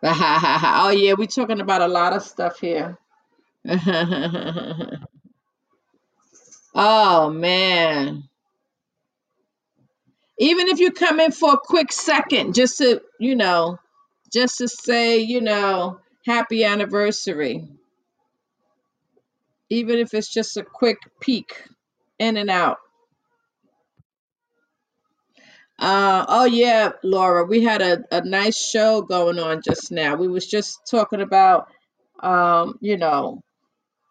oh, 0.02 0.90
yeah, 0.96 1.14
we're 1.18 1.26
talking 1.26 1.60
about 1.60 1.82
a 1.82 1.88
lot 1.88 2.12
of 2.12 2.22
stuff 2.22 2.60
here. 2.60 2.98
oh, 6.74 7.30
man. 7.30 8.27
Even 10.38 10.68
if 10.68 10.80
you 10.80 10.92
come 10.92 11.20
in 11.20 11.32
for 11.32 11.54
a 11.54 11.58
quick 11.62 11.92
second, 11.92 12.54
just 12.54 12.78
to, 12.78 13.02
you 13.20 13.36
know, 13.36 13.78
just 14.32 14.58
to 14.58 14.68
say, 14.68 15.20
you 15.20 15.40
know, 15.40 16.00
happy 16.26 16.64
anniversary. 16.64 17.68
Even 19.70 19.98
if 19.98 20.14
it's 20.14 20.32
just 20.32 20.56
a 20.56 20.64
quick 20.64 20.98
peek 21.20 21.64
in 22.18 22.36
and 22.36 22.50
out. 22.50 22.78
Uh, 25.78 26.24
oh 26.28 26.44
yeah, 26.46 26.92
Laura, 27.04 27.44
we 27.44 27.62
had 27.64 27.82
a, 27.82 28.04
a 28.12 28.22
nice 28.24 28.58
show 28.58 29.02
going 29.02 29.38
on 29.38 29.62
just 29.62 29.92
now. 29.92 30.16
We 30.16 30.28
was 30.28 30.46
just 30.46 30.80
talking 30.90 31.20
about 31.20 31.68
um, 32.20 32.78
you 32.80 32.96
know, 32.96 33.42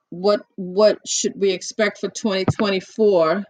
what 0.10 0.42
what 0.56 1.00
should 1.08 1.34
we 1.36 1.52
expect 1.52 2.00
for 2.00 2.10
2024? 2.10 3.46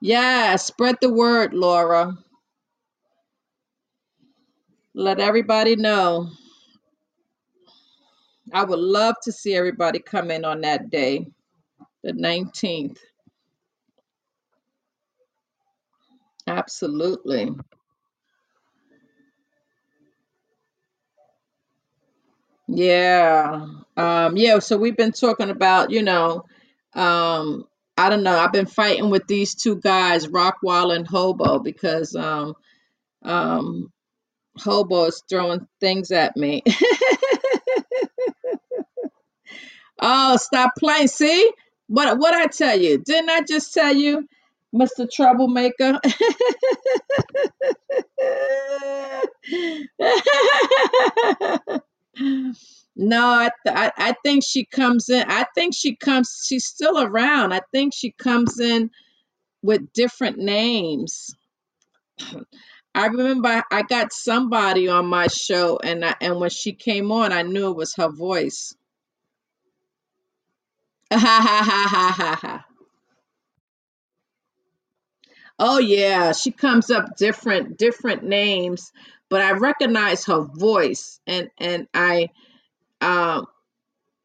Yeah, 0.00 0.56
spread 0.56 0.98
the 1.02 1.12
word, 1.12 1.54
Laura. 1.54 2.16
Let 4.94 5.20
everybody 5.20 5.76
know. 5.76 6.30
I 8.52 8.64
would 8.64 8.78
love 8.80 9.16
to 9.24 9.32
see 9.32 9.54
everybody 9.54 10.00
come 10.00 10.30
in 10.30 10.44
on 10.44 10.62
that 10.62 10.90
day, 10.90 11.26
the 12.04 12.12
19th. 12.12 12.98
Absolutely. 16.46 17.50
Yeah. 22.68 23.66
Um, 23.96 24.36
yeah, 24.36 24.58
so 24.60 24.78
we've 24.78 24.96
been 24.96 25.12
talking 25.12 25.50
about, 25.50 25.90
you 25.90 26.02
know, 26.02 26.44
um, 26.94 27.66
I 28.00 28.08
don't 28.08 28.22
know, 28.22 28.38
I've 28.38 28.52
been 28.52 28.64
fighting 28.66 29.10
with 29.10 29.26
these 29.26 29.54
two 29.54 29.76
guys, 29.76 30.26
Rockwall 30.26 30.96
and 30.96 31.06
Hobo, 31.06 31.58
because 31.58 32.16
um 32.16 32.54
um 33.22 33.92
Hobo 34.56 35.04
is 35.04 35.22
throwing 35.28 35.66
things 35.80 36.10
at 36.10 36.34
me. 36.34 36.62
oh, 40.00 40.36
stop 40.38 40.72
playing. 40.78 41.08
See? 41.08 41.50
What 41.88 42.18
what 42.18 42.32
I 42.34 42.46
tell 42.46 42.80
you? 42.80 42.96
Didn't 42.98 43.28
I 43.28 43.42
just 43.42 43.74
tell 43.74 43.94
you, 43.94 44.26
Mr. 44.74 45.06
Troublemaker? 45.10 46.00
No, 52.96 53.24
I, 53.24 53.50
I 53.66 53.92
I 53.96 54.14
think 54.24 54.44
she 54.44 54.64
comes 54.66 55.08
in. 55.10 55.24
I 55.28 55.46
think 55.54 55.74
she 55.74 55.96
comes. 55.96 56.44
She's 56.46 56.66
still 56.66 56.98
around. 57.00 57.52
I 57.52 57.60
think 57.72 57.92
she 57.94 58.10
comes 58.12 58.60
in 58.60 58.90
with 59.62 59.92
different 59.94 60.38
names. 60.38 61.30
I 62.94 63.06
remember 63.06 63.62
I 63.70 63.82
got 63.82 64.12
somebody 64.12 64.88
on 64.88 65.06
my 65.06 65.28
show, 65.28 65.78
and 65.82 66.04
I, 66.04 66.14
and 66.20 66.38
when 66.40 66.50
she 66.50 66.72
came 66.74 67.10
on, 67.12 67.32
I 67.32 67.42
knew 67.42 67.70
it 67.70 67.76
was 67.76 67.94
her 67.96 68.10
voice. 68.10 68.74
oh 71.12 72.60
yeah, 75.80 76.32
she 76.32 76.50
comes 76.52 76.90
up 76.90 77.16
different 77.16 77.78
different 77.78 78.24
names, 78.24 78.92
but 79.30 79.42
I 79.42 79.52
recognize 79.52 80.26
her 80.26 80.42
voice, 80.42 81.20
and 81.26 81.50
and 81.58 81.88
I 81.94 82.30
um 83.00 83.46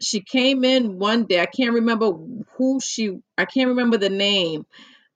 she 0.01 0.21
came 0.21 0.63
in 0.63 0.99
one 0.99 1.25
day. 1.25 1.41
I 1.41 1.45
can't 1.47 1.73
remember 1.73 2.11
who 2.57 2.79
she. 2.83 3.19
I 3.37 3.45
can't 3.45 3.69
remember 3.69 3.97
the 3.97 4.09
name, 4.09 4.65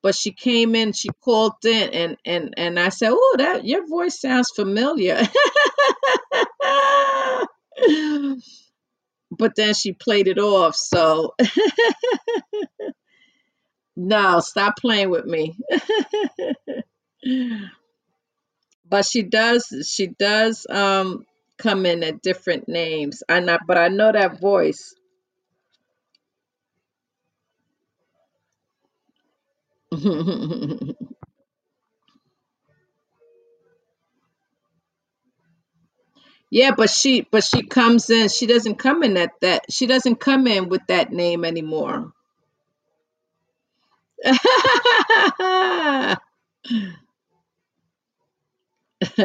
but 0.02 0.16
she 0.16 0.32
came 0.32 0.76
in. 0.76 0.94
She 0.94 1.10
called 1.24 1.54
in, 1.66 1.90
and 1.92 2.18
and 2.26 2.54
and 2.58 2.80
I 2.80 2.90
said, 2.90 3.12
"Oh, 3.14 3.36
that 3.40 3.66
your 3.66 3.88
voice 3.88 4.20
sounds 4.22 4.50
familiar." 4.56 5.22
but 9.32 9.56
then 9.56 9.74
she 9.74 9.94
played 9.94 10.28
it 10.28 10.40
off. 10.40 10.76
So 10.76 11.36
no, 13.96 14.40
stop 14.40 14.76
playing 14.78 15.10
with 15.10 15.26
me. 15.26 15.58
but 18.90 19.06
she 19.06 19.24
does. 19.24 19.68
She 19.92 20.08
does. 20.08 20.68
Um, 20.70 21.26
come 21.58 21.86
in 21.86 22.04
at 22.04 22.22
different 22.24 22.70
names. 22.70 23.24
I 23.30 23.40
not, 23.42 23.62
but 23.68 23.78
I 23.78 23.90
know 23.90 24.12
that 24.14 24.42
voice. 24.42 24.96
Yeah, 36.50 36.72
but 36.78 36.90
she 36.90 37.22
but 37.30 37.44
she 37.44 37.64
comes 37.64 38.10
in. 38.10 38.30
She 38.30 38.48
doesn't 38.48 38.76
come 38.78 39.04
in 39.04 39.18
at 39.18 39.32
that. 39.42 39.66
She 39.70 39.86
doesn't 39.88 40.18
come 40.22 40.48
in 40.48 40.70
with 40.70 40.82
that 40.88 41.12
name 41.12 41.44
anymore. 41.46 42.14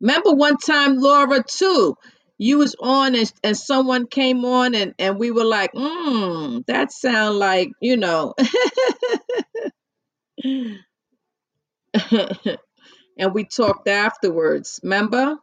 Remember 0.00 0.32
one 0.32 0.56
time, 0.58 0.98
Laura 0.98 1.42
too. 1.48 1.96
you 2.38 2.58
was 2.58 2.76
on 2.80 3.14
and, 3.16 3.32
and 3.44 3.56
someone 3.56 4.06
came 4.06 4.44
on 4.44 4.74
and, 4.74 4.94
and 4.98 5.18
we 5.18 5.30
were 5.32 5.44
like, 5.44 5.72
mm, 5.72 6.64
that 6.66 6.92
sound 6.92 7.38
like, 7.38 7.70
you 7.80 7.96
know. 7.96 8.34
and 13.18 13.34
we 13.34 13.44
talked 13.44 13.88
afterwards, 13.88 14.80
remember? 14.82 15.36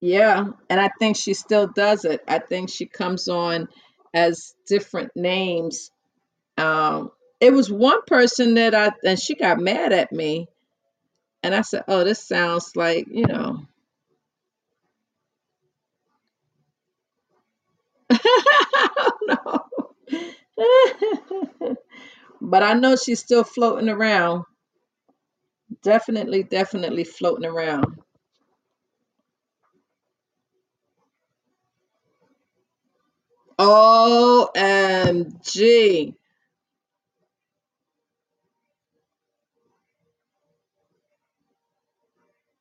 Yeah, 0.00 0.46
and 0.70 0.80
I 0.80 0.90
think 1.00 1.16
she 1.16 1.34
still 1.34 1.68
does 1.68 2.04
it. 2.04 2.22
I 2.28 2.38
think 2.40 2.70
she 2.70 2.86
comes 2.86 3.28
on 3.28 3.68
as 4.14 4.54
different 4.68 5.12
names. 5.16 5.90
Um, 6.58 7.10
it 7.40 7.52
was 7.52 7.70
one 7.70 8.02
person 8.06 8.54
that 8.54 8.74
I 8.74 8.92
and 9.04 9.18
she 9.20 9.34
got 9.36 9.58
mad 9.60 9.92
at 9.92 10.12
me, 10.12 10.48
and 11.46 11.56
I 11.56 11.62
said, 11.62 11.84
"Oh, 11.88 12.04
this 12.04 12.28
sounds 12.28 12.76
like 12.76 13.08
you 13.10 13.26
know." 13.26 13.66
I 18.10 19.10
don't 19.28 19.28
know. 19.28 19.64
but 22.40 22.62
I 22.62 22.74
know 22.74 22.96
she's 22.96 23.20
still 23.20 23.44
floating 23.44 23.88
around. 23.88 24.44
Definitely, 25.82 26.42
definitely 26.44 27.04
floating 27.04 27.48
around. 27.48 27.98
OMG. 33.58 36.14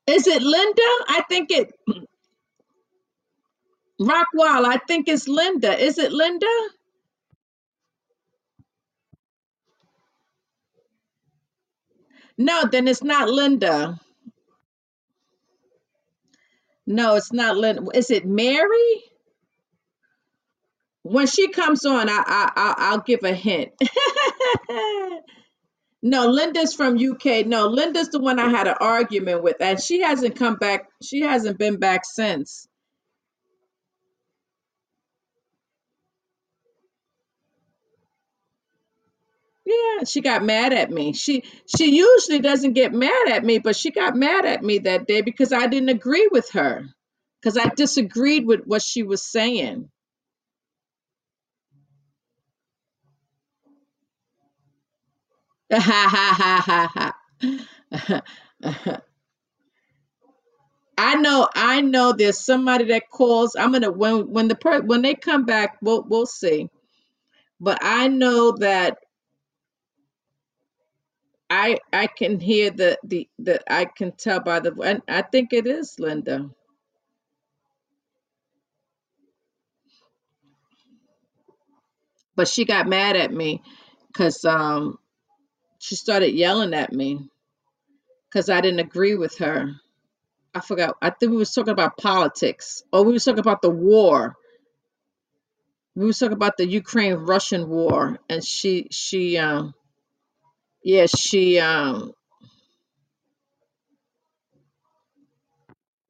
Is 0.07 0.27
it 0.27 0.41
Linda? 0.43 0.81
I 1.09 1.23
think 1.29 1.51
it 1.51 1.73
Rockwall, 4.01 4.65
I 4.65 4.79
think 4.87 5.07
it's 5.09 5.27
Linda. 5.27 5.77
Is 5.81 5.97
it 5.99 6.11
Linda? 6.11 6.47
No, 12.37 12.65
then 12.71 12.87
it's 12.87 13.03
not 13.03 13.29
Linda. 13.29 13.99
No, 16.87 17.15
it's 17.15 17.33
not 17.33 17.57
Linda. 17.57 17.83
Is 17.95 18.11
it 18.11 18.25
Mary? 18.25 19.03
When 21.03 21.27
she 21.27 21.49
comes 21.49 21.85
on, 21.85 22.09
I, 22.09 22.23
I, 22.27 22.51
I 22.55 22.75
I'll 22.79 22.99
give 23.01 23.23
a 23.23 23.33
hint. 23.33 23.71
no, 26.05 26.27
Linda's 26.29 26.75
from 26.75 26.97
UK. 26.97 27.47
No, 27.47 27.67
Linda's 27.67 28.09
the 28.09 28.19
one 28.21 28.39
I 28.39 28.49
had 28.49 28.67
an 28.67 28.75
argument 28.81 29.43
with, 29.43 29.57
and 29.61 29.81
she 29.81 30.01
hasn't 30.01 30.37
come 30.37 30.57
back. 30.57 30.89
She 31.03 31.21
hasn't 31.21 31.59
been 31.59 31.77
back 31.79 32.05
since. 32.05 32.67
Yeah, 39.65 40.05
she 40.05 40.21
got 40.21 40.43
mad 40.43 40.73
at 40.73 40.91
me. 40.91 41.13
She 41.13 41.43
she 41.67 41.97
usually 41.97 42.39
doesn't 42.41 42.73
get 42.73 42.93
mad 42.93 43.29
at 43.29 43.45
me, 43.45 43.59
but 43.59 43.77
she 43.77 43.91
got 43.91 44.15
mad 44.17 44.45
at 44.45 44.63
me 44.63 44.79
that 44.79 45.07
day 45.07 45.21
because 45.21 45.53
I 45.53 45.67
didn't 45.67 45.89
agree 45.89 46.29
with 46.31 46.51
her. 46.53 46.85
Because 47.41 47.57
I 47.57 47.69
disagreed 47.69 48.45
with 48.47 48.61
what 48.65 48.83
she 48.83 49.03
was 49.03 49.23
saying. 49.23 49.89
I 60.97 61.15
know, 61.15 61.49
I 61.55 61.81
know 61.81 62.13
there's 62.13 62.39
somebody 62.45 62.85
that 62.85 63.09
calls. 63.11 63.55
I'm 63.57 63.73
gonna 63.73 63.91
when 63.91 64.31
when 64.31 64.47
the 64.47 64.55
per 64.55 64.81
when 64.81 65.01
they 65.01 65.15
come 65.15 65.45
back, 65.45 65.77
we'll 65.81 66.03
we'll 66.03 66.25
see. 66.27 66.69
But 67.59 67.79
I 67.81 68.07
know 68.09 68.53
that 68.59 68.97
I 71.49 71.79
I 71.93 72.07
can 72.07 72.39
hear 72.39 72.71
the 72.71 72.97
the 73.03 73.29
the 73.39 73.61
I 73.71 73.85
can 73.85 74.13
tell 74.13 74.39
by 74.41 74.59
the 74.61 74.73
and 74.81 75.01
I 75.07 75.23
think 75.23 75.53
it 75.53 75.67
is 75.67 75.97
Linda. 75.99 76.49
But 82.35 82.47
she 82.47 82.65
got 82.65 82.87
mad 82.87 83.15
at 83.17 83.31
me 83.31 83.61
because 84.07 84.45
um 84.45 84.99
she 85.85 85.95
started 85.95 86.33
yelling 86.33 86.73
at 86.73 86.91
me 86.91 87.29
because 88.27 88.49
I 88.49 88.59
didn't 88.59 88.79
agree 88.79 89.13
with 89.13 89.37
her. 89.37 89.71
I 90.55 90.61
forgot. 90.61 90.97
I 90.99 91.11
think 91.11 91.31
we 91.31 91.37
was 91.37 91.53
talking 91.53 91.73
about 91.73 91.97
politics, 91.97 92.81
or 92.91 93.03
we 93.03 93.13
was 93.13 93.23
talking 93.23 93.39
about 93.39 93.61
the 93.61 93.69
war. 93.69 94.35
We 95.93 96.07
was 96.07 96.17
talking 96.17 96.33
about 96.33 96.57
the 96.57 96.67
Ukraine 96.67 97.13
Russian 97.13 97.69
war, 97.69 98.17
and 98.27 98.43
she 98.43 98.87
she 98.89 99.37
um 99.37 99.75
yeah 100.83 101.05
she 101.05 101.59
um 101.59 102.13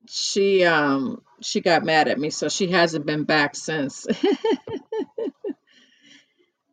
she 0.07 0.63
um 0.63 1.21
she 1.41 1.59
got 1.59 1.83
mad 1.83 2.07
at 2.07 2.17
me, 2.17 2.29
so 2.29 2.47
she 2.47 2.67
hasn't 2.71 3.05
been 3.05 3.25
back 3.25 3.57
since. 3.57 4.07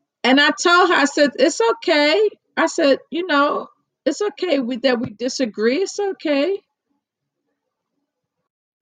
and 0.24 0.40
I 0.40 0.50
told 0.50 0.90
her, 0.90 0.96
I 0.96 1.06
said 1.06 1.30
it's 1.36 1.60
okay. 1.60 2.30
I 2.56 2.66
said 2.66 2.98
you 3.10 3.26
know 3.26 3.68
it's 4.06 4.22
okay 4.22 4.58
we, 4.60 4.76
that 4.78 5.00
we 5.00 5.10
disagree. 5.10 5.78
It's 5.78 5.98
okay, 6.00 6.58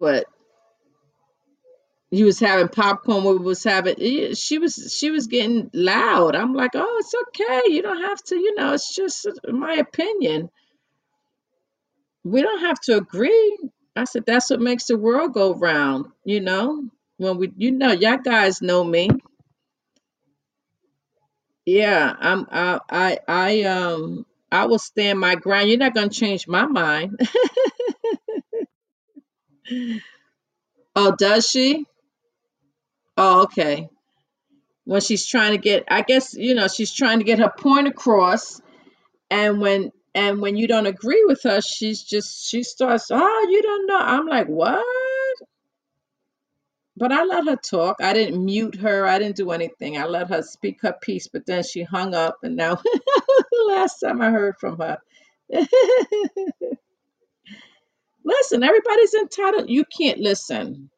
but 0.00 0.26
you 2.10 2.24
was 2.26 2.40
having 2.40 2.68
popcorn 2.68 3.24
we 3.24 3.36
was 3.38 3.64
having 3.64 3.96
eh, 4.00 4.34
she 4.34 4.58
was 4.58 4.94
she 4.98 5.10
was 5.10 5.28
getting 5.28 5.70
loud. 5.74 6.36
I'm 6.36 6.54
like 6.54 6.72
oh 6.74 6.96
it's 7.00 7.14
okay 7.28 7.72
you 7.74 7.82
don't 7.82 8.02
have 8.02 8.22
to 8.24 8.36
you 8.36 8.54
know 8.56 8.74
it's 8.74 8.94
just 8.94 9.28
my 9.48 9.74
opinion. 9.74 10.50
We 12.24 12.42
don't 12.42 12.60
have 12.60 12.80
to 12.82 12.96
agree. 12.98 13.58
I 13.96 14.04
said 14.04 14.24
that's 14.26 14.50
what 14.50 14.60
makes 14.60 14.86
the 14.86 14.98
world 14.98 15.34
go 15.34 15.54
round 15.54 16.06
you 16.24 16.40
know 16.40 16.84
when 17.18 17.38
we 17.38 17.52
you 17.56 17.72
know 17.72 17.92
y'all 17.92 18.18
guys 18.18 18.62
know 18.62 18.84
me 18.84 19.10
yeah 21.66 22.14
i'm 22.20 22.46
i 22.50 22.80
i, 22.90 23.18
I 23.28 23.62
um 23.62 24.26
i 24.52 24.66
will 24.66 24.78
stand 24.78 25.18
my 25.20 25.34
ground. 25.36 25.68
You're 25.68 25.78
not 25.78 25.94
to 25.94 26.08
change 26.10 26.48
my 26.48 26.66
mind. 26.66 27.20
Oh 30.96 31.14
does 31.16 31.48
she? 31.48 31.86
Oh 33.16 33.42
okay. 33.44 33.88
When 34.84 35.00
she's 35.00 35.26
trying 35.26 35.52
to 35.52 35.58
get 35.58 35.84
i 35.88 36.02
guess 36.02 36.34
you 36.34 36.54
know 36.54 36.68
she's 36.68 36.92
trying 36.92 37.18
to 37.18 37.24
get 37.24 37.38
her 37.38 37.52
point 37.56 37.88
across 37.88 38.60
and 39.30 39.60
when 39.60 39.92
and 40.14 40.40
when 40.40 40.56
you 40.56 40.68
don't 40.68 40.86
agree 40.86 41.24
with 41.26 41.42
her 41.44 41.60
she's 41.60 42.02
just 42.02 42.48
she 42.48 42.62
starts 42.64 43.08
oh 43.10 43.48
you 43.50 43.62
don't 43.62 43.86
know. 43.86 43.98
I'm 43.98 44.26
like 44.26 44.48
what 44.48 44.84
but 47.00 47.10
i 47.12 47.24
let 47.24 47.46
her 47.46 47.56
talk. 47.56 47.96
I 48.00 48.12
didn't 48.12 48.44
mute 48.44 48.76
her. 48.76 49.06
I 49.06 49.18
didn't 49.18 49.36
do 49.36 49.50
anything. 49.50 49.98
I 49.98 50.04
let 50.06 50.28
her 50.28 50.42
speak 50.42 50.82
her 50.82 50.94
piece 51.02 51.28
but 51.28 51.46
then 51.46 51.64
she 51.64 51.82
hung 51.82 52.14
up 52.14 52.38
and 52.44 52.56
now 52.56 52.76
the 52.76 53.64
last 53.68 53.98
time 54.00 54.22
i 54.22 54.30
heard 54.30 54.56
from 54.60 54.78
her. 54.78 54.98
Listen 58.24 58.62
everybody's 58.62 59.14
entitled. 59.14 59.70
You 59.70 59.84
can't 59.98 60.20
listen. 60.20 60.90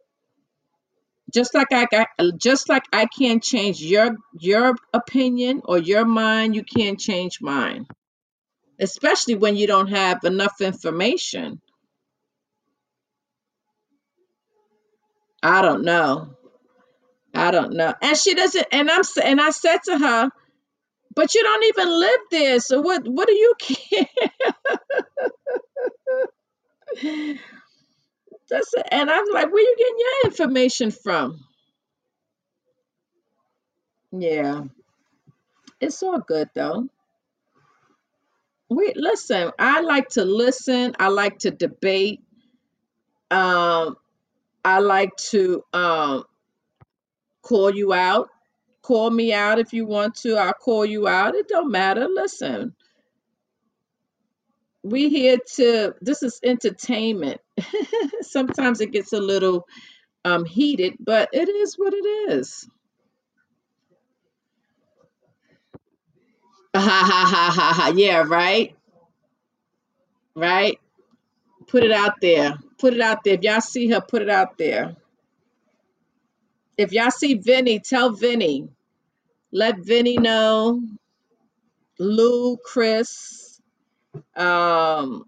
Just 1.33 1.55
like 1.55 1.73
I 1.73 1.87
got, 1.87 2.09
just 2.37 2.69
like 2.69 2.85
I 2.93 3.07
can't 3.07 3.43
change 3.43 3.81
your 3.83 4.17
your 4.39 4.75
opinion 4.93 5.63
or 5.65 5.79
your 5.79 6.05
mind, 6.05 6.55
you 6.55 6.65
can't 6.65 7.01
change 7.01 7.41
mine. 7.41 7.87
Especially 8.81 9.37
when 9.37 9.57
you 9.57 9.67
don't 9.67 9.89
have 9.89 10.25
enough 10.25 10.61
information. 10.61 11.63
I 15.43 15.63
don't 15.63 15.85
know. 15.85 16.37
I 17.35 17.51
don't 17.53 17.75
know. 17.75 17.95
And 18.03 18.17
she 18.17 18.35
doesn't 18.35 18.67
and 18.73 18.91
I'm 18.91 19.03
and 19.25 19.41
I 19.41 19.51
said 19.51 19.79
to 19.87 19.99
her, 19.99 20.31
but 21.15 21.35
you 21.35 21.43
don't 21.43 21.65
even 21.67 21.89
live 22.01 22.21
there. 22.31 22.61
So 22.61 22.81
what 22.83 23.07
what 23.09 23.29
do 23.29 23.35
you 23.35 23.55
care? 23.61 24.07
That's 28.51 28.75
and 28.91 29.11
I'm 29.11 29.25
like, 29.33 29.47
where 29.53 29.57
are 29.57 29.61
you 29.61 29.77
getting 29.79 29.99
your 29.99 30.33
information 30.33 30.91
from? 30.93 31.41
Yeah, 34.13 34.65
it's 35.81 36.03
all 36.03 36.21
good 36.21 36.51
though. 36.55 36.89
We 38.71 38.93
listen, 38.97 39.53
I 39.59 39.83
like 39.83 40.11
to 40.11 40.25
listen, 40.25 40.95
I 40.99 41.09
like 41.09 41.41
to 41.41 41.51
debate. 41.53 42.21
Um, 43.31 43.97
I 44.65 44.81
like 44.81 45.17
to 45.31 45.65
um 45.73 46.25
call 47.43 47.75
you 47.75 47.93
out. 47.95 48.29
Call 48.83 49.11
me 49.11 49.33
out 49.33 49.59
if 49.61 49.73
you 49.73 49.87
want 49.87 50.17
to. 50.17 50.37
I'll 50.37 50.55
call 50.55 50.87
you 50.87 51.09
out. 51.09 51.35
It 51.37 51.49
don't 51.49 51.71
matter. 51.73 52.09
Listen, 52.09 52.75
we 54.83 55.09
here 55.11 55.39
to 55.57 55.95
this 56.03 56.23
is 56.23 56.41
entertainment 56.45 57.41
sometimes 58.23 58.81
it 58.81 58.93
gets 58.93 59.13
a 59.13 59.21
little 59.21 59.67
um 60.25 60.45
heated, 60.45 60.95
but 61.01 61.31
it 61.33 61.49
is 61.49 61.75
what 61.77 61.95
it 61.95 62.07
is. 62.33 62.69
Ha 66.77 66.81
ha 66.83 67.27
ha 67.31 67.53
ha 67.55 67.75
ha. 67.75 67.93
Yeah, 67.97 68.25
right, 68.27 68.77
right. 70.37 70.79
Put 71.69 71.85
it 71.85 71.93
out 71.93 72.21
there. 72.23 72.59
Put 72.83 72.95
it 72.95 73.03
out 73.03 73.25
there. 73.25 73.37
If 73.37 73.43
y'all 73.45 73.63
see 73.63 73.89
her, 73.91 74.03
put 74.03 74.23
it 74.23 74.31
out 74.31 74.59
there. 74.59 74.97
If 76.79 76.93
y'all 76.93 77.11
see 77.13 77.35
Vinny, 77.35 77.81
tell 77.81 78.11
Vinny. 78.13 78.69
Let 79.53 79.79
Vinny 79.81 80.19
know. 80.19 80.83
Lou, 81.99 82.59
Chris, 82.59 83.61
um, 84.37 85.25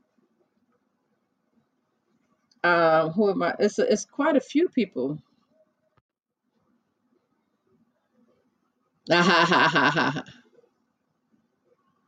uh, 2.64 3.10
who 3.10 3.30
am 3.30 3.42
I? 3.42 3.54
It's 3.60 3.78
it's 3.78 4.06
quite 4.06 4.36
a 4.36 4.40
few 4.40 4.68
people. 4.68 5.18
Ah, 9.10 9.22
ha, 9.22 9.46
ha, 9.46 9.68
ha, 9.68 9.90
ha, 9.90 10.12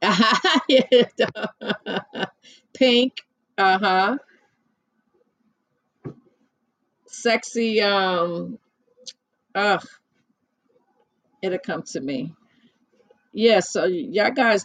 ha. 0.02 0.60
Yeah. 0.68 0.82
Pink, 2.74 3.22
uh-huh. 3.58 4.18
Sexy, 7.22 7.80
um, 7.82 8.58
ugh, 9.54 9.84
it'll 11.42 11.58
come 11.58 11.82
to 11.82 12.00
me. 12.00 12.34
Yeah, 13.32 13.60
so 13.60 13.84
y'all 13.86 14.30
guys, 14.32 14.64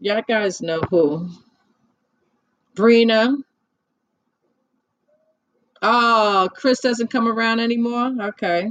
y'all 0.00 0.22
guys 0.26 0.60
know 0.62 0.80
who. 0.90 1.28
Brina. 2.76 3.36
Oh, 5.82 6.48
Chris 6.54 6.80
doesn't 6.80 7.10
come 7.10 7.28
around 7.28 7.60
anymore? 7.60 8.12
Okay. 8.30 8.68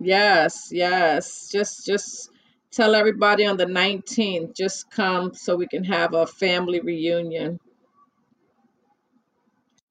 Yes, 0.00 0.70
yes. 0.72 1.50
Just 1.50 1.86
just 1.86 2.30
tell 2.72 2.94
everybody 2.94 3.46
on 3.46 3.56
the 3.56 3.66
19th, 3.66 4.56
just 4.56 4.90
come 4.90 5.34
so 5.34 5.56
we 5.56 5.66
can 5.66 5.84
have 5.84 6.14
a 6.14 6.26
family 6.26 6.80
reunion. 6.80 7.60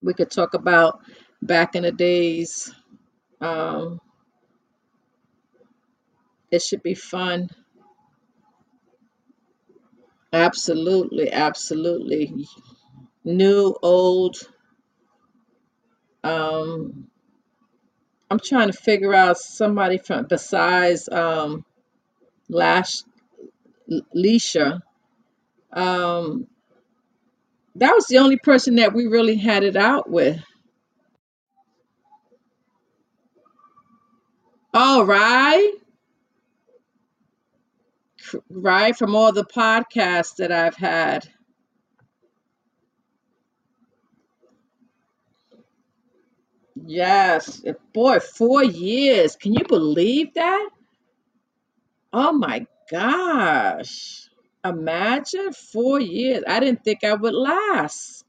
We 0.01 0.13
could 0.13 0.31
talk 0.31 0.53
about 0.53 1.01
back 1.41 1.75
in 1.75 1.83
the 1.83 1.91
days. 1.91 2.73
Um, 3.41 3.99
it 6.51 6.61
should 6.61 6.83
be 6.83 6.95
fun. 6.95 7.49
Absolutely, 10.33 11.31
absolutely. 11.31 12.45
New, 13.25 13.75
old. 13.81 14.37
Um, 16.23 17.09
I'm 18.29 18.39
trying 18.39 18.67
to 18.67 18.73
figure 18.77 19.13
out 19.13 19.37
somebody 19.37 19.97
from 19.97 20.25
besides 20.25 21.09
um 21.09 21.65
Lash 22.49 23.03
Leisha. 24.15 24.81
Um, 25.73 26.47
that 27.79 27.93
was 27.95 28.07
the 28.07 28.19
only 28.19 28.37
person 28.37 28.75
that 28.77 28.93
we 28.93 29.07
really 29.07 29.37
had 29.37 29.63
it 29.63 29.77
out 29.77 30.09
with. 30.09 30.39
All 34.73 35.05
right. 35.05 35.73
Right 38.49 38.95
from 38.97 39.15
all 39.15 39.31
the 39.33 39.45
podcasts 39.45 40.37
that 40.37 40.51
I've 40.51 40.75
had. 40.75 41.29
Yes. 46.75 47.63
Boy, 47.93 48.19
four 48.19 48.63
years. 48.63 49.35
Can 49.35 49.53
you 49.53 49.65
believe 49.67 50.33
that? 50.35 50.69
Oh 52.13 52.33
my 52.33 52.67
gosh. 52.91 54.28
Imagine 54.65 55.53
four 55.53 55.99
years. 56.01 56.43
I 56.47 56.59
didn't 56.59 56.83
think 56.83 57.03
I 57.03 57.13
would 57.15 57.33
last. 57.35 58.25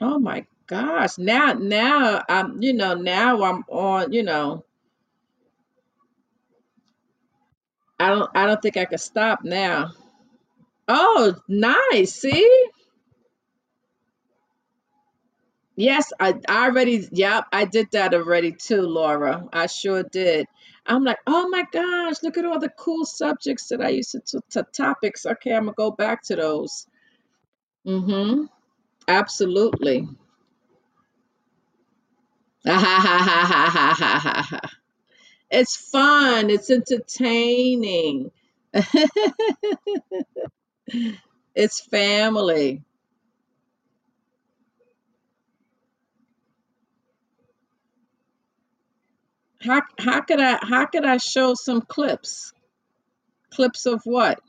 Oh 0.00 0.18
my 0.18 0.46
gosh. 0.68 1.18
Now, 1.18 1.54
now 1.54 2.22
I'm, 2.28 2.62
you 2.62 2.74
know, 2.74 2.94
now 2.94 3.42
I'm 3.44 3.64
on, 3.70 4.12
you 4.12 4.22
know, 4.24 4.64
I 8.00 8.10
don't 8.10 8.30
I 8.34 8.46
don't 8.46 8.62
think 8.62 8.76
I 8.76 8.86
could 8.86 9.00
stop 9.00 9.40
now. 9.44 9.92
Oh, 10.88 11.34
nice. 11.48 12.14
See? 12.14 12.66
Yes, 15.76 16.12
I, 16.20 16.34
I 16.48 16.66
already, 16.66 17.08
yep, 17.12 17.46
I 17.52 17.66
did 17.66 17.88
that 17.92 18.14
already 18.14 18.52
too, 18.52 18.82
Laura. 18.82 19.48
I 19.52 19.66
sure 19.66 20.04
did. 20.04 20.46
I'm 20.88 21.04
like, 21.04 21.18
oh 21.26 21.48
my 21.48 21.64
gosh, 21.72 22.22
look 22.22 22.38
at 22.38 22.44
all 22.44 22.60
the 22.60 22.70
cool 22.70 23.04
subjects 23.06 23.68
that 23.68 23.80
I 23.80 23.90
used 23.90 24.12
to, 24.12 24.20
to, 24.28 24.42
to 24.50 24.62
topics. 24.72 25.26
Okay, 25.26 25.52
I'm 25.54 25.64
gonna 25.64 25.74
go 25.76 25.90
back 25.90 26.22
to 26.24 26.36
those. 26.36 26.86
Mm-hmm. 27.86 28.44
Absolutely. 29.08 30.08
It's 35.50 35.76
fun. 35.76 36.50
It's 36.50 36.70
entertaining. 36.70 38.32
It's 41.54 41.80
family. 41.80 42.82
How 49.66 49.82
how 49.98 50.20
could 50.20 50.40
I 50.40 50.58
how 50.62 50.86
could 50.86 51.04
I 51.04 51.16
show 51.16 51.54
some 51.54 51.80
clips? 51.80 52.52
Clips 53.50 53.86
of 53.86 54.02
what? 54.04 54.40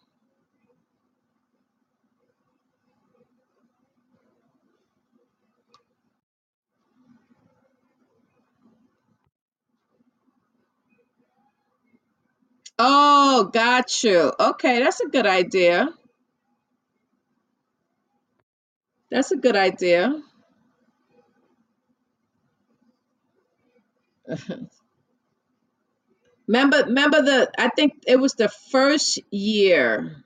Oh, 12.80 13.50
got 13.52 14.04
you. 14.04 14.32
Okay, 14.40 14.80
that's 14.80 15.02
a 15.02 15.08
good 15.08 15.26
idea. 15.26 15.90
That's 19.10 19.32
a 19.32 19.38
good 19.38 19.56
idea. 19.56 20.22
Remember, 26.48 26.84
remember 26.86 27.22
the, 27.22 27.52
I 27.58 27.70
think 27.70 28.04
it 28.08 28.18
was 28.20 28.34
the 28.34 28.50
first 28.50 29.20
year. 29.32 30.24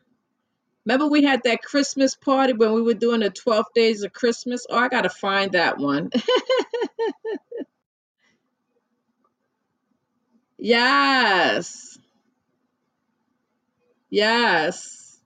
Remember 0.86 1.08
we 1.08 1.24
had 1.24 1.42
that 1.44 1.64
Christmas 1.64 2.16
party 2.16 2.54
when 2.54 2.74
we 2.74 2.82
were 2.82 2.94
doing 2.96 3.22
the 3.22 3.30
12 3.32 3.66
days 3.76 4.04
of 4.04 4.14
Christmas? 4.14 4.66
Oh, 4.70 4.78
I 4.78 4.90
gotta 4.90 5.10
find 5.10 5.54
that 5.54 5.78
one. 5.78 6.12
Yes. 10.58 11.98
Yes. 14.12 15.20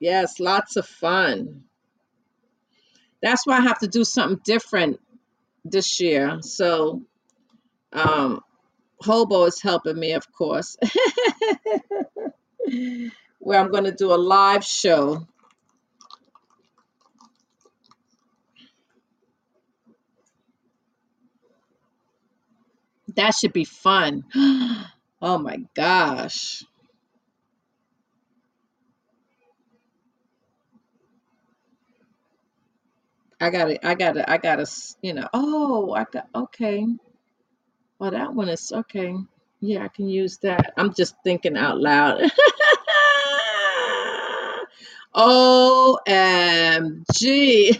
Yes, 0.00 0.40
lots 0.40 0.76
of 0.76 0.86
fun. 0.86 1.64
That's 3.22 3.46
why 3.46 3.58
I 3.58 3.62
have 3.62 3.78
to 3.80 3.88
do 3.88 4.04
something 4.04 4.40
different 4.44 5.00
this 5.64 6.00
year. 6.00 6.38
So, 6.42 7.02
um, 7.92 8.40
Hobo 9.00 9.44
is 9.44 9.60
helping 9.62 9.98
me, 9.98 10.12
of 10.12 10.30
course, 10.32 10.76
where 13.38 13.60
I'm 13.60 13.70
going 13.70 13.84
to 13.84 13.92
do 13.92 14.12
a 14.12 14.16
live 14.16 14.64
show. 14.64 15.26
That 23.16 23.34
should 23.34 23.52
be 23.52 23.64
fun. 23.64 24.24
Oh 25.22 25.38
my 25.38 25.56
gosh. 25.74 26.62
I 33.40 33.50
gotta, 33.50 33.86
I 33.86 33.94
gotta, 33.94 34.30
I 34.30 34.38
gotta, 34.38 34.66
you 35.02 35.14
know, 35.14 35.28
oh, 35.32 35.94
I 35.94 36.04
got, 36.12 36.28
okay. 36.34 36.86
Well, 37.98 38.10
that 38.10 38.34
one 38.34 38.48
is 38.48 38.72
okay. 38.72 39.14
Yeah, 39.60 39.84
I 39.84 39.88
can 39.88 40.08
use 40.08 40.38
that. 40.38 40.72
I'm 40.76 40.92
just 40.94 41.14
thinking 41.24 41.56
out 41.56 41.80
loud. 41.80 42.22
OMG. 45.14 47.78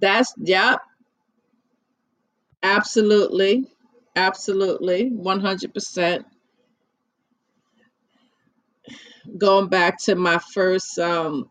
That's, 0.00 0.32
yep, 0.38 0.80
absolutely. 2.62 3.66
Absolutely. 4.14 5.10
100%. 5.10 6.24
going 9.38 9.68
back 9.68 9.96
to 10.04 10.14
my 10.14 10.38
first 10.54 10.98
um 10.98 11.50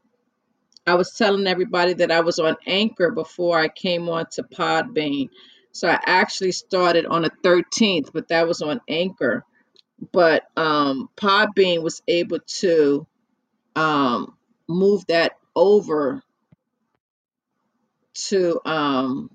I 0.88 0.96
was 0.96 1.14
telling 1.14 1.48
everybody 1.48 1.94
that 1.96 2.12
I 2.12 2.22
was 2.22 2.40
on 2.40 2.58
Anchor 2.68 3.12
before 3.12 3.60
I 3.60 3.70
came 3.70 4.10
on 4.10 4.26
to 4.34 4.44
Podbean. 4.44 5.30
So 5.72 5.88
I 5.90 6.00
actually 6.06 6.52
started 6.54 7.06
on 7.06 7.24
the 7.24 7.32
13th, 7.44 8.12
but 8.14 8.30
that 8.30 8.48
was 8.48 8.62
on 8.62 8.82
Anchor. 8.90 9.46
But 10.14 10.44
um 10.58 11.10
Podbean 11.18 11.84
was 11.84 12.02
able 12.08 12.40
to 12.60 13.08
um 13.76 14.36
move 14.70 15.06
that 15.08 15.34
over 15.56 16.22
to 18.30 18.60
um 18.66 19.32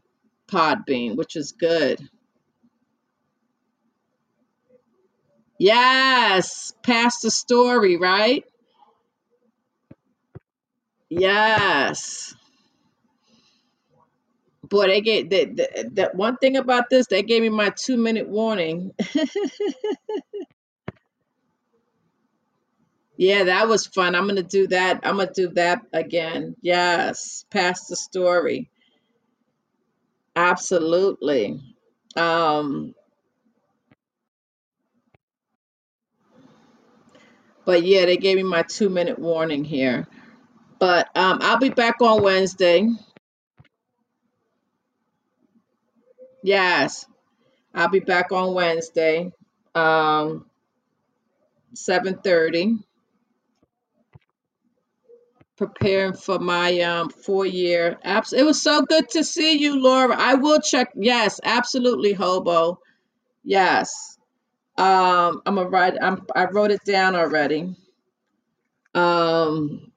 Podbean, 0.51 1.17
which 1.17 1.37
is 1.37 1.53
good. 1.53 2.01
Yes, 5.59 6.73
Pastor 6.83 7.31
Story, 7.31 7.97
right? 7.97 8.45
Yes. 11.11 12.35
Boy, 14.65 14.89
they 14.89 15.01
gave 15.03 15.31
that 15.31 15.57
that 15.57 15.97
that 15.97 16.15
one 16.17 16.37
thing 16.39 16.57
about 16.57 16.91
this, 16.91 17.07
they 17.09 17.23
gave 17.23 17.43
me 17.43 17.51
my 17.51 17.71
two 17.71 17.97
minute 17.99 18.29
warning. 18.29 18.93
Yeah, 23.17 23.45
that 23.45 23.69
was 23.69 23.87
fun. 23.87 24.15
I'm 24.17 24.27
gonna 24.29 24.43
do 24.43 24.67
that. 24.69 25.01
I'm 25.05 25.19
gonna 25.19 25.31
do 25.35 25.49
that 25.51 25.83
again. 25.93 26.57
Yes, 26.63 27.45
pass 27.51 27.87
the 27.87 27.97
Story. 27.97 28.71
Absolutely. 30.37 31.61
Um, 32.17 32.95
but 37.67 37.85
yeah, 37.85 38.07
they 38.07 38.17
gave 38.19 38.37
me 38.39 38.45
my 38.45 38.63
two 38.63 38.91
minute 38.91 39.19
warning 39.19 39.65
here. 39.65 40.07
But 40.81 41.09
um, 41.17 41.41
I'll 41.43 41.59
be 41.61 41.71
back 41.71 42.03
on 42.03 42.23
Wednesday. 42.25 42.89
Yes, 46.45 47.07
I'll 47.75 47.91
be 47.91 48.01
back 48.01 48.33
on 48.33 48.55
Wednesday. 48.55 49.33
Um, 49.75 50.47
7:30. 51.75 52.79
Preparing 55.59 56.15
for 56.15 56.39
my 56.41 56.81
um 56.83 57.11
four 57.11 57.47
year. 57.47 57.99
Abs- 58.05 58.33
it 58.35 58.45
was 58.45 58.63
so 58.63 58.83
good 58.83 59.09
to 59.11 59.25
see 59.25 59.59
you, 59.59 59.81
Laura. 59.83 60.17
I 60.19 60.35
will 60.35 60.61
check. 60.61 60.91
Yes, 60.97 61.41
absolutely, 61.45 62.13
Hobo. 62.15 62.81
Yes. 63.45 64.19
Um, 64.79 65.43
I'm 65.47 65.57
gonna 65.57 65.69
write. 65.69 65.95
I'm. 66.03 66.27
I 66.37 66.47
wrote 66.47 66.73
it 66.73 66.85
down 66.85 67.17
already. 67.17 67.77
Um, 68.95 69.90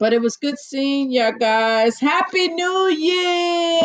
but 0.00 0.14
it 0.14 0.22
was 0.22 0.38
good 0.38 0.58
seeing 0.58 1.12
you 1.12 1.32
guys. 1.40 2.00
Happy 2.00 2.48
New 2.50 2.88
Year! 2.90 3.82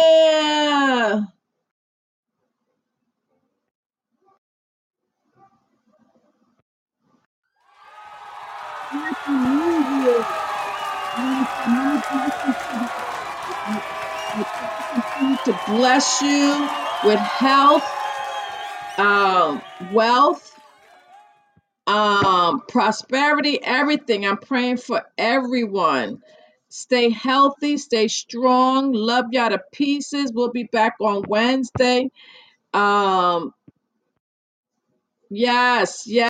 Happy 8.80 9.32
New 9.34 10.04
Year! 10.06 10.28
May 11.16 11.46
many 11.68 12.04
blessings 12.12 12.58
to 12.72 12.80
the- 12.80 12.92
may 14.34 14.46
God 14.60 14.84
continue 14.92 15.38
to 15.46 15.62
bless 15.68 16.22
you 16.22 16.70
with 17.04 17.20
health, 17.20 17.86
um, 18.98 19.64
wealth, 19.92 20.55
um, 21.88 22.62
prosperity, 22.68 23.60
everything. 23.64 24.26
I'm 24.26 24.38
praying 24.38 24.78
for 24.78 25.04
everyone. 25.18 26.22
Stay 26.70 27.10
healthy, 27.10 27.78
stay 27.78 28.08
strong. 28.08 28.94
Love 28.94 29.26
y'all 29.32 29.50
to 29.50 29.62
pieces. 29.72 30.32
We'll 30.34 30.52
be 30.52 30.64
back 30.64 30.96
on 31.00 31.24
Wednesday. 31.28 32.10
Um, 32.74 33.54
yes, 35.30 36.04
yes. 36.08 36.30